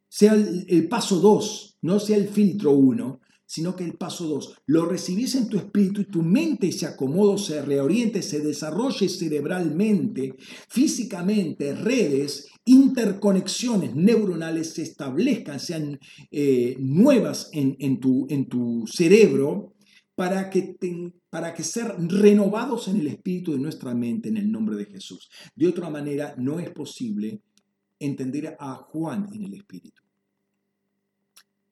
sea 0.09 0.35
el, 0.35 0.89
paso 0.89 1.21
2, 1.21 1.79
no 1.83 2.01
sea 2.01 2.17
el 2.17 2.29
filtro 2.29 2.73
1, 2.73 3.21
sino 3.47 3.77
que 3.77 3.85
el 3.85 3.95
paso 3.95 4.27
2, 4.27 4.57
lo 4.67 4.87
recibís 4.87 5.35
en 5.35 5.49
tu 5.49 5.57
espíritu 5.57 6.01
y 6.01 6.11
tu 6.11 6.23
mente 6.23 6.71
se 6.73 6.87
acomoda, 6.87 7.39
se 7.39 7.63
reoriente, 7.63 8.23
se 8.23 8.41
desarrolle 8.41 9.09
cerebralmente, 9.09 10.35
físicamente, 10.69 11.75
redes, 11.75 12.49
interconexiones 12.65 13.95
neuronales 13.95 14.73
se 14.73 14.83
establezcan, 14.83 15.61
sean 15.61 15.99
eh, 16.31 16.77
nuevas 16.79 17.51
en, 17.53 18.01
tu, 18.01 18.27
en, 18.31 18.49
tu, 18.49 18.85
cerebro, 18.87 19.75
para 20.15 20.49
que, 20.49 20.77
para 21.29 21.55
que 21.55 21.63
ser 21.63 21.95
renovados 21.99 22.89
en 22.89 23.01
el 23.01 23.09
espíritu 23.09 23.53
de 23.53 23.59
nuestra 23.59 23.95
mente 23.95 24.29
en 24.29 24.37
el 24.37 24.51
nombre 24.51 24.77
de 24.77 24.87
Jesús. 24.87 25.29
De 25.55 25.69
otra 25.69 25.91
manera, 25.91 26.35
no 26.39 26.61
es 26.61 26.71
posible 26.71 27.43
entender 27.99 28.57
a 28.59 28.75
Juan 28.77 29.29
en 29.33 29.45
el 29.45 29.55
espíritu. 29.55 30.04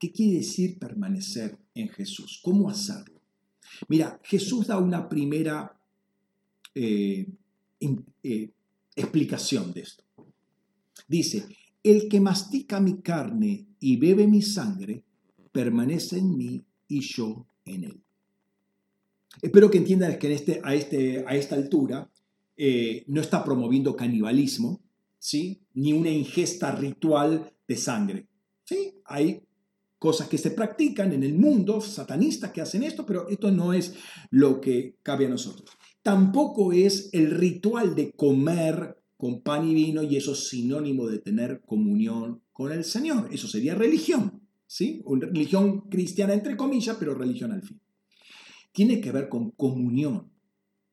¿Qué 0.02 0.10
quiere 0.10 0.38
decir 0.38 0.80
permanecer 0.80 1.56
en 1.76 1.88
Jesús? 1.88 2.40
¿Cómo 2.42 2.68
hacerlo? 2.68 3.20
Mira, 3.86 4.20
Jesús 4.24 4.66
da 4.66 4.76
una 4.76 5.08
primera 5.08 5.80
eh, 6.74 7.28
eh, 8.24 8.50
explicación 8.96 9.72
de 9.72 9.82
esto. 9.82 10.02
Dice, 11.06 11.46
el 11.84 12.08
que 12.08 12.18
mastica 12.18 12.80
mi 12.80 13.00
carne 13.00 13.68
y 13.78 13.96
bebe 13.96 14.26
mi 14.26 14.42
sangre, 14.42 15.04
permanece 15.52 16.18
en 16.18 16.36
mí 16.36 16.64
y 16.88 16.98
yo 16.98 17.46
en 17.64 17.84
él. 17.84 18.00
Espero 19.40 19.70
que 19.70 19.78
entiendan 19.78 20.18
que 20.18 20.26
en 20.26 20.32
este, 20.32 20.60
a, 20.64 20.74
este, 20.74 21.24
esta 21.30 21.54
altura 21.54 22.10
eh, 22.56 23.04
no 23.06 23.20
está 23.20 23.44
promoviendo 23.44 23.94
canibalismo, 23.94 24.80
¿sí? 25.20 25.60
ni 25.74 25.92
una 25.92 26.10
ingesta 26.10 26.74
ritual 26.74 27.52
de 27.68 27.76
sangre. 27.76 28.26
¿sí? 28.64 28.94
Hay 29.04 29.44
cosas 30.02 30.26
que 30.26 30.36
se 30.36 30.50
practican 30.50 31.12
en 31.12 31.22
el 31.22 31.34
mundo, 31.34 31.80
satanistas 31.80 32.50
que 32.50 32.60
hacen 32.60 32.82
esto, 32.82 33.06
pero 33.06 33.28
esto 33.28 33.52
no 33.52 33.72
es 33.72 33.94
lo 34.30 34.60
que 34.60 34.96
cabe 35.04 35.26
a 35.26 35.28
nosotros. 35.28 35.70
Tampoco 36.02 36.72
es 36.72 37.10
el 37.12 37.30
ritual 37.30 37.94
de 37.94 38.10
comer 38.10 39.00
con 39.16 39.42
pan 39.42 39.64
y 39.64 39.74
vino 39.74 40.02
y 40.02 40.16
eso 40.16 40.32
es 40.32 40.48
sinónimo 40.48 41.06
de 41.06 41.20
tener 41.20 41.60
comunión 41.60 42.42
con 42.52 42.72
el 42.72 42.82
Señor. 42.82 43.28
Eso 43.32 43.46
sería 43.46 43.76
religión, 43.76 44.42
¿sí? 44.66 45.02
Una 45.04 45.26
religión 45.26 45.82
cristiana 45.82 46.34
entre 46.34 46.56
comillas, 46.56 46.96
pero 46.98 47.14
religión 47.14 47.52
al 47.52 47.62
fin. 47.62 47.80
Tiene 48.72 49.00
que 49.00 49.12
ver 49.12 49.28
con 49.28 49.52
comunión, 49.52 50.32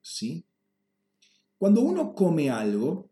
¿sí? 0.03 0.45
Cuando 1.57 1.81
uno 1.81 2.14
come 2.14 2.52
algo, 2.52 3.10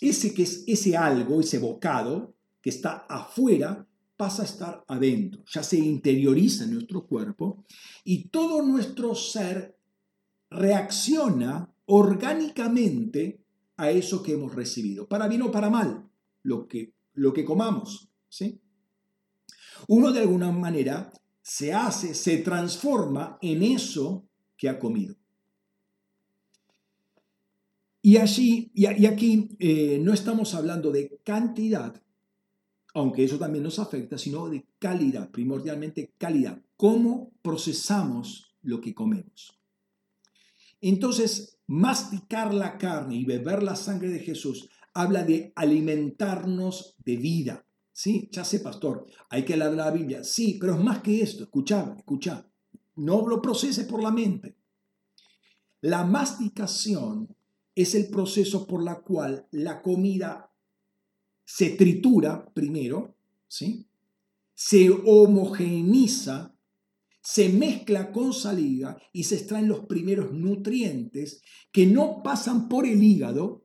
ese 0.00 0.34
que 0.34 0.42
es 0.42 0.64
ese 0.66 0.96
algo, 0.96 1.40
ese 1.40 1.60
bocado 1.60 2.34
que 2.60 2.70
está 2.70 3.06
afuera, 3.08 3.86
pasa 4.16 4.42
a 4.42 4.44
estar 4.46 4.84
adentro, 4.88 5.42
ya 5.46 5.62
se 5.62 5.78
interioriza 5.78 6.64
en 6.64 6.74
nuestro 6.74 7.06
cuerpo 7.06 7.64
y 8.04 8.28
todo 8.28 8.62
nuestro 8.62 9.14
ser 9.14 9.76
reacciona 10.50 11.72
orgánicamente 11.86 13.40
a 13.76 13.90
eso 13.90 14.22
que 14.22 14.32
hemos 14.32 14.54
recibido, 14.54 15.08
para 15.08 15.28
bien 15.28 15.42
o 15.42 15.50
para 15.50 15.70
mal, 15.70 16.08
lo 16.42 16.68
que, 16.68 16.92
lo 17.14 17.32
que 17.32 17.44
comamos. 17.44 18.08
¿sí? 18.28 18.60
Uno 19.88 20.12
de 20.12 20.20
alguna 20.20 20.50
manera 20.52 21.12
se 21.40 21.72
hace, 21.72 22.14
se 22.14 22.38
transforma 22.38 23.38
en 23.40 23.62
eso 23.62 24.24
que 24.56 24.68
ha 24.68 24.78
comido. 24.78 25.16
Y 28.04 28.16
y, 28.74 29.06
aquí 29.06 29.56
eh, 29.60 29.98
no 30.02 30.12
estamos 30.12 30.54
hablando 30.54 30.90
de 30.90 31.20
cantidad, 31.24 32.01
aunque 32.94 33.24
eso 33.24 33.38
también 33.38 33.64
nos 33.64 33.78
afecta, 33.78 34.18
sino 34.18 34.48
de 34.48 34.66
calidad, 34.78 35.30
primordialmente 35.30 36.12
calidad, 36.18 36.60
cómo 36.76 37.32
procesamos 37.42 38.54
lo 38.62 38.80
que 38.80 38.94
comemos. 38.94 39.58
Entonces, 40.80 41.58
masticar 41.66 42.52
la 42.52 42.76
carne 42.76 43.16
y 43.16 43.24
beber 43.24 43.62
la 43.62 43.76
sangre 43.76 44.08
de 44.08 44.18
Jesús 44.18 44.68
habla 44.94 45.24
de 45.24 45.52
alimentarnos 45.56 46.96
de 47.04 47.16
vida. 47.16 47.64
Sí, 47.92 48.28
ya 48.32 48.44
sé, 48.44 48.60
pastor, 48.60 49.06
hay 49.30 49.44
que 49.44 49.56
leer 49.56 49.74
la 49.74 49.90
Biblia. 49.90 50.24
Sí, 50.24 50.58
pero 50.60 50.74
es 50.74 50.80
más 50.80 51.00
que 51.00 51.22
esto. 51.22 51.44
Escuchad, 51.44 51.96
escuchad. 51.96 52.44
No 52.96 53.26
lo 53.26 53.40
procese 53.40 53.84
por 53.84 54.02
la 54.02 54.10
mente. 54.10 54.56
La 55.80 56.04
masticación 56.04 57.34
es 57.74 57.94
el 57.94 58.08
proceso 58.08 58.66
por 58.66 58.82
la 58.82 59.00
cual 59.00 59.46
la 59.50 59.82
comida 59.82 60.51
se 61.54 61.68
tritura 61.68 62.46
primero, 62.54 63.14
¿sí? 63.46 63.86
se 64.54 64.88
homogeniza 64.88 66.54
se 67.22 67.50
mezcla 67.50 68.10
con 68.10 68.32
saliva 68.32 68.96
y 69.12 69.24
se 69.24 69.36
extraen 69.36 69.68
los 69.68 69.80
primeros 69.80 70.32
nutrientes 70.32 71.42
que 71.70 71.86
no 71.86 72.22
pasan 72.22 72.68
por 72.68 72.84
el 72.84 73.00
hígado, 73.00 73.64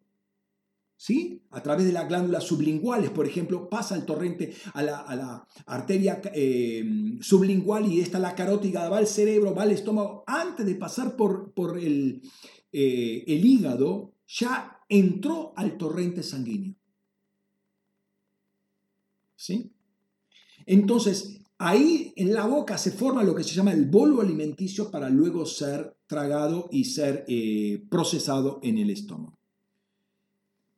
¿sí? 0.96 1.42
A 1.50 1.64
través 1.64 1.88
de 1.88 1.94
las 1.94 2.08
glándulas 2.08 2.44
sublinguales, 2.44 3.10
por 3.10 3.26
ejemplo, 3.26 3.68
pasa 3.68 3.96
el 3.96 4.06
torrente 4.06 4.54
a 4.74 4.84
la, 4.84 5.48
arteria 5.66 6.22
eh, 6.36 7.18
sublingual 7.22 7.92
y 7.92 8.02
esta 8.02 8.20
la 8.20 8.36
carótida 8.36 8.90
va 8.90 9.00
al 9.00 9.08
cerebro, 9.08 9.56
va 9.56 9.64
al 9.64 9.72
estómago. 9.72 10.24
Antes 10.28 10.66
de 10.66 10.76
pasar 10.76 11.16
por, 11.16 11.54
por 11.54 11.80
el, 11.80 12.22
eh, 12.72 13.24
el 13.26 13.44
hígado, 13.44 14.14
ya 14.28 14.82
entró 14.88 15.54
al 15.56 15.78
torrente 15.78 16.22
sanguíneo. 16.22 16.77
¿Sí? 19.38 19.72
Entonces, 20.66 21.40
ahí 21.60 22.12
en 22.18 22.34
la 22.34 22.46
boca 22.46 22.78
se 22.78 22.92
forma 22.92 23.24
lo 23.24 23.36
que 23.36 23.44
se 23.44 23.56
llama 23.56 23.72
el 23.72 23.86
bolo 23.86 24.20
alimenticio 24.20 24.92
para 24.92 25.10
luego 25.10 25.46
ser 25.46 25.96
tragado 26.08 26.68
y 26.72 26.86
ser 26.86 27.24
eh, 27.28 27.86
procesado 27.90 28.60
en 28.64 28.78
el 28.80 28.90
estómago. 28.90 29.38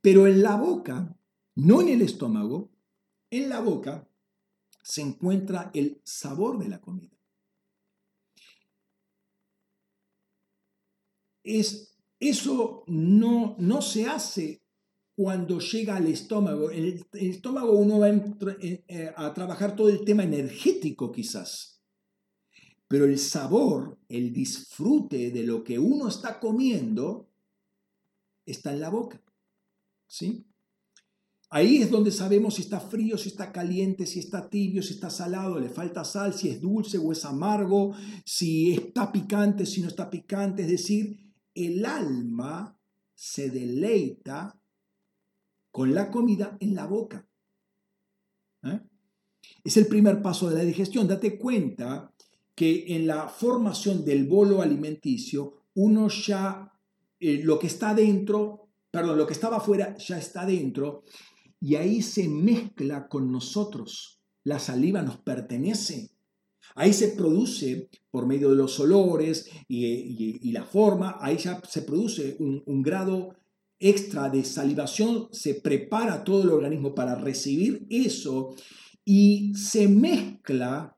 Pero 0.01 0.27
en 0.27 0.43
la 0.43 0.57
boca, 0.57 1.17
no 1.55 1.81
en 1.81 1.89
el 1.89 2.01
estómago, 2.01 2.69
en 3.31 3.49
la 3.49 3.61
boca 3.61 4.07
se 4.81 5.01
encuentra 5.01 5.71
el 5.73 6.01
sabor 6.03 6.59
de 6.59 6.69
la 6.69 6.81
comida. 6.81 7.17
Es, 11.43 11.95
eso 12.19 12.83
no, 12.87 13.55
no 13.57 13.81
se 13.81 14.05
hace 14.05 14.61
cuando 15.19 15.59
llega 15.59 15.97
al 15.97 16.07
estómago. 16.07 16.71
En 16.71 16.85
el, 16.85 17.05
estómago 17.11 17.73
uno 17.73 17.99
va 17.99 18.07
eh, 18.07 18.85
eh, 18.87 19.11
a, 19.13 19.33
trabajar 19.33 19.75
todo 19.75 19.89
el 19.89 20.05
tema 20.05 20.23
energético 20.23 21.11
quizás. 21.11 21.81
Pero 22.87 23.03
el 23.03 23.19
sabor, 23.19 23.99
el 24.07 24.31
disfrute 24.31 25.31
de 25.31 25.43
lo 25.43 25.61
que 25.61 25.77
uno 25.77 26.07
está 26.07 26.39
comiendo, 26.39 27.29
está 28.45 28.71
en 28.71 28.79
la 28.79 28.87
boca. 28.87 29.21
¿Sí? 30.07 30.47
Ahí 31.49 31.81
es 31.81 31.91
donde 31.91 32.11
sabemos 32.11 32.53
si 32.53 32.61
está 32.61 32.79
frío, 32.79 33.17
si 33.17 33.27
está 33.27 33.51
caliente, 33.51 34.05
si 34.05 34.19
está 34.19 34.49
tibio, 34.49 34.81
si 34.81 34.93
está 34.93 35.09
salado, 35.09 35.59
le 35.59 35.67
falta 35.67 36.05
sal, 36.05 36.33
si 36.33 36.47
es 36.47 36.61
dulce 36.61 36.97
o 36.97 37.11
es 37.11 37.25
amargo, 37.25 37.93
si 38.23 38.71
está 38.71 39.11
picante, 39.11 39.65
si 39.65 39.81
no 39.81 39.89
está 39.89 40.09
picante. 40.09 40.61
Es 40.61 40.69
decir, 40.69 41.33
el 41.53 41.85
alma 41.85 42.79
se 43.13 43.49
deleita 43.49 44.58
con 45.71 45.93
la 45.93 46.09
comida 46.09 46.57
en 46.59 46.75
la 46.75 46.85
boca. 46.85 47.27
¿eh? 48.63 48.79
Es 49.63 49.77
el 49.77 49.87
primer 49.87 50.21
paso 50.21 50.49
de 50.49 50.55
la 50.55 50.63
digestión. 50.63 51.07
Date 51.07 51.37
cuenta 51.37 52.13
que 52.55 52.95
en 52.95 53.07
la 53.07 53.27
formación 53.27 54.03
del 54.03 54.27
bolo 54.27 54.61
alimenticio, 54.61 55.63
uno 55.75 56.09
ya, 56.09 56.73
eh, 57.19 57.41
lo 57.43 57.57
que 57.59 57.67
está 57.67 57.93
dentro, 57.93 58.69
perdón, 58.91 59.17
lo 59.17 59.27
que 59.27 59.33
estaba 59.33 59.57
afuera 59.57 59.95
ya 59.97 60.17
está 60.17 60.45
dentro 60.45 61.03
y 61.61 61.75
ahí 61.75 62.01
se 62.01 62.27
mezcla 62.27 63.07
con 63.07 63.31
nosotros. 63.31 64.21
La 64.43 64.59
saliva 64.59 65.01
nos 65.01 65.17
pertenece. 65.17 66.11
Ahí 66.75 66.93
se 66.93 67.09
produce, 67.09 67.89
por 68.11 68.25
medio 68.25 68.49
de 68.49 68.55
los 68.55 68.79
olores 68.79 69.49
y, 69.67 70.51
la 70.51 70.63
forma, 70.63 71.17
ahí 71.19 71.37
ya 71.37 71.61
se 71.67 71.81
produce 71.81 72.37
un, 72.39 72.63
un 72.65 72.81
grado 72.81 73.38
extra 73.79 74.29
de 74.29 74.43
salivación, 74.43 75.29
se 75.31 75.55
prepara 75.55 76.23
todo 76.23 76.43
el 76.43 76.49
organismo 76.49 76.93
para 76.93 77.15
recibir 77.15 77.85
eso 77.89 78.55
y 79.05 79.53
se 79.55 79.87
mezcla 79.87 80.97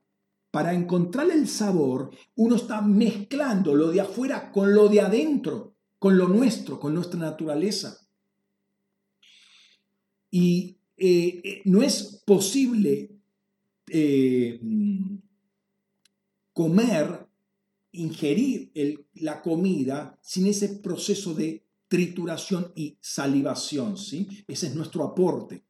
para 0.52 0.74
encontrar 0.74 1.30
el 1.30 1.48
sabor, 1.48 2.10
uno 2.34 2.56
está 2.56 2.82
mezclando 2.82 3.74
lo 3.74 3.90
de 3.90 4.02
afuera 4.02 4.52
con 4.52 4.74
lo 4.74 4.88
de 4.88 5.00
adentro, 5.00 5.74
con 5.98 6.18
lo 6.18 6.28
nuestro, 6.28 6.78
con 6.78 6.94
nuestra 6.94 7.18
naturaleza. 7.18 8.06
Y 10.30 10.76
eh, 10.98 11.40
eh, 11.42 11.62
no 11.64 11.82
es 11.82 12.22
posible 12.26 13.16
eh, 13.88 14.60
comer, 16.52 17.26
ingerir 17.92 18.72
la 19.14 19.40
comida 19.40 20.18
sin 20.20 20.46
ese 20.46 20.68
proceso 20.80 21.32
de 21.32 21.64
trituración 21.92 22.72
y 22.74 22.96
salivación, 23.02 23.98
¿sí? 23.98 24.26
Ese 24.48 24.68
es 24.68 24.74
nuestro 24.74 25.04
aporte. 25.04 25.66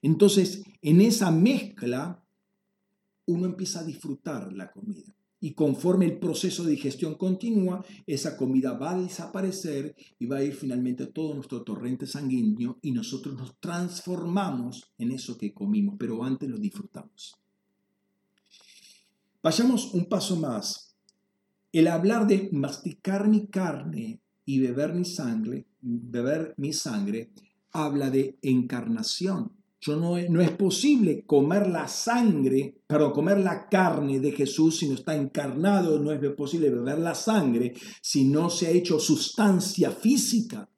Entonces, 0.00 0.62
en 0.80 1.00
esa 1.00 1.32
mezcla, 1.32 2.22
uno 3.26 3.46
empieza 3.46 3.80
a 3.80 3.84
disfrutar 3.84 4.52
la 4.52 4.70
comida. 4.70 5.12
Y 5.40 5.54
conforme 5.54 6.04
el 6.04 6.20
proceso 6.20 6.62
de 6.62 6.70
digestión 6.70 7.16
continúa, 7.16 7.84
esa 8.06 8.36
comida 8.36 8.74
va 8.74 8.92
a 8.92 9.00
desaparecer 9.00 9.96
y 10.20 10.26
va 10.26 10.36
a 10.36 10.44
ir 10.44 10.54
finalmente 10.54 11.02
a 11.02 11.10
todo 11.10 11.34
nuestro 11.34 11.64
torrente 11.64 12.06
sanguíneo 12.06 12.78
y 12.80 12.92
nosotros 12.92 13.34
nos 13.34 13.58
transformamos 13.58 14.92
en 14.98 15.10
eso 15.10 15.36
que 15.36 15.52
comimos, 15.52 15.96
pero 15.98 16.22
antes 16.22 16.48
lo 16.48 16.58
disfrutamos. 16.58 17.34
Vayamos 19.42 19.92
un 19.94 20.08
paso 20.08 20.36
más. 20.36 20.94
El 21.72 21.88
hablar 21.88 22.28
de 22.28 22.50
masticar 22.52 23.26
mi 23.26 23.48
carne 23.48 24.20
y 24.46 24.60
beber 24.60 24.94
mi 24.94 25.04
sangre, 25.04 25.66
beber 25.82 26.54
mi 26.56 26.72
sangre, 26.72 27.30
habla 27.72 28.10
de 28.10 28.38
encarnación. 28.42 29.52
Yo 29.80 29.96
no, 29.96 30.16
no 30.30 30.40
es 30.40 30.52
posible 30.52 31.24
comer 31.26 31.68
la 31.68 31.86
sangre, 31.86 32.78
perdón, 32.86 33.12
comer 33.12 33.38
la 33.40 33.68
carne 33.68 34.20
de 34.20 34.32
Jesús 34.32 34.78
si 34.78 34.88
no 34.88 34.94
está 34.94 35.14
encarnado, 35.14 35.98
no 35.98 36.12
es 36.12 36.20
posible 36.30 36.70
beber 36.70 36.98
la 36.98 37.14
sangre 37.14 37.74
si 38.00 38.24
no 38.24 38.48
se 38.48 38.68
ha 38.68 38.70
hecho 38.70 38.98
sustancia 38.98 39.90
física. 39.90 40.68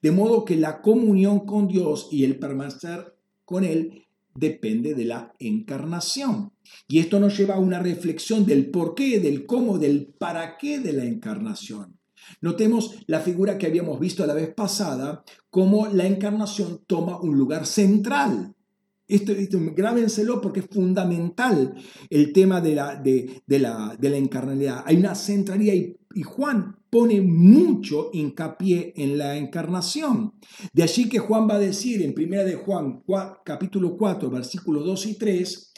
De 0.00 0.10
modo 0.12 0.44
que 0.44 0.56
la 0.56 0.80
comunión 0.80 1.40
con 1.40 1.68
Dios 1.68 2.08
y 2.10 2.24
el 2.24 2.38
permanecer 2.38 3.14
con 3.44 3.64
Él 3.64 4.06
depende 4.34 4.94
de 4.94 5.04
la 5.04 5.34
encarnación. 5.38 6.52
Y 6.88 7.00
esto 7.00 7.20
nos 7.20 7.36
lleva 7.36 7.56
a 7.56 7.60
una 7.60 7.80
reflexión 7.80 8.46
del 8.46 8.70
por 8.70 8.94
qué, 8.94 9.20
del 9.20 9.44
cómo, 9.44 9.78
del 9.78 10.06
para 10.06 10.56
qué 10.56 10.80
de 10.80 10.92
la 10.92 11.04
encarnación. 11.04 11.98
Notemos 12.40 12.96
la 13.06 13.20
figura 13.20 13.58
que 13.58 13.66
habíamos 13.66 13.98
visto 14.00 14.26
la 14.26 14.34
vez 14.34 14.52
pasada, 14.54 15.24
como 15.50 15.86
la 15.86 16.06
encarnación 16.06 16.82
toma 16.86 17.20
un 17.20 17.36
lugar 17.36 17.66
central. 17.66 18.54
Esto, 19.06 19.34
grábenselo 19.76 20.40
porque 20.40 20.60
es 20.60 20.66
fundamental 20.66 21.74
el 22.08 22.32
tema 22.32 22.62
de 22.62 22.74
la, 22.74 22.96
de, 22.96 23.42
la, 23.46 23.96
de 23.98 24.10
la 24.10 24.16
encarnalidad. 24.16 24.82
Hay 24.86 24.96
una 24.96 25.14
centralidad 25.14 25.74
y, 25.74 25.96
Juan 26.22 26.76
pone 26.88 27.20
mucho 27.20 28.10
hincapié 28.12 28.94
en 28.96 29.18
la 29.18 29.36
encarnación. 29.36 30.34
De 30.72 30.84
allí 30.84 31.08
que 31.08 31.18
Juan 31.18 31.48
va 31.48 31.56
a 31.56 31.58
decir 31.58 32.00
en 32.02 32.14
1 32.16 32.44
de 32.44 32.54
Juan 32.54 33.02
capítulo 33.44 33.96
4, 33.96 34.30
versículos 34.30 34.86
2 34.86 35.06
y 35.06 35.14
3, 35.18 35.72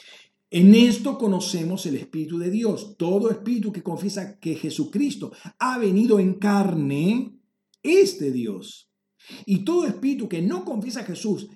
en 0.50 0.74
esto 0.74 1.18
conocemos 1.18 1.86
el 1.86 1.96
Espíritu 1.96 2.38
de 2.38 2.50
Dios. 2.50 2.96
Todo 2.96 3.30
espíritu 3.30 3.72
que 3.72 3.82
confiesa 3.82 4.38
que 4.38 4.54
Jesucristo 4.54 5.32
ha 5.58 5.78
venido 5.78 6.20
en 6.20 6.34
carne 6.34 7.40
es 7.82 8.18
de 8.18 8.30
Dios. 8.30 8.92
Y 9.44 9.64
todo 9.64 9.86
espíritu 9.86 10.28
que 10.28 10.42
no 10.42 10.64
confiesa 10.64 11.00
a 11.00 11.04
Jesús, 11.04 11.48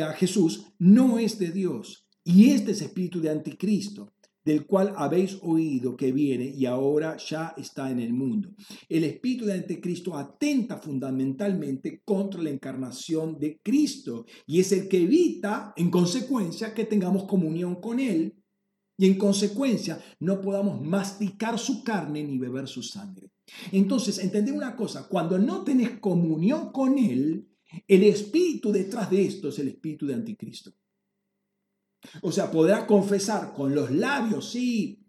a 0.00 0.12
Jesús 0.14 0.64
no 0.78 1.18
es 1.18 1.38
de 1.38 1.52
Dios. 1.52 2.08
Y 2.24 2.50
este 2.50 2.72
es 2.72 2.82
espíritu 2.82 3.20
de 3.20 3.30
anticristo 3.30 4.15
del 4.46 4.64
cual 4.64 4.94
habéis 4.96 5.38
oído 5.42 5.96
que 5.96 6.12
viene 6.12 6.46
y 6.56 6.66
ahora 6.66 7.16
ya 7.16 7.52
está 7.56 7.90
en 7.90 7.98
el 7.98 8.12
mundo. 8.12 8.54
El 8.88 9.02
espíritu 9.02 9.44
de 9.44 9.54
Anticristo 9.54 10.16
atenta 10.16 10.78
fundamentalmente 10.78 12.00
contra 12.04 12.40
la 12.40 12.50
encarnación 12.50 13.40
de 13.40 13.58
Cristo 13.60 14.24
y 14.46 14.60
es 14.60 14.70
el 14.70 14.86
que 14.86 15.02
evita, 15.02 15.74
en 15.76 15.90
consecuencia, 15.90 16.74
que 16.74 16.84
tengamos 16.84 17.24
comunión 17.24 17.80
con 17.80 17.98
Él 17.98 18.36
y 18.96 19.06
en 19.06 19.18
consecuencia 19.18 20.00
no 20.20 20.40
podamos 20.40 20.80
masticar 20.80 21.58
su 21.58 21.82
carne 21.82 22.22
ni 22.22 22.38
beber 22.38 22.68
su 22.68 22.84
sangre. 22.84 23.32
Entonces, 23.72 24.20
entended 24.20 24.52
una 24.52 24.76
cosa, 24.76 25.08
cuando 25.08 25.40
no 25.40 25.64
tenés 25.64 25.98
comunión 25.98 26.70
con 26.70 26.98
Él, 26.98 27.48
el 27.88 28.04
espíritu 28.04 28.70
detrás 28.70 29.10
de 29.10 29.26
esto 29.26 29.48
es 29.48 29.58
el 29.58 29.68
espíritu 29.68 30.06
de 30.06 30.14
Anticristo. 30.14 30.72
O 32.22 32.32
sea, 32.32 32.50
podrá 32.50 32.86
confesar 32.86 33.52
con 33.52 33.74
los 33.74 33.90
labios, 33.90 34.50
sí, 34.50 35.06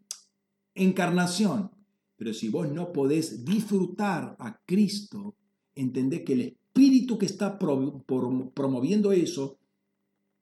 encarnación. 0.76 1.72
Pero 2.16 2.34
si 2.34 2.50
vos 2.50 2.70
no 2.72 2.92
podés 2.92 3.46
disfrutar 3.46 4.36
a 4.40 4.60
Cristo, 4.66 5.36
entendé 5.76 6.24
que 6.24 6.34
el 6.34 6.42
espíritu 6.42 7.18
que 7.18 7.28
está 7.28 7.58
promoviendo 7.60 9.12
eso 9.12 9.60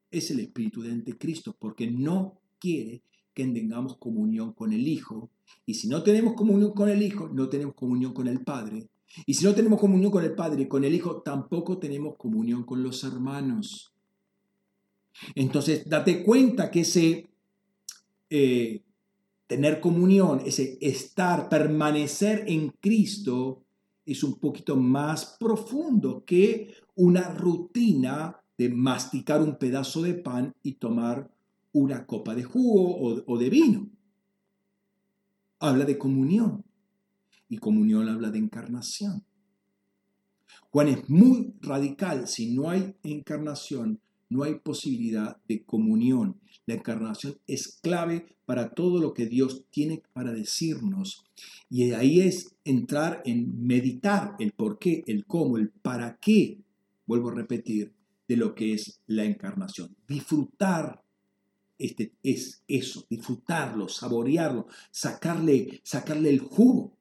es 0.09 0.31
el 0.31 0.39
espíritu 0.39 0.81
de 0.81 0.91
Anticristo, 0.91 1.55
porque 1.59 1.91
no 1.91 2.41
quiere 2.59 3.03
que 3.33 3.45
tengamos 3.45 3.97
comunión 3.97 4.53
con 4.53 4.71
el 4.71 4.87
Hijo. 4.87 5.29
Y 5.65 5.73
si 5.73 5.89
no 5.89 6.03
tenemos 6.03 6.33
comunión 6.33 6.71
con 6.71 6.89
el 6.89 7.01
Hijo, 7.01 7.27
no 7.27 7.49
tenemos 7.49 7.75
comunión 7.75 8.13
con 8.13 8.27
el 8.27 8.39
Padre. 8.41 8.89
Y 9.25 9.33
si 9.33 9.45
no 9.45 9.53
tenemos 9.53 9.79
comunión 9.79 10.11
con 10.11 10.23
el 10.23 10.33
Padre 10.33 10.63
y 10.63 10.67
con 10.67 10.83
el 10.85 10.95
Hijo, 10.95 11.21
tampoco 11.21 11.77
tenemos 11.77 12.15
comunión 12.17 12.63
con 12.63 12.81
los 12.81 13.03
hermanos. 13.03 13.94
Entonces, 15.35 15.87
date 15.87 16.23
cuenta 16.23 16.71
que 16.71 16.81
ese, 16.81 17.27
eh, 18.29 18.83
tener 19.47 19.79
comunión, 19.79 20.41
ese 20.45 20.77
estar, 20.81 21.49
permanecer 21.49 22.45
en 22.47 22.69
Cristo, 22.79 23.63
es 24.05 24.23
un 24.23 24.39
poquito 24.39 24.75
más 24.75 25.37
profundo 25.39 26.23
que 26.25 26.75
una 26.95 27.29
rutina 27.29 28.39
de 28.57 28.69
masticar 28.69 29.41
un 29.41 29.57
pedazo 29.57 30.01
de 30.01 30.13
pan 30.13 30.55
y 30.63 30.73
tomar 30.73 31.31
una 31.73 32.05
copa 32.05 32.35
de 32.35 32.43
jugo 32.43 33.23
o, 33.25 33.37
de 33.37 33.49
vino. 33.49 33.89
Habla 35.59 35.85
de 35.85 35.97
comunión 35.97 36.63
y 37.49 37.57
comunión 37.57 38.07
habla 38.07 38.29
de 38.29 38.39
encarnación. 38.39 39.25
Juan 40.69 40.87
es 40.87 41.09
muy 41.09 41.53
radical. 41.61 42.27
Si 42.27 42.53
no 42.53 42.69
hay 42.69 42.95
encarnación, 43.03 43.99
no 44.29 44.43
hay 44.43 44.55
posibilidad 44.55 45.37
de 45.47 45.63
comunión. 45.63 46.39
La 46.65 46.75
encarnación 46.75 47.37
es 47.47 47.79
clave 47.81 48.25
para 48.45 48.73
todo 48.73 48.99
lo 48.99 49.13
que 49.13 49.25
Dios 49.25 49.65
tiene 49.69 50.03
para 50.13 50.31
decirnos. 50.31 51.23
Y 51.69 51.91
ahí 51.91 52.21
es 52.21 52.55
entrar 52.63 53.21
en 53.25 53.65
meditar 53.65 54.35
el 54.39 54.51
por 54.51 54.79
qué, 54.79 55.03
el 55.07 55.25
cómo, 55.25 55.57
el 55.57 55.69
para 55.69 56.17
qué, 56.17 56.59
vuelvo 57.05 57.29
a 57.29 57.35
repetir, 57.35 57.93
de 58.27 58.37
lo 58.37 58.55
que 58.55 58.73
es 58.73 58.99
la 59.07 59.23
encarnación. 59.23 59.95
Disfrutar 60.07 61.03
este, 61.77 62.13
es 62.23 62.63
eso, 62.67 63.05
disfrutarlo, 63.09 63.87
saborearlo, 63.87 64.67
sacarle, 64.91 65.81
sacarle 65.83 66.29
el 66.29 66.39
jugo. 66.39 66.97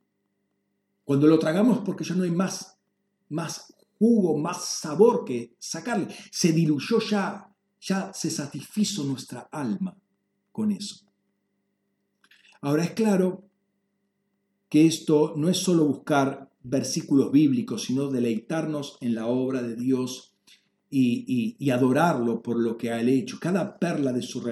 Cuando 1.04 1.26
lo 1.26 1.38
tragamos 1.38 1.80
porque 1.84 2.04
ya 2.04 2.14
no 2.14 2.24
hay 2.24 2.30
más 2.30 2.74
más 3.28 3.73
jugo, 4.04 4.36
más 4.36 4.64
sabor 4.66 5.24
que 5.24 5.54
sacarle. 5.58 6.08
Se 6.30 6.52
diluyó 6.52 7.00
ya, 7.00 7.48
ya 7.80 8.12
se 8.12 8.30
satisfizo 8.30 9.02
nuestra 9.04 9.48
alma 9.50 9.96
con 10.52 10.72
eso. 10.72 11.06
Ahora 12.60 12.84
es 12.84 12.90
claro 12.90 13.48
que 14.68 14.86
esto 14.86 15.32
no 15.36 15.48
es 15.48 15.56
solo 15.56 15.86
buscar 15.86 16.50
versículos 16.62 17.32
bíblicos, 17.32 17.84
sino 17.84 18.10
deleitarnos 18.10 18.98
en 19.00 19.14
la 19.14 19.26
obra 19.26 19.62
de 19.62 19.74
Dios 19.74 20.34
y, 20.90 21.70
adorarlo 21.70 22.42
por 22.42 22.58
lo 22.60 22.76
que 22.76 22.90
ha 22.90 23.00
hecho. 23.00 23.38
Cada 23.40 23.78
perla 23.78 24.12
de 24.12 24.22
su 24.22 24.42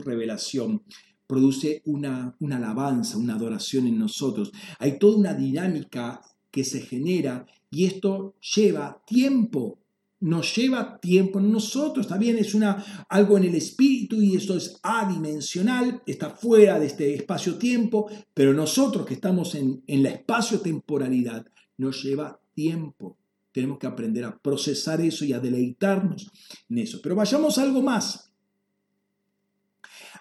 revelación, 0.00 0.82
produce 1.26 1.82
una 1.84 2.36
alabanza, 2.50 3.16
una 3.16 3.36
adoración 3.36 3.86
en 3.86 3.98
nosotros. 3.98 4.50
Hay 4.80 4.98
toda 4.98 5.18
una 5.18 5.34
dinámica 5.34 6.20
que 6.50 6.64
se 6.64 6.80
genera 6.80 7.46
y 7.74 7.86
esto 7.86 8.36
lleva 8.54 9.02
tiempo, 9.04 9.80
nos 10.20 10.54
lleva 10.54 11.00
tiempo 11.00 11.40
nosotros, 11.40 12.06
también 12.06 12.38
es 12.38 12.54
una, 12.54 13.04
algo 13.08 13.36
en 13.36 13.44
el 13.44 13.56
espíritu 13.56 14.22
y 14.22 14.36
esto 14.36 14.56
es 14.56 14.78
adimensional, 14.84 16.00
está 16.06 16.30
fuera 16.30 16.78
de 16.78 16.86
este 16.86 17.14
espacio-tiempo, 17.14 18.08
pero 18.32 18.54
nosotros 18.54 19.04
que 19.04 19.14
estamos 19.14 19.56
en, 19.56 19.82
en 19.88 20.04
la 20.04 20.10
espacio-temporalidad 20.10 21.46
nos 21.76 22.00
lleva 22.04 22.40
tiempo. 22.54 23.18
Tenemos 23.50 23.78
que 23.78 23.88
aprender 23.88 24.24
a 24.24 24.38
procesar 24.38 25.00
eso 25.00 25.24
y 25.24 25.32
a 25.32 25.40
deleitarnos 25.40 26.30
en 26.68 26.78
eso. 26.78 27.00
Pero 27.02 27.16
vayamos 27.16 27.58
a 27.58 27.62
algo 27.62 27.82
más. 27.82 28.32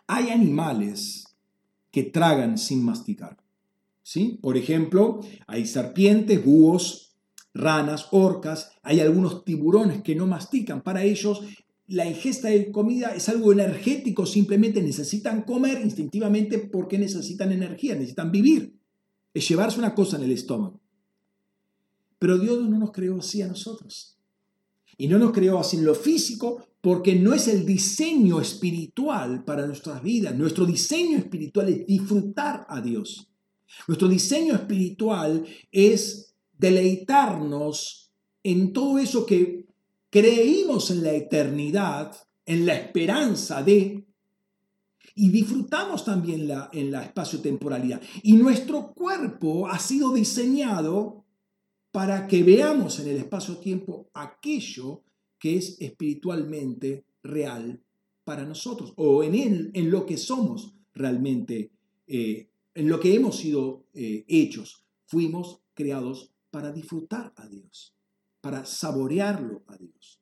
Hay 0.08 0.30
animales 0.30 1.36
que 1.92 2.04
tragan 2.04 2.58
sin 2.58 2.84
masticar. 2.84 3.38
¿sí? 4.02 4.40
Por 4.42 4.58
ejemplo, 4.58 5.22
hay 5.48 5.66
serpientes, 5.66 6.44
búhos, 6.44 7.13
ranas, 7.54 8.08
orcas, 8.12 8.72
hay 8.82 9.00
algunos 9.00 9.46
tiburones 9.46 10.02
que 10.02 10.16
no 10.16 10.26
mastican. 10.26 10.82
Para 10.82 11.04
ellos, 11.04 11.42
la 11.88 12.06
ingesta 12.06 12.50
de 12.50 12.72
comida 12.72 13.14
es 13.16 13.30
algo 13.30 13.52
energético, 13.52 14.26
simplemente 14.26 14.82
necesitan 14.82 15.44
comer 15.44 15.82
instintivamente 15.82 16.58
porque 16.58 16.98
necesitan 16.98 17.52
energía, 17.52 17.96
necesitan 17.96 18.32
vivir. 18.32 18.76
Es 19.34 19.48
llevarse 19.48 19.80
una 19.80 19.94
cosa 19.94 20.18
en 20.18 20.24
el 20.24 20.32
estómago. 20.32 20.80
Pero 22.20 22.38
Dios 22.38 22.70
no 22.70 22.80
nos 22.80 22.92
creó 22.92 23.18
así 23.18 23.42
a 23.42 23.48
nosotros. 23.48 24.18
Y 24.98 25.08
no 25.08 25.18
nos 25.18 25.32
creó 25.32 25.60
así 25.60 25.78
en 25.78 25.86
lo 25.86 25.96
físico 25.96 26.66
porque 26.80 27.16
no 27.16 27.34
es 27.34 27.48
el 27.48 27.66
diseño 27.66 28.40
espiritual 28.40 29.44
para 29.44 29.66
nuestras 29.66 30.02
vidas. 30.04 30.36
Nuestro 30.36 30.66
diseño 30.66 31.18
espiritual 31.18 31.70
es 31.70 31.86
disfrutar 31.86 32.66
a 32.70 32.82
Dios. 32.82 33.30
Nuestro 33.88 34.08
diseño 34.08 34.54
espiritual 34.54 35.46
es 35.72 36.33
deleitarnos 36.58 38.12
en 38.44 38.74
todo 38.74 39.00
eso 39.00 39.26
que 39.26 39.66
creímos 40.10 40.92
en 40.92 41.04
la 41.04 41.14
eternidad, 41.14 42.16
en 42.46 42.66
la 42.66 42.76
esperanza 42.76 43.64
de, 43.64 44.06
y 45.16 45.30
disfrutamos 45.30 46.04
también 46.06 46.48
la, 46.48 46.70
en 46.74 46.92
la 46.92 47.04
espacio-temporalidad. 47.04 48.02
Y 48.22 48.34
nuestro 48.34 48.94
cuerpo 48.94 49.68
ha 49.68 49.80
sido 49.80 50.14
diseñado 50.14 51.26
para 51.92 52.28
que 52.28 52.44
veamos 52.44 53.00
en 53.00 53.10
el 53.10 53.18
espacio-tiempo 53.18 54.10
aquello 54.14 55.04
que 55.38 55.58
es 55.58 55.78
espiritualmente 55.80 57.06
real 57.22 57.82
para 58.24 58.46
nosotros, 58.46 58.94
o 58.96 59.24
en, 59.24 59.72
en 59.74 59.92
lo 59.92 60.06
que 60.06 60.18
somos 60.18 60.74
realmente 60.94 61.72
eh, 62.08 62.48
en 62.76 62.90
lo 62.90 63.00
que 63.00 63.14
hemos 63.14 63.38
sido 63.38 63.86
eh, 63.94 64.26
hechos. 64.28 64.86
Fuimos 65.06 65.62
creados 65.74 66.33
para 66.54 66.72
disfrutar 66.72 67.34
a 67.36 67.48
Dios, 67.48 67.98
para 68.40 68.64
saborearlo 68.64 69.64
a 69.66 69.76
Dios. 69.76 70.22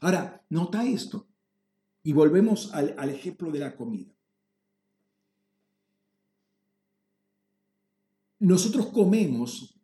Ahora, 0.00 0.42
nota 0.48 0.86
esto, 0.86 1.28
y 2.02 2.14
volvemos 2.14 2.72
al, 2.72 3.10
ejemplo 3.10 3.50
de 3.50 3.58
la 3.58 3.76
comida. 3.76 4.10
Nosotros 8.38 8.86
comemos, 8.86 9.78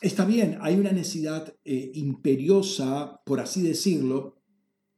está 0.00 0.24
bien, 0.24 0.58
hay 0.60 0.76
una 0.76 0.92
necesidad 0.92 1.52
eh, 1.64 1.90
imperiosa, 1.94 3.22
por 3.24 3.40
así 3.40 3.60
decirlo, 3.60 4.40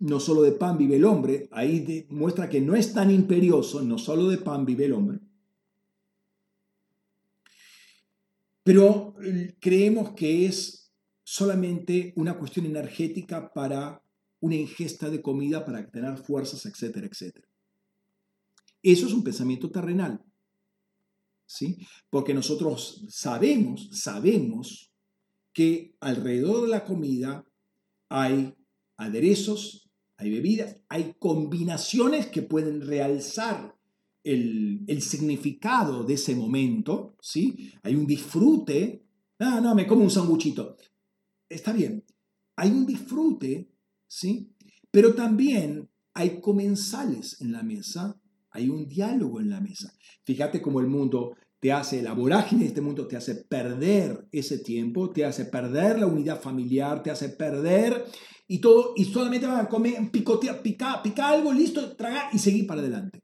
no 0.01 0.21
solo 0.21 0.43
de 0.43 0.53
pan 0.53 0.77
vive 0.77 0.97
el 0.97 1.07
hombre, 1.07 1.49
ahí 1.51 2.07
muestra 2.11 2.51
que 2.51 2.61
no 2.61 2.77
es 2.77 2.93
tan 2.93 3.11
imperioso, 3.11 3.81
no 3.81 3.97
solo 3.97 4.29
de 4.29 4.37
pan 4.37 4.67
vive 4.67 4.85
el 4.85 4.93
hombre. 4.93 5.28
Pero 8.69 9.15
eh, 9.25 9.57
creemos 9.59 10.13
que 10.13 10.45
es 10.45 10.93
solamente 11.25 12.13
una 12.17 12.39
cuestión 12.39 12.67
energética 12.67 13.51
para 13.51 14.05
una 14.41 14.57
ingesta 14.57 15.09
de 15.09 15.23
comida, 15.23 15.65
para 15.65 15.91
tener 15.91 16.19
fuerzas, 16.19 16.67
etcétera, 16.67 17.07
etcétera. 17.07 17.49
Eso 18.83 19.07
es 19.07 19.15
un 19.15 19.25
pensamiento 19.25 19.71
terrenal. 19.71 20.23
¿Sí? 21.47 21.79
Porque 22.11 22.35
nosotros 22.35 23.07
sabemos, 23.09 23.89
sabemos 23.91 24.93
que 25.55 25.97
alrededor 26.01 26.61
de 26.61 26.69
la 26.69 26.85
comida 26.85 27.47
hay 28.11 28.55
aderezos, 28.99 29.89
hay 30.19 30.29
bebidas, 30.29 30.77
hay 30.91 31.15
combinaciones 31.19 32.27
que 32.27 32.43
pueden 32.43 32.87
realzar 32.87 33.78
el, 34.33 35.03
significado 35.03 36.05
de 36.05 36.15
ese 36.15 36.35
momento, 36.37 37.17
¿sí? 37.21 37.73
Hay 37.83 37.95
un 37.95 38.07
disfrute. 38.07 39.05
Ah, 39.39 39.61
no, 39.63 39.75
me 39.75 39.87
como 39.87 40.03
un 40.03 40.11
sanguchito. 40.11 40.77
Está 41.49 41.73
bien, 41.73 42.05
hay 42.57 42.71
un 42.71 42.85
disfrute, 42.85 43.71
¿sí? 44.07 44.53
Pero 44.91 45.15
también 45.15 45.89
hay 46.13 46.41
comensales 46.41 47.41
en 47.41 47.53
la 47.53 47.63
mesa, 47.63 48.21
hay 48.51 48.69
un 48.69 48.87
diálogo 48.87 49.41
en 49.41 49.51
la 49.51 49.61
mesa. 49.61 49.95
Fíjate 50.25 50.61
cómo 50.61 50.81
el 50.81 50.89
mundo 50.89 51.37
te 51.61 51.73
hace, 51.73 52.03
la 52.03 52.13
vorágine 52.13 52.63
de 52.63 52.69
este 52.69 52.81
mundo 52.81 53.07
te 53.07 53.17
hace 53.17 53.35
perder 53.35 54.29
ese 54.31 54.59
tiempo, 54.59 55.11
te 55.11 55.25
hace 55.25 55.47
perder 55.47 55.99
la 55.99 56.07
unidad 56.07 56.41
familiar, 56.41 57.03
te 57.03 57.11
hace 57.11 57.31
perder 57.31 58.05
y 58.47 58.61
todo, 58.61 58.93
y 58.97 59.05
solamente 59.05 59.47
van 59.47 59.61
a 59.61 59.69
comer, 59.69 60.11
picotear, 60.11 60.63
picar, 60.63 61.03
picar 61.03 61.35
algo, 61.35 61.53
listo, 61.53 61.97
tragar 61.97 62.29
y 62.33 62.39
seguir 62.39 62.67
para 62.67 62.81
adelante. 62.81 63.23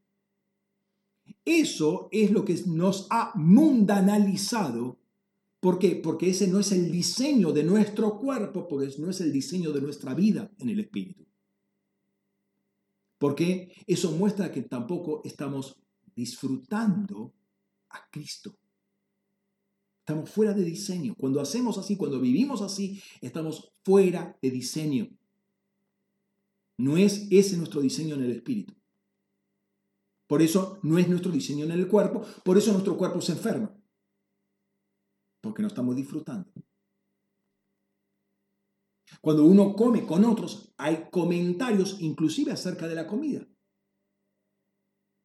Eso 1.44 2.08
es 2.10 2.30
lo 2.30 2.44
que 2.44 2.58
nos 2.66 3.06
ha 3.10 3.32
mundanalizado. 3.34 4.98
¿Por 5.60 5.78
qué? 5.78 5.96
Porque 5.96 6.30
ese 6.30 6.48
no 6.48 6.60
es 6.60 6.72
el 6.72 6.90
diseño 6.90 7.52
de 7.52 7.64
nuestro 7.64 8.18
cuerpo, 8.18 8.66
porque 8.66 8.94
no 8.98 9.10
es 9.10 9.20
el 9.20 9.32
diseño 9.32 9.72
de 9.72 9.80
nuestra 9.80 10.14
vida 10.14 10.50
en 10.58 10.70
el 10.70 10.80
espíritu. 10.80 11.26
Porque 13.18 13.72
eso 13.86 14.12
muestra 14.12 14.52
que 14.52 14.62
tampoco 14.62 15.22
estamos 15.24 15.80
disfrutando 16.14 17.32
a 17.90 18.08
Cristo. 18.10 18.58
Estamos 20.00 20.28
fuera 20.30 20.52
de 20.52 20.64
diseño. 20.64 21.14
Cuando 21.14 21.40
hacemos 21.40 21.78
así, 21.78 21.96
cuando 21.96 22.20
vivimos 22.20 22.60
así, 22.60 23.02
estamos 23.22 23.72
fuera 23.82 24.36
de 24.42 24.50
diseño. 24.50 25.08
No 26.76 26.96
es 26.98 27.26
ese 27.30 27.56
nuestro 27.56 27.80
diseño 27.80 28.16
en 28.16 28.24
el 28.24 28.32
espíritu. 28.32 28.74
Por 30.34 30.42
eso 30.42 30.80
no 30.82 30.98
es 30.98 31.08
nuestro 31.08 31.30
diseño 31.30 31.64
en 31.64 31.70
el 31.70 31.86
cuerpo, 31.86 32.20
por 32.42 32.58
eso 32.58 32.72
nuestro 32.72 32.96
cuerpo 32.96 33.20
se 33.20 33.30
enferma. 33.30 33.72
Porque 35.40 35.62
no 35.62 35.68
estamos 35.68 35.94
disfrutando. 35.94 36.50
Cuando 39.20 39.44
uno 39.44 39.76
come 39.76 40.04
con 40.04 40.24
otros, 40.24 40.74
hay 40.76 41.06
comentarios 41.12 41.98
inclusive 42.00 42.50
acerca 42.50 42.88
de 42.88 42.96
la 42.96 43.06
comida. 43.06 43.46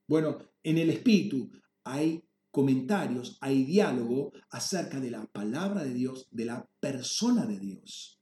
Bueno, 0.08 0.38
en 0.62 0.78
el 0.78 0.92
Espíritu 0.92 1.50
hay 1.84 2.24
comentarios, 2.52 3.40
hay 3.42 3.64
diálogo 3.64 4.32
acerca 4.52 5.00
de 5.00 5.10
la 5.10 5.26
palabra 5.26 5.84
de 5.86 5.96
Dios, 5.96 6.28
de 6.30 6.46
la 6.46 6.70
persona 6.80 7.48
de 7.48 7.58
Dios. 7.58 8.22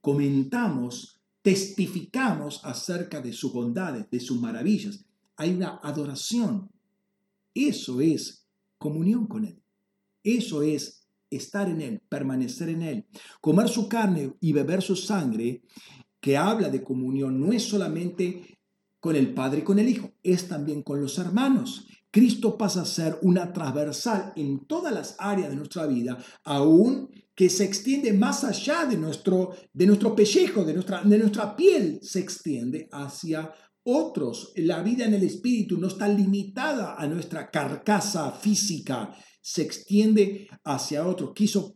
Comentamos, 0.00 1.20
testificamos 1.42 2.60
acerca 2.64 3.20
de 3.20 3.32
sus 3.32 3.52
bondades, 3.52 4.10
de 4.10 4.18
sus 4.18 4.40
maravillas. 4.40 5.06
Hay 5.36 5.50
una 5.54 5.80
adoración. 5.82 6.70
Eso 7.54 8.00
es 8.00 8.46
comunión 8.78 9.26
con 9.26 9.44
Él. 9.44 9.62
Eso 10.22 10.62
es 10.62 11.06
estar 11.30 11.68
en 11.68 11.80
Él, 11.80 12.02
permanecer 12.08 12.68
en 12.68 12.82
Él. 12.82 13.06
Comer 13.40 13.68
su 13.68 13.88
carne 13.88 14.34
y 14.40 14.52
beber 14.52 14.82
su 14.82 14.96
sangre, 14.96 15.62
que 16.20 16.36
habla 16.36 16.70
de 16.70 16.82
comunión, 16.82 17.38
no 17.38 17.52
es 17.52 17.62
solamente 17.64 18.58
con 19.00 19.16
el 19.16 19.34
Padre 19.34 19.60
y 19.60 19.64
con 19.64 19.78
el 19.78 19.88
Hijo, 19.88 20.12
es 20.22 20.48
también 20.48 20.82
con 20.82 21.00
los 21.00 21.18
hermanos. 21.18 21.86
Cristo 22.10 22.56
pasa 22.56 22.82
a 22.82 22.86
ser 22.86 23.18
una 23.22 23.52
transversal 23.52 24.32
en 24.36 24.66
todas 24.66 24.94
las 24.94 25.16
áreas 25.18 25.50
de 25.50 25.56
nuestra 25.56 25.86
vida, 25.86 26.16
aún 26.44 27.10
que 27.34 27.50
se 27.50 27.64
extiende 27.64 28.12
más 28.12 28.44
allá 28.44 28.86
de 28.86 28.96
nuestro, 28.96 29.50
de 29.72 29.86
nuestro 29.86 30.14
pellejo, 30.14 30.64
de 30.64 30.74
nuestra, 30.74 31.02
de 31.02 31.18
nuestra 31.18 31.56
piel, 31.56 31.98
se 32.02 32.20
extiende 32.20 32.88
hacia 32.92 33.52
otros. 33.84 34.52
La 34.56 34.82
vida 34.82 35.04
en 35.04 35.14
el 35.14 35.22
Espíritu 35.22 35.78
no 35.78 35.88
está 35.88 36.08
limitada 36.08 36.96
a 36.96 37.06
nuestra 37.06 37.50
carcasa 37.50 38.32
física, 38.32 39.14
se 39.40 39.62
extiende 39.62 40.48
hacia 40.64 41.06
otros. 41.06 41.32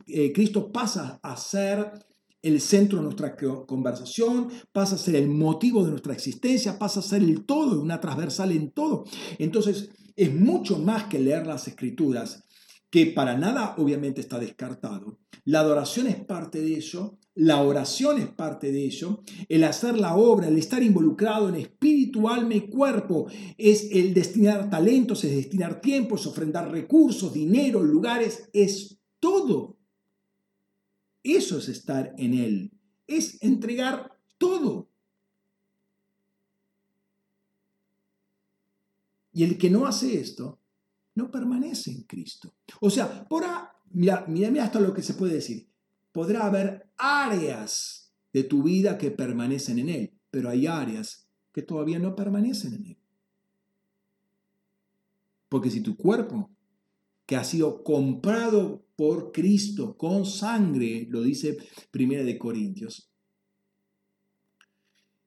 Eh, 0.07 0.33
Cristo 0.33 0.73
pasa 0.73 1.21
a 1.23 1.37
ser 1.37 1.93
el 2.41 2.61
centro 2.61 2.99
de 2.99 3.05
nuestra 3.05 3.37
conversación, 3.67 4.49
pasa 4.73 4.95
a 4.95 4.99
ser 4.99 5.17
el 5.17 5.29
motivo 5.29 5.85
de 5.85 5.91
nuestra 5.91 6.13
existencia, 6.13 6.79
pasa 6.79 7.01
a 7.01 7.03
ser 7.03 7.23
el 7.23 7.45
todo, 7.45 7.81
una 7.81 8.01
transversal 8.01 8.53
en 8.53 8.71
todo. 8.71 9.05
Entonces, 9.39 9.91
es 10.17 10.35
mucho 10.35 10.79
más 10.79 11.05
que 11.05 11.19
leer 11.19 11.47
las 11.47 11.69
escrituras, 11.69 12.45
que 12.91 13.07
para 13.07 13.37
nada 13.37 13.75
obviamente 13.77 14.21
está 14.21 14.39
descartado. 14.39 15.19
La 15.45 15.61
adoración 15.61 16.07
es 16.07 16.17
parte 16.25 16.61
de 16.61 16.77
ello, 16.77 17.18
la 17.39 17.63
oración 17.63 18.19
es 18.19 18.27
parte 18.27 18.73
de 18.73 18.85
ello, 18.85 19.23
el 19.49 19.63
hacer 19.63 19.97
la 19.97 20.17
obra, 20.17 20.49
el 20.49 20.59
estar 20.59 20.83
involucrado 20.83 21.49
en 21.49 21.55
espíritu, 21.55 22.29
alma 22.29 22.55
y 22.55 22.63
cuerpo, 22.63 23.29
es 23.57 23.93
el 23.93 24.13
destinar 24.13 24.69
talentos, 24.69 25.23
es 25.23 25.37
destinar 25.37 25.81
tiempos, 25.81 26.27
ofrendar 26.27 26.69
recursos, 26.69 27.33
dinero, 27.33 27.81
lugares, 27.81 28.51
es 28.53 28.99
todo. 29.21 29.79
Eso 31.23 31.59
es 31.59 31.69
estar 31.69 32.13
en 32.19 32.35
Él, 32.35 32.73
es 33.07 33.41
entregar 33.41 34.19
todo. 34.37 34.91
Y 39.33 39.45
el 39.45 39.59
que 39.59 39.71
no 39.71 39.87
hace 39.87 40.19
esto, 40.19 40.59
no 41.15 41.31
permanece 41.31 41.93
en 41.93 42.03
Cristo. 42.03 42.53
O 42.81 42.91
sea, 42.91 43.29
podrá, 43.29 43.77
mira, 43.91 44.25
mira, 44.27 44.51
mira 44.51 44.65
hasta 44.65 44.81
lo 44.81 44.93
que 44.93 45.03
se 45.03 45.15
puede 45.15 45.35
decir. 45.35 45.69
Podrá 46.13 46.47
haber 46.47 46.91
áreas 46.97 48.13
de 48.33 48.45
tu 48.45 48.63
vida 48.63 48.99
que 48.99 49.11
permanecen 49.11 49.79
en 49.79 49.89
Él, 49.89 50.13
pero 50.31 50.51
hay 50.51 50.67
áreas 50.67 51.29
que 51.53 51.63
todavía 51.63 51.99
no 51.99 52.15
permanecen 52.15 52.75
en 52.75 52.87
Él. 52.87 52.99
Porque 55.49 55.71
si 55.71 55.81
tu 55.81 55.97
cuerpo, 55.97 56.51
que 57.27 57.37
ha 57.37 57.45
sido 57.45 57.83
comprado 57.83 58.85
por 58.97 59.33
Cristo 59.33 59.97
con 59.97 60.25
sangre, 60.25 61.07
lo 61.11 61.23
dice 61.23 61.59
Primera 61.91 62.25
de 62.25 62.39
Corintios, 62.39 63.11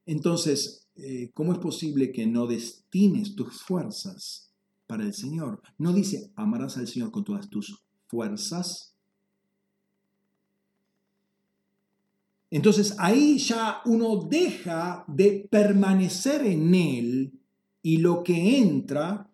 entonces 0.06 0.82
eh, 0.95 1.32
¿cómo 1.34 1.53
es 1.53 1.60
posible 1.60 2.12
que 2.12 2.28
no 2.28 2.48
destines 2.48 3.36
tus 3.36 3.62
fuerzas 3.62 4.52
para 4.88 5.03
el 5.03 5.14
Señor? 5.14 5.62
No 5.78 5.94
dice, 5.94 6.32
amarás 6.36 6.78
al 6.78 6.88
Señor 6.88 7.12
con 7.12 7.24
todas 7.24 7.49
tus 7.49 7.84
fuerzas. 8.08 8.90
Entonces 12.52 12.95
ahí 12.99 13.38
ya 13.38 13.82
uno 13.86 14.18
deja 14.18 15.06
de 15.07 15.48
permanecer 15.49 16.45
en 16.45 16.76
Él 16.76 17.40
y 17.82 17.98
lo 17.98 18.23
que 18.23 18.57
entra 18.57 19.32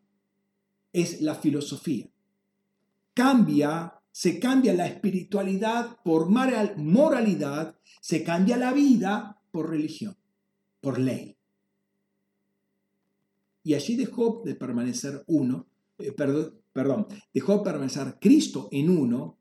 es 0.93 1.21
la 1.21 1.33
filosofía. 1.33 2.07
Cambia, 3.15 3.95
se 4.11 4.39
cambia 4.39 4.75
la 4.75 4.85
espiritualidad 4.85 5.97
por 6.03 6.29
moralidad, 6.29 7.75
se 7.99 8.23
cambia 8.23 8.55
la 8.55 8.71
vida 8.71 9.41
por 9.49 9.71
religión, 9.71 10.15
por 10.79 10.99
ley. 10.99 11.35
Y 13.63 13.73
allí 13.73 13.95
dejó 13.95 14.43
de 14.45 14.53
permanecer 14.53 15.23
uno, 15.25 15.65
eh, 15.97 16.11
perdón, 16.11 16.61
perdón, 16.71 17.07
dejó 17.33 17.57
de 17.57 17.63
permanecer 17.63 18.17
Cristo 18.21 18.69
en 18.71 18.91
uno 18.91 19.39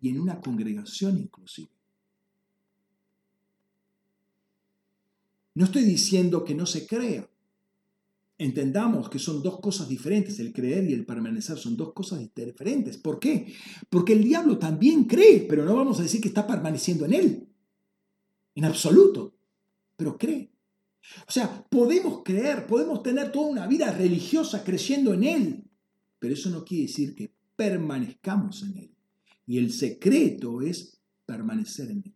y 0.00 0.08
en 0.08 0.20
una 0.20 0.40
congregación 0.40 1.18
inclusive. 1.18 1.79
No 5.54 5.64
estoy 5.64 5.82
diciendo 5.82 6.44
que 6.44 6.54
no 6.54 6.66
se 6.66 6.86
crea. 6.86 7.28
Entendamos 8.38 9.10
que 9.10 9.18
son 9.18 9.42
dos 9.42 9.60
cosas 9.60 9.88
diferentes, 9.88 10.40
el 10.40 10.52
creer 10.52 10.88
y 10.88 10.94
el 10.94 11.04
permanecer 11.04 11.58
son 11.58 11.76
dos 11.76 11.92
cosas 11.92 12.20
diferentes. 12.34 12.96
¿Por 12.96 13.18
qué? 13.18 13.52
Porque 13.90 14.14
el 14.14 14.24
diablo 14.24 14.58
también 14.58 15.04
cree, 15.04 15.40
pero 15.40 15.64
no 15.64 15.76
vamos 15.76 16.00
a 16.00 16.02
decir 16.02 16.20
que 16.20 16.28
está 16.28 16.46
permaneciendo 16.46 17.04
en 17.04 17.12
él, 17.12 17.48
en 18.54 18.64
absoluto, 18.64 19.34
pero 19.96 20.16
cree. 20.16 20.50
O 21.26 21.32
sea, 21.32 21.64
podemos 21.68 22.22
creer, 22.24 22.66
podemos 22.66 23.02
tener 23.02 23.32
toda 23.32 23.48
una 23.48 23.66
vida 23.66 23.90
religiosa 23.92 24.62
creciendo 24.64 25.14
en 25.14 25.24
Él, 25.24 25.64
pero 26.18 26.34
eso 26.34 26.50
no 26.50 26.64
quiere 26.64 26.86
decir 26.86 27.14
que 27.14 27.32
permanezcamos 27.56 28.62
en 28.62 28.78
Él. 28.78 28.94
Y 29.46 29.58
el 29.58 29.72
secreto 29.72 30.62
es 30.62 31.00
permanecer 31.26 31.90
en 31.90 32.02
Él. 32.04 32.14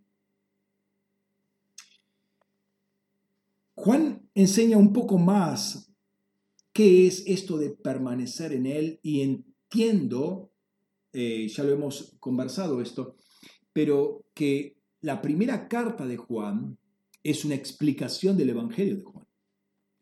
Juan 3.74 4.28
enseña 4.34 4.76
un 4.76 4.92
poco 4.92 5.18
más 5.18 5.92
qué 6.72 7.06
es 7.06 7.24
esto 7.26 7.58
de 7.58 7.70
permanecer 7.70 8.52
en 8.52 8.66
Él 8.66 9.00
y 9.02 9.22
entiendo, 9.22 10.52
eh, 11.12 11.48
ya 11.48 11.64
lo 11.64 11.72
hemos 11.72 12.16
conversado 12.20 12.80
esto, 12.80 13.16
pero 13.72 14.24
que 14.34 14.78
la 15.00 15.20
primera 15.20 15.68
carta 15.68 16.06
de 16.06 16.16
Juan 16.16 16.78
es 17.22 17.44
una 17.44 17.54
explicación 17.54 18.36
del 18.36 18.50
Evangelio 18.50 18.96
de 18.96 19.02
Juan. 19.02 19.26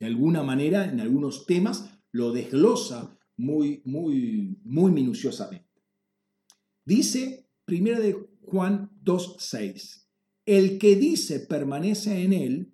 De 0.01 0.07
alguna 0.07 0.43
manera, 0.43 0.85
en 0.85 1.01
algunos 1.01 1.47
temas, 1.47 1.91
lo 2.11 2.33
desglosa 2.33 3.19
muy, 3.37 3.83
muy, 3.85 4.59
muy 4.65 4.91
minuciosamente. 4.93 5.69
Dice, 6.85 7.49
primera 7.65 8.01
de 8.01 8.17
Juan 8.43 8.91
2.6, 9.03 10.07
el 10.47 10.79
que 10.79 10.97
dice 10.97 11.41
permanece 11.41 12.23
en 12.23 12.33
él, 12.33 12.72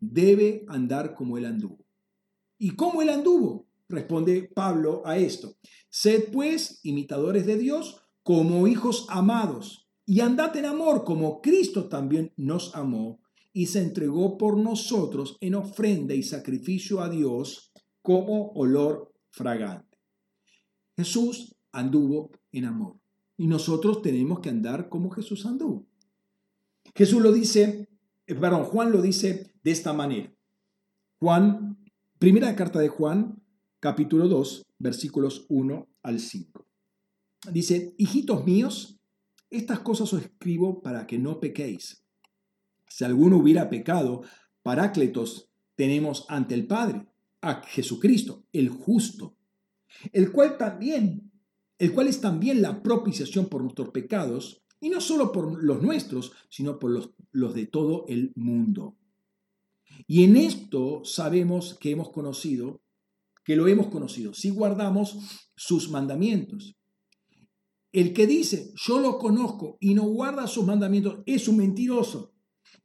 debe 0.00 0.64
andar 0.68 1.14
como 1.14 1.38
él 1.38 1.44
anduvo. 1.44 1.84
¿Y 2.58 2.70
cómo 2.70 3.02
él 3.02 3.10
anduvo? 3.10 3.66
Responde 3.88 4.50
Pablo 4.54 5.02
a 5.04 5.18
esto. 5.18 5.56
Sed 5.88 6.30
pues 6.32 6.80
imitadores 6.82 7.46
de 7.46 7.56
Dios 7.56 8.02
como 8.22 8.66
hijos 8.66 9.06
amados 9.08 9.88
y 10.04 10.20
andad 10.20 10.56
en 10.56 10.66
amor 10.66 11.04
como 11.04 11.40
Cristo 11.40 11.88
también 11.88 12.32
nos 12.36 12.74
amó 12.74 13.20
y 13.52 13.66
se 13.66 13.80
entregó 13.80 14.36
por 14.36 14.56
nosotros 14.56 15.36
en 15.40 15.54
ofrenda 15.54 16.14
y 16.14 16.22
sacrificio 16.22 17.00
a 17.00 17.08
Dios 17.08 17.72
como 18.02 18.52
olor 18.52 19.12
fragante. 19.30 19.98
Jesús 20.96 21.56
anduvo 21.72 22.30
en 22.52 22.66
amor 22.66 22.96
y 23.36 23.46
nosotros 23.46 24.02
tenemos 24.02 24.40
que 24.40 24.48
andar 24.48 24.88
como 24.88 25.10
Jesús 25.10 25.44
anduvo. 25.46 25.86
Jesús 26.94 27.20
lo 27.20 27.32
dice, 27.32 27.88
eh, 28.26 28.34
perdón, 28.34 28.64
Juan 28.64 28.92
lo 28.92 29.02
dice 29.02 29.52
de 29.66 29.72
esta 29.72 29.92
manera. 29.92 30.32
Juan, 31.18 31.76
primera 32.20 32.54
carta 32.54 32.78
de 32.78 32.86
Juan, 32.86 33.42
capítulo 33.80 34.28
2, 34.28 34.64
versículos 34.78 35.44
1 35.48 35.88
al 36.04 36.20
5. 36.20 36.64
Dice, 37.50 37.92
hijitos 37.98 38.44
míos, 38.44 39.00
estas 39.50 39.80
cosas 39.80 40.12
os 40.12 40.22
escribo 40.22 40.82
para 40.82 41.08
que 41.08 41.18
no 41.18 41.40
pequéis. 41.40 42.04
Si 42.86 43.02
alguno 43.02 43.38
hubiera 43.38 43.68
pecado, 43.68 44.22
Parácletos 44.62 45.50
tenemos 45.74 46.26
ante 46.28 46.54
el 46.54 46.68
Padre, 46.68 47.08
a 47.40 47.60
Jesucristo, 47.64 48.44
el 48.52 48.68
justo, 48.68 49.34
el 50.12 50.30
cual 50.30 50.58
también, 50.58 51.32
el 51.80 51.92
cual 51.92 52.06
es 52.06 52.20
también 52.20 52.62
la 52.62 52.84
propiciación 52.84 53.46
por 53.46 53.62
nuestros 53.62 53.88
pecados, 53.88 54.62
y 54.78 54.90
no 54.90 55.00
solo 55.00 55.32
por 55.32 55.60
los 55.60 55.82
nuestros, 55.82 56.34
sino 56.50 56.78
por 56.78 56.92
los, 56.92 57.10
los 57.32 57.52
de 57.52 57.66
todo 57.66 58.04
el 58.06 58.30
mundo. 58.36 58.96
Y 60.06 60.24
en 60.24 60.36
esto 60.36 61.04
sabemos 61.04 61.76
que 61.78 61.90
hemos 61.90 62.10
conocido, 62.10 62.82
que 63.44 63.56
lo 63.56 63.68
hemos 63.68 63.88
conocido, 63.88 64.34
si 64.34 64.50
guardamos 64.50 65.46
sus 65.56 65.90
mandamientos. 65.90 66.76
El 67.92 68.12
que 68.12 68.26
dice, 68.26 68.72
yo 68.74 69.00
lo 69.00 69.18
conozco 69.18 69.78
y 69.80 69.94
no 69.94 70.02
guarda 70.02 70.46
sus 70.46 70.66
mandamientos, 70.66 71.20
es 71.26 71.48
un 71.48 71.58
mentiroso 71.58 72.34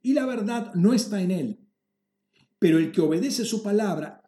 y 0.01 0.13
la 0.13 0.25
verdad 0.25 0.73
no 0.75 0.93
está 0.93 1.21
en 1.21 1.31
él. 1.31 1.59
Pero 2.59 2.77
el 2.77 2.91
que 2.91 3.01
obedece 3.01 3.43
su 3.43 3.63
palabra, 3.63 4.21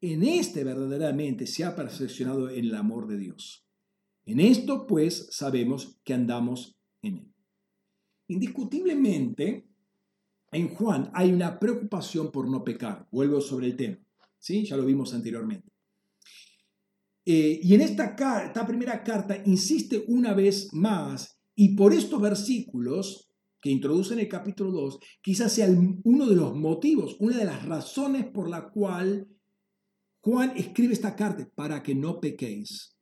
en 0.00 0.22
este 0.22 0.64
verdaderamente 0.64 1.46
se 1.46 1.64
ha 1.64 1.74
perfeccionado 1.74 2.48
el 2.48 2.74
amor 2.74 3.06
de 3.06 3.18
Dios. 3.18 3.66
En 4.24 4.40
esto, 4.40 4.86
pues, 4.86 5.28
sabemos 5.30 6.00
que 6.04 6.14
andamos 6.14 6.78
en 7.02 7.16
él. 7.16 7.34
Indiscutiblemente, 8.28 9.69
en 10.52 10.68
Juan 10.68 11.10
hay 11.14 11.32
una 11.32 11.58
preocupación 11.58 12.30
por 12.30 12.48
no 12.48 12.64
pecar. 12.64 13.08
Vuelvo 13.10 13.40
sobre 13.40 13.66
el 13.66 13.76
tema. 13.76 13.98
¿sí? 14.38 14.64
Ya 14.64 14.76
lo 14.76 14.84
vimos 14.84 15.14
anteriormente. 15.14 15.70
Eh, 17.24 17.60
y 17.62 17.74
en 17.74 17.82
esta, 17.82 18.16
esta 18.44 18.66
primera 18.66 19.04
carta 19.04 19.40
insiste 19.44 20.04
una 20.08 20.34
vez 20.34 20.72
más, 20.72 21.38
y 21.54 21.76
por 21.76 21.92
estos 21.92 22.20
versículos 22.20 23.30
que 23.60 23.70
introducen 23.70 24.18
el 24.18 24.28
capítulo 24.28 24.72
2, 24.72 24.98
quizás 25.22 25.52
sea 25.52 25.68
uno 26.02 26.26
de 26.26 26.34
los 26.34 26.56
motivos, 26.56 27.16
una 27.20 27.36
de 27.36 27.44
las 27.44 27.64
razones 27.66 28.26
por 28.26 28.48
la 28.48 28.70
cual 28.70 29.28
Juan 30.22 30.52
escribe 30.56 30.94
esta 30.94 31.14
carta, 31.14 31.48
para 31.54 31.82
que 31.82 31.94
no 31.94 32.20
pequéis, 32.20 32.96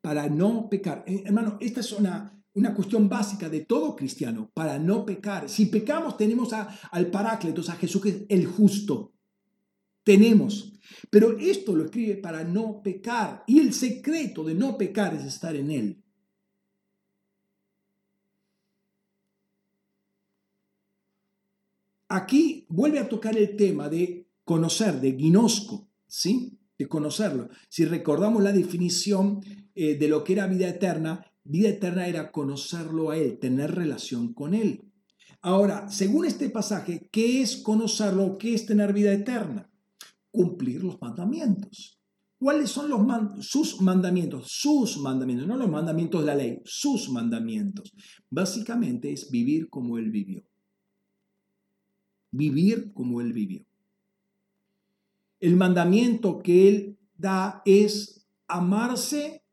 para 0.00 0.28
no 0.28 0.68
pecar. 0.70 1.04
Eh, 1.06 1.22
hermano, 1.26 1.58
esta 1.60 1.80
es 1.80 1.92
una, 1.92 2.41
una 2.54 2.74
cuestión 2.74 3.08
básica 3.08 3.48
de 3.48 3.60
todo 3.60 3.96
cristiano, 3.96 4.50
para 4.52 4.78
no 4.78 5.06
pecar. 5.06 5.48
Si 5.48 5.66
pecamos 5.66 6.16
tenemos 6.16 6.50
al 6.52 7.06
Paráclitos, 7.06 7.68
a 7.70 7.76
Jesús 7.76 8.02
que 8.02 8.08
es 8.10 8.22
el 8.28 8.46
justo. 8.46 9.12
Tenemos. 10.04 10.72
Pero 11.10 11.38
esto 11.38 11.74
lo 11.74 11.84
escribe 11.84 12.16
para 12.16 12.44
no 12.44 12.82
pecar. 12.82 13.44
Y 13.46 13.60
el 13.60 13.72
secreto 13.72 14.44
de 14.44 14.54
no 14.54 14.76
pecar 14.76 15.14
es 15.14 15.24
estar 15.24 15.56
en 15.56 15.70
Él. 15.70 16.02
Aquí 22.08 22.66
vuelve 22.68 22.98
a 22.98 23.08
tocar 23.08 23.38
el 23.38 23.56
tema 23.56 23.88
de 23.88 24.28
conocer, 24.44 25.00
de 25.00 25.12
ginosco, 25.12 25.88
¿sí? 26.06 26.58
De 26.76 26.86
conocerlo. 26.86 27.48
Si 27.70 27.86
recordamos 27.86 28.42
la 28.42 28.52
definición 28.52 29.40
eh, 29.74 29.94
de 29.94 30.08
lo 30.08 30.22
que 30.22 30.34
era 30.34 30.46
vida 30.46 30.68
eterna, 30.68 31.31
vida 31.44 31.68
eterna 31.68 32.06
era 32.06 32.30
conocerlo 32.30 33.10
a 33.10 33.18
Él, 33.18 33.38
tener 33.38 33.74
relación 33.74 34.32
con 34.34 34.54
Él. 34.54 34.84
Ahora, 35.40 35.88
según 35.88 36.24
este 36.24 36.50
pasaje, 36.50 37.08
¿qué 37.10 37.42
es 37.42 37.56
conocerlo? 37.56 38.38
¿Qué 38.38 38.54
es 38.54 38.66
tener 38.66 38.92
vida 38.92 39.12
eterna? 39.12 39.70
Cumplir 40.30 40.84
los 40.84 41.00
mandamientos. 41.00 41.98
¿Cuáles 42.38 42.70
son 42.70 42.90
los 42.90 43.46
sus 43.46 43.80
mandamientos? 43.80 44.48
Sus 44.48 44.98
mandamientos, 44.98 45.46
no 45.46 45.56
los 45.56 45.70
mandamientos 45.70 46.20
de 46.20 46.26
la 46.26 46.34
ley, 46.34 46.60
sus 46.64 47.08
mandamientos. 47.08 47.92
Básicamente 48.30 49.12
es 49.12 49.30
vivir 49.30 49.68
como 49.68 49.98
Él 49.98 50.10
vivió 50.10 50.44
vivir 52.32 52.92
como 52.92 53.20
Él 53.20 53.32
vivió. 53.32 53.64
El 55.38 55.56
mandamiento 55.56 56.40
que 56.40 56.68
Él 56.68 56.98
da 57.16 57.62
es 57.64 58.26
amarse 58.48 59.44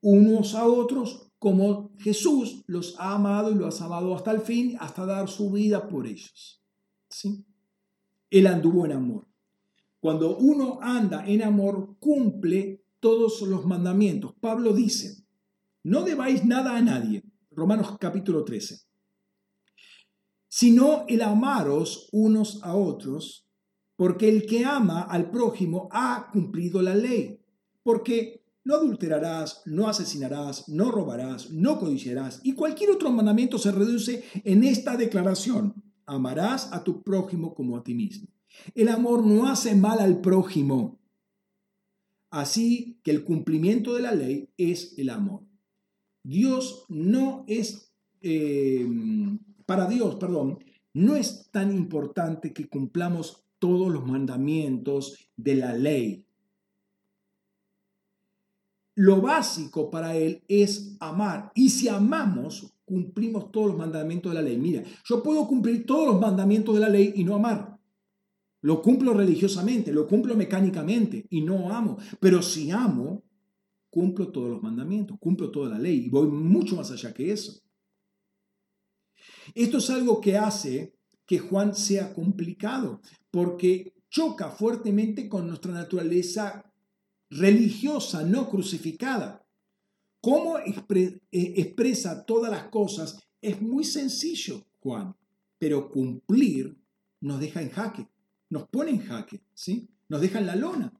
unos 0.00 0.54
a 0.54 0.66
otros 0.66 1.30
como 1.42 1.90
Jesús 1.98 2.62
los 2.68 2.94
ha 3.00 3.16
amado 3.16 3.50
y 3.50 3.56
los 3.56 3.80
ha 3.80 3.86
amado 3.86 4.14
hasta 4.14 4.30
el 4.30 4.42
fin, 4.42 4.76
hasta 4.78 5.04
dar 5.04 5.28
su 5.28 5.50
vida 5.50 5.88
por 5.88 6.06
ellos. 6.06 6.62
¿Sí? 7.08 7.44
Él 8.30 8.46
anduvo 8.46 8.86
en 8.86 8.92
amor. 8.92 9.26
Cuando 9.98 10.36
uno 10.38 10.78
anda 10.80 11.26
en 11.26 11.42
amor, 11.42 11.96
cumple 11.98 12.84
todos 13.00 13.42
los 13.42 13.66
mandamientos. 13.66 14.34
Pablo 14.40 14.72
dice, 14.72 15.26
no 15.82 16.04
debáis 16.04 16.44
nada 16.44 16.76
a 16.76 16.80
nadie. 16.80 17.24
Romanos 17.50 17.96
capítulo 17.98 18.44
13 18.44 18.86
sino 20.54 21.06
el 21.08 21.22
amaros 21.22 22.10
unos 22.12 22.62
a 22.62 22.76
otros, 22.76 23.48
porque 23.96 24.28
el 24.28 24.44
que 24.44 24.66
ama 24.66 25.00
al 25.00 25.30
prójimo 25.30 25.88
ha 25.90 26.28
cumplido 26.30 26.82
la 26.82 26.94
ley, 26.94 27.40
porque 27.82 28.41
no 28.64 28.76
adulterarás, 28.76 29.62
no 29.66 29.88
asesinarás, 29.88 30.68
no 30.68 30.90
robarás, 30.90 31.50
no 31.50 31.78
codiciarás, 31.78 32.40
y 32.42 32.52
cualquier 32.54 32.90
otro 32.90 33.10
mandamiento 33.10 33.58
se 33.58 33.72
reduce 33.72 34.24
en 34.44 34.64
esta 34.64 34.96
declaración, 34.96 35.74
amarás 36.06 36.72
a 36.72 36.84
tu 36.84 37.02
prójimo 37.02 37.54
como 37.54 37.76
a 37.76 37.82
ti 37.82 37.94
mismo. 37.94 38.28
El 38.74 38.88
amor 38.88 39.24
no 39.24 39.48
hace 39.48 39.74
mal 39.74 40.00
al 40.00 40.20
prójimo, 40.20 41.00
así 42.30 43.00
que 43.02 43.10
el 43.10 43.24
cumplimiento 43.24 43.94
de 43.94 44.02
la 44.02 44.14
ley 44.14 44.50
es 44.56 44.96
el 44.98 45.10
amor. 45.10 45.42
Dios 46.22 46.84
no 46.88 47.44
es... 47.48 47.92
Eh, 48.20 48.86
para 49.66 49.86
Dios, 49.86 50.16
perdón, 50.16 50.58
no 50.94 51.16
es 51.16 51.50
tan 51.50 51.74
importante 51.74 52.52
que 52.52 52.68
cumplamos 52.68 53.44
todos 53.58 53.92
los 53.92 54.06
mandamientos 54.06 55.30
de 55.36 55.54
la 55.54 55.74
ley. 55.74 56.26
Lo 59.02 59.20
básico 59.20 59.90
para 59.90 60.14
Él 60.14 60.44
es 60.46 60.96
amar. 61.00 61.50
Y 61.56 61.70
si 61.70 61.88
amamos, 61.88 62.72
cumplimos 62.84 63.50
todos 63.50 63.70
los 63.70 63.76
mandamientos 63.76 64.30
de 64.30 64.40
la 64.40 64.42
ley. 64.48 64.56
Mira, 64.56 64.84
yo 65.04 65.24
puedo 65.24 65.48
cumplir 65.48 65.84
todos 65.84 66.06
los 66.06 66.20
mandamientos 66.20 66.72
de 66.72 66.82
la 66.82 66.88
ley 66.88 67.12
y 67.16 67.24
no 67.24 67.34
amar. 67.34 67.80
Lo 68.60 68.80
cumplo 68.80 69.12
religiosamente, 69.12 69.90
lo 69.92 70.06
cumplo 70.06 70.36
mecánicamente 70.36 71.26
y 71.30 71.40
no 71.40 71.74
amo. 71.74 71.98
Pero 72.20 72.42
si 72.42 72.70
amo, 72.70 73.24
cumplo 73.90 74.28
todos 74.28 74.50
los 74.50 74.62
mandamientos, 74.62 75.18
cumplo 75.18 75.50
toda 75.50 75.70
la 75.70 75.80
ley 75.80 76.04
y 76.04 76.08
voy 76.08 76.28
mucho 76.28 76.76
más 76.76 76.92
allá 76.92 77.12
que 77.12 77.32
eso. 77.32 77.60
Esto 79.52 79.78
es 79.78 79.90
algo 79.90 80.20
que 80.20 80.38
hace 80.38 80.94
que 81.26 81.40
Juan 81.40 81.74
sea 81.74 82.14
complicado, 82.14 83.00
porque 83.32 83.94
choca 84.08 84.50
fuertemente 84.50 85.28
con 85.28 85.48
nuestra 85.48 85.72
naturaleza 85.72 86.71
religiosa, 87.32 88.24
no 88.24 88.48
crucificada. 88.48 89.44
¿Cómo 90.20 90.58
eh, 90.58 91.20
expresa 91.30 92.24
todas 92.24 92.50
las 92.50 92.64
cosas? 92.68 93.18
Es 93.40 93.60
muy 93.60 93.84
sencillo, 93.84 94.66
Juan, 94.80 95.16
pero 95.58 95.90
cumplir 95.90 96.76
nos 97.20 97.40
deja 97.40 97.62
en 97.62 97.70
jaque, 97.70 98.08
nos 98.50 98.68
pone 98.68 98.90
en 98.90 99.00
jaque, 99.00 99.40
¿sí? 99.54 99.88
Nos 100.08 100.20
deja 100.20 100.38
en 100.38 100.46
la 100.46 100.56
lona. 100.56 100.92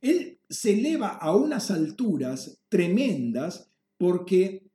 Él 0.00 0.38
se 0.48 0.74
eleva 0.74 1.08
a 1.08 1.34
unas 1.34 1.70
alturas 1.70 2.60
tremendas 2.68 3.70
porque 3.96 4.70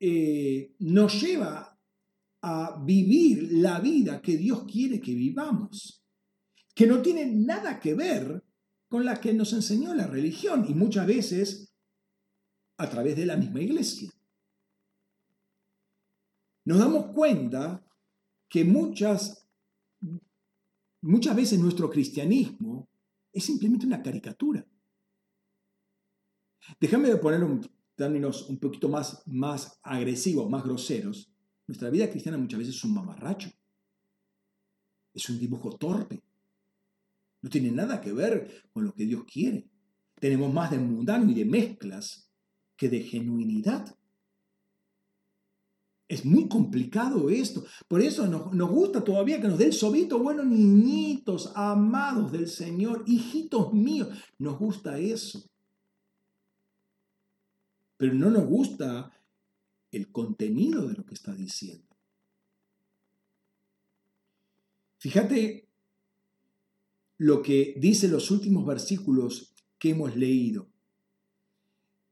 eh, 0.00 0.74
nos 0.80 1.22
lleva 1.22 1.78
a 2.42 2.82
vivir 2.84 3.48
la 3.52 3.80
vida 3.80 4.20
que 4.20 4.36
Dios 4.36 4.64
quiere 4.64 5.00
que 5.00 5.14
vivamos, 5.14 6.04
que 6.74 6.86
no 6.86 7.00
tiene 7.00 7.26
nada 7.26 7.80
que 7.80 7.94
ver 7.94 8.44
con 8.88 9.04
la 9.04 9.20
que 9.20 9.32
nos 9.32 9.52
enseñó 9.52 9.94
la 9.94 10.06
religión 10.06 10.64
y 10.68 10.74
muchas 10.74 11.06
veces 11.06 11.74
a 12.78 12.88
través 12.88 13.16
de 13.16 13.26
la 13.26 13.36
misma 13.36 13.60
iglesia. 13.60 14.10
Nos 16.64 16.78
damos 16.78 17.12
cuenta 17.14 17.84
que 18.48 18.64
muchas, 18.64 19.46
muchas 21.02 21.36
veces 21.36 21.58
nuestro 21.58 21.90
cristianismo 21.90 22.88
es 23.32 23.44
simplemente 23.44 23.86
una 23.86 24.02
caricatura. 24.02 24.66
Déjame 26.80 27.14
poner 27.16 27.42
un, 27.44 27.66
términos 27.94 28.48
un 28.48 28.58
poquito 28.58 28.88
más, 28.88 29.22
más 29.26 29.78
agresivos, 29.82 30.48
más 30.48 30.62
groseros. 30.62 31.32
Nuestra 31.66 31.90
vida 31.90 32.08
cristiana 32.08 32.38
muchas 32.38 32.60
veces 32.60 32.76
es 32.76 32.84
un 32.84 32.94
mamarracho. 32.94 33.50
Es 35.12 35.28
un 35.28 35.38
dibujo 35.38 35.76
torpe. 35.76 36.22
No 37.40 37.50
tiene 37.50 37.70
nada 37.70 38.00
que 38.00 38.12
ver 38.12 38.64
con 38.72 38.84
lo 38.84 38.92
que 38.92 39.04
Dios 39.04 39.24
quiere. 39.24 39.68
Tenemos 40.18 40.52
más 40.52 40.70
de 40.70 40.78
mundano 40.78 41.30
y 41.30 41.34
de 41.34 41.44
mezclas 41.44 42.28
que 42.76 42.88
de 42.88 43.00
genuinidad. 43.00 43.94
Es 46.08 46.24
muy 46.24 46.48
complicado 46.48 47.28
esto. 47.28 47.64
Por 47.86 48.00
eso 48.00 48.26
nos, 48.26 48.52
nos, 48.52 48.70
gusta 48.70 49.04
todavía 49.04 49.40
que 49.40 49.48
nos 49.48 49.58
dé 49.58 49.70
sobito. 49.72 50.18
Bueno, 50.18 50.42
niñitos, 50.42 51.52
amados 51.54 52.32
del 52.32 52.48
Señor, 52.48 53.04
hijitos 53.06 53.72
míos, 53.74 54.08
nos 54.38 54.58
gusta 54.58 54.98
eso. 54.98 55.44
Pero 57.96 58.14
no 58.14 58.30
nos 58.30 58.46
gusta 58.46 59.12
el 59.90 60.10
contenido 60.10 60.88
de 60.88 60.94
lo 60.94 61.04
que 61.04 61.14
está 61.14 61.34
diciendo. 61.34 61.84
Fíjate 64.98 65.67
lo 67.18 67.42
que 67.42 67.74
dice 67.78 68.08
los 68.08 68.30
últimos 68.30 68.64
versículos 68.64 69.54
que 69.78 69.90
hemos 69.90 70.16
leído. 70.16 70.68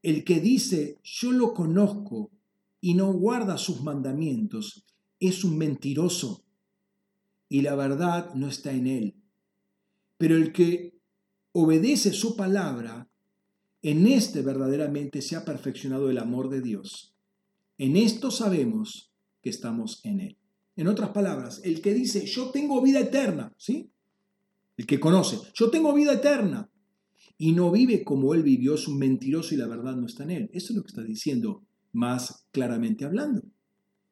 El 0.03 0.23
que 0.23 0.39
dice, 0.39 0.99
yo 1.03 1.31
lo 1.31 1.53
conozco 1.53 2.31
y 2.79 2.93
no 2.93 3.11
guarda 3.13 3.57
sus 3.57 3.81
mandamientos, 3.81 4.85
es 5.19 5.43
un 5.43 5.57
mentiroso 5.57 6.45
y 7.49 7.61
la 7.61 7.75
verdad 7.75 8.33
no 8.35 8.47
está 8.47 8.71
en 8.73 8.87
él. 8.87 9.15
Pero 10.17 10.35
el 10.35 10.51
que 10.51 10.99
obedece 11.53 12.11
su 12.11 12.35
palabra, 12.35 13.09
en 13.81 14.07
este 14.07 14.41
verdaderamente 14.41 15.21
se 15.21 15.35
ha 15.35 15.45
perfeccionado 15.45 16.09
el 16.09 16.17
amor 16.17 16.49
de 16.49 16.61
Dios. 16.61 17.15
En 17.77 17.95
esto 17.95 18.31
sabemos 18.31 19.13
que 19.41 19.49
estamos 19.49 20.01
en 20.03 20.19
Él. 20.19 20.37
En 20.75 20.87
otras 20.87 21.11
palabras, 21.11 21.61
el 21.63 21.81
que 21.81 21.93
dice, 21.93 22.25
yo 22.25 22.49
tengo 22.49 22.81
vida 22.81 22.99
eterna, 22.99 23.53
¿sí? 23.57 23.91
El 24.77 24.85
que 24.85 24.99
conoce, 24.99 25.39
yo 25.53 25.69
tengo 25.69 25.93
vida 25.93 26.13
eterna. 26.13 26.69
y 27.39 27.51
no 27.51 27.69
vive 27.71 28.03
como 28.03 28.33
él 28.33 28.41
vivió, 28.41 28.73
es 28.73 28.87
un 28.87 28.97
mentiroso 28.97 29.53
y 29.53 29.57
la 29.57 29.67
verdad 29.67 29.95
no 29.95 30.07
está 30.07 30.23
en 30.23 30.31
él. 30.31 30.49
Eso 30.53 30.73
es 30.73 30.77
lo 30.77 30.81
que 30.83 30.87
está 30.87 31.03
diciendo 31.03 31.63
más 31.91 32.47
claramente 32.51 33.05
hablando. 33.05 33.43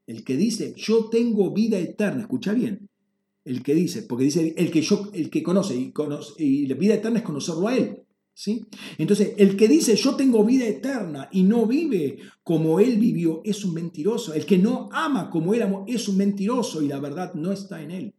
El 0.05 0.23
que 0.23 0.37
dice, 0.37 0.73
yo 0.77 1.09
tengo 1.09 1.51
vida 1.51 1.79
eterna, 1.79 2.21
escucha 2.21 2.53
bien, 2.53 2.87
el 3.45 3.61
que 3.61 3.75
dice, 3.75 4.03
porque 4.03 4.25
dice, 4.25 4.53
el 4.57 4.71
que 4.71 4.81
yo, 4.81 5.09
el 5.13 5.29
que 5.29 5.43
conoce 5.43 5.75
y, 5.75 5.91
conoce, 5.91 6.43
y 6.43 6.65
la 6.65 6.75
vida 6.75 6.95
eterna 6.95 7.19
es 7.19 7.25
conocerlo 7.25 7.67
a 7.67 7.77
él. 7.77 8.01
¿Sí? 8.37 8.65
Entonces, 8.97 9.33
el 9.37 9.55
que 9.55 9.69
dice 9.69 9.95
yo 9.95 10.15
tengo 10.15 10.43
vida 10.43 10.67
eterna 10.67 11.29
y 11.31 11.43
no 11.43 11.65
vive 11.65 12.17
como 12.43 12.81
él 12.81 12.97
vivió 12.97 13.41
es 13.45 13.63
un 13.63 13.73
mentiroso. 13.73 14.33
El 14.33 14.45
que 14.45 14.57
no 14.57 14.89
ama 14.91 15.29
como 15.29 15.53
él 15.53 15.61
amó 15.61 15.85
es 15.87 16.09
un 16.09 16.17
mentiroso 16.17 16.81
y 16.81 16.89
la 16.89 16.99
verdad 16.99 17.33
no 17.33 17.53
está 17.53 17.81
en 17.81 17.91
él. 17.91 18.13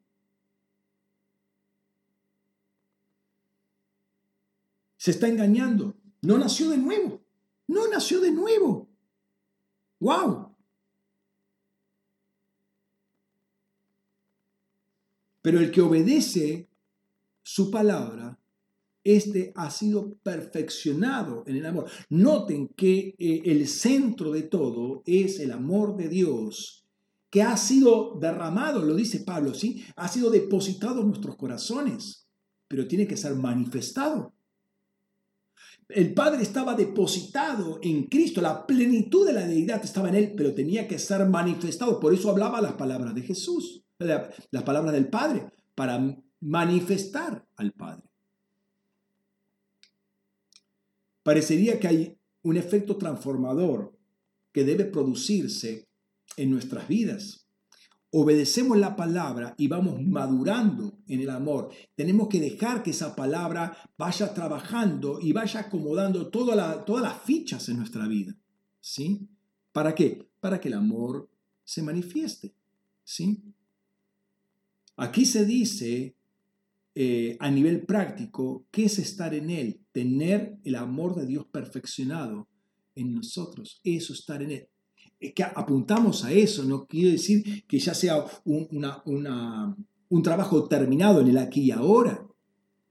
Se 5.06 5.12
está 5.12 5.28
engañando. 5.28 5.94
No 6.22 6.36
nació 6.36 6.68
de 6.68 6.78
nuevo. 6.78 7.22
No 7.68 7.86
nació 7.86 8.20
de 8.20 8.32
nuevo. 8.32 8.88
¡Wow! 10.00 10.56
Pero 15.42 15.60
el 15.60 15.70
que 15.70 15.80
obedece 15.80 16.68
su 17.44 17.70
palabra, 17.70 18.40
este 19.04 19.52
ha 19.54 19.70
sido 19.70 20.14
perfeccionado 20.24 21.44
en 21.46 21.54
el 21.54 21.66
amor. 21.66 21.88
Noten 22.10 22.66
que 22.70 23.14
eh, 23.16 23.42
el 23.44 23.68
centro 23.68 24.32
de 24.32 24.42
todo 24.42 25.04
es 25.06 25.38
el 25.38 25.52
amor 25.52 25.96
de 25.96 26.08
Dios 26.08 26.84
que 27.30 27.42
ha 27.42 27.56
sido 27.56 28.18
derramado, 28.18 28.84
lo 28.84 28.96
dice 28.96 29.20
Pablo, 29.20 29.54
¿sí? 29.54 29.84
Ha 29.94 30.08
sido 30.08 30.30
depositado 30.30 31.02
en 31.02 31.08
nuestros 31.10 31.36
corazones, 31.36 32.26
pero 32.66 32.88
tiene 32.88 33.06
que 33.06 33.16
ser 33.16 33.36
manifestado. 33.36 34.35
El 35.88 36.14
Padre 36.14 36.42
estaba 36.42 36.74
depositado 36.74 37.78
en 37.82 38.04
Cristo, 38.04 38.40
la 38.40 38.66
plenitud 38.66 39.26
de 39.26 39.32
la 39.32 39.46
deidad 39.46 39.84
estaba 39.84 40.08
en 40.08 40.16
Él, 40.16 40.34
pero 40.36 40.52
tenía 40.52 40.88
que 40.88 40.98
ser 40.98 41.24
manifestado. 41.26 42.00
Por 42.00 42.12
eso 42.12 42.30
hablaba 42.30 42.60
las 42.60 42.72
palabras 42.72 43.14
de 43.14 43.22
Jesús, 43.22 43.84
las 43.98 44.62
palabras 44.64 44.92
del 44.92 45.08
Padre, 45.08 45.46
para 45.74 46.20
manifestar 46.40 47.46
al 47.56 47.72
Padre. 47.72 48.02
Parecería 51.22 51.78
que 51.78 51.88
hay 51.88 52.18
un 52.42 52.56
efecto 52.56 52.96
transformador 52.96 53.96
que 54.52 54.64
debe 54.64 54.84
producirse 54.84 55.88
en 56.36 56.50
nuestras 56.50 56.88
vidas 56.88 57.45
obedecemos 58.10 58.78
la 58.78 58.96
palabra 58.96 59.54
y 59.58 59.68
vamos 59.68 60.00
madurando 60.02 60.98
en 61.08 61.20
el 61.20 61.30
amor, 61.30 61.70
tenemos 61.94 62.28
que 62.28 62.40
dejar 62.40 62.82
que 62.82 62.90
esa 62.90 63.14
palabra 63.16 63.76
vaya 63.98 64.32
trabajando 64.32 65.18
y 65.20 65.32
vaya 65.32 65.60
acomodando 65.60 66.28
todas 66.28 66.78
las 67.02 67.22
fichas 67.22 67.68
en 67.68 67.78
nuestra 67.78 68.06
vida. 68.06 68.36
¿Sí? 68.80 69.28
¿Para 69.72 69.94
qué? 69.94 70.28
Para 70.40 70.60
que 70.60 70.68
el 70.68 70.74
amor 70.74 71.28
se 71.64 71.82
manifieste. 71.82 72.54
¿Sí? 73.04 73.42
Aquí 74.96 75.26
se 75.26 75.44
dice 75.44 76.14
eh, 76.94 77.36
a 77.40 77.50
nivel 77.50 77.84
práctico 77.84 78.66
qué 78.70 78.84
es 78.84 78.98
estar 78.98 79.34
en 79.34 79.50
Él, 79.50 79.80
tener 79.92 80.58
el 80.64 80.76
amor 80.76 81.16
de 81.16 81.26
Dios 81.26 81.46
perfeccionado 81.46 82.48
en 82.94 83.14
nosotros. 83.14 83.80
Eso 83.84 84.12
estar 84.12 84.42
en 84.42 84.52
Él 84.52 84.68
que 85.18 85.42
apuntamos 85.42 86.24
a 86.24 86.32
eso, 86.32 86.64
no 86.64 86.86
quiero 86.86 87.10
decir 87.10 87.64
que 87.66 87.78
ya 87.78 87.94
sea 87.94 88.24
un, 88.44 88.68
un 90.08 90.22
trabajo 90.22 90.68
terminado 90.68 91.20
en 91.20 91.28
el 91.28 91.38
aquí 91.38 91.62
y 91.62 91.70
ahora, 91.70 92.26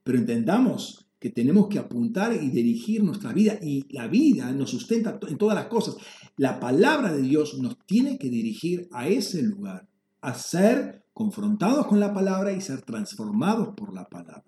pero 0.03 0.18
entendamos 0.18 1.06
que 1.19 1.30
tenemos 1.30 1.68
que 1.69 1.80
apuntar 1.80 2.34
y 2.35 2.49
dirigir 2.49 3.03
nuestra 3.03 3.34
vida 3.34 3.57
y 3.61 3.85
la 3.93 4.07
vida 4.07 4.52
nos 4.52 4.69
sustenta 4.69 5.19
en 5.27 5.38
todas 5.38 5.56
las 5.56 5.65
cosas. 5.65 5.95
La 6.38 6.60
palabra 6.60 7.14
de 7.14 7.22
Dios 7.22 7.57
nos 7.60 7.77
tiene 7.85 8.18
que 8.18 8.30
dirigir 8.30 8.88
a 8.91 9.07
ese 9.07 9.41
lugar, 9.41 9.88
a 10.22 10.34
ser 10.35 11.03
confrontados 11.14 11.88
con 11.88 11.99
la 11.99 12.14
palabra 12.14 12.52
y 12.52 12.61
ser 12.61 12.81
transformados 12.81 13.69
por 13.76 13.93
la 13.93 14.07
palabra. 14.07 14.43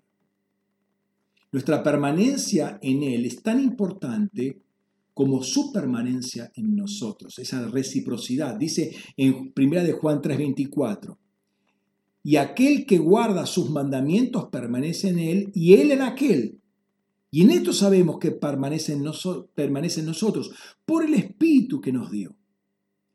Nuestra 1.50 1.82
permanencia 1.82 2.78
en 2.82 3.02
Él 3.02 3.24
es 3.24 3.42
tan 3.42 3.58
importante 3.60 4.60
como 5.18 5.42
su 5.42 5.72
permanencia 5.72 6.52
en 6.54 6.76
nosotros, 6.76 7.40
esa 7.40 7.66
reciprocidad. 7.66 8.54
Dice 8.54 8.94
en 9.16 9.52
1 9.52 9.82
de 9.82 9.90
Juan 9.90 10.22
3:24, 10.22 11.18
y 12.22 12.36
aquel 12.36 12.86
que 12.86 12.98
guarda 12.98 13.44
sus 13.44 13.68
mandamientos 13.68 14.46
permanece 14.52 15.08
en 15.08 15.18
él 15.18 15.50
y 15.56 15.74
él 15.74 15.90
en 15.90 16.02
aquel. 16.02 16.60
Y 17.32 17.42
en 17.42 17.50
esto 17.50 17.72
sabemos 17.72 18.20
que 18.20 18.30
permanece 18.30 18.96
permanece 19.56 20.00
en 20.02 20.06
nosotros 20.06 20.52
por 20.86 21.04
el 21.04 21.14
Espíritu 21.14 21.80
que 21.80 21.90
nos 21.90 22.12
dio. 22.12 22.36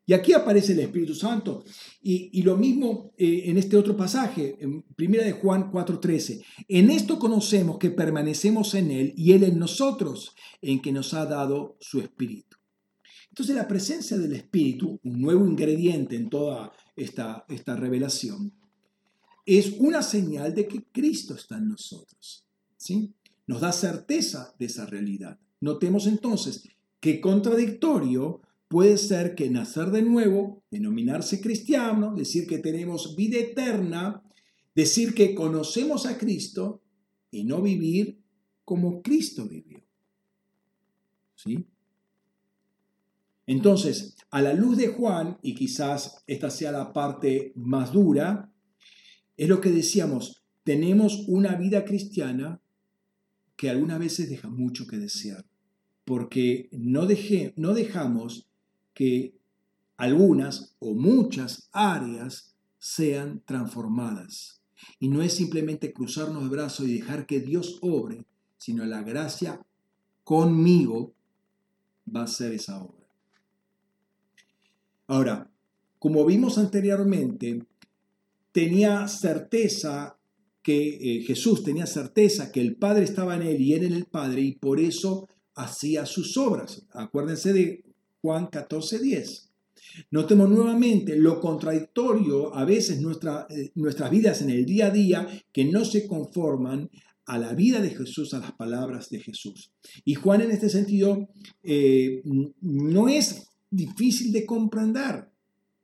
Y 0.06 0.14
aquí 0.14 0.34
aparece 0.34 0.74
el 0.74 0.80
Espíritu 0.80 1.16
Santo. 1.16 1.64
Y, 2.02 2.42
lo 2.44 2.58
mismo 2.58 3.14
eh, 3.18 3.44
en 3.46 3.58
este 3.58 3.78
otro 3.78 3.96
pasaje, 3.96 4.58
en 4.60 4.84
1 4.98 5.24
de 5.24 5.32
Juan 5.34 5.72
4:13. 5.72 6.44
En 6.68 6.90
esto 6.90 7.18
conocemos 7.18 7.78
que 7.78 7.90
permanecemos 7.90 8.74
en 8.76 8.92
Él 8.92 9.14
y 9.16 9.32
Él 9.32 9.44
en 9.44 9.58
nosotros, 9.58 10.36
en 10.62 10.82
que 10.82 10.92
nos 10.92 11.14
ha 11.14 11.26
dado 11.26 11.78
su 11.80 12.02
Espíritu. 12.02 12.58
Entonces 13.30 13.56
la 13.56 13.68
presencia 13.68 14.18
del 14.18 14.34
Espíritu, 14.34 15.00
un 15.04 15.22
nuevo 15.22 15.48
ingrediente 15.48 16.16
en 16.16 16.30
toda 16.30 16.72
esta, 16.96 17.46
esta 17.50 17.76
revelación, 17.76 18.54
es 19.46 19.74
una 19.80 20.02
señal 20.02 20.54
de 20.54 20.68
que 20.68 20.84
Cristo 20.92 21.34
está 21.34 21.58
en 21.58 21.70
nosotros. 21.70 22.46
¿sí? 22.78 23.14
Nos 23.48 23.62
da 23.62 23.72
certeza 23.72 24.54
de 24.60 24.66
esa 24.66 24.86
realidad. 24.86 25.40
Notemos 25.62 26.08
entonces 26.08 26.64
que 27.00 27.20
contradictorio 27.20 28.42
puede 28.74 28.98
ser 28.98 29.36
que 29.36 29.52
nacer 29.52 29.92
de 29.92 30.02
nuevo, 30.02 30.64
denominarse 30.72 31.40
cristiano, 31.40 32.16
decir 32.16 32.48
que 32.48 32.58
tenemos 32.58 33.16
vida 33.16 33.38
eterna, 33.38 34.24
decir 34.74 35.14
que 35.14 35.36
conocemos 35.36 36.08
a 36.08 36.18
Cristo 36.18 36.82
y 37.30 37.44
no 37.44 37.62
vivir 37.62 38.20
como 38.66 39.04
Cristo 39.04 39.48
vivió. 39.48 39.84
¿Sí? 41.36 41.68
Entonces, 43.46 44.16
a 44.32 44.42
la 44.42 44.54
luz 44.54 44.78
de 44.78 44.88
Juan, 44.88 45.38
y 45.44 45.54
quizás 45.54 46.24
esta 46.26 46.50
sea 46.50 46.72
la 46.72 46.94
parte 46.94 47.54
más 47.56 47.94
dura, 47.94 48.52
es 49.38 49.48
lo 49.48 49.62
que 49.62 49.70
decíamos, 49.70 50.44
tenemos 50.64 51.26
una 51.28 51.58
vida 51.58 51.86
cristiana 51.86 52.60
que 53.56 53.70
algunas 53.70 54.00
veces 54.00 54.32
deja 54.32 54.50
mucho 54.50 54.88
que 54.88 54.98
desear, 54.98 55.46
porque 56.06 56.70
no, 56.72 57.06
dejé, 57.06 57.54
no 57.56 57.76
dejamos 57.76 58.50
que 58.94 59.36
algunas 59.98 60.76
o 60.80 60.94
muchas 60.94 61.70
áreas 61.72 62.56
sean 62.80 63.42
transformadas. 63.46 64.62
Y 65.00 65.08
no 65.08 65.22
es 65.22 65.34
simplemente 65.34 65.94
cruzarnos 65.94 66.44
de 66.44 66.50
brazos 66.50 66.88
y 66.88 66.96
dejar 66.96 67.26
que 67.26 67.40
Dios 67.40 67.80
obre, 67.82 68.26
sino 68.58 68.86
la 68.86 69.02
gracia 69.04 69.66
conmigo 70.24 71.14
va 72.14 72.24
a 72.24 72.28
ser 72.28 72.54
esa 72.54 72.82
obra. 72.82 73.08
Ahora, 75.08 75.50
como 76.00 76.26
vimos 76.26 76.58
anteriormente, 76.58 77.66
tenía 78.52 79.08
certeza 79.08 80.18
que 80.62 81.18
eh, 81.20 81.24
Jesús 81.24 81.64
tenía 81.64 81.86
certeza 81.86 82.52
que 82.52 82.62
el 82.62 82.76
Padre 82.76 83.04
estaba 83.04 83.36
en 83.36 83.44
él 83.44 83.62
y 83.62 83.74
él 83.74 83.84
en 83.84 83.94
el 83.94 84.06
Padre 84.06 84.42
y 84.42 84.54
por 84.54 84.80
eso 84.80 85.28
hacía 85.56 86.06
sus 86.06 86.38
obras. 86.38 86.86
Acuérdense 86.92 87.54
de 87.54 87.84
Juan 88.24 88.48
14, 88.48 89.00
10. 89.00 89.50
Notemos 90.12 90.50
nuevamente 90.50 91.18
lo 91.18 91.42
contradictorio 91.42 92.56
a 92.56 92.64
veces 92.64 93.00
eh, 93.02 93.72
nuestras 93.76 94.12
vidas 94.12 94.42
en 94.42 94.50
el 94.50 94.66
día 94.66 94.88
a 94.88 94.92
día 94.92 95.28
que 95.52 95.66
no 95.66 95.84
se 95.84 96.08
conforman 96.08 96.90
a 97.26 97.38
la 97.38 97.54
vida 97.54 97.82
de 97.82 97.90
Jesús, 97.90 98.34
a 98.34 98.40
las 98.40 98.54
palabras 98.54 99.10
de 99.10 99.20
Jesús. 99.20 99.74
Y 100.06 100.14
Juan 100.14 100.40
en 100.40 100.52
este 100.52 100.70
sentido 100.70 101.28
eh, 101.64 102.24
no 102.62 103.10
es 103.10 103.50
difícil 103.70 104.32
de 104.32 104.46
comprender, 104.46 105.30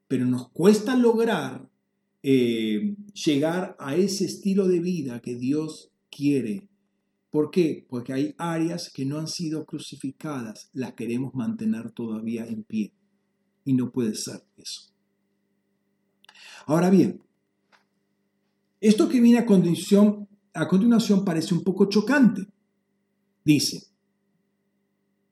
pero 0.07 0.25
nos 0.25 0.49
cuesta 0.51 0.95
lograr 0.95 1.69
eh, 2.23 2.95
llegar 3.25 3.75
a 3.79 3.97
ese 3.97 4.23
estilo 4.23 4.69
de 4.69 4.79
vida 4.79 5.19
que 5.19 5.35
Dios 5.35 5.91
quiere 6.09 6.68
¿Por 7.29 7.51
qué? 7.51 7.85
Porque 7.87 8.13
hay 8.13 8.35
áreas 8.37 8.91
que 8.91 9.05
no 9.05 9.19
han 9.19 9.27
sido 9.27 9.65
crucificadas, 9.65 10.69
las 10.73 10.93
queremos 10.93 11.35
mantener 11.35 11.91
todavía 11.91 12.45
en 12.45 12.63
pie. 12.63 12.93
Y 13.65 13.73
no 13.73 13.91
puede 13.91 14.15
ser 14.15 14.43
eso. 14.57 14.91
Ahora 16.65 16.89
bien, 16.89 17.21
esto 18.81 19.09
que 19.09 19.19
viene 19.19 19.39
a 19.39 19.45
continuación, 19.45 20.27
a 20.53 20.67
continuación 20.67 21.23
parece 21.23 21.53
un 21.53 21.63
poco 21.63 21.87
chocante. 21.87 22.47
Dice, 23.43 23.87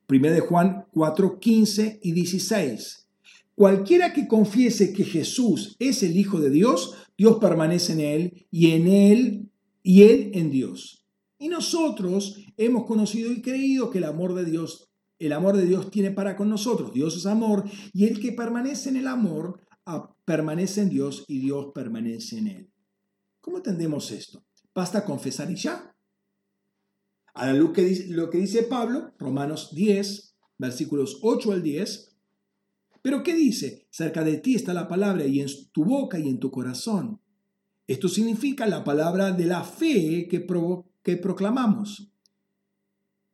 1 0.08 0.30
de 0.30 0.40
Juan 0.40 0.86
4, 0.92 1.38
15 1.38 2.00
y 2.02 2.12
16. 2.12 3.08
Cualquiera 3.54 4.12
que 4.12 4.28
confiese 4.28 4.92
que 4.92 5.04
Jesús 5.04 5.76
es 5.80 6.02
el 6.02 6.16
Hijo 6.16 6.40
de 6.40 6.50
Dios, 6.50 6.94
Dios 7.16 7.38
permanece 7.40 7.92
en 7.94 8.00
él 8.00 8.46
y 8.50 8.70
en 8.70 8.86
él 8.86 9.50
y 9.82 10.02
él 10.04 10.30
en 10.34 10.50
Dios. 10.50 11.07
Y 11.38 11.48
nosotros 11.48 12.36
hemos 12.56 12.84
conocido 12.84 13.30
y 13.30 13.40
creído 13.40 13.90
que 13.90 13.98
el 13.98 14.04
amor 14.04 14.34
de 14.34 14.44
Dios, 14.44 14.90
el 15.18 15.32
amor 15.32 15.56
de 15.56 15.66
Dios 15.66 15.90
tiene 15.90 16.10
para 16.10 16.36
con 16.36 16.48
nosotros. 16.48 16.92
Dios 16.92 17.16
es 17.16 17.26
amor 17.26 17.64
y 17.92 18.06
el 18.06 18.20
que 18.20 18.32
permanece 18.32 18.88
en 18.88 18.96
el 18.96 19.06
amor 19.06 19.60
ah, 19.86 20.14
permanece 20.24 20.82
en 20.82 20.90
Dios 20.90 21.24
y 21.28 21.38
Dios 21.38 21.68
permanece 21.74 22.38
en 22.38 22.48
él. 22.48 22.70
¿Cómo 23.40 23.58
entendemos 23.58 24.10
esto? 24.10 24.44
Basta 24.74 25.04
confesar 25.04 25.50
y 25.50 25.56
ya. 25.56 25.94
A 27.34 27.46
la 27.46 27.54
luz 27.54 27.72
que 27.72 28.06
lo 28.08 28.30
que 28.30 28.38
dice 28.38 28.64
Pablo, 28.64 29.14
Romanos 29.18 29.74
10, 29.74 30.34
versículos 30.58 31.20
8 31.22 31.52
al 31.52 31.62
10. 31.62 32.16
Pero 33.00 33.22
¿qué 33.22 33.34
dice? 33.34 33.86
Cerca 33.90 34.24
de 34.24 34.38
ti 34.38 34.56
está 34.56 34.74
la 34.74 34.88
palabra 34.88 35.24
y 35.24 35.40
en 35.40 35.48
tu 35.72 35.84
boca 35.84 36.18
y 36.18 36.28
en 36.28 36.40
tu 36.40 36.50
corazón. 36.50 37.20
Esto 37.86 38.08
significa 38.08 38.66
la 38.66 38.84
palabra 38.84 39.32
de 39.32 39.46
la 39.46 39.64
fe 39.64 40.28
que, 40.28 40.40
que 41.08 41.16
proclamamos. 41.16 42.12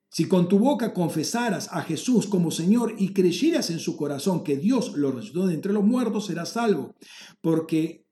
Si 0.08 0.28
con 0.28 0.48
tu 0.48 0.60
boca 0.60 0.94
confesaras 0.94 1.66
a 1.72 1.82
Jesús 1.82 2.28
como 2.28 2.52
Señor 2.52 2.94
y 2.98 3.12
creyeras 3.12 3.68
en 3.70 3.80
su 3.80 3.96
corazón 3.96 4.44
que 4.44 4.56
Dios 4.56 4.96
lo 4.96 5.10
resucitó 5.10 5.48
de 5.48 5.54
entre 5.54 5.72
los 5.72 5.82
muertos, 5.82 6.26
serás 6.26 6.50
salvo, 6.50 6.94
porque 7.40 8.06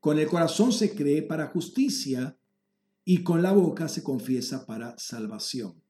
con 0.00 0.18
el 0.18 0.26
corazón 0.26 0.72
se 0.72 0.96
cree 0.96 1.22
para 1.22 1.46
justicia 1.46 2.36
y 3.04 3.22
con 3.22 3.40
la 3.40 3.52
boca 3.52 3.86
se 3.86 4.02
confiesa 4.02 4.66
para 4.66 4.98
salvación. 4.98 5.80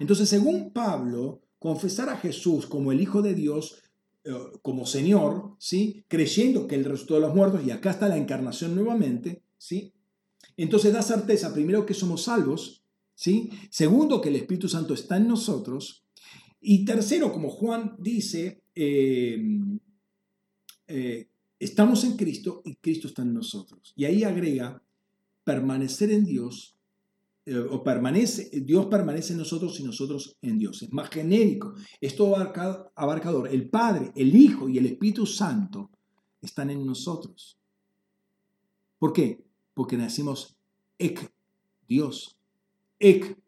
Entonces, 0.00 0.28
según 0.28 0.72
Pablo, 0.72 1.42
confesar 1.60 2.08
a 2.08 2.16
Jesús 2.16 2.66
como 2.66 2.90
el 2.90 3.00
Hijo 3.00 3.22
de 3.22 3.34
Dios, 3.34 3.80
eh, 4.24 4.32
como 4.62 4.86
Señor, 4.86 5.54
¿sí? 5.60 6.04
creyendo 6.08 6.66
que 6.66 6.74
Él 6.74 6.84
resucitó 6.84 7.14
de 7.14 7.20
los 7.20 7.34
muertos, 7.36 7.64
y 7.64 7.70
acá 7.70 7.90
está 7.90 8.08
la 8.08 8.16
encarnación 8.16 8.74
nuevamente, 8.74 9.44
¿sí? 9.56 9.94
Entonces 10.64 10.92
da 10.92 11.02
certeza, 11.02 11.54
primero, 11.54 11.86
que 11.86 11.94
somos 11.94 12.24
salvos, 12.24 12.84
¿sí? 13.14 13.50
segundo, 13.70 14.20
que 14.20 14.28
el 14.28 14.36
Espíritu 14.36 14.68
Santo 14.68 14.94
está 14.94 15.16
en 15.16 15.28
nosotros, 15.28 16.04
y 16.60 16.84
tercero, 16.84 17.32
como 17.32 17.50
Juan 17.50 17.94
dice, 17.98 18.62
eh, 18.74 19.40
eh, 20.88 21.28
estamos 21.58 22.04
en 22.04 22.16
Cristo 22.16 22.62
y 22.64 22.76
Cristo 22.76 23.06
está 23.08 23.22
en 23.22 23.34
nosotros. 23.34 23.92
Y 23.96 24.04
ahí 24.04 24.24
agrega 24.24 24.82
permanecer 25.44 26.10
en 26.10 26.24
Dios, 26.24 26.76
eh, 27.46 27.56
o 27.56 27.82
permanece, 27.82 28.50
Dios 28.60 28.86
permanece 28.86 29.32
en 29.32 29.38
nosotros 29.38 29.78
y 29.80 29.84
nosotros 29.84 30.36
en 30.42 30.58
Dios. 30.58 30.82
Es 30.82 30.92
más 30.92 31.08
genérico, 31.08 31.74
es 32.00 32.16
todo 32.16 32.36
abarcador. 32.36 33.48
El 33.48 33.70
Padre, 33.70 34.12
el 34.16 34.34
Hijo 34.34 34.68
y 34.68 34.78
el 34.78 34.86
Espíritu 34.86 35.26
Santo 35.26 35.90
están 36.42 36.70
en 36.70 36.84
nosotros. 36.84 37.58
¿Por 38.98 39.12
qué? 39.12 39.47
Porque 39.78 39.96
nacimos 39.96 40.56
ek, 40.98 41.30
Dios, 41.86 42.36
ek, 42.98 43.38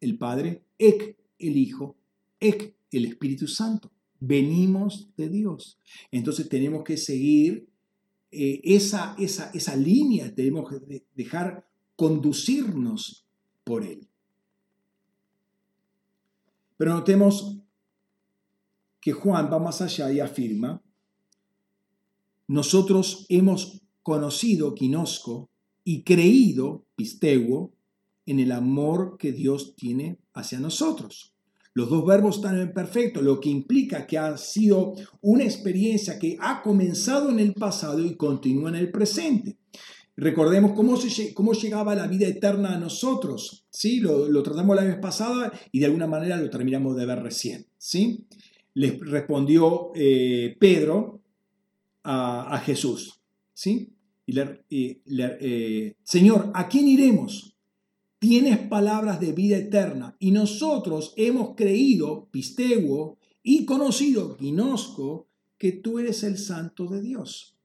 el 0.00 0.18
Padre, 0.18 0.64
ek, 0.76 1.16
el 1.38 1.56
Hijo, 1.56 1.94
ek, 2.40 2.74
el 2.90 3.04
Espíritu 3.04 3.46
Santo. 3.46 3.92
Venimos 4.18 5.14
de 5.16 5.28
Dios. 5.28 5.78
Entonces 6.10 6.48
tenemos 6.48 6.82
que 6.82 6.96
seguir 6.96 7.68
eh, 8.32 8.60
esa, 8.64 9.14
esa, 9.20 9.52
esa 9.54 9.76
línea, 9.76 10.34
tenemos 10.34 10.68
que 10.68 11.04
dejar 11.14 11.64
conducirnos 11.94 13.24
por 13.62 13.84
Él. 13.84 14.08
Pero 16.76 16.92
notemos 16.94 17.60
que 19.00 19.12
Juan 19.12 19.48
va 19.48 19.60
más 19.60 19.80
allá 19.80 20.10
y 20.10 20.18
afirma, 20.18 20.82
nosotros 22.48 23.26
hemos 23.28 23.80
conocido, 24.02 24.74
quinosco, 24.74 25.51
y 25.84 26.02
creído, 26.02 26.84
pisteuo, 26.96 27.72
en 28.26 28.40
el 28.40 28.52
amor 28.52 29.16
que 29.18 29.32
Dios 29.32 29.74
tiene 29.76 30.18
hacia 30.34 30.60
nosotros. 30.60 31.32
Los 31.74 31.88
dos 31.88 32.04
verbos 32.04 32.36
están 32.36 32.60
en 32.60 32.72
perfecto, 32.72 33.22
lo 33.22 33.40
que 33.40 33.48
implica 33.48 34.06
que 34.06 34.18
ha 34.18 34.36
sido 34.36 34.94
una 35.22 35.44
experiencia 35.44 36.18
que 36.18 36.36
ha 36.38 36.62
comenzado 36.62 37.30
en 37.30 37.40
el 37.40 37.54
pasado 37.54 38.04
y 38.04 38.14
continúa 38.14 38.68
en 38.68 38.76
el 38.76 38.90
presente. 38.90 39.56
Recordemos 40.16 40.72
cómo, 40.72 40.98
cómo 41.32 41.52
llegaba 41.54 41.94
la 41.94 42.06
vida 42.06 42.26
eterna 42.26 42.74
a 42.74 42.78
nosotros. 42.78 43.64
¿sí? 43.70 44.00
Lo, 44.00 44.42
tratamos 44.42 44.76
la 44.76 44.84
vez 44.84 44.98
pasada 44.98 45.50
y 45.70 45.80
de 45.80 45.86
alguna 45.86 46.06
manera 46.06 46.36
lo 46.36 46.50
terminamos 46.50 46.94
de 46.96 47.06
ver 47.06 47.22
recién. 47.22 47.66
¿sí? 47.78 48.26
Les 48.74 49.00
respondió 49.00 49.92
eh, 49.94 50.54
Pedro 50.60 51.20
a, 52.04 52.60
Jesús. 52.64 53.18
¿sí? 53.54 53.91
Y 54.26 54.32
le, 54.32 54.64
eh, 54.70 55.96
Señor, 56.04 56.50
¿a 56.54 56.68
quién 56.68 56.88
iremos? 56.88 57.52
tienes 58.22 58.56
palabras 58.68 59.18
de 59.18 59.32
vida 59.32 59.56
eterna 59.56 60.14
y 60.20 60.30
nosotros 60.30 61.12
hemos 61.16 61.56
creído, 61.56 62.28
pisteuo, 62.30 63.18
y 63.42 63.64
conocido, 63.64 64.36
ginosco, 64.38 65.26
que 65.58 65.72
tú 65.72 65.98
eres 65.98 66.22
el 66.22 66.38
santo 66.38 66.86
de 66.86 67.02
Dios. 67.02 67.58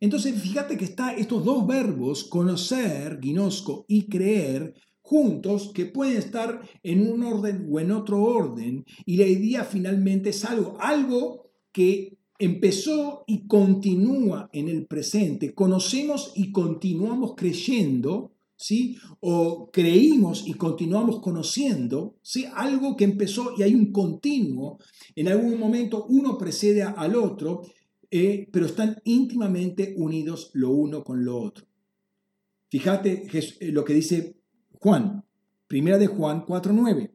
Entonces, 0.00 0.40
fíjate 0.40 0.78
que 0.78 0.86
está 0.86 1.12
estos 1.12 1.44
dos 1.44 1.66
verbos, 1.66 2.24
conocer, 2.24 3.20
ginosco, 3.20 3.84
y 3.88 4.08
creer, 4.08 4.72
juntos, 5.02 5.70
que 5.74 5.84
pueden 5.84 6.16
estar 6.16 6.62
en 6.82 7.06
un 7.06 7.22
orden 7.22 7.68
o 7.70 7.78
en 7.78 7.92
otro 7.92 8.22
orden, 8.22 8.86
y 9.04 9.18
la 9.18 9.26
idea 9.26 9.64
finalmente 9.64 10.30
es 10.30 10.46
algo, 10.46 10.78
algo 10.80 11.50
que 11.72 12.16
empezó 12.40 13.22
y 13.26 13.46
continúa 13.46 14.48
en 14.52 14.68
el 14.68 14.86
presente. 14.86 15.54
Conocemos 15.54 16.32
y 16.34 16.50
continuamos 16.50 17.34
creyendo, 17.36 18.32
¿sí? 18.56 18.96
O 19.20 19.70
creímos 19.70 20.48
y 20.48 20.54
continuamos 20.54 21.20
conociendo, 21.20 22.16
¿sí? 22.22 22.46
Algo 22.54 22.96
que 22.96 23.04
empezó 23.04 23.52
y 23.56 23.62
hay 23.62 23.74
un 23.74 23.92
continuo, 23.92 24.78
en 25.14 25.28
algún 25.28 25.60
momento 25.60 26.06
uno 26.08 26.38
precede 26.38 26.82
al 26.82 27.14
otro, 27.14 27.62
eh, 28.10 28.48
pero 28.50 28.66
están 28.66 28.96
íntimamente 29.04 29.94
unidos 29.98 30.50
lo 30.54 30.70
uno 30.70 31.04
con 31.04 31.24
lo 31.24 31.38
otro. 31.40 31.66
Fíjate 32.70 33.26
eh, 33.32 33.70
lo 33.70 33.84
que 33.84 33.92
dice 33.92 34.40
Juan, 34.80 35.24
primera 35.68 35.98
de 35.98 36.06
Juan 36.06 36.46
4.9. 36.46 37.10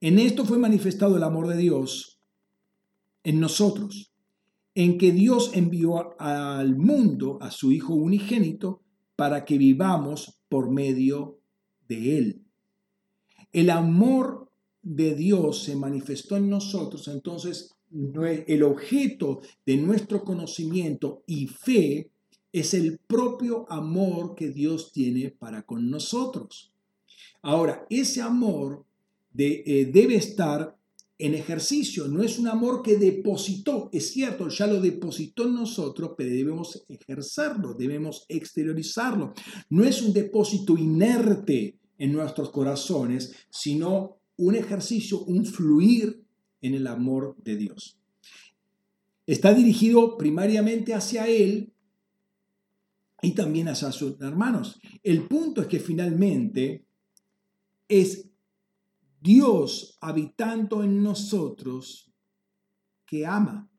En 0.00 0.18
esto 0.18 0.46
fue 0.46 0.58
manifestado 0.58 1.18
el 1.18 1.22
amor 1.22 1.48
de 1.48 1.58
Dios 1.58 2.18
en 3.24 3.40
nosotros, 3.40 4.13
en 4.74 4.98
que 4.98 5.12
Dios 5.12 5.52
envió 5.54 6.20
al 6.20 6.76
mundo 6.76 7.38
a 7.40 7.50
su 7.50 7.70
Hijo 7.72 7.94
unigénito 7.94 8.80
para 9.16 9.44
que 9.44 9.58
vivamos 9.58 10.40
por 10.48 10.70
medio 10.70 11.38
de 11.88 12.18
Él. 12.18 12.42
El 13.52 13.70
amor 13.70 14.50
de 14.82 15.14
Dios 15.14 15.62
se 15.62 15.76
manifestó 15.76 16.36
en 16.36 16.50
nosotros, 16.50 17.08
entonces 17.08 17.74
el 18.46 18.62
objeto 18.64 19.40
de 19.64 19.76
nuestro 19.76 20.24
conocimiento 20.24 21.22
y 21.26 21.46
fe 21.46 22.10
es 22.52 22.74
el 22.74 22.98
propio 22.98 23.70
amor 23.70 24.34
que 24.34 24.50
Dios 24.50 24.92
tiene 24.92 25.30
para 25.30 25.62
con 25.62 25.90
nosotros. 25.90 26.72
Ahora, 27.42 27.86
ese 27.90 28.22
amor 28.22 28.84
eh, 29.36 29.90
debe 29.92 30.16
estar 30.16 30.76
en 31.18 31.34
ejercicio, 31.34 32.08
no 32.08 32.22
es 32.22 32.38
un 32.38 32.48
amor 32.48 32.82
que 32.82 32.96
depositó, 32.96 33.88
es 33.92 34.10
cierto, 34.10 34.48
ya 34.48 34.66
lo 34.66 34.80
depositó 34.80 35.44
en 35.44 35.54
nosotros, 35.54 36.12
pero 36.16 36.30
debemos 36.30 36.84
ejercerlo, 36.88 37.74
debemos 37.74 38.24
exteriorizarlo. 38.28 39.32
No 39.70 39.84
es 39.84 40.02
un 40.02 40.12
depósito 40.12 40.76
inerte 40.76 41.78
en 41.98 42.12
nuestros 42.12 42.50
corazones, 42.50 43.32
sino 43.48 44.18
un 44.36 44.56
ejercicio, 44.56 45.22
un 45.24 45.46
fluir 45.46 46.24
en 46.60 46.74
el 46.74 46.86
amor 46.86 47.36
de 47.44 47.56
Dios. 47.56 47.98
Está 49.26 49.54
dirigido 49.54 50.16
primariamente 50.18 50.94
hacia 50.94 51.28
Él 51.28 51.72
y 53.22 53.32
también 53.32 53.68
hacia 53.68 53.92
sus 53.92 54.20
hermanos. 54.20 54.80
El 55.02 55.28
punto 55.28 55.62
es 55.62 55.68
que 55.68 55.78
finalmente 55.78 56.84
es 57.88 58.28
Dios 59.24 59.96
habitando 60.02 60.84
en 60.84 61.02
nosotros 61.02 62.12
que 63.06 63.24
ama. 63.24 63.70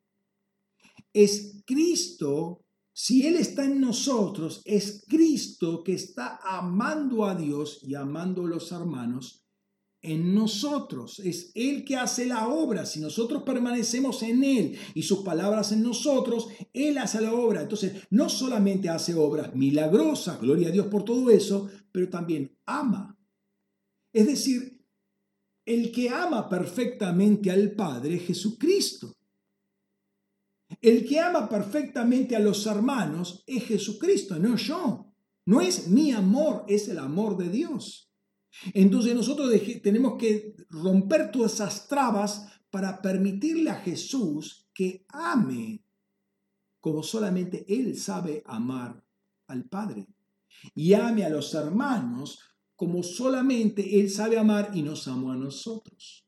Es 1.14 1.62
Cristo, 1.68 2.66
si 2.92 3.28
Él 3.28 3.36
está 3.36 3.64
en 3.64 3.80
nosotros, 3.80 4.64
es 4.66 5.06
Cristo 5.08 5.84
que 5.84 5.94
está 5.94 6.40
amando 6.44 7.26
a 7.26 7.36
Dios 7.36 7.80
y 7.84 7.94
amando 7.94 8.46
a 8.46 8.50
los 8.50 8.72
hermanos 8.72 9.46
en 10.02 10.34
nosotros. 10.34 11.20
Es 11.20 11.52
Él 11.54 11.86
que 11.86 11.96
hace 11.96 12.26
la 12.26 12.48
obra. 12.48 12.88
Si 12.88 13.00
nosotros 13.00 13.44
permanecemos 13.44 14.24
en 14.24 14.44
Él 14.44 14.76
y 14.96 15.04
sus 15.04 15.20
palabras 15.20 15.72
en 15.72 15.84
nosotros, 15.84 16.48
Él 16.74 16.98
hace 16.98 17.22
la 17.22 17.36
obra. 17.36 17.62
Entonces, 17.62 18.08
no 18.10 18.30
solamente 18.30 18.90
hace 18.90 19.14
obras 19.14 19.54
milagrosas, 19.54 20.42
gloria 20.42 20.70
a 20.70 20.72
Dios 20.72 20.88
por 20.88 21.06
todo 21.06 21.30
eso, 21.30 21.70
pero 21.92 22.10
también 22.10 22.58
ama. 22.66 23.16
Es 24.12 24.26
decir, 24.26 24.76
el 25.66 25.92
que 25.92 26.10
ama 26.10 26.48
perfectamente 26.48 27.52
al 27.52 27.72
Padre 27.72 28.16
es 28.16 28.28
Jesucristo. 28.28 29.16
El 30.82 31.06
que 31.06 31.20
ama 31.20 31.50
perfectamente 31.50 32.36
a 32.36 32.40
los 32.40 32.66
hermanos 32.66 33.44
es 33.48 33.66
Jesucristo, 33.66 34.38
no 34.40 34.56
yo. 34.56 35.12
No 35.46 35.62
es 35.62 35.88
mi 35.88 36.12
amor, 36.12 36.66
es 36.68 36.88
el 36.88 37.00
amor 37.00 37.38
de 37.38 37.50
Dios. 37.50 38.12
Entonces 38.74 39.14
nosotros 39.14 39.52
tenemos 39.84 40.18
que 40.18 40.56
romper 40.70 41.32
todas 41.32 41.56
esas 41.56 41.88
trabas 41.88 42.48
para 42.70 43.02
permitirle 43.02 43.70
a 43.70 43.76
Jesús 43.76 44.68
que 44.74 45.06
ame 45.10 45.84
como 46.80 47.02
solamente 47.02 47.66
Él 47.68 47.98
sabe 47.98 48.44
amar 48.46 49.04
al 49.48 49.66
Padre. 49.66 50.08
Y 50.74 50.94
ame 50.94 51.26
a 51.26 51.30
los 51.30 51.54
hermanos 51.54 52.40
como 52.76 53.04
solamente 53.04 54.00
Él 54.00 54.10
sabe 54.10 54.38
amar 54.38 54.72
y 54.74 54.82
nos 54.82 55.08
amó 55.08 55.32
a 55.32 55.38
nosotros. 55.38 56.26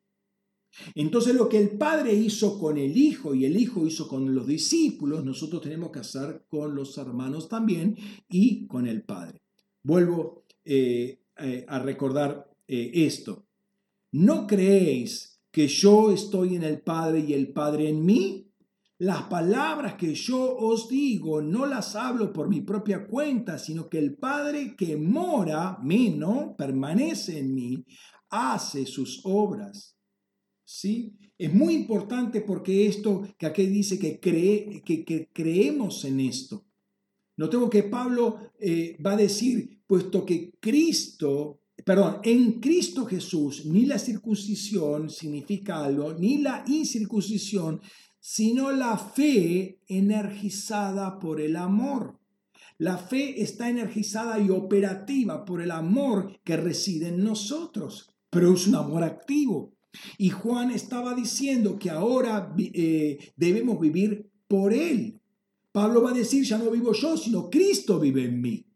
Entonces 0.95 1.35
lo 1.35 1.49
que 1.49 1.59
el 1.59 1.71
Padre 1.71 2.13
hizo 2.13 2.59
con 2.59 2.77
el 2.77 2.95
Hijo 2.95 3.33
y 3.33 3.45
el 3.45 3.57
Hijo 3.57 3.85
hizo 3.85 4.07
con 4.07 4.33
los 4.33 4.45
discípulos, 4.45 5.25
nosotros 5.25 5.61
tenemos 5.61 5.91
que 5.91 5.99
hacer 5.99 6.45
con 6.47 6.75
los 6.75 6.97
hermanos 6.97 7.49
también 7.49 7.97
y 8.29 8.67
con 8.67 8.87
el 8.87 9.03
Padre. 9.03 9.41
Vuelvo 9.83 10.45
eh, 10.63 11.23
eh, 11.37 11.65
a 11.67 11.79
recordar 11.79 12.51
eh, 12.67 12.91
esto. 12.93 13.45
¿No 14.11 14.47
creéis 14.47 15.41
que 15.51 15.67
yo 15.67 16.11
estoy 16.11 16.55
en 16.55 16.63
el 16.63 16.81
Padre 16.81 17.25
y 17.27 17.33
el 17.33 17.51
Padre 17.53 17.89
en 17.89 18.05
mí? 18.05 18.46
Las 18.99 19.23
palabras 19.23 19.93
que 19.93 20.15
yo 20.15 20.57
os 20.57 20.89
digo 20.89 21.41
no 21.41 21.67
las 21.67 21.95
hablo 21.95 22.33
por 22.33 22.49
mi 22.49 22.61
propia 22.61 23.05
cuenta, 23.05 23.59
sino 23.59 23.87
que 23.89 23.99
el 23.99 24.15
Padre 24.15 24.75
que 24.75 24.97
mora, 24.97 25.77
menos, 25.83 26.55
permanece 26.57 27.37
en 27.37 27.53
mí, 27.53 27.85
hace 28.29 28.87
sus 28.87 29.21
obras. 29.23 29.97
¿sí? 30.63 31.13
Es 31.37 31.53
muy 31.53 31.75
importante 31.75 32.41
porque 32.41 32.87
esto 32.87 33.21
que 33.37 33.45
aquí 33.45 33.67
dice 33.67 33.99
que, 33.99 34.19
cree, 34.19 34.81
que, 34.83 35.29
creemos 35.31 36.03
en 36.03 36.19
esto. 36.19 36.65
Notemos 37.37 37.69
que 37.69 37.83
Pablo 37.83 38.51
eh, 38.59 38.97
va 39.05 39.11
a 39.11 39.17
decir, 39.17 39.83
puesto 39.85 40.25
que 40.25 40.53
Cristo, 40.59 41.61
perdón, 41.85 42.17
en 42.23 42.59
Cristo 42.59 43.05
Jesús 43.05 43.65
ni 43.67 43.85
la 43.85 43.99
circuncisión 43.99 45.11
significa 45.11 45.85
algo, 45.85 46.13
ni 46.15 46.39
la 46.39 46.65
incircuncisión, 46.67 47.79
sino 48.29 48.73
la 48.73 48.97
fe 48.97 49.79
energizada 49.87 51.17
por 51.17 51.39
el 51.39 51.55
amor. 51.55 52.19
La 52.77 52.97
fe 52.97 53.41
está 53.41 53.69
energizada 53.69 54.37
y 54.37 54.49
operativa 54.49 55.45
por 55.45 55.61
el 55.61 55.71
amor 55.71 56.37
que 56.43 56.57
reside 56.57 57.07
en 57.07 57.23
nosotros, 57.23 58.09
pero 58.29 58.53
es 58.53 58.67
un 58.67 58.75
amor 58.75 59.03
activo. 59.03 59.71
Y 60.17 60.29
Juan 60.29 60.71
estaba 60.71 61.15
diciendo 61.15 61.79
que 61.79 61.89
ahora 61.89 62.53
eh, 62.57 63.31
debemos 63.37 63.79
vivir 63.79 64.29
por 64.49 64.73
Él. 64.73 65.21
Pablo 65.71 66.01
va 66.01 66.09
a 66.09 66.13
decir, 66.13 66.43
ya 66.43 66.57
no 66.57 66.69
vivo 66.69 66.91
yo, 66.91 67.15
sino 67.15 67.49
Cristo 67.49 67.97
vive 67.97 68.25
en 68.25 68.41
mí. 68.41 68.66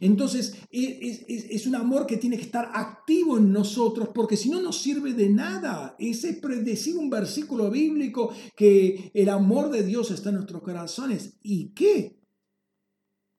Entonces 0.00 0.56
es, 0.70 1.66
un 1.66 1.74
amor 1.74 2.06
que 2.06 2.16
tiene 2.16 2.36
que 2.36 2.44
estar 2.44 2.70
activo 2.74 3.38
en 3.38 3.52
nosotros 3.52 4.10
porque 4.14 4.36
si 4.36 4.48
no 4.48 4.60
nos 4.60 4.80
sirve 4.80 5.12
de 5.12 5.28
nada. 5.28 5.96
Es 5.98 6.22
decir 6.22 6.96
un 6.96 7.10
versículo 7.10 7.70
bíblico 7.70 8.32
que 8.56 9.10
el 9.14 9.28
amor 9.28 9.70
de 9.70 9.82
Dios 9.82 10.10
está 10.10 10.30
en 10.30 10.36
nuestros 10.36 10.62
corazones. 10.62 11.38
¿Y 11.42 11.72
qué? 11.74 12.20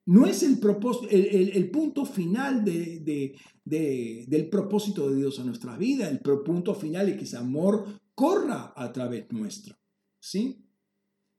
No 0.05 0.25
es 0.25 0.41
el, 0.43 0.59
propósito, 0.59 1.07
el, 1.09 1.69
punto 1.69 2.05
final 2.05 2.63
de, 2.63 3.35
del 3.65 4.49
propósito 4.49 5.09
de 5.09 5.17
Dios 5.17 5.37
en 5.39 5.47
nuestra 5.47 5.75
vida. 5.75 6.07
El 6.07 6.19
punto 6.19 6.73
final 6.73 7.09
es 7.09 7.17
que 7.17 7.25
ese 7.25 7.37
amor 7.37 7.85
corra 8.15 8.73
a 8.75 8.91
través 8.93 9.29
nuestro. 9.31 9.75
¿Sí? 10.19 10.66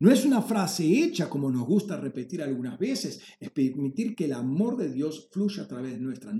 No 0.00 0.10
es 0.10 0.24
una 0.24 0.42
frase 0.42 0.84
hecha 0.84 1.28
como 1.28 1.50
nos 1.50 1.66
gusta 1.66 1.96
repetir 1.96 2.42
algunas 2.42 2.78
veces, 2.78 3.20
es 3.40 3.50
permitir 3.50 4.14
que 4.14 4.26
el 4.26 4.32
amor 4.32 4.76
de 4.76 4.92
Dios 4.92 5.28
fluya 5.32 5.64
a 5.64 5.68
través, 5.68 6.00
nuestra, 6.00 6.32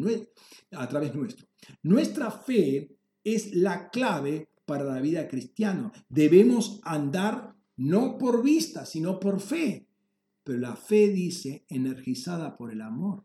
a 0.72 0.88
través 0.88 1.14
nuestro. 1.14 1.46
Nuestra 1.82 2.30
fe 2.30 2.96
es 3.24 3.54
la 3.54 3.90
clave 3.90 4.50
para 4.64 4.84
la 4.84 5.00
vida 5.00 5.26
cristiana. 5.28 5.92
Debemos 6.08 6.80
andar 6.84 7.56
no 7.76 8.16
por 8.18 8.42
vista, 8.42 8.86
sino 8.86 9.18
por 9.18 9.40
fe 9.40 9.88
pero 10.48 10.60
la 10.60 10.76
fe 10.76 11.08
dice 11.10 11.66
energizada 11.68 12.56
por 12.56 12.72
el 12.72 12.80
amor. 12.80 13.22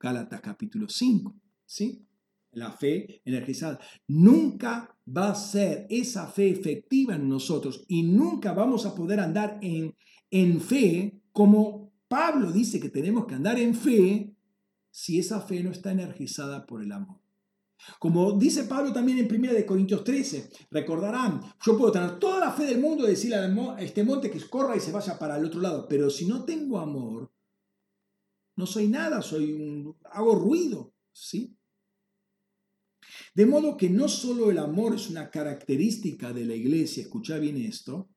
Gálatas 0.00 0.40
capítulo 0.40 0.88
5, 0.88 1.38
¿sí? 1.66 2.08
La 2.52 2.70
fe 2.70 3.22
energizada. 3.24 3.80
Nunca 4.08 4.94
va 5.06 5.30
a 5.30 5.34
ser 5.34 5.86
esa 5.90 6.26
fe 6.26 6.50
efectiva 6.50 7.14
en 7.14 7.28
nosotros 7.28 7.84
y 7.88 8.02
nunca 8.02 8.52
vamos 8.52 8.86
a 8.86 8.94
poder 8.94 9.20
andar 9.20 9.58
en, 9.62 9.94
en 10.30 10.60
fe 10.60 11.20
como 11.32 11.92
Pablo 12.08 12.52
dice 12.52 12.78
que 12.78 12.90
tenemos 12.90 13.26
que 13.26 13.34
andar 13.34 13.58
en 13.58 13.74
fe 13.74 14.36
si 14.90 15.18
esa 15.18 15.40
fe 15.40 15.62
no 15.62 15.70
está 15.70 15.92
energizada 15.92 16.66
por 16.66 16.82
el 16.82 16.92
amor. 16.92 17.22
Como 17.98 18.32
dice 18.32 18.64
Pablo 18.64 18.92
también 18.92 19.18
en 19.18 19.34
1 19.34 19.66
Corintios 19.66 20.04
13, 20.04 20.50
recordarán, 20.70 21.40
yo 21.64 21.76
puedo 21.76 21.90
tener 21.90 22.18
toda 22.18 22.38
la 22.38 22.52
fe 22.52 22.64
del 22.64 22.80
mundo 22.80 23.04
y 23.04 23.10
decirle 23.10 23.36
a 23.36 23.76
este 23.80 24.04
monte 24.04 24.30
que 24.30 24.40
corra 24.48 24.76
y 24.76 24.80
se 24.80 24.92
vaya 24.92 25.18
para 25.18 25.36
el 25.36 25.44
otro 25.46 25.60
lado, 25.60 25.86
pero 25.88 26.10
si 26.10 26.26
no 26.26 26.44
tengo 26.44 26.78
amor, 26.78 27.32
no 28.56 28.66
soy 28.66 28.88
nada, 28.88 29.22
soy 29.22 29.52
un, 29.52 29.96
hago 30.10 30.34
ruido, 30.34 30.92
¿sí? 31.12 31.56
De 33.34 33.46
modo 33.46 33.76
que 33.76 33.88
no 33.88 34.08
solo 34.08 34.50
el 34.50 34.58
amor 34.58 34.94
es 34.94 35.08
una 35.08 35.30
característica 35.30 36.32
de 36.32 36.44
la 36.44 36.54
iglesia, 36.54 37.02
escucha 37.02 37.38
bien 37.38 37.56
esto, 37.56 38.10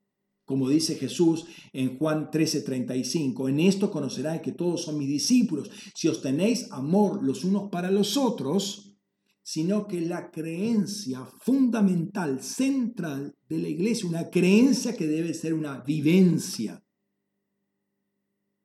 como 0.44 0.68
dice 0.68 0.94
Jesús 0.96 1.46
en 1.72 1.98
Juan 1.98 2.30
13:35, 2.30 3.48
en 3.48 3.60
esto 3.60 3.90
conocerán 3.90 4.40
que 4.40 4.52
todos 4.52 4.82
son 4.82 4.98
mis 4.98 5.08
discípulos, 5.08 5.70
si 5.94 6.08
os 6.08 6.20
tenéis 6.22 6.70
amor 6.70 7.22
los 7.22 7.44
unos 7.44 7.70
para 7.70 7.90
los 7.90 8.16
otros, 8.16 8.96
sino 9.42 9.86
que 9.86 10.00
la 10.00 10.30
creencia 10.30 11.24
fundamental, 11.24 12.42
central 12.42 13.34
de 13.48 13.58
la 13.58 13.68
iglesia, 13.68 14.08
una 14.08 14.28
creencia 14.28 14.96
que 14.96 15.06
debe 15.06 15.34
ser 15.34 15.54
una 15.54 15.80
vivencia. 15.80 16.84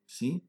¿Sí? 0.05 0.43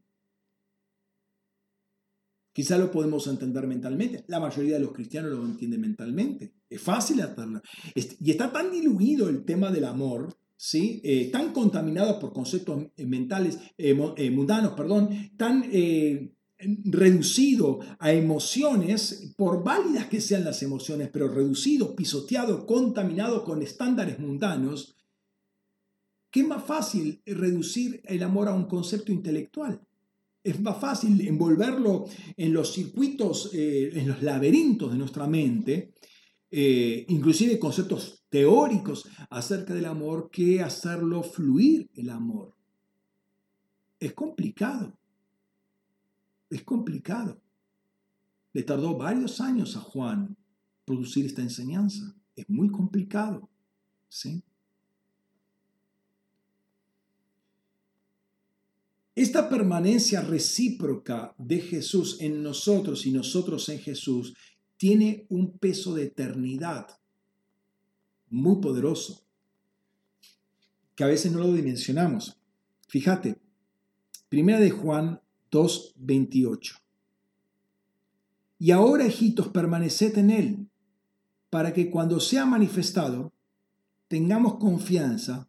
Quizá 2.52 2.76
lo 2.76 2.90
podemos 2.90 3.26
entender 3.28 3.66
mentalmente. 3.66 4.24
La 4.28 4.38
mayoría 4.38 4.74
de 4.74 4.80
los 4.80 4.92
cristianos 4.92 5.32
lo 5.32 5.44
entienden 5.44 5.80
mentalmente. 5.80 6.52
Es 6.68 6.82
fácil 6.82 7.22
hacerlo. 7.22 7.62
Y 7.94 8.30
está 8.30 8.52
tan 8.52 8.70
diluido 8.70 9.28
el 9.30 9.44
tema 9.44 9.70
del 9.70 9.86
amor, 9.86 10.36
¿sí? 10.56 11.00
Eh, 11.02 11.30
tan 11.32 11.52
contaminado 11.52 12.18
por 12.18 12.34
conceptos 12.34 12.88
mentales, 12.98 13.58
eh, 13.78 13.96
eh, 14.16 14.30
mundanos, 14.30 14.72
perdón, 14.72 15.30
tan 15.38 15.64
reducido 16.84 17.80
a 17.98 18.12
emociones, 18.12 19.34
por 19.36 19.64
válidas 19.64 20.06
que 20.06 20.20
sean 20.20 20.44
las 20.44 20.62
emociones, 20.62 21.08
pero 21.10 21.28
reducido, 21.28 21.96
pisoteado, 21.96 22.66
contaminado 22.66 23.44
con 23.44 23.62
estándares 23.62 24.18
mundanos, 24.18 24.94
¿qué 26.30 26.40
es 26.40 26.46
más 26.46 26.64
fácil 26.64 27.22
reducir 27.24 28.02
el 28.04 28.22
amor 28.22 28.48
a 28.48 28.54
un 28.54 28.66
concepto 28.66 29.10
intelectual? 29.10 29.80
Es 30.42 30.60
más 30.60 30.78
fácil 30.78 31.20
envolverlo 31.26 32.06
en 32.36 32.52
los 32.52 32.72
circuitos, 32.72 33.50
eh, 33.54 33.90
en 33.94 34.08
los 34.08 34.22
laberintos 34.22 34.90
de 34.90 34.98
nuestra 34.98 35.26
mente, 35.28 35.94
eh, 36.50 37.06
inclusive 37.08 37.58
conceptos 37.58 38.24
teóricos 38.28 39.08
acerca 39.30 39.72
del 39.72 39.86
amor, 39.86 40.30
que 40.30 40.60
hacerlo 40.60 41.22
fluir 41.22 41.88
el 41.94 42.10
amor. 42.10 42.54
Es 44.00 44.12
complicado. 44.14 44.98
Es 46.50 46.62
complicado. 46.64 47.40
Le 48.52 48.64
tardó 48.64 48.96
varios 48.96 49.40
años 49.40 49.76
a 49.76 49.80
Juan 49.80 50.36
producir 50.84 51.24
esta 51.24 51.40
enseñanza. 51.40 52.14
Es 52.34 52.48
muy 52.50 52.68
complicado. 52.68 53.48
¿sí? 54.08 54.42
Esta 59.22 59.48
permanencia 59.48 60.20
recíproca 60.20 61.32
de 61.38 61.60
Jesús 61.60 62.16
en 62.20 62.42
nosotros 62.42 63.06
y 63.06 63.12
nosotros 63.12 63.68
en 63.68 63.78
Jesús 63.78 64.34
tiene 64.76 65.26
un 65.28 65.58
peso 65.58 65.94
de 65.94 66.06
eternidad 66.06 66.88
muy 68.30 68.60
poderoso, 68.60 69.22
que 70.96 71.04
a 71.04 71.06
veces 71.06 71.30
no 71.30 71.38
lo 71.38 71.52
dimensionamos. 71.52 72.36
Fíjate, 72.88 73.38
primera 74.28 74.58
de 74.58 74.70
Juan 74.70 75.20
2.28. 75.52 76.80
Y 78.58 78.72
ahora, 78.72 79.06
hijitos, 79.06 79.46
permaneced 79.50 80.18
en 80.18 80.30
Él, 80.30 80.68
para 81.48 81.72
que 81.72 81.92
cuando 81.92 82.18
sea 82.18 82.44
manifestado, 82.44 83.32
tengamos 84.08 84.56
confianza 84.56 85.48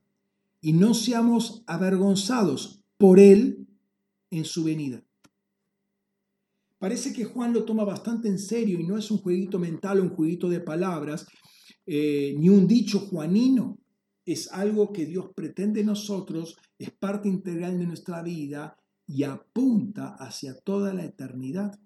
y 0.61 0.73
no 0.73 0.93
seamos 0.93 1.63
avergonzados 1.65 2.83
por 2.99 3.19
Él 3.19 3.62
en 4.37 4.45
su 4.45 4.63
venida. 4.63 5.03
Parece 6.83 7.13
que 7.13 7.23
Juan 7.23 7.53
lo 7.53 7.63
toma 7.63 7.85
bastante 7.85 8.27
en 8.27 8.37
serio 8.37 8.77
y 8.77 8.83
no 8.85 8.97
es 8.97 9.09
un 9.09 9.19
jueguito 9.19 9.57
mental 9.57 9.99
o 9.99 10.03
un 10.03 10.09
jueguito 10.09 10.49
de 10.49 10.59
palabras, 10.59 11.25
eh, 11.85 12.35
ni 12.37 12.49
un 12.49 12.67
dicho 12.67 12.99
juanino. 12.99 13.79
Es 14.25 14.51
algo 14.51 14.91
que 14.91 15.05
Dios 15.05 15.29
pretende 15.33 15.79
de 15.79 15.85
nosotros, 15.85 16.57
es 16.77 16.91
parte 16.91 17.29
integral 17.29 17.79
de 17.79 17.87
nuestra 17.87 18.21
vida 18.21 18.75
y 19.07 19.23
apunta 19.23 20.15
hacia 20.19 20.59
toda 20.59 20.93
la 20.93 21.05
eternidad. 21.05 21.79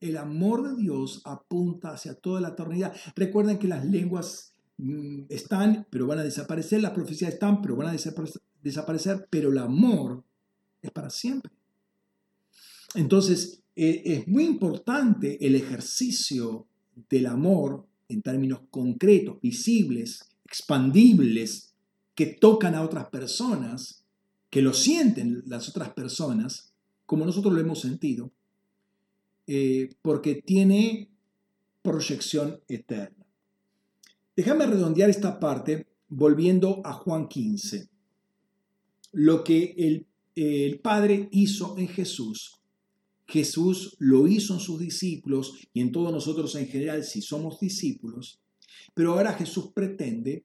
El 0.00 0.16
amor 0.16 0.70
de 0.70 0.82
Dios 0.82 1.20
apunta 1.26 1.90
hacia 1.92 2.14
toda 2.14 2.40
la 2.40 2.48
eternidad. 2.48 2.94
Recuerden 3.14 3.58
que 3.58 3.68
las 3.68 3.84
lenguas 3.84 4.54
mm, 4.78 5.24
están, 5.28 5.86
pero 5.90 6.06
van 6.06 6.20
a 6.20 6.24
desaparecer, 6.24 6.80
las 6.80 6.92
profecías 6.92 7.34
están, 7.34 7.60
pero 7.60 7.76
van 7.76 7.88
a 7.88 7.96
desaparecer, 8.62 9.28
pero 9.30 9.50
el 9.50 9.58
amor 9.58 10.24
es 10.82 10.90
para 10.90 11.10
siempre. 11.10 11.52
Entonces, 12.94 13.62
eh, 13.76 14.02
es 14.04 14.28
muy 14.28 14.44
importante 14.44 15.44
el 15.46 15.54
ejercicio 15.54 16.66
del 17.08 17.26
amor 17.26 17.86
en 18.08 18.22
términos 18.22 18.60
concretos, 18.70 19.40
visibles, 19.40 20.28
expandibles, 20.44 21.72
que 22.14 22.26
tocan 22.26 22.74
a 22.74 22.82
otras 22.82 23.06
personas, 23.06 24.04
que 24.50 24.62
lo 24.62 24.74
sienten 24.74 25.42
las 25.46 25.68
otras 25.68 25.90
personas, 25.90 26.72
como 27.06 27.24
nosotros 27.24 27.54
lo 27.54 27.60
hemos 27.60 27.80
sentido, 27.80 28.30
eh, 29.46 29.90
porque 30.02 30.42
tiene 30.42 31.08
proyección 31.82 32.60
eterna. 32.68 33.26
Déjame 34.36 34.66
redondear 34.66 35.08
esta 35.10 35.40
parte 35.40 35.86
volviendo 36.08 36.82
a 36.84 36.92
Juan 36.92 37.28
15. 37.28 37.88
Lo 39.12 39.42
que 39.44 39.74
el, 39.78 40.06
el 40.42 40.80
Padre 40.80 41.28
hizo 41.32 41.76
en 41.78 41.88
Jesús 41.88 42.60
Jesús 43.30 43.96
lo 43.98 44.26
hizo 44.26 44.54
en 44.54 44.60
sus 44.60 44.80
discípulos 44.80 45.54
y 45.72 45.80
en 45.80 45.92
todos 45.92 46.12
nosotros 46.12 46.54
en 46.56 46.66
general 46.66 47.04
si 47.04 47.22
somos 47.22 47.60
discípulos, 47.60 48.40
pero 48.92 49.12
ahora 49.12 49.34
Jesús 49.34 49.70
pretende 49.72 50.44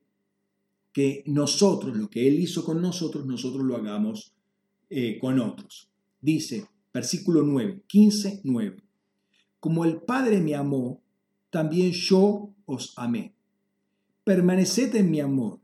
que 0.94 1.24
nosotros, 1.26 1.98
lo 1.98 2.10
que 2.10 2.28
Él 2.28 2.40
hizo 2.40 2.64
con 2.64 2.82
nosotros, 2.82 3.26
nosotros 3.26 3.64
lo 3.66 3.76
hagamos 3.76 4.34
eh, 4.90 5.18
con 5.20 5.40
otros. 5.40 5.90
Dice, 6.22 6.68
versículo 6.94 7.42
9, 7.42 7.84
15, 7.88 8.42
9, 8.44 8.78
como 9.60 9.84
el 9.84 10.02
Padre 10.02 10.40
me 10.40 10.56
amó, 10.56 11.02
también 11.50 11.92
yo 11.92 12.54
os 12.66 12.94
amé. 12.98 13.34
Permaneced 14.24 14.96
en 14.96 15.12
mi 15.12 15.20
amor. 15.20 15.60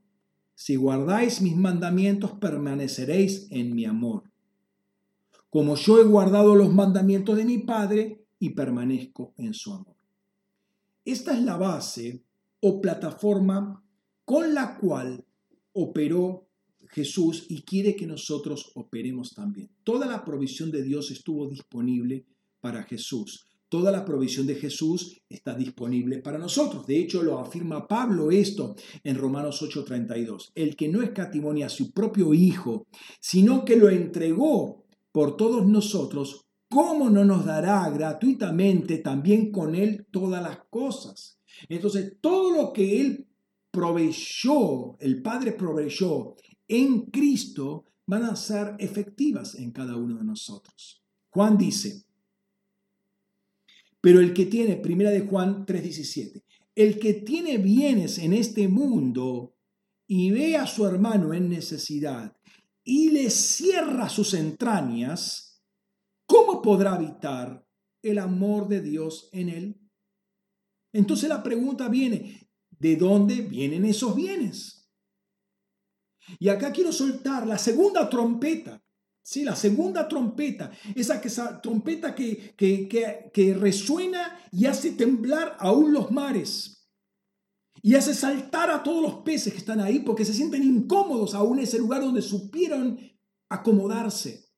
Si 0.61 0.75
guardáis 0.75 1.41
mis 1.41 1.55
mandamientos, 1.55 2.33
permaneceréis 2.33 3.47
en 3.49 3.75
mi 3.75 3.85
amor 3.85 4.31
como 5.51 5.75
yo 5.75 5.99
he 5.99 6.05
guardado 6.05 6.55
los 6.55 6.73
mandamientos 6.73 7.35
de 7.35 7.43
mi 7.43 7.57
Padre 7.57 8.25
y 8.39 8.51
permanezco 8.51 9.33
en 9.37 9.53
su 9.53 9.73
amor. 9.73 9.97
Esta 11.03 11.33
es 11.33 11.43
la 11.43 11.57
base 11.57 12.23
o 12.61 12.79
plataforma 12.79 13.83
con 14.23 14.53
la 14.53 14.77
cual 14.77 15.25
operó 15.73 16.47
Jesús 16.87 17.47
y 17.49 17.63
quiere 17.63 17.97
que 17.97 18.07
nosotros 18.07 18.71
operemos 18.75 19.33
también. 19.33 19.69
Toda 19.83 20.07
la 20.07 20.23
provisión 20.23 20.71
de 20.71 20.83
Dios 20.83 21.11
estuvo 21.11 21.49
disponible 21.49 22.25
para 22.61 22.83
Jesús. 22.83 23.45
Toda 23.71 23.89
la 23.89 24.03
provisión 24.03 24.45
de 24.47 24.55
Jesús 24.55 25.21
está 25.29 25.55
disponible 25.55 26.17
para 26.17 26.37
nosotros. 26.37 26.85
De 26.85 26.99
hecho, 26.99 27.23
lo 27.23 27.39
afirma 27.39 27.87
Pablo 27.87 28.29
esto 28.29 28.75
en 29.01 29.15
Romanos 29.15 29.61
8:32. 29.61 30.51
El 30.55 30.75
que 30.75 30.89
no 30.89 31.01
escatimonia 31.01 31.67
a 31.67 31.69
su 31.69 31.93
propio 31.93 32.33
Hijo, 32.33 32.87
sino 33.21 33.63
que 33.63 33.77
lo 33.77 33.87
entregó 33.87 34.83
por 35.13 35.37
todos 35.37 35.65
nosotros, 35.65 36.47
¿cómo 36.67 37.09
no 37.09 37.23
nos 37.23 37.45
dará 37.45 37.89
gratuitamente 37.89 38.97
también 38.97 39.53
con 39.53 39.73
Él 39.73 40.05
todas 40.11 40.43
las 40.43 40.65
cosas? 40.69 41.39
Entonces, 41.69 42.17
todo 42.19 42.51
lo 42.53 42.73
que 42.73 42.99
Él 42.99 43.29
proveyó, 43.71 44.99
el 44.99 45.21
Padre 45.21 45.53
proveyó 45.53 46.35
en 46.67 47.03
Cristo, 47.05 47.85
van 48.05 48.23
a 48.23 48.35
ser 48.35 48.75
efectivas 48.79 49.55
en 49.55 49.71
cada 49.71 49.95
uno 49.95 50.17
de 50.17 50.25
nosotros. 50.25 51.01
Juan 51.29 51.57
dice, 51.57 52.03
pero 54.01 54.19
el 54.19 54.33
que 54.33 54.47
tiene, 54.47 54.75
primera 54.75 55.11
de 55.11 55.21
Juan 55.21 55.65
3:17, 55.65 56.43
el 56.75 56.99
que 56.99 57.13
tiene 57.13 57.57
bienes 57.57 58.17
en 58.17 58.33
este 58.33 58.67
mundo 58.67 59.55
y 60.07 60.31
ve 60.31 60.57
a 60.57 60.65
su 60.65 60.85
hermano 60.85 61.33
en 61.33 61.49
necesidad 61.49 62.35
y 62.83 63.11
le 63.11 63.29
cierra 63.29 64.09
sus 64.09 64.33
entrañas, 64.33 65.63
¿cómo 66.25 66.61
podrá 66.61 66.93
habitar 66.93 67.65
el 68.01 68.17
amor 68.17 68.67
de 68.67 68.81
Dios 68.81 69.29
en 69.31 69.49
él? 69.49 69.81
Entonces 70.93 71.29
la 71.29 71.43
pregunta 71.43 71.87
viene, 71.87 72.49
¿de 72.71 72.95
dónde 72.95 73.41
vienen 73.41 73.85
esos 73.85 74.15
bienes? 74.15 74.89
Y 76.39 76.49
acá 76.49 76.71
quiero 76.71 76.91
soltar 76.91 77.45
la 77.47 77.57
segunda 77.57 78.09
trompeta, 78.09 78.80
¿sí? 79.21 79.43
la 79.43 79.55
segunda 79.55 80.07
trompeta, 80.07 80.71
esa, 80.95 81.15
esa 81.15 81.61
trompeta 81.61 82.15
que, 82.15 82.55
que, 82.55 83.29
que 83.33 83.53
resuena 83.53 84.39
y 84.51 84.65
hace 84.65 84.91
temblar 84.91 85.55
aún 85.59 85.93
los 85.93 86.11
mares 86.11 86.81
y 87.81 87.95
hace 87.95 88.13
saltar 88.13 88.69
a 88.69 88.83
todos 88.83 89.01
los 89.01 89.23
peces 89.23 89.53
que 89.53 89.59
están 89.59 89.79
ahí 89.79 89.99
porque 89.99 90.25
se 90.25 90.33
sienten 90.33 90.63
incómodos 90.63 91.33
aún 91.33 91.57
en 91.57 91.63
ese 91.63 91.79
lugar 91.79 92.01
donde 92.01 92.21
supieron 92.21 92.99
acomodarse. 93.49 94.51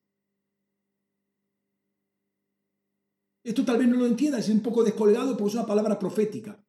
Esto 3.42 3.64
tal 3.64 3.78
vez 3.78 3.88
no 3.88 3.96
lo 3.96 4.06
entienda, 4.06 4.38
es 4.38 4.48
un 4.48 4.60
poco 4.60 4.84
descolgado 4.84 5.36
porque 5.36 5.50
es 5.50 5.54
una 5.54 5.66
palabra 5.66 5.98
profética. 5.98 6.62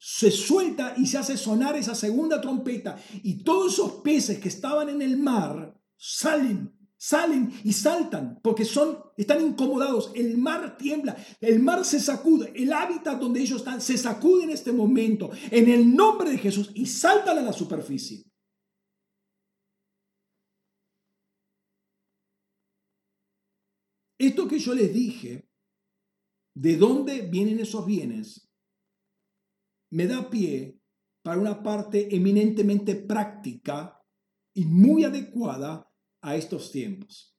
Se 0.00 0.30
suelta 0.30 0.94
y 0.96 1.06
se 1.06 1.18
hace 1.18 1.36
sonar 1.36 1.76
esa 1.76 1.94
segunda 1.94 2.40
trompeta 2.40 2.96
y 3.24 3.42
todos 3.42 3.72
esos 3.72 3.92
peces 3.94 4.38
que 4.38 4.48
estaban 4.48 4.88
en 4.88 5.02
el 5.02 5.16
mar 5.16 5.77
salen 5.98 6.78
salen 6.98 7.52
y 7.62 7.72
saltan 7.72 8.40
porque 8.42 8.64
son, 8.64 8.98
están 9.16 9.40
incomodados. 9.40 10.10
El 10.14 10.36
mar 10.36 10.76
tiembla, 10.76 11.16
el 11.40 11.60
mar 11.60 11.84
se 11.84 12.00
sacude, 12.00 12.52
el 12.54 12.72
hábitat 12.72 13.18
donde 13.18 13.40
ellos 13.40 13.60
están 13.60 13.80
se 13.80 13.96
sacude 13.96 14.44
en 14.44 14.50
este 14.50 14.72
momento, 14.72 15.30
en 15.50 15.70
el 15.70 15.94
nombre 15.94 16.30
de 16.30 16.38
Jesús, 16.38 16.70
y 16.74 16.86
saltan 16.86 17.38
a 17.38 17.42
la 17.42 17.52
superficie. 17.52 18.24
Esto 24.18 24.48
que 24.48 24.58
yo 24.58 24.74
les 24.74 24.92
dije, 24.92 25.48
de 26.54 26.76
dónde 26.76 27.22
vienen 27.22 27.60
esos 27.60 27.86
bienes, 27.86 28.50
me 29.92 30.08
da 30.08 30.28
pie 30.28 30.80
para 31.22 31.40
una 31.40 31.62
parte 31.62 32.14
eminentemente 32.14 32.96
práctica 32.96 34.02
y 34.54 34.64
muy 34.64 35.04
adecuada 35.04 35.87
a 36.20 36.36
estos 36.36 36.70
tiempos. 36.70 37.36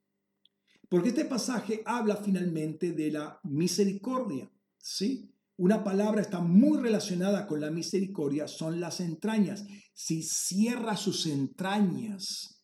Porque 0.89 1.09
este 1.09 1.25
pasaje 1.25 1.81
habla 1.85 2.15
finalmente 2.15 2.93
de 2.93 3.11
la 3.11 3.39
misericordia, 3.43 4.51
¿sí? 4.77 5.31
Una 5.57 5.83
palabra 5.83 6.21
está 6.21 6.39
muy 6.39 6.79
relacionada 6.79 7.45
con 7.45 7.59
la 7.59 7.69
misericordia, 7.69 8.47
son 8.47 8.79
las 8.79 8.99
entrañas. 8.99 9.65
Si 9.93 10.23
cierra 10.23 10.95
sus 10.95 11.25
entrañas, 11.25 12.63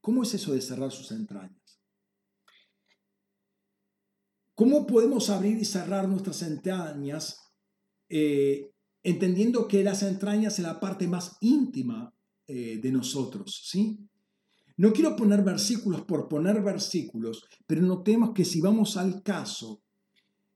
¿cómo 0.00 0.22
es 0.22 0.34
eso 0.34 0.54
de 0.54 0.62
cerrar 0.62 0.90
sus 0.90 1.12
entrañas? 1.12 1.80
¿Cómo 4.54 4.86
podemos 4.86 5.30
abrir 5.30 5.58
y 5.58 5.64
cerrar 5.64 6.08
nuestras 6.08 6.42
entrañas 6.42 7.38
eh, 8.08 8.72
entendiendo 9.02 9.66
que 9.68 9.82
las 9.82 10.02
entrañas 10.02 10.58
es 10.58 10.64
la 10.64 10.80
parte 10.80 11.06
más 11.08 11.36
íntima 11.40 12.14
eh, 12.46 12.78
de 12.82 12.92
nosotros, 12.92 13.62
¿sí? 13.66 14.08
No 14.82 14.92
quiero 14.92 15.14
poner 15.14 15.44
versículos 15.44 16.02
por 16.02 16.26
poner 16.26 16.60
versículos, 16.60 17.44
pero 17.68 17.82
notemos 17.82 18.32
que 18.34 18.44
si 18.44 18.60
vamos 18.60 18.96
al 18.96 19.22
caso 19.22 19.80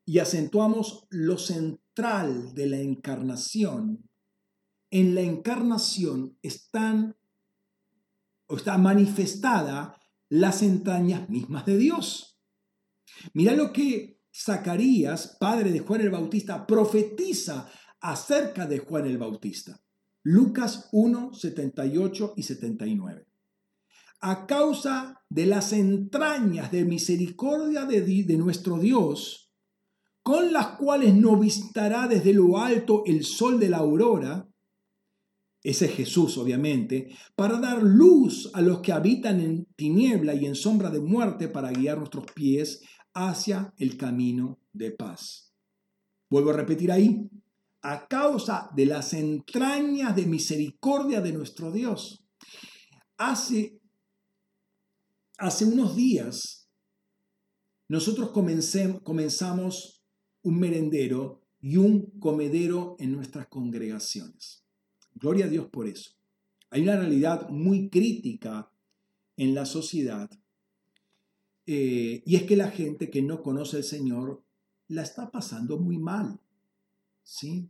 y 0.04 0.18
acentuamos 0.18 1.06
lo 1.10 1.38
central 1.38 2.52
de 2.52 2.66
la 2.66 2.78
encarnación, 2.78 4.10
en 4.90 5.14
la 5.14 5.20
encarnación 5.20 6.36
están 6.42 7.14
o 8.48 8.56
está 8.56 8.76
manifestada 8.78 9.96
las 10.28 10.60
entrañas 10.62 11.28
mismas 11.28 11.64
de 11.64 11.76
Dios. 11.76 12.40
Mira 13.32 13.54
lo 13.54 13.72
que 13.72 14.24
Zacarías, 14.34 15.36
padre 15.38 15.70
de 15.70 15.78
Juan 15.78 16.00
el 16.00 16.10
Bautista, 16.10 16.66
profetiza 16.66 17.70
acerca 18.00 18.66
de 18.66 18.80
Juan 18.80 19.06
el 19.06 19.18
Bautista. 19.18 19.80
Lucas 20.24 20.88
1, 20.90 21.32
78 21.32 22.34
y 22.36 22.42
79 22.42 23.25
a 24.20 24.46
causa 24.46 25.22
de 25.28 25.46
las 25.46 25.72
entrañas 25.72 26.70
de 26.70 26.84
misericordia 26.84 27.84
de, 27.84 28.36
nuestro 28.36 28.78
Dios, 28.78 29.52
con 30.22 30.52
las 30.52 30.76
cuales 30.78 31.14
no 31.14 31.36
visitará 31.38 32.08
desde 32.08 32.32
lo 32.32 32.58
alto 32.58 33.02
el 33.06 33.24
sol 33.24 33.60
de 33.60 33.68
la 33.68 33.78
aurora, 33.78 34.48
ese 35.62 35.86
es 35.86 35.94
Jesús 35.94 36.38
obviamente, 36.38 37.08
para 37.34 37.58
dar 37.58 37.82
luz 37.82 38.50
a 38.54 38.60
los 38.60 38.80
que 38.80 38.92
habitan 38.92 39.40
en 39.40 39.64
tiniebla 39.76 40.34
y 40.34 40.46
en 40.46 40.54
sombra 40.54 40.90
de 40.90 41.00
muerte, 41.00 41.48
para 41.48 41.72
guiar 41.72 41.98
nuestros 41.98 42.26
pies 42.32 42.82
hacia 43.14 43.72
el 43.76 43.96
camino 43.96 44.60
de 44.72 44.92
paz. 44.92 45.52
Vuelvo 46.30 46.50
a 46.50 46.54
repetir 46.54 46.92
ahí, 46.92 47.28
a 47.82 48.06
causa 48.06 48.70
de 48.74 48.86
las 48.86 49.12
entrañas 49.12 50.14
de 50.14 50.26
misericordia 50.26 51.20
de 51.20 51.32
nuestro 51.32 51.70
Dios. 51.72 52.24
Hace 53.16 53.80
hace 55.36 55.64
unos 55.64 55.96
días 55.96 56.68
nosotros 57.88 58.30
comenzamos 58.30 60.02
un 60.42 60.58
merendero 60.58 61.42
y 61.60 61.76
un 61.76 62.18
comedero 62.18 62.96
en 62.98 63.12
nuestras 63.12 63.46
congregaciones. 63.48 64.64
Gloria 65.14 65.46
a 65.46 65.48
Dios 65.48 65.68
por 65.68 65.86
eso. 65.86 66.10
Hay 66.70 66.82
una 66.82 66.96
realidad 66.96 67.48
muy 67.48 67.88
crítica 67.88 68.70
en 69.36 69.54
la 69.54 69.66
sociedad 69.66 70.30
eh, 71.66 72.22
y 72.24 72.36
es 72.36 72.44
que 72.44 72.56
la 72.56 72.70
gente 72.70 73.10
que 73.10 73.22
no 73.22 73.42
conoce 73.42 73.78
al 73.78 73.84
Señor 73.84 74.44
la 74.88 75.02
está 75.02 75.30
pasando 75.30 75.78
muy 75.78 75.98
mal. 75.98 76.40
¿sí? 77.22 77.68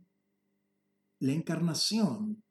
La 1.19 1.33
encarnación 1.33 2.43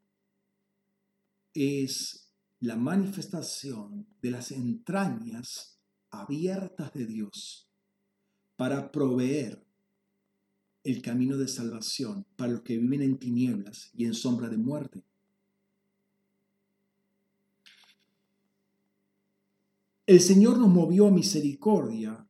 es 1.54 2.25
la 2.60 2.76
manifestación 2.76 4.06
de 4.22 4.30
las 4.30 4.50
entrañas 4.50 5.78
abiertas 6.10 6.92
de 6.94 7.06
Dios 7.06 7.68
para 8.56 8.90
proveer 8.90 9.64
el 10.84 11.02
camino 11.02 11.36
de 11.36 11.48
salvación 11.48 12.26
para 12.36 12.52
los 12.52 12.62
que 12.62 12.78
viven 12.78 13.02
en 13.02 13.18
tinieblas 13.18 13.90
y 13.94 14.04
en 14.04 14.14
sombra 14.14 14.48
de 14.48 14.56
muerte. 14.56 15.04
El 20.06 20.20
Señor 20.20 20.58
nos 20.58 20.68
movió 20.68 21.08
a 21.08 21.10
misericordia 21.10 22.26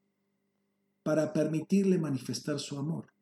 para 1.02 1.34
permitirle 1.34 1.98
manifestar 1.98 2.58
su 2.58 2.78
amor. 2.78 3.12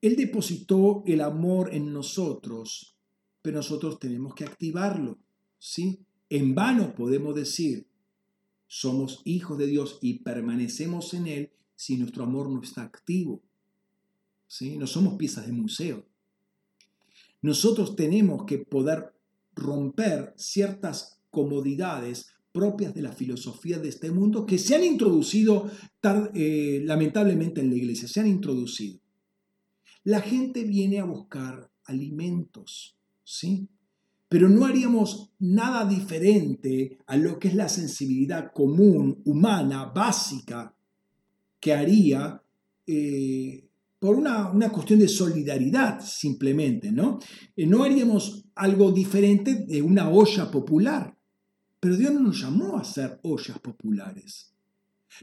Él 0.00 0.16
depositó 0.16 1.04
el 1.06 1.20
amor 1.20 1.72
en 1.72 1.92
nosotros, 1.92 2.98
pero 3.40 3.58
nosotros 3.58 4.00
tenemos 4.00 4.34
que 4.34 4.44
activarlo, 4.44 5.21
¿sí? 5.62 6.00
En 6.28 6.56
vano 6.56 6.92
podemos 6.94 7.36
decir, 7.36 7.86
somos 8.66 9.22
hijos 9.24 9.58
de 9.58 9.68
Dios 9.68 9.98
y 10.02 10.14
permanecemos 10.14 11.14
en 11.14 11.28
Él 11.28 11.52
si 11.76 11.96
nuestro 11.96 12.24
amor 12.24 12.50
no 12.50 12.60
está 12.60 12.82
activo. 12.82 13.42
¿sí? 14.48 14.76
No 14.76 14.88
somos 14.88 15.14
piezas 15.14 15.46
de 15.46 15.52
museo. 15.52 16.04
Nosotros 17.42 17.94
tenemos 17.94 18.44
que 18.44 18.58
poder 18.58 19.14
romper 19.54 20.34
ciertas 20.36 21.20
comodidades 21.30 22.34
propias 22.50 22.92
de 22.92 23.02
la 23.02 23.12
filosofía 23.12 23.78
de 23.78 23.88
este 23.88 24.10
mundo 24.10 24.44
que 24.44 24.58
se 24.58 24.74
han 24.74 24.84
introducido 24.84 25.70
eh, 26.34 26.82
lamentablemente 26.84 27.60
en 27.60 27.70
la 27.70 27.76
iglesia, 27.76 28.08
se 28.08 28.20
han 28.20 28.26
introducido. 28.26 29.00
La 30.02 30.20
gente 30.20 30.64
viene 30.64 30.98
a 30.98 31.04
buscar 31.04 31.70
alimentos, 31.84 32.96
¿sí? 33.22 33.68
Pero 34.32 34.48
no 34.48 34.64
haríamos 34.64 35.34
nada 35.40 35.84
diferente 35.84 36.96
a 37.06 37.18
lo 37.18 37.38
que 37.38 37.48
es 37.48 37.54
la 37.54 37.68
sensibilidad 37.68 38.50
común, 38.50 39.20
humana, 39.26 39.92
básica, 39.94 40.74
que 41.60 41.74
haría 41.74 42.42
eh, 42.86 43.68
por 43.98 44.16
una, 44.16 44.48
una, 44.48 44.70
cuestión 44.70 45.00
de 45.00 45.08
solidaridad 45.08 46.00
simplemente, 46.00 46.90
¿no? 46.90 47.18
Eh, 47.54 47.66
no 47.66 47.84
haríamos 47.84 48.46
algo 48.54 48.90
diferente 48.90 49.66
de 49.66 49.82
una 49.82 50.08
olla 50.08 50.50
popular. 50.50 51.14
Pero 51.78 51.98
Dios 51.98 52.14
no 52.14 52.20
nos 52.20 52.40
llamó 52.40 52.78
a 52.78 52.84
ser 52.84 53.20
ollas 53.24 53.58
populares. 53.58 54.54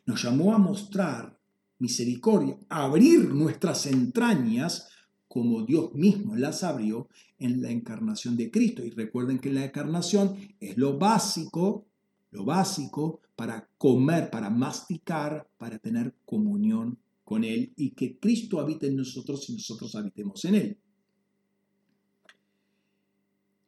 Nos 0.06 0.22
llamó 0.22 0.54
a 0.54 0.60
mostrar 0.60 1.36
misericordia, 1.80 2.60
a 2.70 2.84
abrir 2.84 3.34
nuestras 3.34 3.88
entrañas 3.88 4.88
como 5.30 5.62
Dios 5.62 5.94
mismo 5.94 6.36
las 6.36 6.64
abrió 6.64 7.08
en 7.38 7.62
la 7.62 7.70
encarnación 7.70 8.36
de 8.36 8.52
Cristo. 8.52 8.84
Y 8.84 8.90
recuerden 8.90 9.40
que 9.40 9.54
la 9.54 9.64
encarnación 9.64 10.36
es 10.60 10.76
lo 10.76 10.98
básico, 10.98 11.86
lo 12.32 12.44
básico 12.44 13.22
para 13.36 13.70
comer, 13.78 14.30
para 14.32 14.50
masticar, 14.50 15.48
para 15.58 15.78
tener 15.78 16.16
comunión 16.26 16.98
con 17.24 17.44
Él 17.44 17.72
y 17.78 17.92
que 17.92 18.18
Cristo 18.20 18.60
habite 18.60 18.88
en 18.88 18.98
nosotros 18.98 19.48
y 19.50 19.54
nosotros 19.54 19.96
habitemos 19.96 20.44
en 20.46 20.56
Él. 20.56 20.78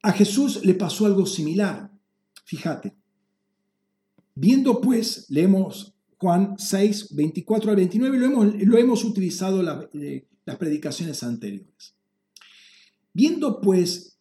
A 0.01 0.11
Jesús 0.13 0.65
le 0.65 0.73
pasó 0.73 1.05
algo 1.05 1.27
similar. 1.27 1.91
Fíjate. 2.43 2.95
Viendo 4.33 4.81
pues, 4.81 5.27
leemos 5.29 5.93
Juan 6.17 6.55
6, 6.57 7.15
24 7.15 7.69
al 7.69 7.75
29, 7.75 8.17
lo 8.17 8.25
hemos, 8.25 8.55
lo 8.55 8.77
hemos 8.79 9.03
utilizado 9.03 9.61
en 9.61 10.01
eh, 10.01 10.27
las 10.45 10.57
predicaciones 10.57 11.23
anteriores. 11.23 11.95
Viendo 13.13 13.61
pues 13.61 14.17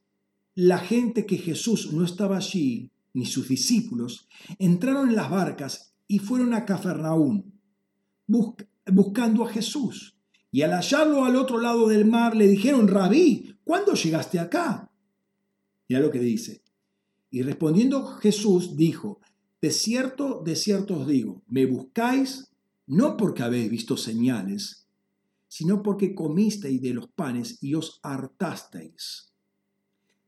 la 0.55 0.79
gente 0.79 1.27
que 1.27 1.39
Jesús 1.39 1.93
no 1.93 2.05
estaba 2.05 2.37
allí, 2.37 2.91
ni 3.13 3.27
sus 3.27 3.49
discípulos, 3.49 4.29
entraron 4.59 5.09
en 5.09 5.17
las 5.17 5.31
barcas 5.31 5.95
y 6.07 6.19
fueron 6.19 6.55
a 6.55 6.65
Cafarnaún, 6.65 7.53
buscando 8.27 9.45
a 9.45 9.53
Jesús. 9.53 10.17
Y 10.53 10.63
al 10.63 10.73
hallarlo 10.73 11.25
al 11.25 11.37
otro 11.37 11.61
lado 11.61 11.89
del 11.89 12.05
mar, 12.05 12.37
le 12.37 12.49
dijeron, 12.49 12.89
Rabí, 12.89 13.55
¿cuándo 13.65 13.95
llegaste 13.95 14.39
acá? 14.39 14.91
Mira 15.89 16.01
lo 16.01 16.11
que 16.11 16.19
dice. 16.19 16.63
Y 17.31 17.43
respondiendo 17.43 18.05
Jesús 18.05 18.77
dijo, 18.77 19.21
de 19.63 19.71
cierto, 19.71 20.43
de 20.45 20.57
cierto 20.57 20.99
os 20.99 21.07
digo, 21.07 21.43
me 21.47 21.67
buscáis 21.67 22.51
no 22.87 23.17
porque 23.17 23.45
habéis 23.45 23.71
visto 23.71 23.97
señales, 23.97 24.80
sino 25.51 25.83
porque 25.83 26.15
comisteis 26.15 26.81
de 26.81 26.95
los 26.95 27.09
panes 27.09 27.59
y 27.61 27.75
os 27.75 27.99
hartasteis. 28.05 29.33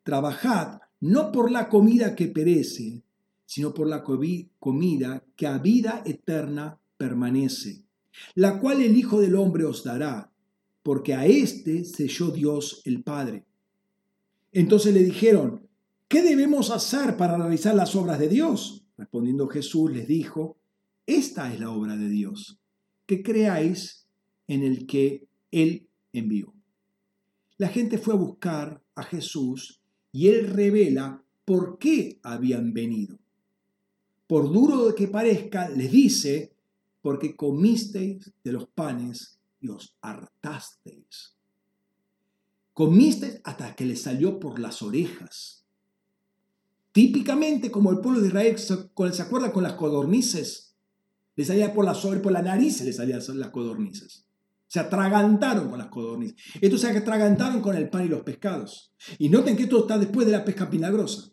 Trabajad 0.02 0.80
no 0.98 1.30
por 1.30 1.52
la 1.52 1.68
comida 1.68 2.16
que 2.16 2.26
perece, 2.26 3.04
sino 3.46 3.72
por 3.72 3.86
la 3.86 4.02
comida 4.02 5.24
que 5.36 5.46
a 5.46 5.58
vida 5.58 6.02
eterna 6.04 6.80
permanece, 6.96 7.84
la 8.34 8.58
cual 8.58 8.82
el 8.82 8.96
Hijo 8.96 9.20
del 9.20 9.36
Hombre 9.36 9.64
os 9.64 9.84
dará, 9.84 10.32
porque 10.82 11.14
a 11.14 11.24
éste 11.26 11.84
selló 11.84 12.32
Dios 12.32 12.82
el 12.84 13.04
Padre. 13.04 13.46
Entonces 14.50 14.92
le 14.92 15.04
dijeron, 15.04 15.68
¿Qué 16.08 16.20
debemos 16.20 16.70
hacer 16.70 17.16
para 17.16 17.38
realizar 17.38 17.74
las 17.74 17.94
obras 17.94 18.18
de 18.18 18.28
Dios? 18.28 18.84
Respondiendo 18.98 19.48
Jesús 19.48 19.90
les 19.90 20.06
dijo, 20.06 20.58
esta 21.06 21.50
es 21.54 21.58
la 21.58 21.70
obra 21.70 21.96
de 21.96 22.10
Dios, 22.10 22.60
que 23.06 23.22
creáis 23.22 24.01
en 24.48 24.62
el 24.62 24.86
que 24.86 25.26
Él 25.50 25.88
envió. 26.12 26.54
La 27.58 27.68
gente 27.68 27.98
fue 27.98 28.14
a 28.14 28.16
buscar 28.16 28.82
a 28.94 29.02
Jesús 29.02 29.80
y 30.12 30.28
Él 30.28 30.48
revela 30.48 31.22
por 31.44 31.78
qué 31.78 32.18
habían 32.22 32.72
venido. 32.72 33.18
Por 34.26 34.52
duro 34.52 34.94
que 34.94 35.08
parezca, 35.08 35.68
les 35.68 35.90
dice, 35.90 36.54
porque 37.00 37.36
comisteis 37.36 38.32
de 38.42 38.52
los 38.52 38.66
panes 38.68 39.38
y 39.60 39.68
os 39.68 39.96
hartasteis. 40.00 41.36
Comisteis 42.72 43.40
hasta 43.44 43.74
que 43.74 43.84
les 43.84 44.02
salió 44.02 44.38
por 44.38 44.58
las 44.58 44.82
orejas 44.82 45.62
Típicamente, 46.92 47.70
como 47.70 47.90
el 47.90 48.00
pueblo 48.00 48.20
de 48.20 48.28
Israel 48.28 48.58
se 48.58 49.22
acuerda 49.22 49.52
con 49.52 49.62
las 49.62 49.72
codornices, 49.72 50.74
le 51.34 51.44
salía 51.44 51.72
por 51.72 51.86
la, 51.86 51.94
sobre, 51.94 52.20
por 52.20 52.32
la 52.32 52.42
nariz, 52.42 52.82
le 52.82 52.92
salían 52.92 53.22
las 53.34 53.50
codornices. 53.50 54.26
Se 54.72 54.80
atragantaron 54.80 55.68
con 55.68 55.78
las 55.78 55.88
codornices. 55.88 56.34
Estos 56.58 56.80
se 56.80 56.88
atragantaron 56.88 57.60
con 57.60 57.76
el 57.76 57.90
pan 57.90 58.06
y 58.06 58.08
los 58.08 58.22
pescados. 58.22 58.90
Y 59.18 59.28
noten 59.28 59.54
que 59.54 59.64
esto 59.64 59.80
está 59.80 59.98
después 59.98 60.24
de 60.24 60.32
la 60.32 60.46
pesca 60.46 60.64
milagrosa. 60.64 61.30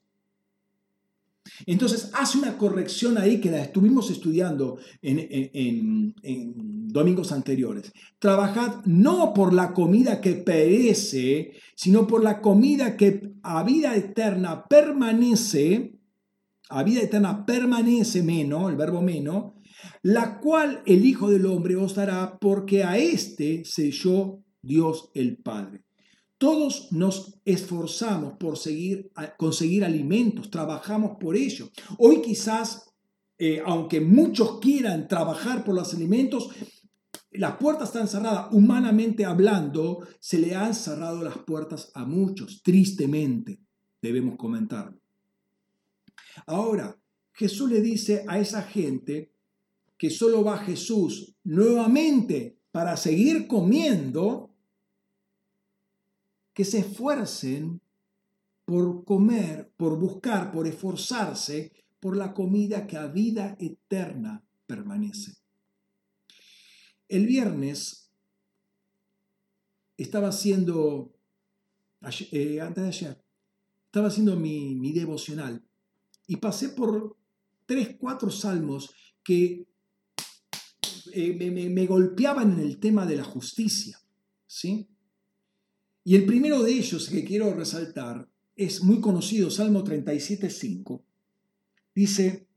Entonces 1.65 2.11
hace 2.15 2.37
una 2.37 2.57
corrección 2.57 3.17
ahí 3.17 3.39
que 3.39 3.49
la 3.49 3.61
estuvimos 3.61 4.11
estudiando 4.11 4.77
en, 5.01 6.13
domingos 6.89 7.31
anteriores. 7.31 7.93
Trabajad 8.19 8.83
no 8.83 9.33
por 9.33 9.53
la 9.53 9.71
comida 9.71 10.19
que 10.19 10.33
perece, 10.33 11.53
sino 11.75 12.07
por 12.07 12.21
la 12.21 12.41
comida 12.41 12.97
que 12.97 13.35
a 13.41 13.63
vida 13.63 13.95
eterna 13.95 14.65
permanece, 14.67 15.97
a 16.67 16.83
vida 16.83 16.99
eterna 17.03 17.45
permanece 17.45 18.21
menos, 18.21 18.69
el 18.69 18.75
verbo 18.75 19.01
menos, 19.01 19.53
la 20.01 20.39
cual 20.39 20.81
el 20.85 21.05
Hijo 21.05 21.29
del 21.29 21.45
Hombre 21.45 21.75
os 21.75 21.95
dará 21.95 22.37
porque 22.39 22.83
a 22.83 22.97
éste 22.97 23.63
selló 23.65 24.39
Dios 24.61 25.09
el 25.13 25.37
Padre. 25.37 25.83
Todos 26.37 26.91
nos 26.91 27.39
esforzamos 27.43 28.37
por 28.37 28.57
seguir, 28.57 29.11
conseguir 29.37 29.83
alimentos, 29.83 30.49
trabajamos 30.49 31.17
por 31.19 31.35
ello. 31.35 31.69
Hoy 31.97 32.21
quizás, 32.21 32.93
eh, 33.37 33.61
aunque 33.65 33.99
muchos 33.99 34.59
quieran 34.59 35.09
trabajar 35.09 35.65
por 35.65 35.75
los 35.75 35.93
alimentos, 35.93 36.49
las 37.31 37.57
puertas 37.57 37.89
están 37.89 38.07
cerradas. 38.07 38.47
Humanamente 38.53 39.25
hablando, 39.25 40.07
se 40.19 40.39
le 40.39 40.55
han 40.55 40.73
cerrado 40.73 41.23
las 41.23 41.37
puertas 41.39 41.91
a 41.93 42.05
muchos, 42.05 42.63
tristemente, 42.63 43.59
debemos 44.01 44.37
comentarlo. 44.37 44.97
Ahora, 46.47 46.97
Jesús 47.33 47.69
le 47.69 47.81
dice 47.81 48.25
a 48.27 48.39
esa 48.39 48.63
gente 48.63 49.33
que 49.99 50.09
solo 50.09 50.45
va 50.45 50.57
Jesús 50.59 51.35
nuevamente 51.43 52.57
para 52.71 52.95
seguir 52.95 53.47
comiendo, 53.47 54.55
que 56.53 56.63
se 56.63 56.79
esfuercen 56.79 57.81
por 58.63 59.03
comer, 59.03 59.73
por 59.75 59.99
buscar, 59.99 60.53
por 60.53 60.65
esforzarse 60.67 61.73
por 61.99 62.15
la 62.15 62.33
comida 62.33 62.87
que 62.87 62.95
a 62.95 63.07
vida 63.07 63.57
eterna 63.59 64.41
permanece. 64.65 65.35
el 67.09 67.25
viernes 67.25 68.13
estaba 69.97 70.29
haciendo, 70.29 71.11
eh, 72.31 72.61
antes 72.61 72.83
de 72.83 72.87
ayer, 72.87 73.25
estaba 73.87 74.07
haciendo 74.07 74.37
mi, 74.37 74.75
mi 74.75 74.93
devocional 74.93 75.61
y 76.27 76.37
pasé 76.37 76.69
por 76.69 77.17
tres, 77.65 77.97
cuatro 77.99 78.29
salmos 78.29 78.93
que 79.23 79.68
eh, 81.13 81.69
me, 81.69 81.85
golpeaban 81.85 82.53
en 82.53 82.59
el 82.59 82.79
tema 82.79 83.05
de 83.05 83.15
la 83.15 83.23
justicia. 83.23 83.99
¿sí? 84.47 84.87
Y 86.03 86.15
el 86.15 86.25
primero 86.25 86.63
de 86.63 86.71
ellos 86.71 87.09
que 87.09 87.23
quiero 87.23 87.53
resaltar 87.53 88.27
es 88.55 88.83
muy 88.83 88.99
conocido, 88.99 89.49
Salmo 89.49 89.83
37.5. 89.83 91.01
Dice, 91.95 92.47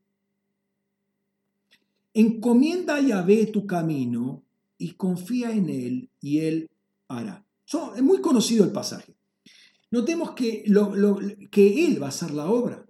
encomienda 2.15 2.97
a 2.97 3.01
Yahvé 3.01 3.47
tu 3.47 3.67
camino 3.67 4.43
y 4.79 4.93
confía 4.93 5.53
en 5.53 5.69
él 5.69 6.11
y 6.21 6.41
él 6.41 6.71
hará. 7.09 7.45
es 7.97 8.03
muy 8.03 8.21
conocido 8.21 8.65
el 8.65 8.73
pasaje. 8.73 9.15
Notemos 9.91 10.33
que, 10.33 10.65
que 11.51 11.87
él 11.87 12.03
va 12.03 12.07
a 12.07 12.09
hacer 12.09 12.33
la 12.33 12.47
obra. 12.47 12.87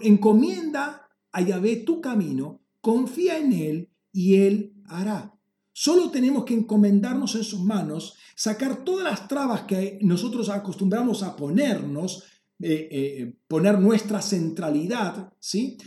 Encomienda 0.00 1.08
a 1.32 1.42
Yahvé 1.42 1.76
tu 1.76 2.00
camino, 2.00 2.60
confía 2.80 3.38
en 3.38 3.52
él 3.52 3.87
y 4.18 4.34
Él 4.34 4.72
hará. 4.86 5.32
Solo 5.72 6.10
tenemos 6.10 6.44
que 6.44 6.52
encomendarnos 6.52 7.36
en 7.36 7.44
sus 7.44 7.60
manos, 7.60 8.16
sacar 8.34 8.82
todas 8.82 9.04
las 9.04 9.28
trabas 9.28 9.62
que 9.62 10.00
nosotros 10.02 10.48
acostumbramos 10.48 11.22
a 11.22 11.36
ponernos, 11.36 12.24
eh, 12.58 12.88
eh, 12.90 13.36
poner 13.46 13.78
nuestra 13.78 14.20
centralidad, 14.20 15.32
¿sí? 15.38 15.78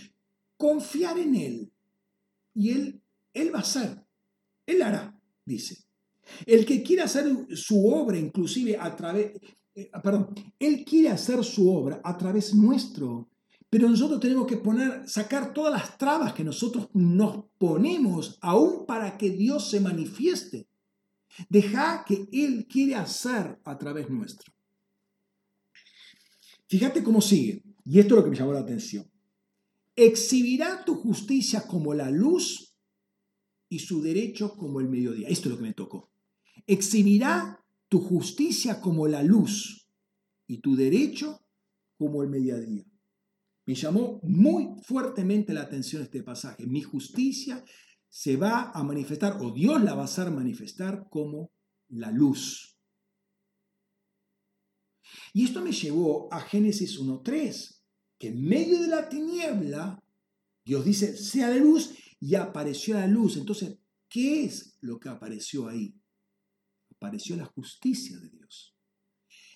confiar 0.56 1.20
en 1.20 1.36
Él. 1.36 1.72
Y 2.54 2.70
Él, 2.70 3.02
Él 3.34 3.54
va 3.54 3.58
a 3.58 3.64
hacer, 3.64 4.02
Él 4.66 4.82
hará, 4.82 5.14
dice. 5.44 5.84
El 6.46 6.66
que 6.66 6.84
quiera 6.84 7.04
hacer 7.04 7.36
su 7.58 7.86
obra, 7.86 8.18
inclusive 8.18 8.78
a 8.78 8.96
través, 8.96 9.34
eh, 9.76 9.92
perdón, 10.02 10.34
Él 10.58 10.86
quiere 10.86 11.10
hacer 11.10 11.44
su 11.44 11.70
obra 11.70 12.00
a 12.02 12.18
través 12.18 12.56
nuestro, 12.56 13.28
pero 13.72 13.88
nosotros 13.88 14.20
tenemos 14.20 14.48
que 14.48 14.58
poner, 14.58 15.08
sacar 15.08 15.54
todas 15.54 15.72
las 15.72 15.98
trabas 15.98 16.34
que 16.34 16.44
nosotros 16.44 16.90
nos 16.94 17.46
ponemos 17.58 18.38
aún 18.42 18.86
para 18.86 19.18
que 19.18 19.30
Dios 19.30 19.70
se 19.70 19.80
manifieste. 19.80 20.68
Deja 21.48 22.04
que 22.06 22.28
Él 22.34 22.68
quiere 22.70 22.96
hacer 22.96 23.62
a 23.64 23.78
través 23.78 24.10
nuestro. 24.10 24.52
Fíjate 26.68 27.02
cómo 27.02 27.22
sigue, 27.22 27.64
y 27.86 28.00
esto 28.00 28.16
es 28.16 28.18
lo 28.18 28.24
que 28.26 28.32
me 28.32 28.36
llamó 28.36 28.52
la 28.52 28.60
atención. 28.60 29.10
Exhibirá 29.96 30.84
tu 30.84 30.96
justicia 30.96 31.66
como 31.66 31.94
la 31.94 32.12
luz 32.12 32.76
y 33.70 33.80
su 33.80 34.02
derecho 34.02 34.58
como 34.58 34.82
el 34.82 34.90
mediodía. 34.90 35.30
Esto 35.30 35.48
es 35.48 35.52
lo 35.52 35.58
que 35.60 35.68
me 35.68 35.74
tocó. 35.74 36.12
Exhibirá 36.68 37.64
tu 37.88 38.02
justicia 38.02 38.82
como 38.82 39.08
la 39.08 39.24
luz 39.24 39.88
y 40.46 40.58
tu 40.58 40.76
derecho 40.76 41.40
como 41.98 42.22
el 42.22 42.28
mediodía. 42.28 42.91
Llamó 43.76 44.20
muy 44.24 44.82
fuertemente 44.84 45.54
la 45.54 45.62
atención 45.62 46.02
este 46.02 46.24
pasaje. 46.24 46.66
Mi 46.66 46.82
justicia 46.82 47.64
se 48.10 48.36
va 48.36 48.72
a 48.72 48.84
manifestar, 48.84 49.38
o 49.42 49.52
Dios 49.52 49.82
la 49.84 49.94
va 49.94 50.02
a 50.02 50.06
hacer 50.06 50.32
manifestar 50.32 51.08
como 51.10 51.52
la 51.90 52.12
luz. 52.12 52.78
Y 55.34 55.46
esto 55.46 55.62
me 55.62 55.72
llevó 55.72 56.32
a 56.34 56.42
Génesis 56.42 57.00
1.3, 57.00 57.82
que 58.18 58.28
en 58.30 58.44
medio 58.44 58.82
de 58.82 58.88
la 58.88 59.08
tiniebla, 59.08 60.04
Dios 60.66 60.86
dice, 60.86 61.16
sea 61.16 61.50
la 61.50 61.56
luz, 61.56 61.94
y 62.20 62.36
apareció 62.36 62.96
la 62.96 63.08
luz. 63.08 63.38
Entonces, 63.38 63.80
¿qué 64.10 64.44
es 64.44 64.78
lo 64.82 65.00
que 65.00 65.10
apareció 65.10 65.68
ahí? 65.68 65.96
Apareció 66.92 67.36
la 67.36 67.46
justicia 67.46 68.20
de 68.20 68.30
Dios. 68.30 68.76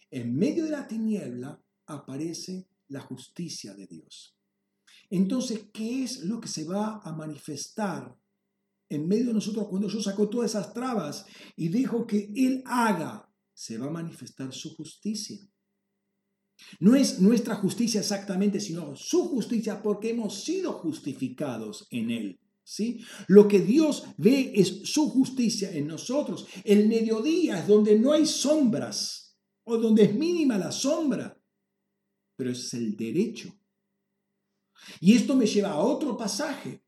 En 0.09 0.35
medio 0.35 0.63
de 0.63 0.71
la 0.71 0.87
tiniebla 0.87 1.61
aparece 1.85 2.67
la 2.87 3.01
justicia 3.01 3.73
de 3.73 3.87
Dios. 3.87 4.35
Entonces, 5.09 5.69
¿qué 5.73 6.03
es 6.03 6.23
lo 6.23 6.39
que 6.39 6.47
se 6.47 6.63
va 6.63 6.99
a 7.03 7.13
manifestar 7.13 8.15
en 8.89 9.07
medio 9.07 9.27
de 9.27 9.33
nosotros 9.33 9.67
cuando 9.67 9.87
Dios 9.87 10.03
sacó 10.03 10.29
todas 10.29 10.51
esas 10.51 10.73
trabas 10.73 11.25
y 11.55 11.69
dijo 11.69 12.05
que 12.07 12.31
Él 12.35 12.63
haga? 12.65 13.29
Se 13.53 13.77
va 13.77 13.87
a 13.87 13.91
manifestar 13.91 14.53
su 14.53 14.75
justicia. 14.75 15.39
No 16.79 16.95
es 16.95 17.19
nuestra 17.19 17.55
justicia 17.55 17.99
exactamente, 17.99 18.59
sino 18.59 18.95
su 18.95 19.27
justicia 19.27 19.81
porque 19.81 20.11
hemos 20.11 20.43
sido 20.43 20.73
justificados 20.73 21.87
en 21.89 22.11
Él. 22.11 22.39
¿Sí? 22.67 23.05
Lo 23.27 23.47
que 23.47 23.59
Dios 23.59 24.05
ve 24.17 24.51
es 24.55 24.89
su 24.89 25.09
justicia 25.09 25.69
en 25.71 25.85
nosotros. 25.85 26.47
El 26.63 26.87
mediodía 26.87 27.59
es 27.59 27.67
donde 27.67 27.99
no 27.99 28.11
hay 28.11 28.25
sombras 28.25 29.37
o 29.65 29.77
donde 29.77 30.05
es 30.05 30.15
mínima 30.15 30.57
la 30.57 30.71
sombra 30.71 31.34
pero 32.35 32.51
es 32.51 32.73
el 32.73 32.95
derecho. 32.95 33.53
Y 34.99 35.13
esto 35.13 35.35
me 35.35 35.45
lleva 35.45 35.71
a 35.71 35.79
otro 35.79 36.17
pasaje. 36.17 36.83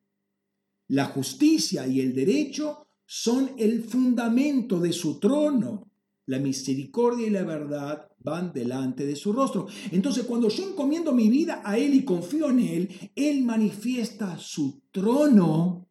La 0.90 1.06
justicia 1.06 1.88
y 1.88 1.99
el 2.02 2.14
derecho 2.14 2.88
son 3.06 3.52
el 3.57 3.84
fundamento 3.84 4.80
de 4.80 4.94
su 4.94 5.19
trono. 5.19 5.91
La 6.26 6.40
misericordia 6.40 7.28
y 7.28 7.30
la 7.30 7.44
verdad 7.44 8.10
van 8.19 8.52
delante 8.52 9.06
de 9.06 9.15
su 9.15 9.32
rostro. 9.32 9.68
Entonces, 9.91 10.26
cuando 10.26 10.49
yo 10.49 10.68
encomiendo 10.69 11.14
mi 11.14 11.30
vida 11.30 11.61
a 11.64 11.78
Él 11.78 11.94
y 11.94 12.03
confío 12.03 12.49
en 12.49 12.60
Él, 12.60 13.11
Él 13.15 13.44
manifiesta 13.44 14.38
su 14.38 14.82
trono 14.91 15.88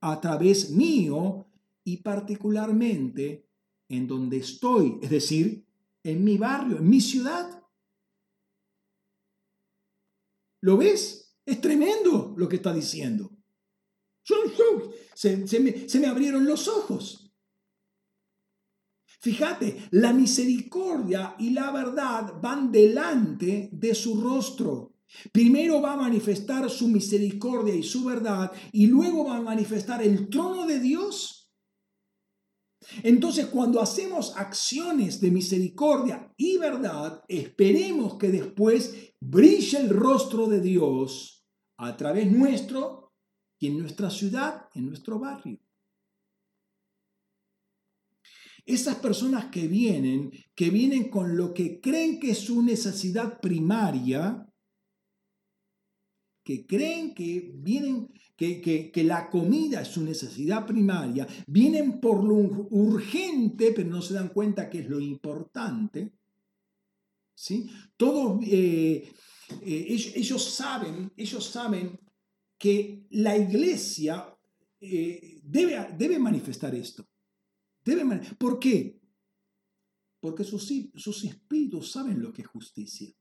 a 0.00 0.20
través 0.20 0.70
mío 0.70 1.46
y 1.84 1.98
particularmente 1.98 3.46
en 3.88 4.06
donde 4.06 4.38
estoy, 4.38 4.98
es 5.00 5.08
decir, 5.08 5.64
en 6.02 6.22
mi 6.22 6.36
barrio, 6.36 6.78
en 6.78 6.88
mi 6.88 7.00
ciudad. 7.00 7.57
¿Lo 10.60 10.76
ves? 10.76 11.36
Es 11.44 11.60
tremendo 11.60 12.34
lo 12.36 12.48
que 12.48 12.56
está 12.56 12.72
diciendo. 12.72 13.30
Se, 15.14 15.98
me, 16.00 16.06
abrieron 16.06 16.44
los 16.44 16.68
ojos. 16.68 17.32
Fíjate, 19.20 19.88
la 19.90 20.12
misericordia 20.12 21.34
y 21.38 21.50
la 21.50 21.72
verdad 21.72 22.34
van 22.40 22.70
delante 22.70 23.70
de 23.72 23.94
su 23.94 24.20
rostro. 24.20 24.94
Primero 25.32 25.80
va 25.80 25.94
a 25.94 25.96
manifestar 25.96 26.68
su 26.68 26.88
misericordia 26.88 27.74
y 27.74 27.82
su 27.82 28.04
verdad 28.04 28.52
y 28.72 28.86
luego 28.86 29.24
va 29.24 29.38
a 29.38 29.42
manifestar 29.42 30.02
el 30.02 30.28
trono 30.28 30.66
de 30.66 30.78
Dios 30.78 31.38
entonces, 33.02 33.46
cuando 33.46 33.80
hacemos 33.80 34.34
acciones 34.36 35.20
de 35.20 35.30
misericordia 35.30 36.32
y 36.36 36.58
verdad, 36.58 37.22
esperemos 37.28 38.16
que 38.18 38.28
después 38.28 39.07
brille 39.20 39.78
el 39.78 39.90
rostro 39.90 40.46
de 40.46 40.60
Dios 40.60 41.46
a 41.78 41.96
través 41.96 42.30
nuestro 42.30 43.12
y 43.58 43.68
en 43.68 43.78
nuestra 43.78 44.10
ciudad, 44.10 44.68
en 44.74 44.86
nuestro 44.86 45.18
barrio. 45.18 45.58
Esas 48.64 48.96
personas 48.96 49.46
que 49.46 49.66
vienen, 49.66 50.30
que 50.54 50.70
vienen 50.70 51.08
con 51.10 51.36
lo 51.36 51.54
que 51.54 51.80
creen 51.80 52.20
que 52.20 52.32
es 52.32 52.38
su 52.38 52.62
necesidad 52.62 53.40
primaria, 53.40 54.46
que 56.44 56.66
creen 56.66 57.14
que 57.14 57.52
vienen 57.54 58.08
que, 58.38 59.02
la 59.04 59.28
comida 59.30 59.80
es 59.80 59.88
su 59.88 60.02
necesidad 60.02 60.66
primaria, 60.66 61.26
vienen 61.46 62.00
por 62.00 62.22
lo 62.22 62.34
urgente, 62.34 63.72
pero 63.74 63.88
no 63.88 64.00
se 64.00 64.14
dan 64.14 64.28
cuenta 64.28 64.70
que 64.70 64.78
es 64.78 64.88
lo 64.88 65.00
importante. 65.00 66.12
¿Sí? 67.38 67.70
Todos 67.96 68.42
eh, 68.44 69.08
eh, 69.62 69.86
ellos, 70.16 70.44
saben, 70.44 71.12
ellos 71.16 71.44
saben 71.44 71.98
que 72.58 73.06
la 73.10 73.36
iglesia 73.36 74.36
eh, 74.80 75.40
debe, 75.44 75.88
debe, 75.96 76.18
manifestar 76.18 76.74
esto. 76.74 77.08
Debe 77.84 78.04
¿Por 78.36 78.58
qué? 78.58 79.00
Porque 80.20 80.42
sus, 80.42 80.68
sus 80.96 81.24
espíritus 81.24 81.92
saben 81.92 82.20
lo 82.20 82.32
que 82.32 82.42
es 82.42 82.48
justicia. 82.48 83.14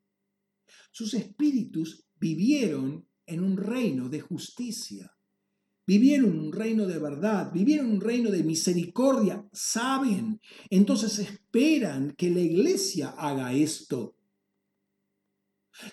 Sus 0.91 1.13
espíritus 1.13 2.07
vivieron 2.15 3.07
en 3.25 3.43
un 3.43 3.55
reino 3.55 4.09
de 4.09 4.19
justicia. 4.19 5.15
Vivieron 5.87 6.37
un 6.37 6.51
reino 6.51 6.85
de 6.85 6.99
verdad, 6.99 7.49
vivieron 7.53 7.89
un 7.89 8.01
reino 8.01 8.29
de 8.29 8.43
misericordia, 8.43 9.47
saben. 9.53 10.41
Entonces 10.69 11.17
esperan 11.17 12.11
que 12.11 12.29
la 12.29 12.41
iglesia 12.41 13.15
haga 13.17 13.53
esto. 13.53 14.17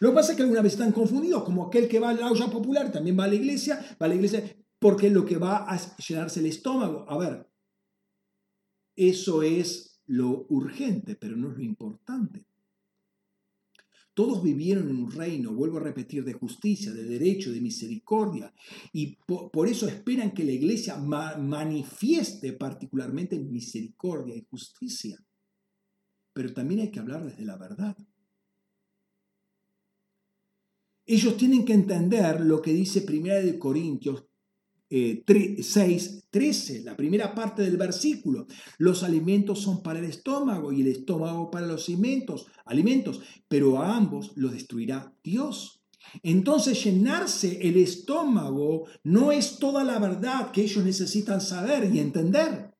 Lo 0.01 0.11
que 0.11 0.15
pasa 0.17 0.33
es 0.33 0.37
que 0.37 0.43
alguna 0.43 0.63
vez 0.63 0.73
están 0.73 0.91
confundidos, 0.91 1.45
como 1.45 1.67
aquel 1.67 1.87
que 1.87 2.01
va 2.01 2.11
a 2.11 2.15
la 2.15 2.51
popular 2.51 2.91
también 2.91 3.17
va 3.19 3.25
a 3.25 3.29
la 3.29 3.37
iglesia, 3.37 3.77
va 4.01 4.07
a 4.07 4.09
la 4.09 4.17
iglesia 4.17 4.43
porque 4.81 5.11
lo 5.11 5.25
que 5.25 5.37
va 5.37 5.59
a 5.59 5.79
llenarse 5.97 6.41
el 6.41 6.47
estómago. 6.47 7.07
A 7.09 7.17
ver, 7.17 7.49
eso 8.97 9.43
es 9.45 10.03
lo 10.07 10.47
urgente, 10.49 11.15
pero 11.15 11.37
no 11.37 11.53
es 11.53 11.57
lo 11.57 11.63
importante. 11.63 12.45
Todos 14.15 14.45
vivieron 14.45 14.89
en 14.89 14.97
un 14.97 15.11
reino, 15.11 15.53
vuelvo 15.53 15.79
a 15.79 15.83
repetir, 15.83 16.25
de 16.25 16.33
justicia, 16.33 16.93
de 16.93 17.03
derecho, 17.03 17.51
de 17.51 17.61
misericordia. 17.61 18.55
Y 18.93 19.17
por, 19.27 19.69
eso 19.69 19.89
esperan 19.89 20.31
que 20.33 20.45
la 20.45 20.53
iglesia 20.53 20.97
manifieste 20.97 22.53
particularmente 22.53 23.37
misericordia 23.39 24.37
y 24.37 24.47
justicia. 24.49 25.19
Pero 26.33 26.53
también 26.55 26.81
hay 26.81 26.91
que 26.91 27.01
hablar 27.01 27.25
desde 27.25 27.45
la 27.45 27.57
verdad. 27.57 27.97
Ellos 31.07 31.37
tienen 31.37 31.65
que 31.65 31.75
entender 31.75 32.41
lo 32.41 32.63
que 32.63 32.73
dice 32.73 33.05
1 33.07 33.59
Corintios 33.59 34.25
6, 34.91 36.25
13, 36.31 36.83
la 36.83 36.97
primera 36.97 37.35
parte 37.35 37.63
del 37.63 37.77
versículo. 37.77 38.47
Los 38.79 39.03
alimentos 39.03 39.61
son 39.61 39.83
para 39.83 39.99
el 39.99 40.05
estómago 40.05 40.73
y 40.73 40.83
el 40.83 40.89
estómago 40.89 41.51
para 41.51 41.67
los 41.67 41.89
alimentos, 41.89 42.47
alimentos, 42.65 43.21
pero 43.49 43.81
a 43.81 43.97
ambos 43.97 44.33
los 44.37 44.53
destruirá 44.53 45.15
Dios. 45.23 45.81
Entonces 46.23 46.85
llenarse 46.85 47.67
el 47.67 47.77
estómago 47.77 48.87
no 49.03 49.33
es 49.33 49.59
toda 49.59 49.85
la 49.85 49.99
verdad 49.99 50.51
que 50.53 50.63
ellos 50.63 50.85
necesitan 50.85 51.41
saber 51.41 51.91
y 51.93 51.99
entender. 51.99 52.75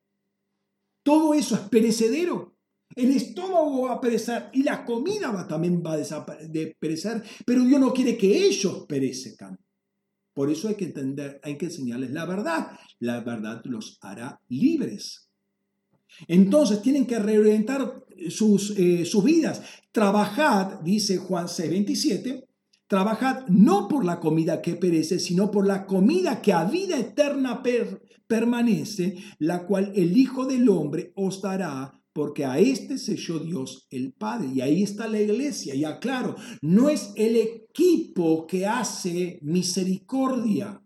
Todo 1.03 1.33
eso 1.33 1.55
es 1.55 1.61
perecedero. 1.61 2.55
El 2.95 3.11
estómago 3.11 3.83
va 3.83 3.93
a 3.93 4.01
perecer 4.01 4.49
y 4.53 4.63
la 4.63 4.85
comida 4.85 5.31
va, 5.31 5.47
también 5.47 5.83
va 5.85 5.95
a 5.95 6.25
perecer, 6.79 7.23
pero 7.45 7.63
Dios 7.63 7.79
no 7.79 7.93
quiere 7.93 8.15
que 8.15 8.45
ellos 8.45 8.85
perezcan. 8.87 9.59
Por 10.35 10.51
eso 10.51 10.67
hay 10.67 10.75
que 10.75 10.83
entender, 10.83 11.39
hay 11.43 11.57
que 11.57 11.67
enseñarles 11.67 12.11
la 12.11 12.25
verdad. 12.25 12.77
La 12.99 13.21
verdad 13.21 13.61
los 13.63 13.97
hará 14.01 14.41
libres. 14.49 15.29
Entonces 16.27 16.81
tienen 16.81 17.07
que 17.07 17.17
reorientar 17.19 18.03
sus, 18.29 18.77
eh, 18.77 19.05
sus 19.05 19.23
vidas. 19.23 19.61
Trabajad, 19.93 20.81
dice 20.81 21.17
Juan 21.17 21.47
6:27, 21.47 22.45
trabajad 22.87 23.47
no 23.47 23.87
por 23.87 24.03
la 24.03 24.19
comida 24.19 24.61
que 24.61 24.75
perece, 24.75 25.19
sino 25.19 25.51
por 25.51 25.65
la 25.65 25.85
comida 25.85 26.41
que 26.41 26.51
a 26.51 26.65
vida 26.65 26.99
eterna 26.99 27.63
permanece, 28.27 29.15
la 29.39 29.65
cual 29.65 29.93
el 29.95 30.17
Hijo 30.17 30.45
del 30.45 30.67
Hombre 30.67 31.13
os 31.15 31.41
dará 31.41 32.01
porque 32.15 32.45
a 32.45 32.59
este 32.59 32.97
selló 32.97 33.39
Dios 33.39 33.87
el 33.89 34.13
Padre. 34.13 34.47
Y 34.55 34.61
ahí 34.61 34.83
está 34.83 35.05
la 35.09 35.19
iglesia, 35.19 35.75
ya 35.75 35.99
claro, 35.99 36.37
no 36.61 36.87
es 36.87 37.11
el 37.17 37.35
equipo 37.35 38.47
que 38.47 38.65
hace 38.65 39.37
misericordia. 39.41 40.81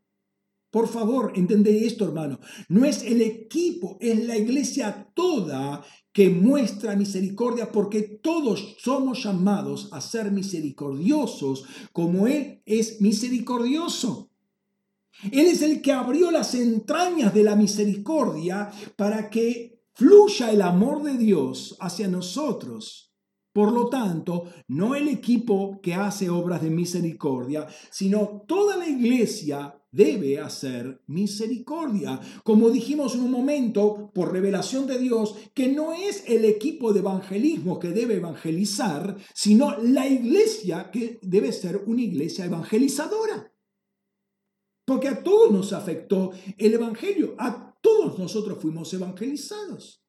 Por 0.71 0.87
favor, 0.87 1.33
entendé 1.35 1.85
esto, 1.85 2.05
hermano. 2.05 2.39
No 2.67 2.83
es 2.83 3.03
el 3.03 3.21
equipo, 3.21 3.99
es 4.01 4.25
la 4.25 4.37
iglesia 4.37 5.07
toda 5.13 5.85
que 6.11 6.31
muestra 6.31 6.95
misericordia 6.95 7.71
porque 7.71 8.01
todos 8.01 8.75
somos 8.79 9.23
llamados 9.23 9.89
a 9.91 10.01
ser 10.01 10.31
misericordiosos 10.31 11.63
como 11.93 12.25
Él 12.25 12.63
es 12.65 13.01
misericordioso. 13.01 14.31
Él 15.31 15.45
es 15.45 15.61
el 15.61 15.83
que 15.83 15.91
abrió 15.91 16.31
las 16.31 16.55
entrañas 16.55 17.35
de 17.35 17.43
la 17.43 17.55
misericordia 17.55 18.71
para 18.95 19.29
que 19.29 19.78
fluya 19.99 20.49
el 20.49 20.61
amor 20.61 21.03
de 21.03 21.17
Dios 21.17 21.75
hacia 21.81 22.07
nosotros. 22.07 23.13
Por 23.51 23.73
lo 23.73 23.89
tanto, 23.89 24.45
no 24.69 24.95
el 24.95 25.09
equipo 25.09 25.81
que 25.83 25.93
hace 25.93 26.29
obras 26.29 26.61
de 26.61 26.69
misericordia, 26.69 27.67
sino 27.91 28.45
toda 28.47 28.77
la 28.77 28.87
iglesia 28.87 29.77
debe 29.91 30.39
hacer 30.39 31.01
misericordia. 31.07 32.17
Como 32.45 32.69
dijimos 32.69 33.15
en 33.15 33.23
un 33.23 33.31
momento, 33.31 34.09
por 34.13 34.31
revelación 34.31 34.87
de 34.87 34.99
Dios, 34.99 35.35
que 35.53 35.67
no 35.67 35.91
es 35.91 36.23
el 36.27 36.45
equipo 36.45 36.93
de 36.93 36.99
evangelismo 36.99 37.77
que 37.77 37.89
debe 37.89 38.15
evangelizar, 38.15 39.17
sino 39.33 39.77
la 39.79 40.07
iglesia 40.07 40.91
que 40.91 41.19
debe 41.21 41.51
ser 41.51 41.83
una 41.87 42.03
iglesia 42.03 42.45
evangelizadora. 42.45 43.51
Porque 44.85 45.09
a 45.09 45.21
todos 45.21 45.51
nos 45.51 45.73
afectó 45.73 46.31
el 46.57 46.73
Evangelio, 46.73 47.35
todos 47.81 48.19
nosotros 48.19 48.59
fuimos 48.61 48.93
evangelizados. 48.93 50.03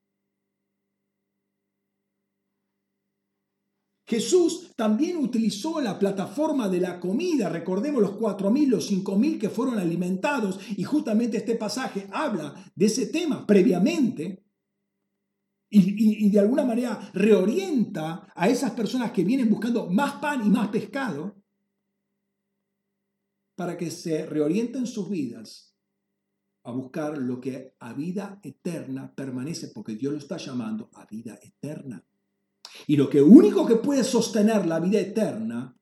Jesús 4.11 4.73
también 4.75 5.19
utilizó 5.19 5.81
la 5.81 5.97
plataforma 5.97 6.69
de 6.69 6.81
la 6.81 6.99
comida, 6.99 7.49
recordemos 7.49 8.03
los 8.03 8.19
4.000, 8.19 8.67
los 8.67 8.91
5.000 8.91 9.39
que 9.39 9.49
fueron 9.49 9.79
alimentados, 9.79 10.59
y 10.77 10.83
justamente 10.83 11.37
este 11.37 11.55
pasaje 11.55 12.09
habla 12.11 12.73
de 12.75 12.87
ese 12.87 13.07
tema 13.07 13.47
previamente, 13.47 14.45
y, 15.73 16.27
y, 16.27 16.29
de 16.31 16.41
alguna 16.41 16.65
manera 16.65 17.09
reorienta 17.15 18.33
a 18.35 18.49
esas 18.49 18.73
personas 18.73 19.13
que 19.13 19.23
vienen 19.23 19.49
buscando 19.49 19.89
más 19.89 20.15
pan 20.15 20.45
y 20.45 20.51
más 20.51 20.71
pescado, 20.71 21.41
para 23.55 23.77
que 23.77 23.93
se 23.93 24.27
reorienten 24.27 24.89
sus 24.89 25.09
vidas 25.09 25.70
a 26.63 26.73
buscar 26.73 27.17
lo 27.17 27.41
que 27.41 27.75
a 27.81 27.93
vida 27.93 28.39
eterna 28.43 29.13
permanece, 29.15 29.69
porque 29.69 29.97
Dios 29.97 30.13
lo 30.13 30.19
está 30.19 30.37
llamando 30.37 30.91
a 30.95 31.07
vida 31.07 31.39
eterna. 31.43 32.05
Y 32.87 32.97
lo 32.97 33.09
que 33.09 33.23
único 33.23 33.67
que 33.67 33.77
puede 33.77 34.05
sostener 34.05 34.67
la 34.67 34.81
vida 34.81 35.01
eterna 35.01 35.77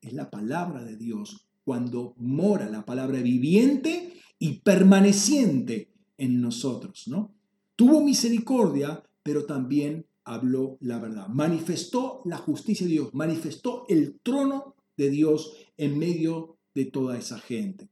es 0.00 0.12
la 0.12 0.30
palabra 0.30 0.84
de 0.84 0.96
Dios, 0.96 1.48
cuando 1.64 2.14
mora 2.18 2.68
la 2.68 2.84
palabra 2.84 3.20
viviente 3.20 4.12
y 4.38 4.60
permaneciente 4.60 5.92
en 6.18 6.40
nosotros, 6.40 7.08
¿no? 7.08 7.34
Tuvo 7.76 8.02
misericordia, 8.02 9.02
pero 9.22 9.46
también 9.46 10.06
habló 10.24 10.76
la 10.80 10.98
verdad. 10.98 11.28
Manifestó 11.28 12.22
la 12.24 12.36
justicia 12.36 12.86
de 12.86 12.92
Dios, 12.92 13.14
manifestó 13.14 13.84
el 13.88 14.20
trono 14.20 14.76
de 14.96 15.10
Dios 15.10 15.54
en 15.76 15.98
medio 15.98 16.58
de 16.74 16.84
toda 16.84 17.18
esa 17.18 17.38
gente. 17.38 17.88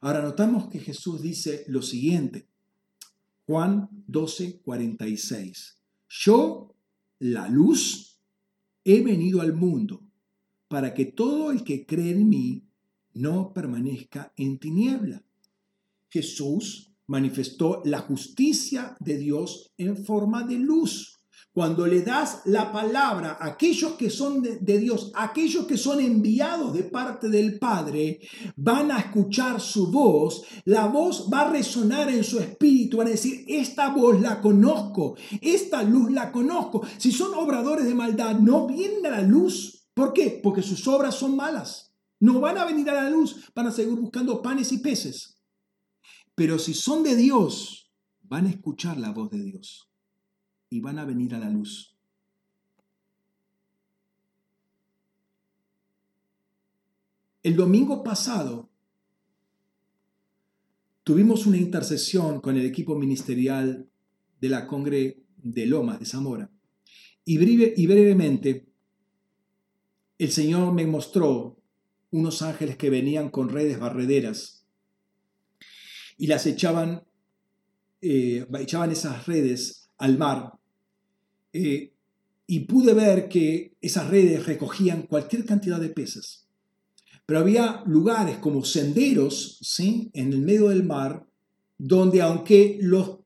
Ahora 0.00 0.22
notamos 0.22 0.68
que 0.68 0.78
Jesús 0.78 1.20
dice 1.20 1.64
lo 1.68 1.82
siguiente, 1.82 2.48
Juan 3.46 3.88
12, 4.06 4.60
46. 4.60 5.76
Yo, 6.08 6.74
la 7.18 7.48
luz, 7.48 8.18
he 8.84 9.02
venido 9.02 9.42
al 9.42 9.52
mundo 9.52 10.02
para 10.68 10.94
que 10.94 11.04
todo 11.04 11.50
el 11.50 11.64
que 11.64 11.84
cree 11.84 12.12
en 12.12 12.28
mí 12.28 12.64
no 13.12 13.52
permanezca 13.52 14.32
en 14.36 14.58
tiniebla. 14.58 15.22
Jesús 16.08 16.92
manifestó 17.06 17.82
la 17.84 17.98
justicia 17.98 18.96
de 19.00 19.18
Dios 19.18 19.72
en 19.76 19.96
forma 19.96 20.44
de 20.44 20.58
luz. 20.58 21.19
Cuando 21.52 21.84
le 21.84 22.02
das 22.02 22.42
la 22.44 22.70
palabra 22.70 23.36
a 23.40 23.46
aquellos 23.46 23.94
que 23.94 24.08
son 24.08 24.40
de, 24.40 24.78
Dios, 24.78 25.10
aquellos 25.16 25.66
que 25.66 25.76
son 25.76 25.98
enviados 25.98 26.72
de 26.72 26.84
parte 26.84 27.28
del 27.28 27.58
Padre, 27.58 28.20
van 28.54 28.92
a 28.92 29.00
escuchar 29.00 29.60
su 29.60 29.90
voz, 29.90 30.44
la 30.64 30.86
voz 30.86 31.28
va 31.32 31.40
a 31.40 31.50
resonar 31.50 32.08
en 32.08 32.22
su 32.22 32.38
espíritu, 32.38 32.98
van 32.98 33.08
a 33.08 33.10
decir, 33.10 33.44
esta 33.48 33.88
voz 33.88 34.20
la 34.20 34.40
conozco, 34.40 35.16
esta 35.40 35.82
luz 35.82 36.12
la 36.12 36.30
conozco. 36.30 36.86
Si 36.98 37.10
son 37.10 37.34
obradores 37.34 37.84
de 37.84 37.96
maldad, 37.96 38.38
no 38.38 38.68
vienen 38.68 39.04
a 39.06 39.10
la 39.10 39.22
luz. 39.22 39.88
¿Por 39.92 40.12
qué? 40.12 40.38
Porque 40.40 40.62
sus 40.62 40.86
obras 40.86 41.16
son 41.16 41.34
malas. 41.34 41.92
No 42.20 42.38
van 42.38 42.58
a 42.58 42.64
venir 42.64 42.88
a 42.90 42.94
la 42.94 43.10
luz, 43.10 43.50
van 43.56 43.66
a 43.66 43.72
seguir 43.72 43.98
buscando 43.98 44.40
panes 44.40 44.70
y 44.70 44.78
peces. 44.78 45.40
Pero 46.36 46.60
si 46.60 46.74
son 46.74 47.02
de 47.02 47.16
Dios, 47.16 47.90
van 48.22 48.46
a 48.46 48.50
escuchar 48.50 48.98
la 48.98 49.10
voz 49.10 49.30
de 49.30 49.42
Dios 49.42 49.89
y 50.70 50.80
van 50.80 50.98
a 51.00 51.04
venir 51.04 51.34
a 51.34 51.38
la 51.38 51.50
luz. 51.50 51.96
El 57.42 57.56
domingo 57.56 58.04
pasado 58.04 58.70
tuvimos 61.02 61.46
una 61.46 61.56
intercesión 61.56 62.40
con 62.40 62.56
el 62.56 62.64
equipo 62.64 62.94
ministerial 62.96 63.88
de 64.40 64.48
la 64.48 64.66
Congre 64.66 65.24
de 65.36 65.66
Lomas 65.66 65.98
de 65.98 66.06
Zamora 66.06 66.50
y, 67.24 67.38
brevemente 67.38 68.66
el 70.18 70.30
Señor 70.30 70.72
me 70.72 70.86
mostró 70.86 71.58
unos 72.10 72.42
ángeles 72.42 72.76
que 72.76 72.90
venían 72.90 73.30
con 73.30 73.48
redes 73.48 73.78
barrederas 73.78 74.66
y 76.18 76.26
las 76.26 76.46
echaban, 76.46 77.04
eh, 78.02 78.46
echaban 78.58 78.90
esas 78.90 79.26
redes 79.26 79.88
al 79.96 80.18
mar 80.18 80.59
eh, 81.52 81.92
y 82.46 82.60
pude 82.60 82.94
ver 82.94 83.28
que 83.28 83.76
esas 83.80 84.08
redes 84.08 84.46
recogían 84.46 85.02
cualquier 85.02 85.44
cantidad 85.44 85.80
de 85.80 85.88
peces. 85.88 86.46
Pero 87.24 87.40
había 87.40 87.84
lugares 87.86 88.38
como 88.38 88.64
senderos 88.64 89.58
¿sí? 89.62 90.10
en 90.14 90.32
el 90.32 90.40
medio 90.40 90.68
del 90.68 90.82
mar 90.82 91.26
donde 91.78 92.20
aunque 92.20 92.78
los 92.82 93.20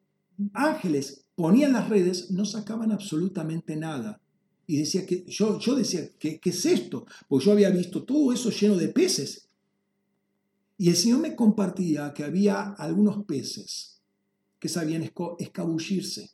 ángeles 0.52 1.24
ponían 1.34 1.72
las 1.72 1.88
redes, 1.88 2.30
no 2.30 2.44
sacaban 2.44 2.92
absolutamente 2.92 3.76
nada. 3.76 4.20
Y 4.66 4.76
decía 4.76 5.04
que, 5.04 5.24
yo, 5.26 5.58
yo 5.58 5.74
decía, 5.74 6.08
¿qué, 6.18 6.38
¿qué 6.38 6.50
es 6.50 6.64
esto? 6.64 7.06
Pues 7.28 7.44
yo 7.44 7.52
había 7.52 7.70
visto 7.70 8.04
todo 8.04 8.32
eso 8.32 8.50
lleno 8.50 8.76
de 8.76 8.88
peces. 8.88 9.48
Y 10.78 10.90
el 10.90 10.96
Señor 10.96 11.20
me 11.20 11.34
compartía 11.34 12.12
que 12.14 12.24
había 12.24 12.74
algunos 12.74 13.24
peces 13.24 14.00
que 14.58 14.68
sabían 14.68 15.10
escabullirse 15.38 16.30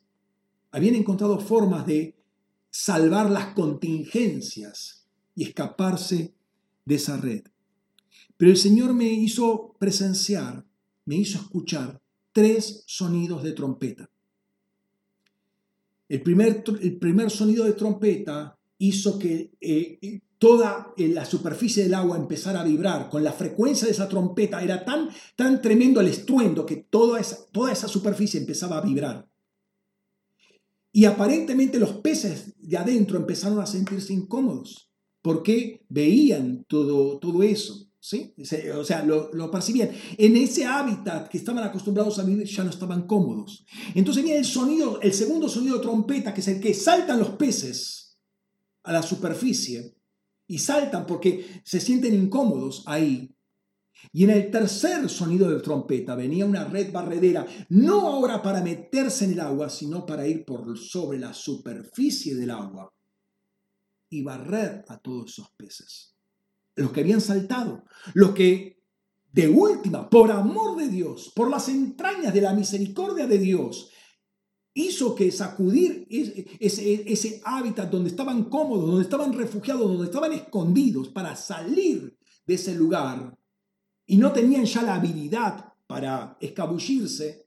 habían 0.71 0.95
encontrado 0.95 1.39
formas 1.39 1.87
de 1.87 2.17
salvar 2.71 3.31
las 3.31 3.55
contingencias 3.55 5.07
y 5.35 5.45
escaparse 5.45 6.35
de 6.85 6.95
esa 6.95 7.17
red. 7.17 7.43
Pero 8.37 8.51
el 8.51 8.57
Señor 8.57 8.95
me 8.95 9.13
hizo 9.13 9.75
presenciar, 9.79 10.65
me 11.05 11.17
hizo 11.17 11.39
escuchar 11.39 12.01
tres 12.33 12.85
sonidos 12.87 13.43
de 13.43 13.53
trompeta. 13.53 14.09
El 16.09 16.23
primer, 16.23 16.65
el 16.81 16.99
primer 16.99 17.31
sonido 17.31 17.65
de 17.65 17.73
trompeta 17.73 18.59
hizo 18.79 19.19
que 19.19 19.53
eh, 19.61 20.21
toda 20.39 20.93
eh, 20.97 21.09
la 21.09 21.25
superficie 21.25 21.85
del 21.85 21.95
agua 21.95 22.17
empezara 22.17 22.63
a 22.63 22.65
vibrar. 22.65 23.09
Con 23.11 23.23
la 23.23 23.33
frecuencia 23.33 23.87
de 23.87 23.93
esa 23.93 24.09
trompeta 24.09 24.63
era 24.63 24.85
tan, 24.85 25.11
tan 25.37 25.61
tremendo 25.61 26.01
el 26.01 26.09
estruendo 26.09 26.65
que 26.65 26.77
toda 26.77 27.21
esa, 27.21 27.47
toda 27.53 27.73
esa 27.73 27.89
superficie 27.89 28.41
empezaba 28.41 28.79
a 28.79 28.81
vibrar. 28.81 29.29
Y 30.93 31.05
aparentemente 31.05 31.79
los 31.79 31.93
peces 31.99 32.55
de 32.59 32.77
adentro 32.77 33.17
empezaron 33.17 33.61
a 33.61 33.67
sentirse 33.67 34.13
incómodos 34.13 34.91
porque 35.23 35.85
veían 35.89 36.65
todo, 36.69 37.19
todo 37.19 37.43
eso. 37.43 37.91
¿sí? 38.01 38.35
O 38.75 38.85
sea, 38.85 39.05
lo, 39.05 39.33
lo, 39.33 39.51
percibían. 39.51 39.91
En 40.17 40.37
ese 40.37 40.65
hábitat 40.65 41.29
que 41.29 41.39
estaban 41.39 41.63
acostumbrados 41.63 42.19
a 42.19 42.25
vivir 42.25 42.47
ya 42.47 42.65
no 42.65 42.71
estaban 42.71 43.07
cómodos. 43.07 43.65
Entonces 43.95 44.25
viene 44.25 44.39
el 44.41 44.47
sonido, 44.47 45.01
el 45.01 45.13
segundo 45.13 45.49
sonido 45.49 45.77
de 45.77 45.83
trompeta, 45.83 46.35
que 46.35 46.41
es 46.41 46.49
el 46.49 46.61
que 46.61 46.75
saltan 46.75 47.19
los 47.19 47.31
peces 47.31 48.19
a 48.83 48.93
la 48.93 49.03
superficie 49.03 49.95
y 50.47 50.59
saltan 50.59 51.07
porque 51.07 51.63
se 51.65 51.81
sienten 51.81 52.15
incómodos 52.15 52.83
ahí. 52.87 53.35
Y 54.13 54.25
en 54.25 54.31
el 54.31 54.51
tercer 54.51 55.09
sonido 55.09 55.51
de 55.51 55.61
trompeta 55.61 56.15
venía 56.15 56.47
una 56.47 56.65
red 56.65 56.93
barredera, 56.93 57.47
no 57.69 58.09
ahora 58.09 58.43
para 58.43 58.63
meterse 58.63 59.25
en 59.27 59.33
el 59.33 59.41
agua, 59.41 59.69
sino 59.69 60.05
para 60.05 60.27
ir 60.27 60.45
por 60.45 60.77
sobre 60.79 61.19
la 61.19 61.33
superficie 61.33 62.35
del 62.35 62.51
agua 62.51 62.93
y 64.09 64.23
barrer 64.23 64.85
a 64.89 64.99
todos 64.99 65.31
esos 65.31 65.51
peces. 65.57 66.17
Los 66.75 66.93
que 66.93 67.01
habían 67.01 67.21
saltado, 67.21 67.85
los 68.15 68.33
que 68.33 68.81
de 69.33 69.49
última, 69.49 70.11
por 70.11 70.33
amor 70.33 70.77
de 70.77 70.89
Dios, 70.89 71.33
por 71.35 71.49
las 71.51 71.69
entrañas 71.69 72.35
de 72.35 72.41
la 72.41 72.53
misericordia 72.53 73.27
de 73.27 73.39
Dios, 73.39 73.91
hizo 74.75 75.15
que 75.15 75.31
sacudir 75.31 76.07
ese, 76.11 76.47
ese, 77.07 77.41
hábitat 77.45 77.91
donde 77.91 78.11
estaban 78.11 78.45
cómodos, 78.45 78.89
donde 78.89 79.05
estaban 79.05 79.33
refugiados, 79.33 79.83
donde 79.83 80.07
estaban 80.07 80.33
escondidos 80.33 81.09
para 81.09 81.37
salir 81.37 82.17
de 82.47 82.55
ese 82.55 82.75
lugar 82.75 83.37
y 84.11 84.17
no 84.17 84.33
tenían 84.33 84.65
ya 84.65 84.83
la 84.83 84.97
habilidad 84.97 85.73
para 85.87 86.37
escabullirse, 86.41 87.47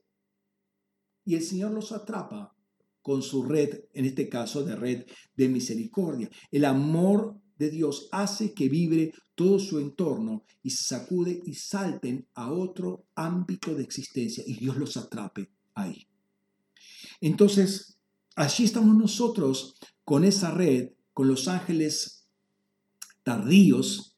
y 1.26 1.34
el 1.34 1.42
Señor 1.42 1.72
los 1.72 1.92
atrapa 1.92 2.56
con 3.02 3.20
su 3.20 3.42
red, 3.42 3.84
en 3.92 4.06
este 4.06 4.30
caso 4.30 4.64
de 4.64 4.74
red 4.74 5.04
de 5.36 5.48
misericordia. 5.50 6.30
El 6.50 6.64
amor 6.64 7.38
de 7.58 7.68
Dios 7.68 8.08
hace 8.12 8.54
que 8.54 8.70
vibre 8.70 9.12
todo 9.34 9.58
su 9.58 9.78
entorno 9.78 10.46
y 10.62 10.70
se 10.70 10.84
sacude 10.84 11.38
y 11.44 11.52
salten 11.52 12.26
a 12.32 12.50
otro 12.50 13.08
ámbito 13.14 13.74
de 13.74 13.82
existencia 13.82 14.42
y 14.46 14.54
Dios 14.54 14.78
los 14.78 14.96
atrape 14.96 15.50
ahí. 15.74 16.08
Entonces, 17.20 17.98
allí 18.36 18.64
estamos 18.64 18.96
nosotros 18.96 19.76
con 20.02 20.24
esa 20.24 20.50
red, 20.50 20.92
con 21.12 21.28
los 21.28 21.46
ángeles 21.46 22.26
tardíos, 23.22 24.16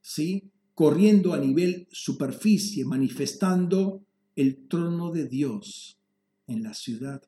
¿sí? 0.00 0.50
Corriendo 0.74 1.32
a 1.32 1.38
nivel 1.38 1.88
superficie, 1.90 2.84
manifestando 2.84 4.04
el 4.36 4.66
trono 4.66 5.12
de 5.12 5.26
Dios 5.26 5.98
en 6.46 6.62
la 6.62 6.74
ciudad. 6.74 7.22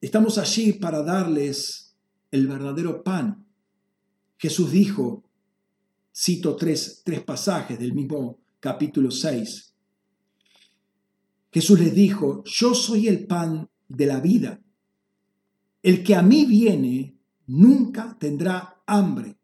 Estamos 0.00 0.38
allí 0.38 0.74
para 0.74 1.02
darles 1.02 1.96
el 2.30 2.46
verdadero 2.46 3.02
pan. 3.02 3.46
Jesús 4.36 4.70
dijo, 4.70 5.24
cito 6.14 6.56
tres, 6.56 7.02
tres 7.04 7.22
pasajes 7.22 7.78
del 7.78 7.92
mismo 7.92 8.38
capítulo 8.60 9.10
6, 9.10 9.68
Jesús 11.50 11.80
les 11.80 11.94
dijo, 11.94 12.44
yo 12.44 12.74
soy 12.74 13.08
el 13.08 13.26
pan 13.26 13.68
de 13.88 14.06
la 14.06 14.20
vida. 14.20 14.60
El 15.82 16.04
que 16.04 16.14
a 16.14 16.22
mí 16.22 16.44
viene 16.44 17.16
nunca 17.46 18.16
tendrá 18.18 18.82
hambre, 18.86 19.37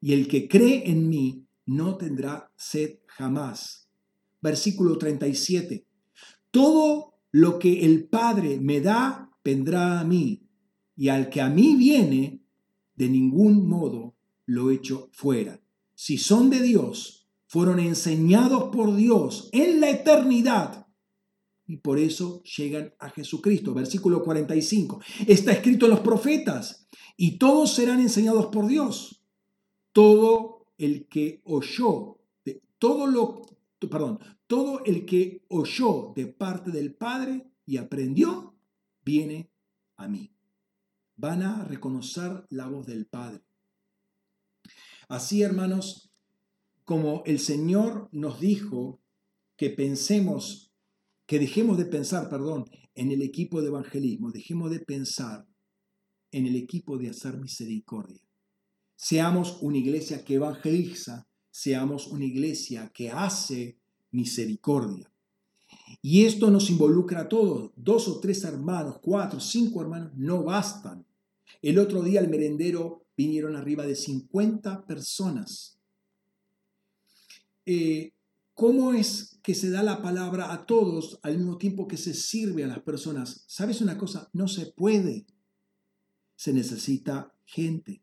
y 0.00 0.12
el 0.12 0.28
que 0.28 0.48
cree 0.48 0.90
en 0.90 1.08
mí 1.08 1.46
no 1.66 1.96
tendrá 1.96 2.52
sed 2.56 2.98
jamás. 3.06 3.88
Versículo 4.40 4.98
37. 4.98 5.86
Todo 6.50 7.14
lo 7.32 7.58
que 7.58 7.84
el 7.84 8.08
Padre 8.08 8.58
me 8.60 8.80
da 8.80 9.30
vendrá 9.44 10.00
a 10.00 10.04
mí, 10.04 10.46
y 10.96 11.08
al 11.08 11.30
que 11.30 11.40
a 11.40 11.48
mí 11.48 11.76
viene, 11.76 12.42
de 12.96 13.08
ningún 13.08 13.68
modo 13.68 14.16
lo 14.46 14.70
echo 14.70 15.10
fuera. 15.12 15.60
Si 15.94 16.18
son 16.18 16.50
de 16.50 16.60
Dios, 16.60 17.28
fueron 17.46 17.78
enseñados 17.78 18.64
por 18.64 18.94
Dios 18.94 19.48
en 19.52 19.80
la 19.80 19.90
eternidad 19.90 20.88
y 21.68 21.76
por 21.76 21.98
eso 21.98 22.42
llegan 22.42 22.94
a 22.98 23.10
Jesucristo. 23.10 23.74
Versículo 23.74 24.22
45. 24.24 25.00
Está 25.26 25.52
escrito 25.52 25.84
en 25.84 25.90
los 25.90 26.00
profetas 26.00 26.88
y 27.16 27.32
todos 27.32 27.74
serán 27.74 28.00
enseñados 28.00 28.46
por 28.46 28.66
Dios. 28.66 29.17
Todo 29.92 30.66
el 30.78 31.08
que 31.08 31.40
oyó, 31.44 32.18
de, 32.44 32.62
todo 32.78 33.06
lo, 33.06 33.42
perdón, 33.78 34.18
todo 34.46 34.84
el 34.84 35.06
que 35.06 35.44
oyó 35.48 36.12
de 36.14 36.26
parte 36.26 36.70
del 36.70 36.94
Padre 36.94 37.50
y 37.66 37.76
aprendió, 37.76 38.54
viene 39.04 39.50
a 39.96 40.08
mí 40.08 40.30
van 41.18 41.42
a 41.42 41.64
reconocer 41.64 42.46
la 42.48 42.68
voz 42.68 42.86
del 42.86 43.06
Padre. 43.06 43.42
Así, 45.08 45.42
hermanos, 45.42 46.10
como 46.84 47.22
el 47.26 47.40
Señor 47.40 48.08
nos 48.12 48.40
dijo 48.40 49.02
que 49.56 49.70
pensemos, 49.70 50.72
que 51.26 51.38
dejemos 51.38 51.76
de 51.76 51.86
pensar, 51.86 52.30
perdón, 52.30 52.70
en 52.94 53.10
el 53.10 53.22
equipo 53.22 53.60
de 53.60 53.68
evangelismo, 53.68 54.30
dejemos 54.30 54.70
de 54.70 54.80
pensar 54.80 55.46
en 56.30 56.46
el 56.46 56.56
equipo 56.56 56.96
de 56.96 57.10
hacer 57.10 57.36
misericordia. 57.36 58.22
Seamos 59.00 59.58
una 59.60 59.78
iglesia 59.78 60.24
que 60.24 60.34
evangeliza, 60.34 61.28
seamos 61.52 62.08
una 62.08 62.24
iglesia 62.24 62.90
que 62.92 63.12
hace 63.12 63.78
misericordia. 64.10 65.08
Y 66.02 66.24
esto 66.24 66.50
nos 66.50 66.68
involucra 66.68 67.20
a 67.20 67.28
todos. 67.28 67.70
Dos 67.76 68.08
o 68.08 68.18
tres 68.18 68.42
hermanos, 68.42 68.98
cuatro, 69.00 69.38
cinco 69.38 69.82
hermanos, 69.82 70.10
no 70.16 70.42
bastan. 70.42 71.06
El 71.62 71.78
otro 71.78 72.02
día 72.02 72.18
al 72.18 72.28
merendero 72.28 73.06
vinieron 73.16 73.54
arriba 73.54 73.86
de 73.86 73.94
50 73.94 74.84
personas. 74.84 75.78
Eh, 77.66 78.14
¿Cómo 78.52 78.94
es 78.94 79.38
que 79.44 79.54
se 79.54 79.70
da 79.70 79.84
la 79.84 80.02
palabra 80.02 80.52
a 80.52 80.66
todos 80.66 81.20
al 81.22 81.38
mismo 81.38 81.56
tiempo 81.56 81.86
que 81.86 81.96
se 81.96 82.14
sirve 82.14 82.64
a 82.64 82.66
las 82.66 82.80
personas? 82.80 83.44
¿Sabes 83.46 83.80
una 83.80 83.96
cosa? 83.96 84.28
No 84.32 84.48
se 84.48 84.66
puede. 84.66 85.24
Se 86.34 86.52
necesita 86.52 87.32
gente. 87.44 88.02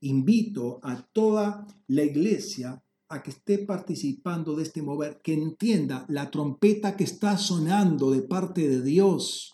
Invito 0.00 0.80
a 0.82 1.02
toda 1.12 1.66
la 1.88 2.02
iglesia 2.02 2.82
a 3.08 3.22
que 3.22 3.30
esté 3.30 3.58
participando 3.58 4.56
de 4.56 4.62
este 4.62 4.82
mover, 4.82 5.20
que 5.22 5.34
entienda 5.34 6.06
la 6.08 6.30
trompeta 6.30 6.96
que 6.96 7.04
está 7.04 7.36
sonando 7.36 8.10
de 8.10 8.22
parte 8.22 8.68
de 8.68 8.82
Dios 8.82 9.51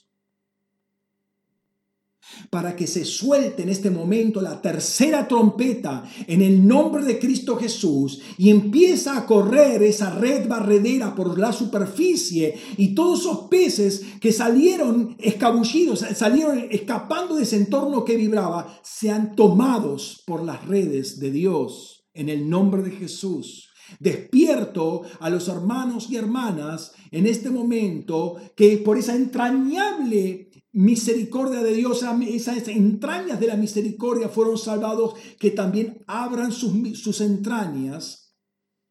para 2.51 2.75
que 2.77 2.87
se 2.87 3.05
suelte 3.05 3.63
en 3.63 3.69
este 3.69 3.91
momento 3.91 4.41
la 4.41 4.61
tercera 4.61 5.27
trompeta 5.27 6.09
en 6.27 6.43
el 6.43 6.67
nombre 6.67 7.05
de 7.05 7.19
Cristo 7.19 7.57
Jesús 7.57 8.21
y 8.37 8.51
empieza 8.51 9.17
a 9.17 9.27
correr 9.27 9.83
esa 9.83 10.11
red 10.11 10.49
barredera 10.49 11.15
por 11.15 11.39
la 11.39 11.53
superficie 11.53 12.55
y 12.77 12.95
todos 12.95 13.21
esos 13.21 13.49
peces 13.49 14.03
que 14.21 14.33
salieron 14.33 15.17
escabullidos, 15.19 16.05
salieron 16.15 16.67
escapando 16.71 17.37
de 17.37 17.43
ese 17.43 17.57
entorno 17.57 18.05
que 18.05 18.17
vibraba, 18.17 18.81
sean 18.83 19.35
tomados 19.35 20.23
por 20.27 20.43
las 20.45 20.67
redes 20.67 21.19
de 21.21 21.31
Dios 21.31 22.07
en 22.15 22.29
el 22.29 22.49
nombre 22.49 22.83
de 22.83 22.91
Jesús. 22.91 23.69
Despierto 24.01 25.03
a 25.19 25.31
los 25.31 25.49
hermanos 25.49 26.09
y 26.11 26.17
hermanas 26.17 26.93
en 27.11 27.27
este 27.27 27.49
momento 27.49 28.37
que 28.55 28.77
por 28.79 28.99
esa 28.99 29.17
entrañable 29.17 30.48
misericordia 30.79 31.61
de 31.61 31.73
Dios, 31.73 32.05
esas 32.29 32.69
entrañas 32.69 33.41
de 33.41 33.49
la 33.49 33.57
misericordia 33.57 34.29
fueron 34.29 34.57
salvados, 34.57 35.15
que 35.41 35.51
también 35.51 36.05
abran 36.07 36.53
sus, 36.53 37.21
entrañas 37.21 38.37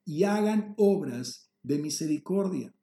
y 0.03 0.25
hagan 0.25 0.75
obras 0.77 1.49
de 1.63 1.77
misericordia. 1.77 2.75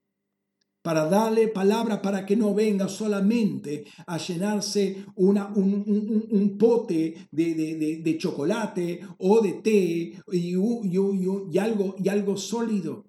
Para 0.80 1.04
darle 1.04 1.48
palabra 1.48 2.00
para 2.00 2.24
que 2.24 2.34
no 2.34 2.54
venga 2.54 2.88
solamente 2.88 3.84
a 4.06 4.16
llenarse 4.16 5.04
una, 5.16 5.52
un, 5.54 6.56
pote 6.58 7.28
de, 7.30 8.16
chocolate 8.18 9.00
o 9.18 9.42
de 9.42 9.52
té 9.52 10.22
y, 10.32 10.54
y, 10.54 11.58
algo, 11.58 11.94
y 11.98 12.08
algo 12.08 12.38
sólido. 12.38 13.06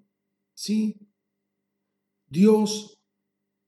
¿Sí? 0.54 0.94
Dios 2.28 2.95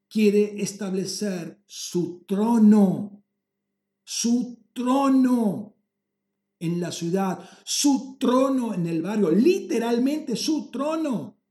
quiere 0.09 0.61
establecer 0.61 1.63
su 1.67 2.25
trono 2.27 3.19
su 4.11 4.65
trono 4.73 5.77
en 6.59 6.81
la 6.81 6.91
ciudad, 6.91 7.47
su 7.63 8.17
trono 8.19 8.73
en 8.73 8.87
el 8.87 9.03
barrio, 9.03 9.31
literalmente 9.31 10.35
su 10.35 10.71
trono. 10.71 11.43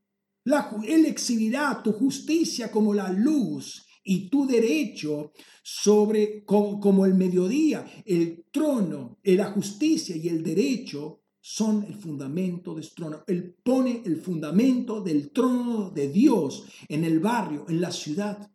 La, 0.45 0.75
él 0.87 1.05
exhibirá 1.05 1.83
tu 1.83 1.93
justicia 1.93 2.71
como 2.71 2.95
la 2.95 3.11
luz 3.11 3.85
y 4.03 4.27
tu 4.27 4.47
derecho 4.47 5.33
sobre 5.61 6.43
como, 6.45 6.79
como 6.79 7.05
el 7.05 7.13
mediodía. 7.13 7.85
El 8.03 8.45
trono, 8.51 9.19
la 9.21 9.51
justicia 9.51 10.15
y 10.15 10.27
el 10.27 10.41
derecho 10.41 11.25
son 11.49 11.85
el 11.85 11.95
fundamento 11.95 12.75
de 12.75 12.83
su 12.83 12.93
trono. 12.93 13.23
Él 13.25 13.55
pone 13.63 14.01
el 14.05 14.17
fundamento 14.17 14.99
del 14.99 15.31
trono 15.31 15.89
de 15.91 16.09
Dios 16.09 16.65
en 16.89 17.05
el 17.05 17.21
barrio, 17.21 17.65
en 17.69 17.79
la 17.79 17.89
ciudad. 17.89 18.51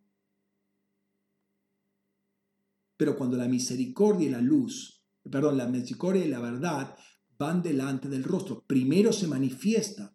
Pero 2.98 3.16
cuando 3.16 3.38
la 3.38 3.48
misericordia 3.48 4.28
y 4.28 4.30
la 4.30 4.42
luz, 4.42 5.02
perdón, 5.22 5.56
la 5.56 5.68
misericordia 5.68 6.26
y 6.26 6.28
la 6.28 6.40
verdad 6.40 6.94
van 7.38 7.62
delante 7.62 8.10
del 8.10 8.24
rostro, 8.24 8.62
primero 8.66 9.10
se 9.10 9.26
manifiesta 9.26 10.14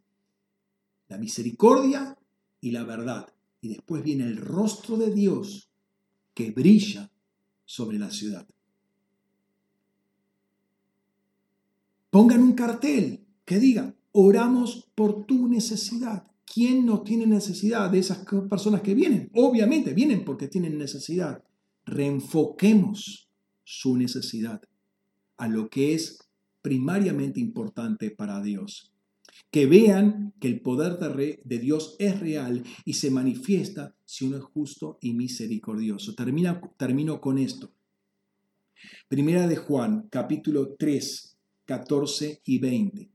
la 1.07 1.17
misericordia 1.17 2.15
y 2.61 2.69
la 2.69 2.83
verdad. 2.83 3.33
Y 3.59 3.69
después 3.69 4.03
viene 4.03 4.25
el 4.25 4.38
rostro 4.38 4.97
de 4.97 5.11
Dios 5.11 5.72
que 6.35 6.51
brilla 6.51 7.11
sobre 7.65 7.97
la 7.97 8.11
ciudad. 8.11 8.47
Pongan 12.18 12.42
un 12.42 12.54
cartel 12.54 13.28
que 13.46 13.60
diga, 13.60 13.94
oramos 14.12 14.90
por 14.96 15.28
tu 15.28 15.48
necesidad. 15.48 16.26
¿Quién 16.52 16.84
no 16.84 17.04
tiene 17.04 17.28
necesidad 17.28 17.92
de 17.92 18.00
esas 18.00 18.26
personas 18.50 18.82
que 18.82 18.96
vienen? 18.96 19.30
Obviamente 19.36 19.94
vienen 19.94 20.26
porque 20.26 20.48
tienen 20.48 20.80
necesidad. 20.80 21.44
Reenfoquemos 21.86 23.30
su 23.64 23.98
necesidad 23.98 24.64
a 25.38 25.48
lo 25.48 25.70
que 25.70 25.94
es 25.94 26.18
primariamente 26.64 27.40
importante 27.40 28.10
para 28.10 28.42
Dios. 28.42 28.92
Que 29.52 29.68
vean 29.68 30.34
que 30.40 30.48
el 30.48 30.62
poder 30.62 30.98
de, 30.98 31.60
Dios 31.60 31.96
es 32.00 32.20
real 32.20 32.64
y 32.84 32.94
se 32.94 33.12
manifiesta 33.12 33.96
si 34.06 34.26
uno 34.26 34.38
es 34.38 34.44
justo 34.44 34.98
y 35.02 35.14
misericordioso. 35.14 36.16
Termino 36.16 37.22
con 37.22 37.38
esto. 37.38 37.70
Primera 39.08 39.48
de 39.48 39.58
Juan, 39.58 40.08
capítulo 40.10 40.74
3, 40.80 41.36
14 41.68 42.42
y 42.46 42.60
20. 42.60 43.12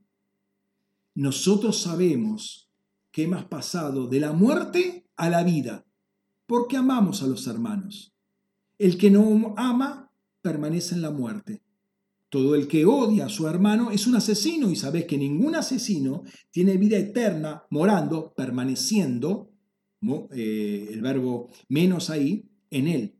Nosotros 1.15 1.81
sabemos 1.81 2.69
que 3.11 3.23
hemos 3.23 3.45
pasado 3.45 4.07
de 4.07 4.19
la 4.19 4.31
muerte 4.31 5.05
a 5.17 5.29
la 5.29 5.43
vida 5.43 5.85
porque 6.45 6.77
amamos 6.77 7.23
a 7.23 7.27
los 7.27 7.47
hermanos. 7.47 8.13
El 8.77 8.97
que 8.97 9.09
no 9.09 9.53
ama 9.57 10.11
permanece 10.41 10.95
en 10.95 11.01
la 11.01 11.11
muerte. 11.11 11.63
Todo 12.29 12.55
el 12.55 12.67
que 12.67 12.85
odia 12.85 13.25
a 13.25 13.29
su 13.29 13.47
hermano 13.47 13.91
es 13.91 14.07
un 14.07 14.15
asesino 14.15 14.69
y 14.69 14.75
sabes 14.75 15.05
que 15.05 15.17
ningún 15.17 15.55
asesino 15.55 16.23
tiene 16.51 16.77
vida 16.77 16.97
eterna 16.97 17.63
morando, 17.69 18.33
permaneciendo, 18.35 19.49
eh, 20.31 20.89
el 20.91 21.01
verbo 21.01 21.49
menos 21.69 22.09
ahí, 22.09 22.49
en 22.69 22.87
él. 22.87 23.15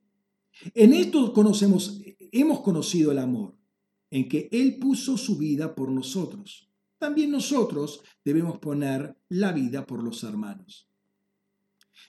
En 0.75 0.93
esto 0.93 1.33
conocemos, 1.33 2.01
hemos 2.31 2.61
conocido 2.61 3.11
el 3.11 3.19
amor 3.19 3.55
en 4.13 4.29
que 4.29 4.47
Él 4.51 4.77
puso 4.77 5.17
su 5.17 5.39
vida 5.39 5.73
por 5.73 5.91
nosotros. 5.91 6.69
También 6.99 7.31
nosotros 7.31 8.01
debemos 8.23 8.59
poner 8.59 9.17
la 9.29 9.51
vida 9.51 9.87
por 9.87 10.03
los 10.03 10.23
hermanos. 10.23 10.87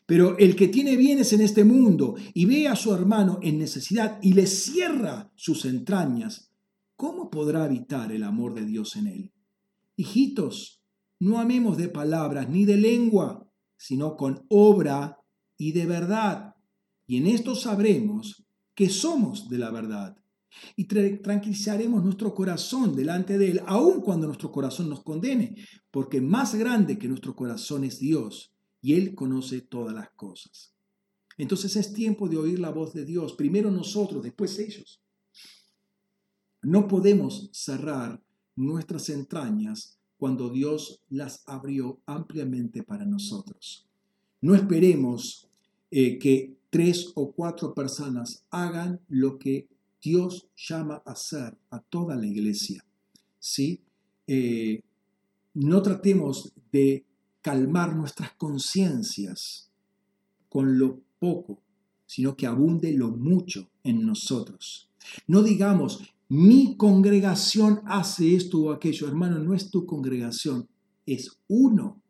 Pero 0.05 0.36
el 0.36 0.55
que 0.55 0.68
tiene 0.68 0.99
bienes 0.99 1.33
en 1.33 1.41
este 1.41 1.65
mundo 1.65 2.15
y 2.34 2.44
ve 2.44 2.68
a 2.68 2.76
su 2.76 2.92
hermano 2.92 3.39
en 3.41 3.58
necesidad 3.58 4.18
y 4.20 4.34
le 4.34 4.47
cierra 4.47 5.33
sus 5.34 5.65
entrañas, 5.65 6.50
¿cómo 6.94 7.31
podrá 7.31 7.65
habitar 7.65 8.12
el 8.12 8.23
amor 8.23 8.52
de 8.52 8.66
Dios 8.66 8.97
en 8.97 9.07
él? 9.07 9.33
Hijitos, 9.97 10.83
no 11.20 11.39
amemos 11.39 11.78
de 11.78 11.89
palabras 11.89 12.50
ni 12.50 12.66
de 12.66 12.76
lengua, 12.76 13.49
sino 13.78 14.15
con 14.15 14.44
obra 14.50 15.20
y 15.57 15.73
de 15.73 15.86
verdad. 15.86 16.55
Y 17.07 17.16
en 17.16 17.28
esto 17.28 17.55
sabremos 17.55 18.44
que 18.74 18.91
somos 18.91 19.49
de 19.49 19.57
la 19.57 19.70
verdad 19.70 20.18
y 20.76 20.84
tranquilizaremos 20.84 22.02
nuestro 22.02 22.34
corazón 22.34 22.94
delante 22.94 23.39
de 23.39 23.52
Él, 23.52 23.60
aun 23.66 24.00
cuando 24.00 24.26
nuestro 24.26 24.50
corazón 24.50 24.89
nos 24.89 25.02
condene, 25.02 25.57
porque 25.91 26.20
más 26.20 26.55
grande 26.55 26.99
que 26.99 27.08
nuestro 27.08 27.34
corazón 27.34 27.84
es 27.84 27.99
Dios 27.99 28.52
y 28.81 28.94
Él 28.94 29.15
conoce 29.15 29.60
todas 29.60 29.94
las 29.94 30.10
cosas. 30.10 30.74
Entonces 31.36 31.76
es 31.76 31.92
tiempo 31.92 32.28
de 32.28 32.36
oír 32.36 32.60
la 32.60 32.70
voz 32.70 32.92
de 32.92 33.05
Dios, 33.05 33.34
primero 33.34 33.70
nosotros, 33.70 34.23
después 34.23 34.58
ellos. 34.58 35.00
No 36.62 36.89
podemos 36.89 37.50
cerrar 37.52 38.23
nuestras 38.57 39.08
entrañas 39.08 39.99
cuando 40.16 40.49
Dios 40.49 41.02
las 41.08 41.42
abrió 41.47 42.00
ampliamente 42.07 42.83
para 42.83 43.05
nosotros. 43.05 43.86
No 44.41 44.55
esperemos 44.55 45.49
eh, 45.91 46.18
que 46.18 46.57
tres 46.70 47.12
o 47.15 47.33
cuatro 47.33 47.74
personas 47.74 48.44
hagan 48.50 49.00
lo 49.08 49.39
que 49.39 49.68
Dios 50.05 50.47
llama 50.55 51.02
a 51.07 51.12
hacer 51.12 51.57
a 51.70 51.81
toda 51.81 52.15
la 52.15 52.26
iglesia. 52.26 52.84
¿sí? 53.39 53.81
Eh, 54.26 54.83
no 55.55 55.81
tratemos 55.81 56.52
de 56.70 57.07
calmar 57.41 57.97
nuestras 57.97 58.33
conciencias 58.33 59.70
con 60.50 60.78
lo 60.78 61.00
poco, 61.18 61.58
sino 62.07 62.36
que 62.36 62.47
abunde 62.47 62.92
lo 62.92 63.10
mucho 63.10 63.70
en 63.83 64.07
nosotros. 64.07 64.91
No 65.26 65.42
digamos, 65.42 66.00
mi 66.28 66.76
congregación 66.76 67.81
hace 67.86 68.34
esto 68.34 68.60
o 68.60 68.73
aquello. 68.73 69.08
Hermano, 69.08 69.39
no 69.39 69.55
es 69.55 69.70
tu 69.70 69.86
congregación, 69.86 70.68
es 71.07 71.39
uno. 71.49 72.00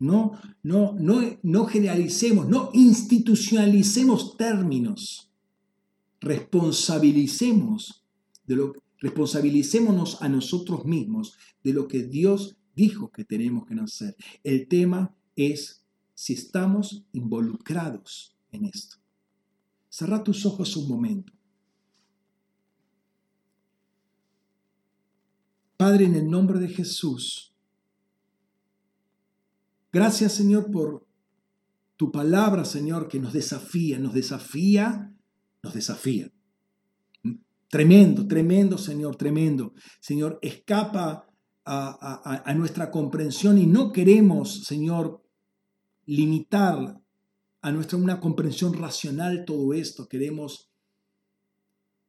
No, 0.00 0.38
no, 0.62 0.92
no, 0.92 1.20
no 1.42 1.66
generalicemos, 1.66 2.48
no 2.48 2.70
institucionalicemos 2.72 4.36
términos 4.36 5.27
responsabilicemos 6.20 8.04
de 8.44 8.56
lo 8.56 8.72
responsabilicémonos 9.00 10.22
a 10.22 10.28
nosotros 10.28 10.84
mismos 10.84 11.36
de 11.62 11.72
lo 11.72 11.88
que 11.88 12.02
Dios 12.02 12.56
dijo 12.74 13.10
que 13.10 13.24
tenemos 13.24 13.66
que 13.66 13.74
hacer. 13.74 14.16
El 14.42 14.68
tema 14.68 15.14
es 15.36 15.84
si 16.14 16.32
estamos 16.32 17.04
involucrados 17.12 18.36
en 18.50 18.64
esto. 18.64 18.96
Cerra 19.88 20.22
tus 20.24 20.44
ojos 20.46 20.76
un 20.76 20.88
momento. 20.88 21.32
Padre, 25.76 26.06
en 26.06 26.16
el 26.16 26.28
nombre 26.28 26.58
de 26.58 26.68
Jesús, 26.68 27.54
gracias 29.92 30.32
Señor 30.32 30.72
por 30.72 31.06
tu 31.96 32.10
palabra, 32.10 32.64
Señor, 32.64 33.06
que 33.08 33.20
nos 33.20 33.32
desafía, 33.32 33.98
nos 33.98 34.12
desafía 34.12 35.12
nos 35.62 35.74
desafía. 35.74 36.30
Tremendo, 37.68 38.26
tremendo, 38.26 38.78
Señor, 38.78 39.16
tremendo. 39.16 39.74
Señor, 40.00 40.38
escapa 40.40 41.28
a, 41.64 42.54
nuestra 42.56 42.90
comprensión 42.90 43.58
y 43.58 43.66
no 43.66 43.92
queremos, 43.92 44.64
Señor, 44.64 45.22
limitar 46.06 46.98
a 47.60 47.72
nuestra 47.72 47.98
una 47.98 48.20
comprensión 48.20 48.72
racional 48.72 49.44
todo 49.44 49.74
esto. 49.74 50.08
Queremos 50.08 50.70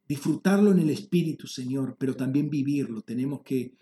disfrutarlo 0.08 0.72
en 0.72 0.80
el 0.80 0.90
Espíritu, 0.92 1.48
Señor, 1.48 1.98
pero 2.00 2.16
también 2.16 2.50
vivirlo. 2.50 3.02
Tenemos 3.02 3.42
que 3.44 3.78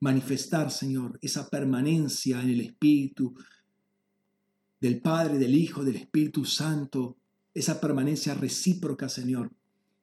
manifestar, 0.00 0.72
Señor, 0.72 1.16
esa 1.22 1.48
permanencia 1.48 2.42
en 2.42 2.50
el 2.50 2.60
Espíritu 2.60 3.34
del 4.80 5.00
Padre, 5.00 5.38
del 5.38 5.54
Hijo, 5.54 5.84
del 5.84 5.94
Espíritu 5.94 6.44
Santo, 6.44 7.18
esa 7.54 7.80
permanencia 7.80 8.34
recíproca, 8.34 9.08
Señor, 9.08 9.52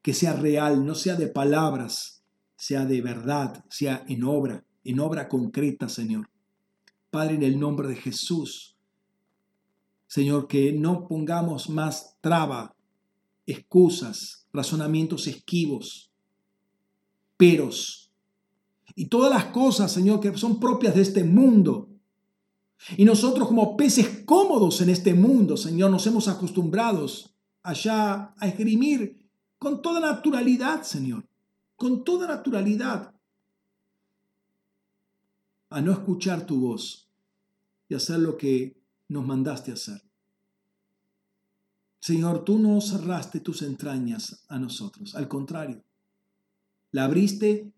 que 0.02 0.14
sea 0.14 0.34
real, 0.34 0.86
no 0.86 0.96
sea 0.96 1.16
de 1.16 1.28
palabras, 1.28 2.24
sea 2.56 2.86
de 2.86 3.02
verdad, 3.02 3.66
sea 3.70 4.04
en 4.08 4.24
obra, 4.24 4.66
en 4.84 5.00
obra 5.00 5.28
concreta, 5.28 5.90
Señor. 5.90 6.30
Padre, 7.10 7.36
en 7.36 7.44
el 7.44 7.60
nombre 7.60 7.88
de 7.88 7.96
Jesús, 7.96 8.76
Señor, 10.08 10.48
que 10.48 10.74
no 10.74 11.08
pongamos 11.08 11.70
más 11.70 12.18
traba, 12.22 12.76
excusas, 13.46 14.48
razonamientos 14.54 15.28
esquivos, 15.28 16.12
peros, 17.38 18.12
y 18.96 19.06
todas 19.06 19.32
las 19.32 19.46
cosas, 19.46 19.92
Señor, 19.92 20.20
que 20.20 20.36
son 20.38 20.60
propias 20.60 20.96
de 20.96 21.02
este 21.02 21.24
mundo, 21.24 21.90
y 22.98 23.06
nosotros 23.06 23.48
como 23.48 23.76
peces 23.76 24.24
cómodos 24.26 24.82
en 24.82 24.90
este 24.90 25.14
mundo, 25.14 25.58
Señor, 25.58 25.92
nos 25.92 26.06
hemos 26.08 26.28
acostumbrados 26.28 27.36
allá 27.70 28.34
a 28.38 28.48
esgrimir 28.48 29.30
con 29.60 29.82
toda 29.82 30.00
naturalidad, 30.00 30.84
Señor, 30.84 31.28
con 31.76 32.04
toda 32.04 32.28
naturalidad, 32.28 33.14
a 35.70 35.82
no 35.82 35.92
escuchar 35.92 36.46
tu 36.46 36.60
voz 36.60 37.08
y 37.88 37.94
hacer 37.94 38.20
lo 38.20 38.38
que 38.38 38.82
nos 39.08 39.26
mandaste 39.26 39.72
hacer. 39.72 40.02
Señor, 42.00 42.44
tú 42.44 42.58
no 42.58 42.82
cerraste 42.82 43.40
tus 43.40 43.62
entrañas 43.62 44.46
a 44.48 44.58
nosotros, 44.58 45.14
al 45.16 45.28
contrario, 45.28 45.84
la 46.92 47.06
abriste 47.06 47.72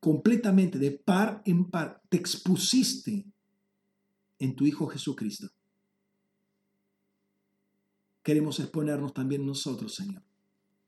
completamente 0.00 0.78
de 0.78 0.90
par 0.90 1.42
en 1.44 1.70
par, 1.70 2.02
te 2.08 2.16
expusiste 2.16 3.24
en 4.40 4.56
tu 4.56 4.66
Hijo 4.66 4.88
Jesucristo. 4.88 5.48
Queremos 8.28 8.60
exponernos 8.60 9.14
también 9.14 9.46
nosotros, 9.46 9.94
Señor, 9.94 10.22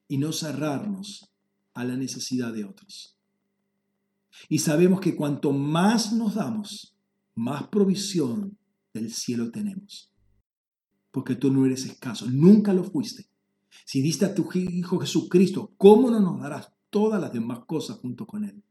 y 0.08 0.18
no 0.18 0.30
cerrarnos 0.30 1.32
a 1.72 1.84
la 1.84 1.96
necesidad 1.96 2.52
de 2.52 2.66
otros. 2.66 3.16
Y 4.50 4.58
sabemos 4.58 5.00
que 5.00 5.16
cuanto 5.16 5.50
más 5.50 6.12
nos 6.12 6.34
damos, 6.34 6.98
más 7.34 7.68
provisión 7.68 8.58
del 8.92 9.10
cielo 9.10 9.50
tenemos. 9.50 10.12
Porque 11.10 11.34
tú 11.34 11.50
no 11.50 11.64
eres 11.64 11.86
escaso, 11.86 12.26
nunca 12.30 12.74
lo 12.74 12.84
fuiste. 12.84 13.30
Si 13.86 14.02
diste 14.02 14.26
a 14.26 14.34
tu 14.34 14.46
Hijo 14.52 14.98
Jesucristo, 14.98 15.72
¿cómo 15.78 16.10
no 16.10 16.20
nos 16.20 16.42
darás 16.42 16.74
todas 16.90 17.22
las 17.22 17.32
demás 17.32 17.60
cosas 17.64 18.00
junto 18.00 18.26
con 18.26 18.44
Él? 18.44 18.62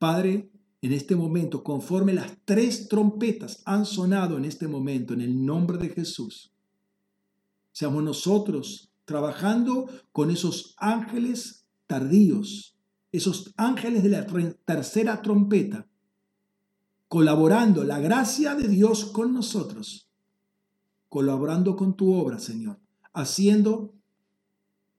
Padre, 0.00 0.50
en 0.84 0.92
este 0.92 1.16
momento, 1.16 1.64
conforme 1.64 2.12
las 2.12 2.36
tres 2.44 2.88
trompetas 2.88 3.62
han 3.64 3.86
sonado 3.86 4.36
en 4.36 4.44
este 4.44 4.68
momento, 4.68 5.14
en 5.14 5.22
el 5.22 5.46
nombre 5.46 5.78
de 5.78 5.88
Jesús, 5.88 6.52
seamos 7.72 8.02
nosotros 8.02 8.92
trabajando 9.06 9.88
con 10.12 10.30
esos 10.30 10.74
ángeles 10.76 11.64
tardíos, 11.86 12.76
esos 13.12 13.54
ángeles 13.56 14.02
de 14.02 14.10
la 14.10 14.26
tercera 14.66 15.22
trompeta, 15.22 15.88
colaborando 17.08 17.82
la 17.82 17.98
gracia 17.98 18.54
de 18.54 18.68
Dios 18.68 19.06
con 19.06 19.32
nosotros, 19.32 20.10
colaborando 21.08 21.76
con 21.76 21.96
tu 21.96 22.12
obra, 22.12 22.38
Señor, 22.38 22.78
haciendo 23.14 23.94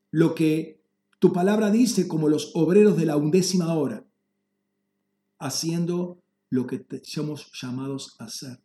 lo 0.09 0.33
que 0.33 0.81
tu 1.19 1.31
palabra 1.31 1.69
dice 1.69 2.07
como 2.07 2.27
los 2.27 2.55
obreros 2.55 2.97
de 2.97 3.05
la 3.05 3.17
undécima 3.17 3.71
hora, 3.75 4.04
haciendo 5.39 6.21
lo 6.49 6.65
que 6.67 6.85
somos 7.03 7.51
llamados 7.61 8.15
a 8.19 8.25
hacer. 8.25 8.59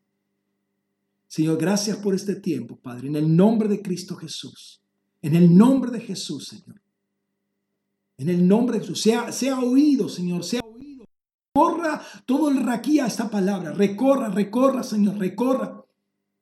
Señor, 1.27 1.59
gracias 1.59 1.97
por 1.99 2.15
este 2.15 2.35
tiempo, 2.35 2.77
Padre, 2.77 3.09
en 3.09 3.17
el 3.17 3.37
nombre 3.37 3.69
de 3.69 3.83
Cristo 3.83 4.17
Jesús, 4.17 4.83
en 5.23 5.37
el 5.37 5.57
nombre 5.57 5.91
de 5.91 6.01
Jesús, 6.01 6.49
Señor. 6.49 6.81
En 8.19 8.29
el 8.29 8.47
nombre 8.47 8.77
de 8.77 8.81
Jesús, 8.81 9.01
sea, 9.01 9.33
sea 9.33 9.61
oído, 9.61 10.09
Señor, 10.09 10.45
sea 10.45 10.61
oído. 10.61 11.05
Recorra 11.55 12.03
todo 12.27 12.51
el 12.51 12.63
raquía 12.63 13.07
esta 13.07 13.31
palabra, 13.31 13.73
recorra, 13.73 14.29
recorra, 14.29 14.83
Señor, 14.83 15.19
recorra. 15.19 15.85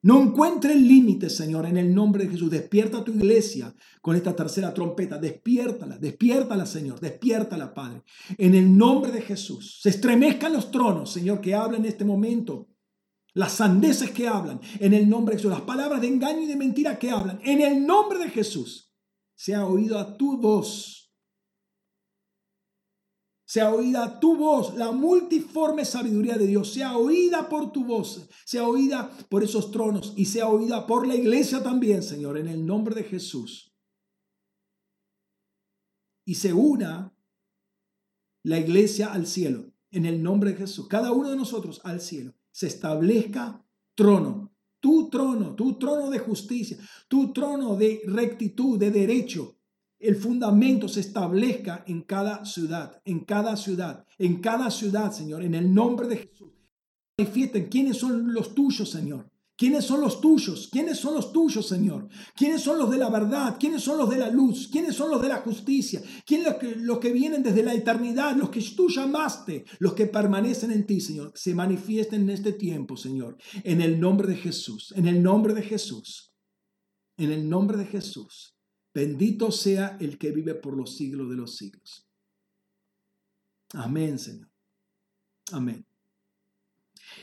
No 0.02 0.22
encuentre 0.22 0.76
límites, 0.76 1.36
Señor, 1.36 1.66
en 1.66 1.76
el 1.76 1.92
nombre 1.92 2.24
de 2.24 2.30
Jesús. 2.30 2.50
Despierta 2.50 3.02
tu 3.02 3.12
iglesia 3.12 3.74
con 4.00 4.14
esta 4.14 4.34
tercera 4.34 4.72
trompeta. 4.72 5.18
Despiértala, 5.18 5.98
despiértala, 5.98 6.66
Señor. 6.66 7.00
Despiértala, 7.00 7.74
Padre. 7.74 8.02
En 8.36 8.54
el 8.54 8.76
nombre 8.76 9.10
de 9.10 9.22
Jesús. 9.22 9.80
Se 9.82 9.88
estremezcan 9.88 10.52
los 10.52 10.70
tronos, 10.70 11.12
Señor, 11.12 11.40
que 11.40 11.54
hablan 11.54 11.80
en 11.80 11.88
este 11.88 12.04
momento. 12.04 12.68
Las 13.34 13.52
sandeces 13.52 14.10
que 14.10 14.28
hablan 14.28 14.60
en 14.78 14.94
el 14.94 15.08
nombre 15.08 15.34
de 15.34 15.38
Jesús. 15.38 15.52
Las 15.52 15.62
palabras 15.62 16.00
de 16.00 16.08
engaño 16.08 16.42
y 16.42 16.46
de 16.46 16.56
mentira 16.56 16.98
que 16.98 17.10
hablan 17.10 17.40
en 17.44 17.60
el 17.60 17.84
nombre 17.84 18.20
de 18.20 18.30
Jesús. 18.30 18.94
Se 19.34 19.54
ha 19.54 19.66
oído 19.66 19.98
a 19.98 20.16
tu 20.16 20.38
voz 20.40 20.97
sea 23.48 23.72
oída 23.72 24.20
tu 24.20 24.36
voz, 24.36 24.74
la 24.74 24.92
multiforme 24.92 25.86
sabiduría 25.86 26.36
de 26.36 26.46
Dios, 26.46 26.70
sea 26.70 26.98
oída 26.98 27.48
por 27.48 27.72
tu 27.72 27.82
voz, 27.82 28.28
sea 28.44 28.68
oída 28.68 29.10
por 29.30 29.42
esos 29.42 29.70
tronos 29.70 30.12
y 30.16 30.26
sea 30.26 30.48
oída 30.48 30.86
por 30.86 31.06
la 31.06 31.14
iglesia 31.14 31.62
también, 31.62 32.02
Señor, 32.02 32.36
en 32.36 32.46
el 32.46 32.66
nombre 32.66 32.94
de 32.94 33.04
Jesús. 33.04 33.74
Y 36.26 36.34
se 36.34 36.52
una 36.52 37.16
la 38.42 38.58
iglesia 38.58 39.14
al 39.14 39.26
cielo, 39.26 39.72
en 39.92 40.04
el 40.04 40.22
nombre 40.22 40.50
de 40.50 40.58
Jesús, 40.58 40.86
cada 40.86 41.12
uno 41.12 41.30
de 41.30 41.36
nosotros 41.36 41.80
al 41.84 42.02
cielo, 42.02 42.34
se 42.52 42.66
establezca 42.66 43.64
trono, 43.94 44.54
tu 44.78 45.08
trono, 45.08 45.54
tu 45.54 45.78
trono 45.78 46.10
de 46.10 46.18
justicia, 46.18 46.76
tu 47.08 47.32
trono 47.32 47.76
de 47.76 48.02
rectitud, 48.04 48.78
de 48.78 48.90
derecho, 48.90 49.57
el 49.98 50.16
fundamento 50.16 50.88
se 50.88 51.00
establezca 51.00 51.84
en 51.86 52.02
cada 52.02 52.44
ciudad, 52.44 53.00
en 53.04 53.20
cada 53.24 53.56
ciudad, 53.56 54.04
en 54.18 54.40
cada 54.40 54.70
ciudad, 54.70 55.12
Señor, 55.12 55.42
en 55.42 55.54
el 55.54 55.72
nombre 55.72 56.06
de 56.06 56.18
Jesús. 56.18 56.52
Manifiesten 57.18 57.68
quiénes 57.68 57.96
son 57.96 58.32
los 58.32 58.54
tuyos, 58.54 58.90
Señor. 58.90 59.28
¿Quiénes 59.58 59.86
son 59.86 60.00
los 60.00 60.20
tuyos? 60.20 60.68
¿Quiénes 60.70 60.98
son 60.98 61.14
los 61.14 61.32
tuyos, 61.32 61.66
Señor? 61.66 62.08
¿Quiénes 62.36 62.62
son 62.62 62.78
los 62.78 62.88
de 62.92 62.96
la 62.96 63.10
verdad? 63.10 63.56
¿Quiénes 63.58 63.82
son 63.82 63.98
los 63.98 64.08
de 64.08 64.18
la 64.18 64.30
luz? 64.30 64.68
¿Quiénes 64.70 64.94
son 64.94 65.10
los 65.10 65.20
de 65.20 65.26
la 65.26 65.38
justicia? 65.38 66.00
¿Quiénes 66.24 66.46
los 66.46 66.56
que, 66.58 66.76
los 66.76 66.98
que 67.00 67.10
vienen 67.10 67.42
desde 67.42 67.64
la 67.64 67.74
eternidad? 67.74 68.36
Los 68.36 68.50
que 68.50 68.62
tú 68.62 68.88
llamaste, 68.88 69.64
los 69.80 69.94
que 69.94 70.06
permanecen 70.06 70.70
en 70.70 70.86
ti, 70.86 71.00
Señor. 71.00 71.32
Se 71.34 71.54
manifiesten 71.54 72.22
en 72.22 72.30
este 72.30 72.52
tiempo, 72.52 72.96
Señor. 72.96 73.36
En 73.64 73.80
el 73.80 73.98
nombre 73.98 74.28
de 74.28 74.36
Jesús. 74.36 74.94
En 74.94 75.08
el 75.08 75.20
nombre 75.20 75.54
de 75.54 75.62
Jesús. 75.62 76.32
En 77.16 77.32
el 77.32 77.48
nombre 77.48 77.76
de 77.78 77.86
Jesús. 77.86 78.57
Bendito 78.98 79.52
sea 79.52 79.96
el 80.00 80.18
que 80.18 80.32
vive 80.32 80.56
por 80.56 80.76
los 80.76 80.96
siglos 80.96 81.30
de 81.30 81.36
los 81.36 81.54
siglos. 81.54 82.10
Amén, 83.74 84.18
Señor. 84.18 84.50
Amén. 85.52 85.86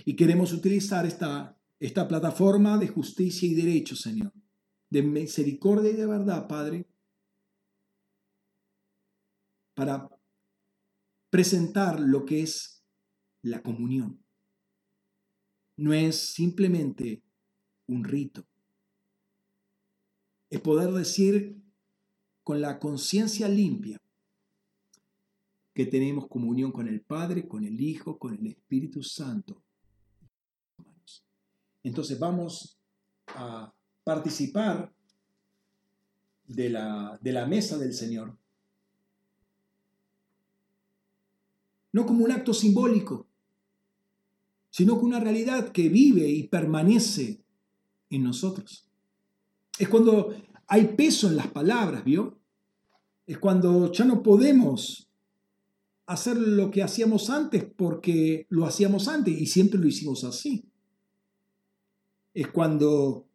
Y 0.05 0.15
queremos 0.15 0.53
utilizar 0.53 1.05
esta, 1.05 1.59
esta 1.77 2.07
plataforma 2.07 2.77
de 2.77 2.87
justicia 2.87 3.45
y 3.49 3.55
derecho, 3.55 3.93
Señor, 3.93 4.31
de 4.89 5.03
misericordia 5.03 5.91
y 5.91 5.95
de 5.95 6.05
verdad, 6.05 6.47
Padre, 6.47 6.87
para 9.73 10.09
presentar 11.29 11.99
lo 11.99 12.23
que 12.23 12.41
es 12.41 12.85
la 13.41 13.61
comunión. 13.61 14.23
No 15.75 15.91
es 15.91 16.31
simplemente 16.31 17.21
un 17.85 18.05
rito, 18.05 18.47
es 20.49 20.61
poder 20.61 20.93
decir 20.93 21.64
con 22.45 22.61
la 22.61 22.77
conciencia 22.77 23.49
limpia 23.49 23.99
que 25.73 25.87
tenemos 25.87 26.27
comunión 26.27 26.71
con 26.71 26.87
el 26.87 27.01
Padre, 27.01 27.47
con 27.47 27.65
el 27.65 27.81
Hijo, 27.81 28.19
con 28.19 28.35
el 28.35 28.45
Espíritu 28.45 29.01
Santo. 29.01 29.63
Entonces 31.83 32.19
vamos 32.19 32.77
a 33.29 33.73
participar 34.03 34.93
de 36.45 36.69
la, 36.69 37.17
de 37.19 37.33
la 37.33 37.47
mesa 37.47 37.79
del 37.79 37.95
Señor, 37.95 38.37
no 41.93 42.05
como 42.05 42.25
un 42.25 42.31
acto 42.31 42.53
simbólico, 42.53 43.25
sino 44.69 44.93
como 44.97 45.07
una 45.07 45.19
realidad 45.19 45.71
que 45.71 45.89
vive 45.89 46.29
y 46.29 46.47
permanece 46.47 47.43
en 48.11 48.23
nosotros. 48.23 48.87
Es 49.79 49.89
cuando 49.89 50.31
hay 50.67 50.87
peso 50.95 51.27
en 51.27 51.37
las 51.37 51.47
palabras, 51.47 52.03
¿vio? 52.03 52.39
Es 53.25 53.37
cuando 53.37 53.91
ya 53.91 54.05
no 54.05 54.23
podemos 54.23 55.09
hacer 56.07 56.37
lo 56.37 56.69
que 56.69 56.83
hacíamos 56.83 57.29
antes 57.29 57.63
porque 57.63 58.45
lo 58.49 58.65
hacíamos 58.65 59.07
antes 59.07 59.39
y 59.39 59.45
siempre 59.47 59.79
lo 59.79 59.87
hicimos 59.87 60.23
así. 60.23 60.65
Es 62.33 62.47
cuando 62.49 63.27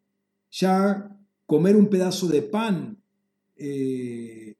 ya 0.49 1.17
comer 1.45 1.75
un 1.75 1.89
pedazo 1.89 2.27
de 2.27 2.41
pan 2.41 3.01
eh, 3.55 4.55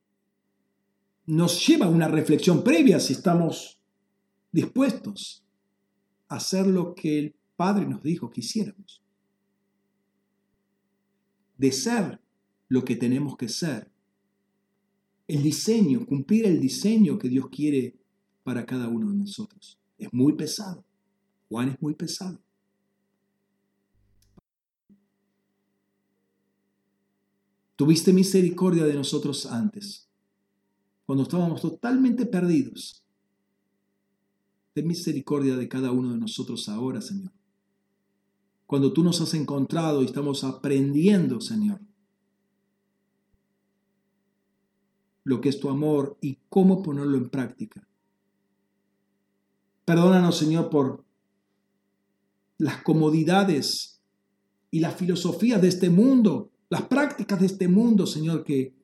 nos 1.25 1.65
lleva 1.65 1.85
a 1.85 1.89
una 1.89 2.07
reflexión 2.07 2.63
previa 2.63 2.99
si 2.99 3.13
estamos 3.13 3.79
dispuestos 4.51 5.45
a 6.27 6.35
hacer 6.35 6.67
lo 6.67 6.93
que 6.93 7.19
el 7.19 7.35
Padre 7.55 7.85
nos 7.85 8.03
dijo 8.03 8.29
que 8.29 8.41
hiciéramos. 8.41 9.01
De 11.57 11.71
ser 11.71 12.20
lo 12.71 12.85
que 12.85 12.95
tenemos 12.95 13.35
que 13.35 13.49
ser. 13.49 13.91
El 15.27 15.43
diseño, 15.43 16.05
cumplir 16.05 16.45
el 16.45 16.61
diseño 16.61 17.19
que 17.19 17.27
Dios 17.27 17.49
quiere 17.49 17.99
para 18.43 18.65
cada 18.65 18.87
uno 18.87 19.11
de 19.11 19.17
nosotros. 19.17 19.77
Es 19.97 20.07
muy 20.13 20.37
pesado. 20.37 20.85
Juan 21.49 21.67
es 21.67 21.81
muy 21.81 21.95
pesado. 21.95 22.41
Tuviste 27.75 28.13
misericordia 28.13 28.85
de 28.85 28.93
nosotros 28.93 29.47
antes, 29.47 30.07
cuando 31.05 31.23
estábamos 31.23 31.61
totalmente 31.61 32.25
perdidos. 32.25 33.03
Ten 34.73 34.87
misericordia 34.87 35.57
de 35.57 35.67
cada 35.67 35.91
uno 35.91 36.13
de 36.13 36.19
nosotros 36.19 36.69
ahora, 36.69 37.01
Señor. 37.01 37.33
Cuando 38.65 38.93
tú 38.93 39.03
nos 39.03 39.19
has 39.19 39.33
encontrado 39.33 40.01
y 40.01 40.05
estamos 40.05 40.45
aprendiendo, 40.45 41.41
Señor, 41.41 41.81
lo 45.23 45.41
que 45.41 45.49
es 45.49 45.59
tu 45.59 45.69
amor 45.69 46.17
y 46.21 46.39
cómo 46.49 46.81
ponerlo 46.81 47.17
en 47.17 47.29
práctica. 47.29 47.87
Perdónanos, 49.85 50.37
Señor, 50.37 50.69
por 50.69 51.03
las 52.57 52.81
comodidades 52.83 54.01
y 54.69 54.79
las 54.79 54.95
filosofías 54.95 55.61
de 55.61 55.67
este 55.67 55.89
mundo, 55.89 56.51
las 56.69 56.83
prácticas 56.83 57.39
de 57.39 57.47
este 57.47 57.67
mundo, 57.67 58.05
Señor, 58.05 58.43
que 58.43 58.75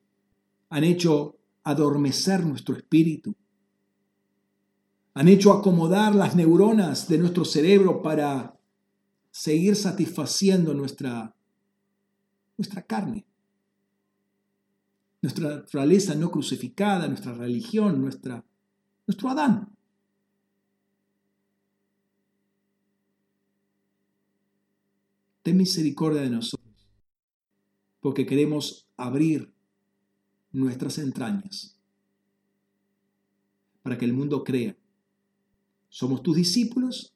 han 0.68 0.84
hecho 0.84 1.38
adormecer 1.64 2.44
nuestro 2.44 2.76
espíritu. 2.76 3.34
Han 5.14 5.28
hecho 5.28 5.52
acomodar 5.52 6.14
las 6.14 6.36
neuronas 6.36 7.08
de 7.08 7.18
nuestro 7.18 7.44
cerebro 7.44 8.02
para 8.02 8.58
seguir 9.30 9.76
satisfaciendo 9.76 10.74
nuestra, 10.74 11.34
nuestra 12.56 12.82
carne, 12.82 13.27
nuestra 15.20 15.48
naturaleza 15.56 16.14
no 16.14 16.30
crucificada, 16.30 17.08
nuestra 17.08 17.32
religión, 17.32 18.00
nuestra, 18.00 18.44
nuestro 19.06 19.28
Adán. 19.28 19.68
Ten 25.42 25.56
misericordia 25.56 26.22
de 26.22 26.30
nosotros, 26.30 26.88
porque 28.00 28.26
queremos 28.26 28.86
abrir 28.96 29.52
nuestras 30.52 30.98
entrañas 30.98 31.76
para 33.82 33.96
que 33.96 34.04
el 34.04 34.12
mundo 34.12 34.44
crea. 34.44 34.76
Somos 35.88 36.22
tus 36.22 36.36
discípulos, 36.36 37.14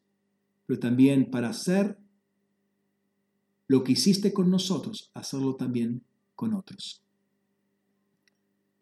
pero 0.66 0.80
también 0.80 1.30
para 1.30 1.50
hacer 1.50 1.98
lo 3.66 3.84
que 3.84 3.92
hiciste 3.92 4.32
con 4.32 4.50
nosotros, 4.50 5.10
hacerlo 5.14 5.56
también 5.56 6.02
con 6.34 6.54
otros. 6.54 7.02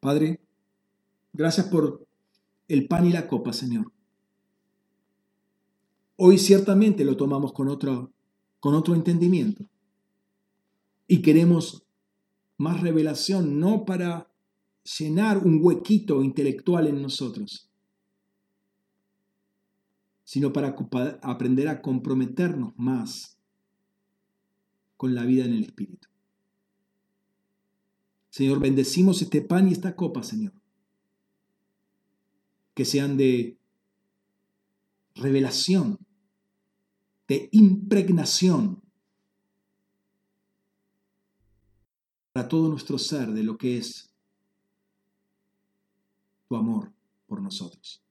Padre, 0.00 0.40
gracias 1.34 1.66
por 1.66 2.06
el 2.68 2.88
pan 2.88 3.06
y 3.06 3.12
la 3.12 3.28
copa, 3.28 3.52
Señor. 3.52 3.92
Hoy 6.16 6.38
ciertamente 6.38 7.04
lo 7.04 7.16
tomamos 7.16 7.52
con 7.52 7.68
otro, 7.68 8.10
con 8.60 8.74
otro 8.74 8.94
entendimiento. 8.94 9.64
Y 11.06 11.20
queremos 11.20 11.84
más 12.56 12.80
revelación, 12.80 13.60
no 13.60 13.84
para 13.84 14.30
llenar 14.98 15.38
un 15.38 15.60
huequito 15.62 16.22
intelectual 16.22 16.86
en 16.86 17.02
nosotros, 17.02 17.70
sino 20.24 20.52
para 20.52 20.76
aprender 21.22 21.68
a 21.68 21.82
comprometernos 21.82 22.72
más 22.76 23.38
con 24.96 25.14
la 25.14 25.24
vida 25.24 25.44
en 25.44 25.52
el 25.52 25.64
Espíritu. 25.64 26.09
Señor, 28.30 28.60
bendecimos 28.60 29.20
este 29.22 29.42
pan 29.42 29.68
y 29.68 29.72
esta 29.72 29.96
copa, 29.96 30.22
Señor. 30.22 30.52
Que 32.74 32.84
sean 32.84 33.16
de 33.16 33.58
revelación, 35.16 35.98
de 37.26 37.48
impregnación 37.52 38.82
para 42.32 42.48
todo 42.48 42.68
nuestro 42.68 42.98
ser 42.98 43.32
de 43.32 43.42
lo 43.42 43.58
que 43.58 43.76
es 43.76 44.14
tu 46.48 46.56
amor 46.56 46.92
por 47.26 47.42
nosotros. 47.42 48.02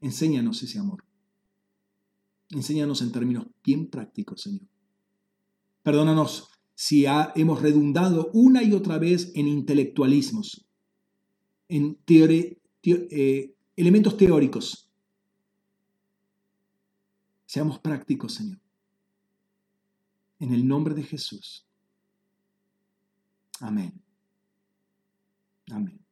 Enséñanos 0.00 0.62
ese 0.62 0.78
amor. 0.78 1.02
Enséñanos 2.50 3.00
en 3.00 3.10
términos 3.10 3.46
bien 3.64 3.88
prácticos, 3.88 4.42
Señor. 4.42 4.68
Perdónanos 5.82 6.55
si 6.76 7.06
hemos 7.06 7.62
redundado 7.62 8.30
una 8.34 8.62
y 8.62 8.74
otra 8.74 8.98
vez 8.98 9.32
en 9.34 9.48
intelectualismos, 9.48 10.68
en 11.68 11.98
eh, 12.84 13.54
elementos 13.74 14.16
teóricos. 14.18 14.90
Seamos 17.46 17.78
prácticos, 17.78 18.34
Señor. 18.34 18.60
En 20.38 20.52
el 20.52 20.68
nombre 20.68 20.94
de 20.94 21.02
Jesús. 21.02 21.66
Amén. 23.60 23.94
Amén. 25.70 25.88
Amén. 25.88 26.05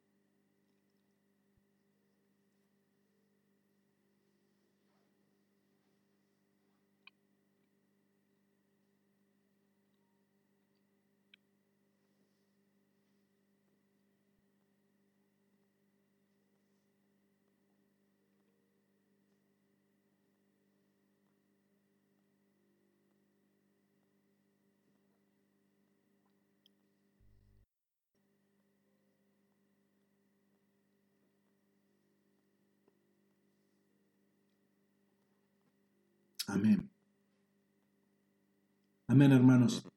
Amén, 39.15 39.31
hermanos. 39.31 39.87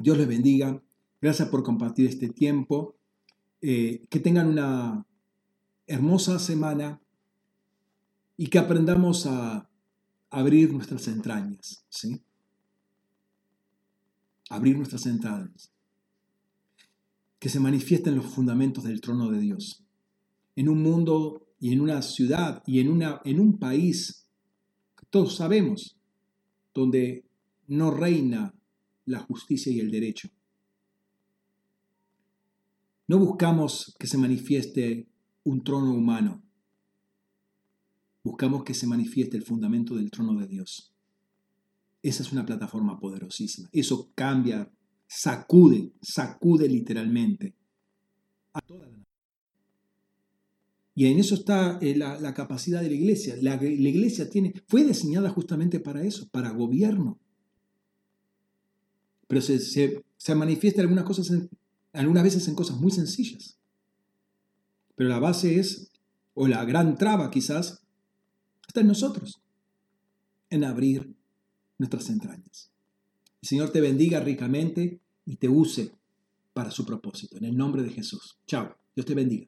Dios 0.00 0.18
les 0.18 0.26
bendiga. 0.26 0.82
Gracias 1.22 1.48
por 1.50 1.62
compartir 1.62 2.08
este 2.08 2.28
tiempo. 2.28 2.96
Eh, 3.60 4.08
que 4.10 4.18
tengan 4.18 4.48
una 4.48 5.06
hermosa 5.86 6.36
semana 6.40 7.00
y 8.36 8.48
que 8.48 8.58
aprendamos 8.58 9.26
a 9.26 9.70
abrir 10.30 10.72
nuestras 10.72 11.06
entrañas, 11.06 11.84
¿sí? 11.90 12.20
Abrir 14.48 14.76
nuestras 14.76 15.06
entrañas. 15.06 15.70
Que 17.38 17.50
se 17.50 17.60
manifiesten 17.60 18.16
los 18.16 18.26
fundamentos 18.26 18.82
del 18.82 19.00
trono 19.00 19.30
de 19.30 19.38
Dios. 19.38 19.84
En 20.56 20.68
un 20.68 20.82
mundo 20.82 21.46
y 21.60 21.72
en 21.72 21.82
una 21.82 22.02
ciudad 22.02 22.64
y 22.66 22.80
en, 22.80 22.88
una, 22.88 23.20
en 23.24 23.38
un 23.38 23.60
país 23.60 24.26
todos 25.08 25.36
sabemos, 25.36 25.96
donde 26.74 27.29
no 27.70 27.90
reina 27.90 28.54
la 29.06 29.20
justicia 29.20 29.72
y 29.72 29.80
el 29.80 29.90
derecho. 29.90 30.28
No 33.08 33.18
buscamos 33.18 33.94
que 33.98 34.06
se 34.06 34.18
manifieste 34.18 35.08
un 35.44 35.64
trono 35.64 35.92
humano, 35.92 36.42
buscamos 38.22 38.64
que 38.64 38.74
se 38.74 38.86
manifieste 38.86 39.36
el 39.36 39.44
fundamento 39.44 39.94
del 39.94 40.10
trono 40.10 40.38
de 40.38 40.46
Dios. 40.46 40.94
Esa 42.02 42.22
es 42.22 42.32
una 42.32 42.46
plataforma 42.46 42.98
poderosísima. 42.98 43.68
Eso 43.72 44.12
cambia, 44.14 44.70
sacude, 45.06 45.92
sacude 46.00 46.68
literalmente 46.68 47.56
a 48.52 48.60
toda 48.60 48.86
la 48.86 49.00
y 51.00 51.06
en 51.06 51.18
eso 51.18 51.34
está 51.34 51.78
eh, 51.80 51.96
la, 51.96 52.34
capacidad 52.34 52.82
de 52.82 52.88
la 52.90 52.94
iglesia. 52.94 53.34
La, 53.40 53.54
iglesia 53.62 54.28
tiene, 54.28 54.52
fue 54.66 54.84
diseñada 54.84 55.30
justamente 55.30 55.80
para 55.80 56.02
eso, 56.02 56.28
para 56.30 56.50
gobierno. 56.50 57.18
Pero 59.30 59.42
se, 59.42 60.34
manifiesta 60.34 60.80
algunas, 60.80 61.04
cosas 61.04 61.30
algunas 61.92 62.24
veces 62.24 62.48
en 62.48 62.56
cosas 62.56 62.76
muy 62.78 62.90
sencillas. 62.90 63.56
Pero 64.96 65.08
la 65.08 65.20
base 65.20 65.60
es, 65.60 65.92
o 66.34 66.48
la 66.48 66.64
gran 66.64 66.98
traba 66.98 67.30
quizás, 67.30 67.80
está 68.66 68.80
en 68.80 68.88
nosotros, 68.88 69.40
en 70.50 70.64
abrir 70.64 71.14
nuestras 71.78 72.10
entrañas. 72.10 72.72
El 73.40 73.48
Señor 73.48 73.70
te 73.70 73.80
bendiga 73.80 74.18
ricamente 74.18 74.98
y 75.24 75.36
te 75.36 75.48
use 75.48 75.92
para 76.52 76.72
su 76.72 76.84
propósito. 76.84 77.38
En 77.38 77.44
el 77.44 77.56
nombre 77.56 77.84
de 77.84 77.90
Jesús. 77.90 78.36
Chao. 78.48 78.76
Dios 78.96 79.06
te 79.06 79.14
bendiga. 79.14 79.46